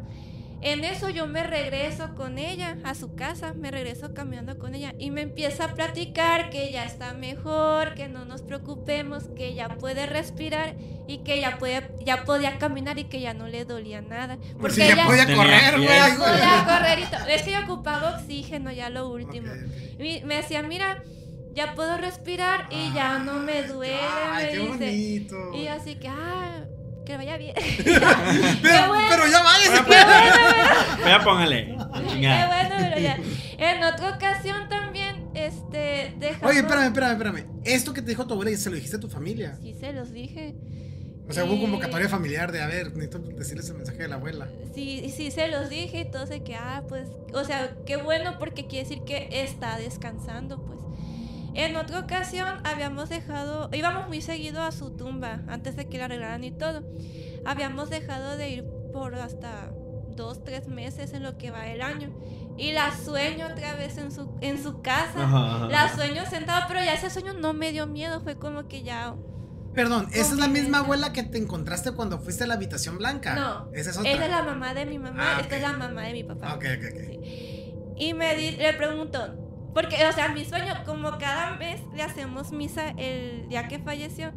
En 0.63 0.85
eso 0.85 1.09
yo 1.09 1.27
me 1.27 1.43
regreso 1.43 2.15
con 2.15 2.37
ella 2.39 2.77
a 2.85 2.95
su 2.95 3.15
casa, 3.15 3.55
me 3.55 3.71
regreso 3.71 4.13
caminando 4.13 4.59
con 4.59 4.75
ella 4.75 4.95
y 4.99 5.11
me 5.11 5.23
empieza 5.23 5.65
a 5.65 5.75
platicar 5.75 6.51
que 6.51 6.71
ya 6.71 6.85
está 6.85 7.15
mejor, 7.15 7.95
que 7.95 8.09
no 8.09 8.27
nos 8.27 8.43
preocupemos, 8.43 9.25
que 9.35 9.55
ya 9.55 9.69
puede 9.79 10.05
respirar 10.05 10.77
y 11.09 11.19
que 11.19 11.41
ya 11.41 11.59
puede, 11.59 11.91
ya 12.05 12.25
podía 12.25 12.59
caminar 12.59 12.99
y 12.99 13.05
que 13.05 13.21
ya 13.21 13.33
no 13.33 13.49
le 13.49 13.65
dolía 13.65 14.03
nada. 14.03 14.37
Por 14.61 14.71
si 14.71 14.81
ya 14.87 15.07
podía 15.07 15.25
correr, 15.35 15.77
güey. 15.77 16.17
podía 16.19 16.65
correr 16.67 16.99
y 16.99 17.05
todo. 17.05 17.27
Es 17.27 17.43
que 17.43 17.53
yo 17.53 17.61
ocupaba 17.65 18.17
oxígeno 18.19 18.71
ya 18.71 18.91
lo 18.91 19.09
último. 19.09 19.51
Y 19.99 20.23
me 20.25 20.37
decía, 20.37 20.63
mira, 20.63 21.03
ya 21.55 21.75
puedo 21.75 21.97
respirar 21.97 22.69
y 22.71 22.93
ya 22.93 23.19
no 23.19 23.41
me 23.41 23.63
duele, 23.63 23.99
Ay, 24.03 24.45
me 24.45 24.51
qué 24.51 24.59
dice. 24.59 24.69
bonito. 24.69 25.55
Y 25.55 25.67
así 25.69 25.97
que, 25.97 26.09
ah, 26.09 26.65
que 27.11 27.17
vaya 27.17 27.37
bien. 27.37 27.55
Pero, 28.63 28.89
bueno. 28.89 29.07
pero 29.11 29.27
ya 29.27 29.43
váyase, 29.43 29.85
Qué 29.85 31.03
bueno, 31.03 31.25
póngale. 31.25 31.67
Qué 31.67 32.47
bueno, 32.47 32.77
pero 32.79 32.99
ya. 32.99 33.19
En 33.59 33.83
otra 33.83 34.15
ocasión 34.15 34.69
también, 34.69 35.29
este, 35.35 36.15
dejamos... 36.19 36.51
Oye, 36.51 36.61
espérame, 36.61 36.87
espérame, 36.87 37.13
espérame. 37.13 37.47
Esto 37.65 37.93
que 37.93 38.03
te 38.03 38.11
dijo 38.11 38.27
tu 38.27 38.35
abuela, 38.35 38.57
¿se 38.57 38.71
lo 38.71 38.77
dijiste 38.77 38.97
a 38.97 39.01
tu 39.01 39.09
familia? 39.09 39.59
Sí, 39.61 39.75
se 39.79 39.93
los 39.93 40.13
dije. 40.13 40.55
O 41.29 41.33
sea, 41.33 41.45
hubo 41.45 41.61
convocatoria 41.61 42.09
familiar 42.09 42.53
de, 42.53 42.61
a 42.61 42.67
ver, 42.67 42.93
necesito 42.97 43.19
decirles 43.19 43.69
el 43.71 43.77
mensaje 43.77 43.99
de 43.99 44.09
la 44.09 44.17
abuela. 44.17 44.49
Sí, 44.75 45.13
sí, 45.15 45.31
se 45.31 45.49
los 45.49 45.69
dije 45.69 46.01
y 46.01 46.11
todo 46.11 46.27
de 46.27 46.43
que, 46.43 46.55
ah, 46.55 46.85
pues, 46.89 47.09
o 47.33 47.45
sea, 47.45 47.75
qué 47.87 47.97
bueno 47.97 48.39
porque 48.39 48.67
quiere 48.67 48.89
decir 48.89 49.05
que 49.05 49.29
está 49.31 49.79
descansando, 49.79 50.65
pues. 50.65 50.79
En 51.55 51.77
otra 51.77 52.01
ocasión 52.01 52.49
habíamos 52.65 53.09
dejado, 53.09 53.71
íbamos 53.73 54.09
muy 54.09 54.21
seguido 54.23 54.63
a 54.63 54.73
su 54.73 54.91
tumba 54.97 55.41
antes 55.49 55.77
de 55.77 55.89
que 55.89 55.99
la 55.99 56.05
arreglaran 56.07 56.45
y 56.45 56.53
todo. 56.53 56.83
Habíamos 57.45 57.91
dejado 57.91 58.37
de 58.37 58.51
ir 58.51 58.65
por 58.93 59.15
hasta 59.17 59.71
dos, 60.17 60.45
tres 60.45 60.69
meses 60.69 61.13
en 61.13 61.23
lo 61.23 61.39
que 61.39 61.51
va 61.51 61.67
el 61.69 61.83
año. 61.83 62.11
Y 62.59 62.73
la 62.73 62.93
sueño 62.95 63.47
otra 63.47 63.75
vez 63.75 63.97
en 63.99 64.13
su, 64.13 64.37
en 64.43 64.63
su 64.63 64.83
casa. 64.83 65.25
Ajá, 65.25 65.57
ajá. 65.57 65.67
La 65.69 65.89
sueño 65.95 66.25
sentada, 66.27 66.67
pero 66.69 66.81
ya 66.81 66.93
ese 66.95 67.09
sueño 67.11 67.33
no 67.33 67.53
me 67.55 67.73
dio 67.73 67.87
miedo, 67.87 68.21
fue 68.21 68.37
como 68.37 68.69
que 68.69 68.83
ya... 68.83 69.15
Perdón, 69.75 70.09
¿esa 70.13 70.33
es 70.35 70.39
la 70.39 70.49
misma 70.49 70.79
abuela 70.79 71.13
que 71.13 71.23
te 71.23 71.39
encontraste 71.39 71.93
cuando 71.93 72.19
fuiste 72.19 72.43
a 72.45 72.47
la 72.49 72.55
habitación 72.55 72.99
blanca? 72.99 73.35
No, 73.37 73.71
Esa 73.73 73.91
es 73.91 73.99
otra. 73.99 74.11
Esa 74.11 74.25
es 74.25 74.31
la 74.31 74.43
mamá 74.43 74.75
de 74.75 74.85
mi 74.85 74.99
mamá, 74.99 75.37
Ah, 75.37 75.41
esta 75.41 75.57
es 75.57 75.63
la 75.63 75.73
mamá 75.73 76.03
de 76.03 76.13
mi 76.13 76.25
papá. 76.25 76.55
Ok, 76.55 76.65
ok, 76.77 76.85
ok. 76.93 77.01
Sí. 77.07 77.75
Y 77.97 78.15
me 78.15 78.35
di- 78.35 78.57
le 78.57 78.73
pregunto, 78.75 79.50
porque, 79.75 80.05
o 80.07 80.13
sea, 80.13 80.29
mi 80.29 80.45
sueño, 80.45 80.75
como 80.85 81.19
cada 81.19 81.57
mes 81.57 81.81
le 81.95 82.03
hacemos 82.03 82.53
misa 82.53 82.91
el 82.97 83.49
día 83.49 83.69
que 83.69 83.79
falleció, 83.79 84.33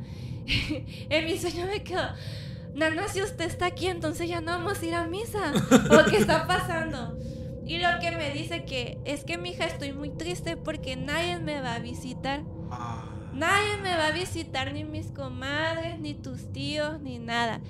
en 1.10 1.26
mi 1.26 1.38
sueño 1.38 1.66
me 1.68 1.84
quedo, 1.84 2.10
Nana, 2.76 3.08
si 3.08 3.22
usted 3.22 3.46
está 3.46 3.68
aquí, 3.68 3.88
entonces 3.88 4.28
ya 4.28 4.42
no 4.42 4.52
vamos 4.52 4.82
a 4.82 4.86
ir 4.86 4.96
a 4.96 5.06
misa. 5.06 5.54
¿O 5.92 6.10
qué 6.10 6.18
está 6.18 6.48
pasando? 6.48 7.18
Y 7.66 7.78
lo 7.78 7.88
que 8.02 8.12
me 8.12 8.32
dice 8.32 8.66
que 8.66 8.98
es 9.06 9.24
que 9.24 9.38
mi 9.38 9.52
hija 9.52 9.66
estoy 9.66 9.94
muy 9.94 10.10
triste 10.10 10.58
porque 10.58 10.96
nadie 10.96 11.38
me 11.38 11.62
va 11.62 11.76
a 11.76 11.80
visitar. 11.80 12.42
Ah, 12.72 13.10
Nadie 13.34 13.78
me 13.82 13.96
va 13.96 14.08
a 14.08 14.12
visitar, 14.12 14.74
ni 14.74 14.84
mis 14.84 15.08
comadres, 15.12 16.00
ni 16.00 16.14
tus 16.14 16.52
tíos, 16.52 17.02
ni 17.02 17.18
nada. 17.18 17.62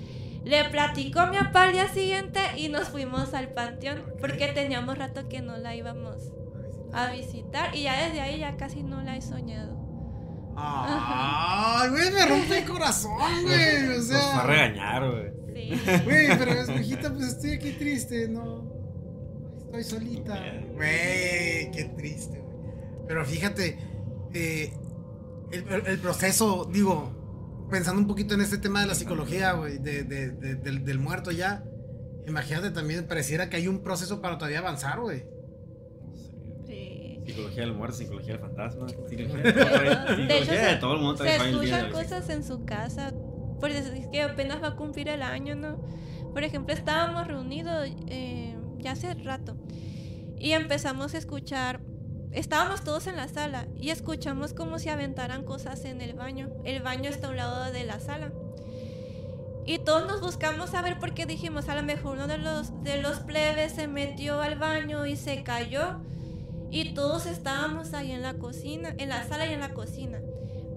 Le 0.44 0.62
platicó 0.64 1.20
a 1.20 1.26
mi 1.26 1.38
papá 1.38 1.64
al 1.64 1.72
día 1.72 1.88
siguiente 1.88 2.40
y 2.56 2.68
nos 2.68 2.90
fuimos 2.90 3.32
al 3.32 3.48
panteón 3.54 4.04
porque 4.20 4.48
teníamos 4.48 4.98
rato 4.98 5.26
que 5.28 5.40
no 5.40 5.56
la 5.56 5.74
íbamos 5.74 6.16
a 6.94 7.10
visitar 7.12 7.74
y 7.74 7.82
ya 7.84 8.04
desde 8.06 8.20
ahí 8.20 8.38
ya 8.40 8.56
casi 8.56 8.82
no 8.82 9.02
la 9.02 9.16
he 9.16 9.22
soñado. 9.22 9.82
Ay, 10.56 11.90
güey, 11.90 12.10
me 12.12 12.26
rompe 12.26 12.58
el 12.58 12.64
corazón, 12.68 13.12
güey. 13.42 13.86
O 13.86 13.96
Nos 13.96 14.06
fue 14.06 14.16
a 14.16 14.20
sea, 14.20 14.42
regañar, 14.42 15.10
güey. 15.10 15.32
Sí. 15.54 15.80
güey, 16.04 16.38
pero 16.38 16.50
es, 16.52 16.68
hijita, 16.80 17.12
pues 17.12 17.26
estoy 17.28 17.52
aquí 17.52 17.72
triste, 17.72 18.28
no. 18.28 18.72
Estoy 19.66 19.84
solita. 19.84 20.34
Güey, 20.74 21.70
qué 21.72 21.92
triste, 21.96 22.38
güey. 22.38 22.54
Pero 23.08 23.24
fíjate, 23.24 23.78
eh, 24.32 24.72
el, 25.52 25.68
el- 25.68 25.86
el 25.86 25.98
proceso, 25.98 26.68
digo, 26.72 27.66
pensando 27.70 28.00
un 28.00 28.06
poquito 28.06 28.34
en 28.34 28.40
este 28.40 28.58
tema 28.58 28.80
de 28.80 28.86
la 28.86 28.94
psicología, 28.94 29.52
güey, 29.52 29.78
de, 29.78 30.04
de- 30.04 30.30
de- 30.30 30.54
del, 30.56 30.84
del 30.84 30.98
muerto 30.98 31.30
ya. 31.30 31.64
Imagínate 32.26 32.70
también, 32.70 33.06
pareciera 33.06 33.50
que 33.50 33.56
hay 33.56 33.68
un 33.68 33.82
proceso 33.82 34.20
para 34.22 34.38
todavía 34.38 34.60
avanzar, 34.60 35.00
güey. 35.00 35.26
Psicología 37.26 37.62
del 37.62 37.72
muerto, 37.74 37.96
psicología 37.96 38.32
del 38.34 38.40
fantasma. 38.40 38.88
Psicología 39.08 39.36
De 39.42 39.52
de, 39.52 40.38
hecho, 40.38 40.44
psicología 40.44 40.64
de 40.66 40.70
se- 40.70 40.76
todo 40.76 40.94
el 40.94 41.00
mundo 41.00 41.24
Se 41.24 41.36
escuchan 41.36 41.90
cosas 41.92 42.28
en 42.28 42.44
su 42.44 42.64
casa. 42.64 43.12
Por 43.60 43.70
eso 43.70 43.92
es 43.92 44.06
que 44.08 44.22
apenas 44.22 44.62
va 44.62 44.68
a 44.68 44.76
cumplir 44.76 45.08
el 45.08 45.22
año, 45.22 45.54
¿no? 45.54 45.80
Por 46.32 46.44
ejemplo, 46.44 46.74
estábamos 46.74 47.26
reunidos 47.26 47.88
eh, 48.08 48.56
ya 48.78 48.92
hace 48.92 49.14
rato 49.14 49.56
y 50.38 50.52
empezamos 50.52 51.14
a 51.14 51.18
escuchar. 51.18 51.80
Estábamos 52.32 52.82
todos 52.82 53.06
en 53.06 53.16
la 53.16 53.28
sala 53.28 53.68
y 53.76 53.90
escuchamos 53.90 54.52
como 54.54 54.80
si 54.80 54.88
aventaran 54.88 55.44
cosas 55.44 55.84
en 55.84 56.00
el 56.00 56.14
baño. 56.14 56.50
El 56.64 56.82
baño 56.82 57.08
está 57.08 57.28
a 57.28 57.30
un 57.30 57.36
lado 57.36 57.70
de 57.72 57.84
la 57.84 58.00
sala. 58.00 58.32
Y 59.66 59.78
todos 59.78 60.06
nos 60.06 60.20
buscamos 60.20 60.74
a 60.74 60.82
ver 60.82 60.98
porque 60.98 61.24
dijimos, 61.24 61.68
a 61.68 61.74
lo 61.76 61.82
mejor 61.82 62.16
uno 62.16 62.26
de 62.26 62.36
los, 62.38 62.82
de 62.82 63.00
los 63.00 63.20
plebes 63.20 63.72
se 63.72 63.86
metió 63.88 64.40
al 64.42 64.58
baño 64.58 65.06
y 65.06 65.16
se 65.16 65.42
cayó. 65.42 66.00
Y 66.74 66.92
todos 66.92 67.26
estábamos 67.26 67.94
ahí 67.94 68.10
en 68.10 68.22
la 68.22 68.34
cocina, 68.34 68.96
en 68.98 69.08
la 69.08 69.24
sala 69.28 69.46
y 69.46 69.52
en 69.52 69.60
la 69.60 69.74
cocina. 69.74 70.20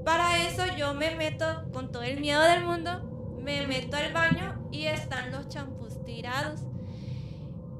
Para 0.06 0.46
eso 0.46 0.64
yo 0.78 0.94
me 0.94 1.16
meto 1.16 1.72
con 1.74 1.92
todo 1.92 2.04
el 2.04 2.20
miedo 2.20 2.40
del 2.40 2.64
mundo, 2.64 3.40
me 3.42 3.66
meto 3.66 3.98
al 3.98 4.14
baño 4.14 4.70
y 4.72 4.86
están 4.86 5.32
los 5.32 5.50
champús 5.50 6.06
tirados. 6.06 6.60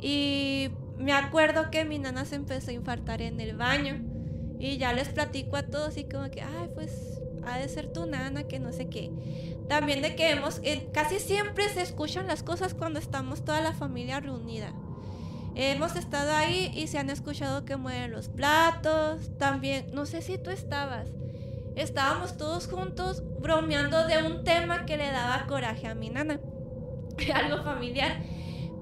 Y 0.02 0.72
me 0.98 1.14
acuerdo 1.14 1.70
que 1.70 1.86
mi 1.86 2.00
nana 2.00 2.26
se 2.26 2.38
empezó 2.38 2.72
a 2.72 2.74
infartar 2.74 3.22
en 3.22 3.40
el 3.40 3.56
baño. 3.56 4.02
Y 4.58 4.78
ya 4.78 4.94
les 4.94 5.10
platico 5.10 5.56
a 5.56 5.68
todos 5.68 5.96
y 5.98 6.06
como 6.06 6.28
que, 6.32 6.42
ay, 6.42 6.72
pues 6.74 7.22
ha 7.46 7.60
de 7.60 7.70
ser 7.70 7.94
tu 7.94 8.08
nana, 8.08 8.48
que 8.48 8.58
no 8.58 8.74
sé 8.74 8.90
qué. 8.90 9.12
También 9.70 10.02
de 10.02 10.16
que 10.16 10.32
hemos, 10.32 10.60
eh, 10.64 10.90
casi 10.92 11.20
siempre 11.20 11.70
se 11.70 11.84
escuchan 11.84 12.26
las 12.26 12.42
cosas 12.42 12.74
cuando 12.74 12.98
estamos 12.98 13.46
toda 13.46 13.62
la 13.62 13.74
familia 13.74 14.20
reunida. 14.20 14.74
Hemos 15.60 15.96
estado 15.96 16.36
ahí 16.36 16.72
y 16.76 16.86
se 16.86 17.00
han 17.00 17.10
escuchado 17.10 17.66
que 17.66 17.78
mueven 17.78 18.12
los 18.12 18.30
platos. 18.30 19.36
También, 19.40 19.88
no 19.92 20.06
sé 20.06 20.22
si 20.22 20.38
tú 20.38 20.52
estabas. 20.52 21.10
Estábamos 21.76 22.38
todos 22.38 22.68
juntos 22.68 23.24
bromeando 23.40 24.06
de 24.06 24.22
un 24.22 24.44
tema 24.44 24.86
que 24.86 24.98
le 24.98 25.10
daba 25.10 25.48
coraje 25.48 25.88
a 25.88 25.96
mi 25.96 26.12
nana. 26.12 26.40
Algo 27.34 27.64
familiar. 27.64 28.18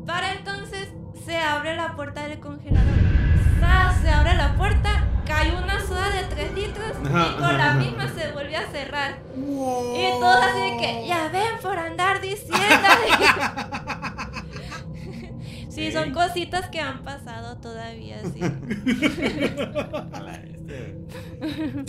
Para 0.06 0.34
entonces 0.34 0.90
se 1.26 1.38
abre 1.38 1.78
la 1.78 1.96
puerta 1.96 2.28
del 2.28 2.42
congelador. 2.42 2.94
¡Zas! 3.62 4.02
Se 4.02 4.10
abre 4.10 4.36
la 4.36 4.58
puerta, 4.58 5.08
cae 5.26 5.56
una 5.56 5.80
soda 5.80 6.10
de 6.10 6.24
3 6.24 6.56
litros 6.56 6.92
y 7.00 7.40
con 7.40 7.58
la 7.58 7.76
misma 7.76 8.10
se 8.10 8.34
vuelve 8.34 8.58
a 8.58 8.68
cerrar. 8.68 9.20
Y 9.34 10.20
todos 10.20 10.44
así 10.44 10.60
de 10.60 10.78
que, 10.78 11.08
ya 11.08 11.30
ven 11.30 11.58
por 11.62 11.80
andar 11.80 12.20
diciendo. 12.20 12.60
sí, 15.76 15.92
son 15.92 16.12
cositas 16.14 16.70
que 16.70 16.80
han 16.80 17.04
pasado 17.04 17.58
todavía, 17.58 18.22
sí. 18.24 18.40
Este- 20.56 20.96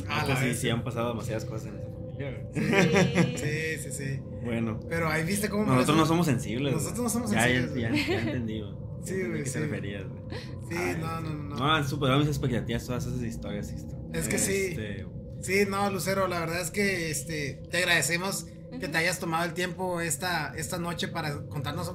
A 0.08 0.20
Ah, 0.20 0.26
la 0.26 0.34
pues 0.34 0.38
sí, 0.40 0.54
sí, 0.62 0.70
han 0.70 0.84
pasado 0.84 1.08
demasiadas 1.10 1.44
cosas 1.44 1.68
en 1.68 1.76
esa 1.76 1.86
familia. 1.88 2.46
Sí. 2.54 3.36
Sí, 3.36 3.78
sí, 3.82 3.92
sí. 3.92 4.20
Bueno, 4.44 4.80
Pero 4.88 5.08
ahí 5.08 5.24
viste 5.24 5.48
cómo. 5.48 5.64
nosotros 5.64 5.96
no 5.96 6.06
somos 6.06 6.26
sensibles. 6.26 6.74
Nosotros 6.74 7.00
no 7.00 7.08
somos 7.08 7.30
Ya, 7.30 7.42
sensibles, 7.42 7.74
Ya, 7.74 7.90
ya, 7.90 8.06
ya 8.06 8.20
entendí, 8.22 8.60
güey. 8.60 8.74
Sí, 9.04 9.22
güey, 9.22 9.42
qué 9.44 9.46
sí. 9.46 9.52
te 9.52 9.60
referías, 9.60 10.04
güey. 10.08 10.22
Sí, 10.68 10.76
Ay, 10.76 10.96
no, 11.00 11.20
no, 11.20 11.30
no. 11.34 11.56
No, 11.56 11.74
han 11.74 11.86
superado 11.88 12.18
mis 12.18 12.28
expectativas 12.28 12.84
todas 12.86 13.06
esas 13.06 13.22
historias. 13.22 13.72
Es 14.12 14.28
que 14.28 14.38
sí. 14.38 14.52
Este, 14.70 15.06
Sí, 15.42 15.64
no, 15.68 15.90
Lucero, 15.90 16.26
la 16.28 16.40
verdad 16.40 16.60
es 16.60 16.70
que 16.70 17.10
este, 17.10 17.62
te 17.70 17.76
agradecemos 17.78 18.46
que 18.80 18.88
te 18.88 18.98
hayas 18.98 19.20
tomado 19.20 19.44
el 19.44 19.52
tiempo 19.52 20.00
esta, 20.00 20.52
esta 20.56 20.78
noche 20.78 21.08
para 21.08 21.46
contarnos 21.46 21.94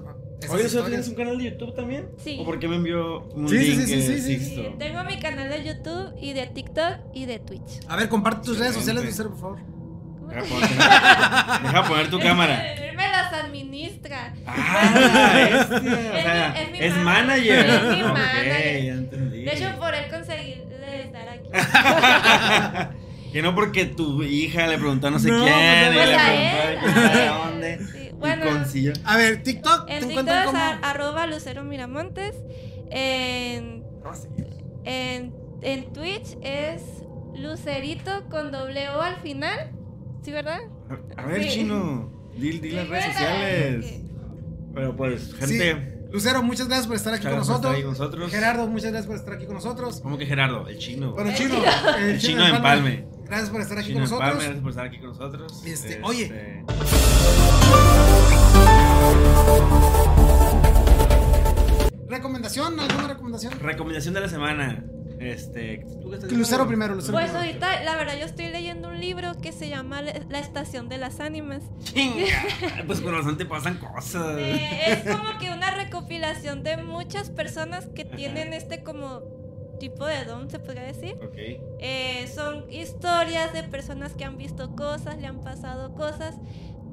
Oye, 0.49 0.49
¿solo 0.49 0.65
historias. 0.65 0.87
tienes 0.89 1.07
un 1.09 1.15
canal 1.15 1.37
de 1.37 1.43
YouTube 1.45 1.75
también? 1.75 2.09
Sí. 2.17 2.37
¿O 2.41 2.45
por 2.45 2.59
qué 2.59 2.67
me 2.67 2.75
envió 2.77 3.21
un 3.35 3.47
Sí, 3.47 3.57
sí, 3.59 3.65
link 3.75 3.81
sí, 3.85 4.01
sí, 4.01 4.19
sí, 4.21 4.39
sí. 4.39 4.67
Tengo 4.79 5.03
mi 5.03 5.19
canal 5.19 5.49
de 5.49 5.63
YouTube 5.63 6.13
y 6.21 6.33
de 6.33 6.47
TikTok 6.47 6.97
y 7.13 7.25
de 7.25 7.39
Twitch. 7.39 7.79
A 7.87 7.95
ver, 7.95 8.09
comparte 8.09 8.45
tus 8.45 8.57
redes 8.59 8.73
sociales. 8.73 9.03
Lucero, 9.05 9.29
por 9.29 9.39
favor. 9.39 9.59
Deja 10.29 10.43
poner, 10.43 10.69
deja 11.63 11.83
poner 11.87 12.09
tu 12.09 12.19
cámara. 12.23 12.73
Él 12.73 12.95
me 12.95 13.07
las 13.07 13.33
administra. 13.33 14.33
Ah, 14.47 15.39
este, 15.61 15.75
o 15.75 15.77
Es 15.77 16.67
es 16.67 16.71
mi 16.71 16.79
es 16.79 16.95
manager. 16.97 17.67
manager. 17.67 17.69
Es 17.69 17.97
mi 17.97 18.03
manager. 18.03 18.83
ya 18.85 18.93
entendí. 18.93 19.43
De 19.43 19.53
hecho, 19.53 19.77
por 19.77 19.93
él 19.93 20.05
conseguí 20.09 20.61
estar 21.03 21.27
aquí. 21.29 21.49
que 23.33 23.41
no 23.41 23.53
porque 23.55 23.85
tu 23.85 24.23
hija 24.23 24.67
le 24.67 24.77
preguntó 24.77 25.07
a 25.07 25.11
no 25.11 25.19
sé 25.19 25.29
No, 25.29 25.43
quién, 25.43 25.91
y 25.91 25.95
pues 25.95 26.09
le 26.09 26.15
a 26.15 26.71
él. 26.71 26.79
dónde. 27.43 28.10
Bueno. 28.21 28.45
A 29.05 29.17
ver, 29.17 29.43
TikTok, 29.43 29.89
en 29.89 29.99
¿te 30.01 30.07
TikTok 30.07 30.27
es 30.29 30.45
como? 30.45 30.57
a- 30.57 30.79
arroba 30.83 31.27
Lucero 31.27 31.63
Miramontes. 31.63 32.35
En, 32.91 33.83
en, 34.85 35.33
en 35.61 35.93
Twitch 35.93 36.37
es 36.41 36.81
Lucerito 37.35 38.23
con 38.29 38.51
doble 38.51 38.89
O 38.89 39.01
al 39.01 39.17
final. 39.17 39.71
¿Sí, 40.23 40.31
verdad? 40.31 40.59
A 41.17 41.25
ver, 41.25 41.43
Sí. 41.43 41.49
chino, 41.49 42.11
di, 42.37 42.59
di 42.59 42.71
las 42.71 42.87
redes 42.89 43.05
sociales. 43.05 43.85
Ok. 43.85 44.71
Pero 44.75 44.95
pues, 44.95 45.33
gente, 45.33 45.97
Lucero, 46.11 46.43
muchas 46.43 46.67
gracias 46.67 46.87
por 46.87 46.95
estar 46.95 47.13
aquí 47.13 47.23
con 47.25 47.37
nosotros. 47.37 47.73
ahí. 47.75 48.29
Gerardo, 48.29 48.67
muchas 48.67 48.91
gracias 48.91 49.07
por 49.07 49.15
estar 49.15 49.33
aquí 49.33 49.45
con 49.45 49.55
nosotros. 49.55 49.99
¿cómo 50.01 50.17
que 50.17 50.25
Gerardo? 50.25 50.67
El 50.67 50.77
chino. 50.77 51.13
Bueno, 51.13 51.29
El 51.31 51.35
Chino, 51.35 51.55
chino. 51.55 51.95
el 51.97 52.09
El 52.11 52.19
chino 52.19 52.43
de 52.45 52.49
Empalme. 52.51 53.05
Gracias 53.25 53.49
por 53.49 53.61
estar 53.61 53.77
aquí 53.79 53.87
Chino 53.87 53.99
con 54.01 54.11
Empalme, 54.13 54.25
nosotros. 54.33 54.43
gracias 54.43 54.61
por 54.61 54.69
estar 54.71 54.85
aquí 54.85 54.99
con 54.99 55.07
nosotros. 55.09 55.65
Este, 55.65 56.01
oye. 56.03 56.63
¿Recomendación? 62.07 62.79
¿Alguna 62.79 63.07
recomendación? 63.07 63.59
Recomendación 63.59 64.13
de 64.13 64.21
la 64.21 64.29
semana. 64.29 64.83
Este, 65.21 65.85
¿tú 66.01 66.09
qué 66.09 66.15
estás 66.15 66.31
Lucero 66.31 66.67
primero, 66.67 66.95
Lucero. 66.95 67.13
Pues 67.13 67.29
primero. 67.29 67.47
ahorita, 67.47 67.83
la 67.83 67.95
verdad, 67.95 68.17
yo 68.17 68.25
estoy 68.25 68.47
leyendo 68.47 68.89
un 68.89 68.99
libro 68.99 69.33
que 69.39 69.51
se 69.51 69.69
llama 69.69 70.01
La 70.01 70.39
Estación 70.39 70.89
de 70.89 70.97
las 70.97 71.19
Ánimas. 71.19 71.61
Chinga, 71.83 72.25
Pues 72.87 73.01
con 73.01 73.13
razón 73.13 73.37
te 73.37 73.45
pasan 73.45 73.77
cosas. 73.77 74.35
Eh, 74.39 74.69
es 74.87 75.15
como 75.15 75.37
que 75.37 75.51
una 75.51 75.69
recopilación 75.71 76.63
de 76.63 76.77
muchas 76.77 77.29
personas 77.29 77.87
que 77.93 78.03
tienen 78.03 78.53
este 78.53 78.81
como 78.83 79.21
tipo 79.79 80.05
de 80.05 80.25
don, 80.25 80.49
se 80.49 80.57
podría 80.57 80.83
decir. 80.83 81.15
Ok. 81.23 81.37
Eh, 81.37 82.31
son 82.33 82.71
historias 82.71 83.53
de 83.53 83.63
personas 83.63 84.13
que 84.13 84.25
han 84.25 84.37
visto 84.37 84.75
cosas, 84.75 85.19
le 85.19 85.27
han 85.27 85.41
pasado 85.41 85.93
cosas, 85.93 86.35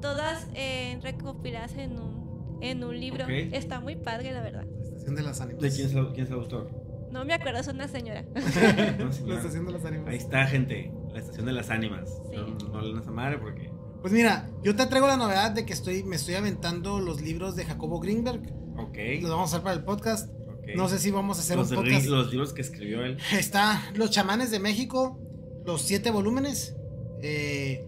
todas 0.01 0.47
eh, 0.53 0.99
recopiladas 1.01 1.75
en 1.77 1.99
un, 1.99 2.18
en 2.61 2.83
un 2.83 2.99
libro. 2.99 3.25
Está 3.27 3.79
muy 3.79 3.95
padre, 3.95 4.31
la 4.31 4.41
verdad. 4.41 4.65
La 4.65 4.87
estación 4.87 5.15
de 5.15 5.21
las 5.23 5.41
ánimas. 5.41 5.61
¿De 5.61 5.69
quién 5.71 5.87
es, 5.87 5.93
el, 5.95 6.07
quién 6.13 6.25
es 6.25 6.31
el 6.31 6.37
autor? 6.37 6.69
No 7.11 7.25
me 7.25 7.33
acuerdo, 7.33 7.59
es 7.59 7.67
una 7.67 7.87
señora. 7.87 8.23
No, 8.99 9.09
La 9.27 9.35
estación 9.37 9.65
de 9.65 9.71
las 9.73 9.85
ánimas. 9.85 10.07
Ahí 10.09 10.17
está, 10.17 10.45
gente. 10.45 10.91
La 11.11 11.19
estación 11.19 11.45
de 11.45 11.53
las 11.53 11.69
ánimas. 11.69 12.09
Sí. 12.29 12.35
No, 12.35 12.69
no 12.69 12.81
le 12.81 12.89
den 12.89 12.99
esa 12.99 13.11
madre 13.11 13.37
porque. 13.39 13.71
Pues 14.01 14.13
mira, 14.13 14.49
yo 14.63 14.75
te 14.75 14.85
traigo 14.85 15.07
la 15.07 15.17
novedad 15.17 15.51
de 15.51 15.65
que 15.65 15.73
estoy, 15.73 16.03
me 16.03 16.15
estoy 16.15 16.35
aventando 16.35 16.99
los 16.99 17.21
libros 17.21 17.55
de 17.55 17.65
Jacobo 17.65 17.99
Greenberg. 17.99 18.41
Ok. 18.77 18.97
Los 19.21 19.31
vamos 19.31 19.51
a 19.51 19.55
hacer 19.57 19.63
para 19.63 19.75
el 19.75 19.83
podcast. 19.83 20.29
ok. 20.47 20.69
No 20.75 20.87
sé 20.87 20.99
si 20.99 21.11
vamos 21.11 21.37
a 21.37 21.41
hacer 21.41 21.57
los, 21.57 21.69
un 21.71 21.77
podcast. 21.77 22.05
los 22.05 22.29
libros 22.31 22.53
que 22.53 22.61
escribió 22.61 23.03
él. 23.03 23.17
Está 23.33 23.81
Los 23.95 24.11
chamanes 24.11 24.51
de 24.51 24.59
México, 24.59 25.19
los 25.65 25.81
siete 25.81 26.11
volúmenes. 26.11 26.75
Eh, 27.21 27.85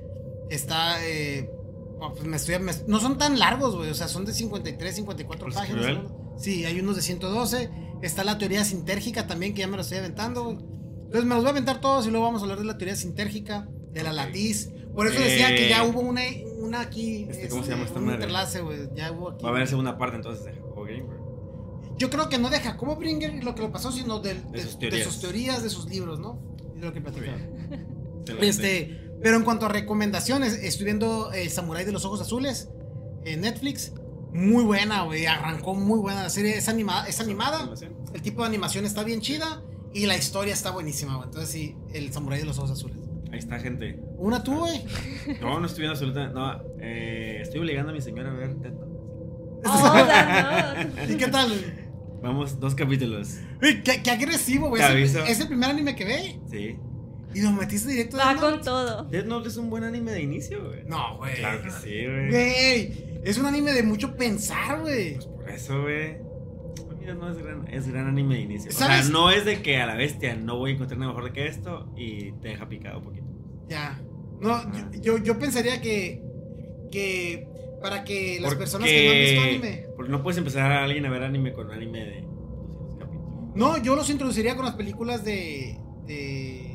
está. 0.49 0.97
eh, 1.07 1.49
pues 2.09 2.23
me 2.25 2.37
estoy, 2.37 2.59
me- 2.59 2.71
no 2.87 2.99
son 2.99 3.17
tan 3.17 3.37
largos, 3.39 3.75
güey. 3.75 3.89
O 3.89 3.93
sea, 3.95 4.07
son 4.07 4.25
de 4.25 4.33
53, 4.33 4.95
54 4.95 5.47
¿Los 5.47 5.55
páginas. 5.55 5.85
¿no? 6.03 6.35
Sí, 6.37 6.65
hay 6.65 6.79
unos 6.79 6.95
de 6.95 7.01
112. 7.01 7.69
Está 8.01 8.23
la 8.23 8.37
teoría 8.37 8.65
sintérgica 8.65 9.27
también, 9.27 9.53
que 9.53 9.59
ya 9.61 9.67
me 9.67 9.75
lo 9.75 9.81
estoy 9.83 9.99
aventando, 9.99 10.43
güey. 10.45 10.57
Entonces 10.57 11.25
me 11.25 11.35
los 11.35 11.43
voy 11.43 11.47
a 11.49 11.51
aventar 11.51 11.81
todos 11.81 12.07
y 12.07 12.09
luego 12.09 12.25
vamos 12.25 12.41
a 12.41 12.45
hablar 12.45 12.59
de 12.59 12.65
la 12.65 12.77
teoría 12.77 12.95
sintérgica, 12.95 13.67
de 13.91 14.03
la 14.03 14.09
Ok. 14.11 14.15
latiz. 14.15 14.71
Por 14.95 15.07
eso 15.07 15.19
decía 15.21 15.51
Eh, 15.51 15.55
que 15.55 15.69
ya 15.69 15.83
hubo 15.83 15.99
una, 16.01 16.21
una 16.59 16.81
aquí. 16.81 17.27
este, 17.29 17.47
¿cómo 17.49 17.63
se 17.63 17.71
llama 17.71 17.83
esta 17.85 17.99
Un 17.99 18.05
madre? 18.05 18.17
interlace, 18.19 18.61
güey. 18.61 18.89
Ya 18.95 19.11
hubo 19.11 19.29
aquí. 19.31 19.43
Va 19.43 19.49
a 19.49 19.53
haber 19.53 19.67
segunda 19.67 19.97
parte 19.97 20.15
entonces 20.17 20.43
de 20.45 20.53
Jacobo 20.53 20.83
Greenberg. 20.83 21.21
Yo 21.97 22.09
creo 22.09 22.29
que 22.29 22.37
no 22.39 22.49
de 22.49 22.59
Jacobo 22.59 22.95
Bringer 22.95 23.43
lo 23.43 23.53
que 23.53 23.61
le 23.61 23.69
pasó, 23.69 23.91
sino 23.91 24.19
de, 24.19 24.33
De 24.33 24.61
sus 24.63 24.73
de 24.79 24.87
teorías. 24.89 25.07
sus 25.07 25.19
teorías, 25.21 25.63
de 25.63 25.69
sus 25.69 25.85
libros, 25.87 26.19
¿no? 26.19 26.39
Y 26.75 26.79
de 26.79 26.85
lo 26.87 26.93
que 26.93 26.99
Muy 26.99 27.11
platicaron. 27.11 27.41
Excelente. 28.21 28.47
Este, 28.47 29.01
pero 29.21 29.37
en 29.37 29.43
cuanto 29.43 29.67
a 29.67 29.69
recomendaciones, 29.69 30.53
estoy 30.53 30.85
viendo 30.85 31.31
El 31.31 31.49
Samurai 31.49 31.85
de 31.85 31.91
los 31.91 32.05
Ojos 32.05 32.21
Azules 32.21 32.69
en 33.23 33.41
Netflix. 33.41 33.93
Muy 34.33 34.63
buena, 34.63 35.03
güey. 35.03 35.25
Arrancó 35.25 35.75
muy 35.75 35.99
buena 35.99 36.23
la 36.23 36.29
serie. 36.29 36.57
Es 36.57 36.69
animada, 36.69 37.05
es 37.07 37.19
animada. 37.19 37.69
El 38.13 38.21
tipo 38.21 38.41
de 38.41 38.47
animación 38.47 38.85
está 38.85 39.03
bien 39.03 39.21
chida. 39.21 39.61
Y 39.93 40.05
la 40.05 40.15
historia 40.15 40.53
está 40.53 40.71
buenísima, 40.71 41.15
güey. 41.15 41.27
Entonces 41.27 41.49
sí, 41.49 41.75
El 41.93 42.11
Samurai 42.13 42.39
de 42.39 42.45
los 42.45 42.57
Ojos 42.57 42.71
Azules. 42.71 42.97
Ahí 43.31 43.39
está, 43.39 43.59
gente. 43.59 43.99
Una 44.17 44.43
tú, 44.43 44.57
güey. 44.57 44.85
No, 45.41 45.59
no 45.59 45.65
estoy 45.65 45.81
viendo 45.81 45.93
absolutamente. 45.93 46.33
No, 46.33 46.63
eh, 46.79 47.39
estoy 47.41 47.59
obligando 47.59 47.91
a 47.91 47.93
mi 47.93 48.01
señora 48.01 48.31
a 48.31 48.33
ver 48.33 48.55
Ted 48.55 48.71
Lasso. 48.71 48.89
Oh. 49.63 51.11
¿Y 51.11 51.17
qué 51.17 51.27
tal? 51.27 51.51
Vamos, 52.21 52.59
dos 52.59 52.73
capítulos. 52.75 53.37
Uy, 53.61 53.81
qué, 53.83 54.01
qué 54.01 54.11
agresivo, 54.11 54.69
güey. 54.69 54.81
Es 55.03 55.39
el 55.39 55.47
primer 55.47 55.69
anime 55.69 55.95
que 55.95 56.05
ve. 56.05 56.39
Sí. 56.49 56.77
Y 57.33 57.41
lo 57.41 57.51
metiste 57.51 57.89
directo 57.91 58.17
Va 58.17 58.35
con 58.35 58.61
todo. 58.61 59.03
Death 59.05 59.25
Note 59.25 59.47
es 59.49 59.57
un 59.57 59.69
buen 59.69 59.83
anime 59.83 60.11
de 60.11 60.21
inicio, 60.21 60.65
güey. 60.67 60.83
No, 60.85 61.17
güey. 61.17 61.35
Claro 61.35 61.61
que 61.63 61.71
sí, 61.71 62.05
güey. 62.05 62.29
Güey, 62.29 63.21
es 63.23 63.37
un 63.37 63.45
anime 63.45 63.73
de 63.73 63.83
mucho 63.83 64.15
pensar, 64.15 64.81
güey. 64.81 65.13
Pues 65.15 65.25
por 65.27 65.49
eso, 65.49 65.81
güey. 65.81 66.17
Pues 66.85 66.97
mira, 66.99 67.13
no 67.13 67.29
es 67.31 67.37
gran, 67.37 67.67
es 67.67 67.87
gran 67.87 68.07
anime 68.07 68.35
de 68.35 68.41
inicio. 68.41 68.69
O 68.71 68.73
sea, 68.73 69.03
no 69.03 69.31
es 69.31 69.45
de 69.45 69.61
que 69.61 69.77
a 69.77 69.85
la 69.85 69.95
bestia 69.95 70.35
no 70.35 70.57
voy 70.57 70.71
a 70.71 70.73
encontrar 70.75 70.99
nada 70.99 71.13
mejor 71.13 71.31
que 71.31 71.47
esto 71.47 71.91
y 71.95 72.31
te 72.33 72.49
deja 72.49 72.67
picado 72.67 72.99
un 72.99 73.03
poquito. 73.05 73.25
Ya. 73.69 73.99
No, 74.39 74.61
yo, 74.93 75.01
yo, 75.01 75.17
yo 75.23 75.39
pensaría 75.39 75.81
que. 75.81 76.21
que 76.91 77.47
para 77.81 78.03
que 78.03 78.39
las 78.39 78.49
Porque- 78.51 78.59
personas 78.59 78.87
que 78.87 79.05
no 79.05 79.11
han 79.11 79.17
visto 79.17 79.41
anime. 79.67 79.85
Porque 79.95 80.11
no 80.11 80.21
puedes 80.21 80.37
empezar 80.37 80.71
a 80.71 80.83
alguien 80.83 81.05
a 81.05 81.09
ver 81.09 81.23
anime 81.23 81.53
con 81.53 81.71
anime 81.71 81.99
de 81.99 82.21
200 82.21 82.97
capítulos. 82.99 83.55
No, 83.55 83.77
yo 83.81 83.95
los 83.95 84.09
introduciría 84.09 84.55
con 84.55 84.65
las 84.65 84.75
películas 84.75 85.23
de. 85.23 85.77
de 86.05 86.70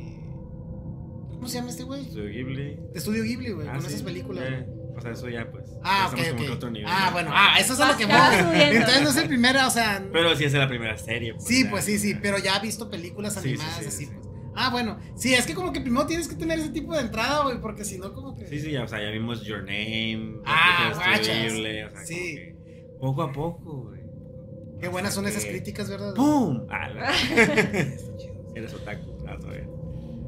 ¿Cómo 1.37 1.47
se 1.47 1.55
llama 1.57 1.69
este 1.69 1.83
güey? 1.83 2.01
Estudio 2.01 2.29
Ghibli. 2.29 2.79
Estudio 2.93 3.23
Ghibli, 3.23 3.51
güey, 3.51 3.67
Ah, 3.67 3.73
con 3.73 3.81
sí, 3.81 3.87
esas 3.87 4.01
películas. 4.03 4.43
eh, 4.47 4.65
o 4.97 5.01
sea, 5.01 5.11
eso 5.11 5.29
ya, 5.29 5.49
pues. 5.51 5.65
Ah, 5.83 6.09
ok, 6.11 6.51
otro 6.51 6.71
nivel. 6.71 6.89
Ah, 6.91 7.11
bueno, 7.13 7.29
ah, 7.31 7.55
eso 7.59 7.73
es 7.73 7.79
a 7.79 7.91
lo 7.91 7.97
que 7.97 8.05
voy. 8.05 8.15
Entonces 8.75 9.03
no 9.03 9.09
es 9.09 9.17
el 9.17 9.27
primero, 9.27 9.65
o 9.65 9.69
sea. 9.69 10.03
Pero 10.11 10.35
sí 10.35 10.43
es 10.43 10.53
la 10.53 10.67
primera 10.67 10.97
serie. 10.97 11.33
Pues, 11.35 11.45
sí, 11.45 11.63
ya. 11.63 11.69
pues 11.69 11.85
sí, 11.85 11.99
sí, 11.99 12.15
pero 12.21 12.39
ya 12.39 12.55
ha 12.55 12.59
visto 12.59 12.89
películas 12.89 13.35
Sí, 13.35 13.41
sí, 13.41 13.47
animadas 13.49 13.75
sí, 13.79 13.85
así, 13.85 14.05
sí. 14.05 14.11
pues. 14.13 14.27
Ah, 14.55 14.71
bueno. 14.71 14.97
Sí, 15.15 15.35
es 15.35 15.45
que 15.45 15.53
como 15.53 15.71
que 15.71 15.81
primero 15.81 16.07
tienes 16.07 16.27
que 16.27 16.35
tener 16.35 16.57
ese 16.57 16.69
tipo 16.69 16.95
de 16.95 17.01
entrada, 17.01 17.43
güey, 17.43 17.61
porque 17.61 17.85
si 17.85 17.99
no, 17.99 18.11
como 18.13 18.35
que. 18.35 18.47
Sí, 18.47 18.59
sí, 18.59 18.71
ya, 18.71 18.83
o 18.83 18.87
sea, 18.87 18.99
ya 18.99 19.11
vimos 19.11 19.43
Your 19.43 19.59
Name. 19.59 20.37
Ah. 20.45 20.91
Destruible, 21.15 21.85
o 21.85 21.89
sea, 21.91 22.03
Sí. 22.05 22.39
como 22.39 22.65
que 22.65 22.97
poco 22.99 23.21
a 23.21 23.31
poco, 23.31 23.81
güey. 23.83 24.01
Qué 24.81 24.87
buenas 24.87 25.13
son 25.13 25.27
esas 25.27 25.45
críticas, 25.45 25.89
¿verdad? 25.89 26.15
¡Pum! 26.15 26.65
Ah, 26.71 26.89
la-. 26.89 27.11
Eres 28.55 28.73
otaku. 28.73 29.17
Ah, 29.27 29.37
todavía. 29.39 29.67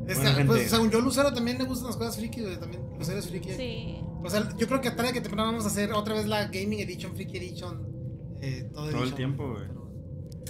Esta- 0.10 0.22
Bueno, 0.24 0.38
gente. 0.38 0.54
pues, 0.54 0.70
según 0.70 0.90
yo, 0.92 1.02
Lucero 1.02 1.34
también 1.34 1.58
le 1.58 1.64
gustan 1.66 1.88
las 1.88 1.98
cosas 1.98 2.18
friki, 2.18 2.42
güey. 2.42 2.60
También, 2.60 2.82
Lucero 2.98 3.20
es 3.20 3.28
friki. 3.30 3.52
Sí. 3.54 4.00
O 4.24 4.30
sea, 4.30 4.50
yo 4.58 4.68
creo 4.68 4.82
que 4.82 4.92
tarde 4.92 5.14
que 5.14 5.22
temprano 5.22 5.46
vamos 5.52 5.64
a 5.66 5.68
hacer 5.68 5.94
otra 5.94 6.14
vez 6.16 6.26
la 6.26 6.46
Gaming 6.48 6.80
Edition, 6.80 7.16
Friki 7.16 7.38
Edition. 7.38 7.88
Eh, 8.42 8.70
todo, 8.74 8.90
Todo 8.90 9.04
el 9.04 9.14
tiempo, 9.14 9.48
güey. 9.54 9.68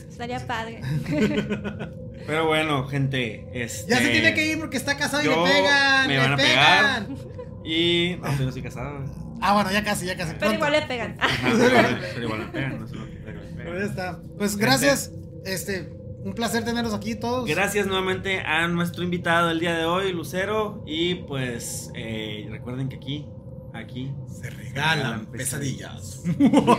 Estaría 0.09 0.45
padre. 0.45 0.81
Pero 2.27 2.47
bueno, 2.47 2.87
gente. 2.87 3.47
Este, 3.53 3.91
Ya 3.91 3.97
se 3.99 4.09
tiene 4.09 4.33
que 4.33 4.45
ir 4.47 4.59
porque 4.59 4.77
está 4.77 4.97
casado 4.97 5.23
y 5.23 5.27
le 5.27 5.35
pegan. 5.35 6.07
me 6.07 6.13
le 6.13 6.19
van 6.19 6.33
a 6.33 6.35
pegan. 6.37 7.07
pegar. 7.07 7.29
Y. 7.65 8.15
No, 8.21 8.31
yo 8.31 8.43
no 8.43 8.47
estoy 8.49 8.63
casado, 8.63 8.97
güey. 8.99 9.09
Ah, 9.41 9.53
bueno, 9.53 9.71
ya 9.71 9.83
casi, 9.83 10.05
ya 10.05 10.15
casi. 10.17 10.29
Pero 10.31 10.39
pronto. 10.39 10.55
igual 10.55 10.71
le 10.71 10.81
pegan. 10.83 11.17
Ajá, 11.19 11.49
pero 11.51 11.67
igual- 11.69 11.99
pero 12.13 12.25
igual 12.25 12.39
me 12.39 12.45
pegan, 12.47 12.79
no 12.79 12.85
es 12.85 12.91
lo 12.91 13.05
que 13.05 13.11
pero 13.23 13.39
me 13.39 13.45
pegan. 13.47 13.55
Pero 13.57 13.79
ya 13.79 13.85
está. 13.85 14.21
Pues 14.37 14.57
gracias. 14.57 15.11
Este, 15.45 15.89
un 16.23 16.33
placer 16.33 16.63
tenerlos 16.65 16.93
aquí 16.93 17.15
todos. 17.15 17.47
Gracias 17.47 17.87
nuevamente 17.87 18.39
a 18.39 18.67
nuestro 18.67 19.03
invitado 19.03 19.49
el 19.51 19.59
día 19.59 19.75
de 19.77 19.85
hoy, 19.85 20.11
Lucero. 20.11 20.83
Y 20.85 21.15
pues 21.15 21.91
eh, 21.95 22.47
recuerden 22.49 22.89
que 22.89 22.97
aquí, 22.97 23.25
aquí. 23.73 24.11
Se 24.27 24.49
regalan 24.49 25.25
pesadillas. 25.27 26.23
pesadillas. 26.25 26.69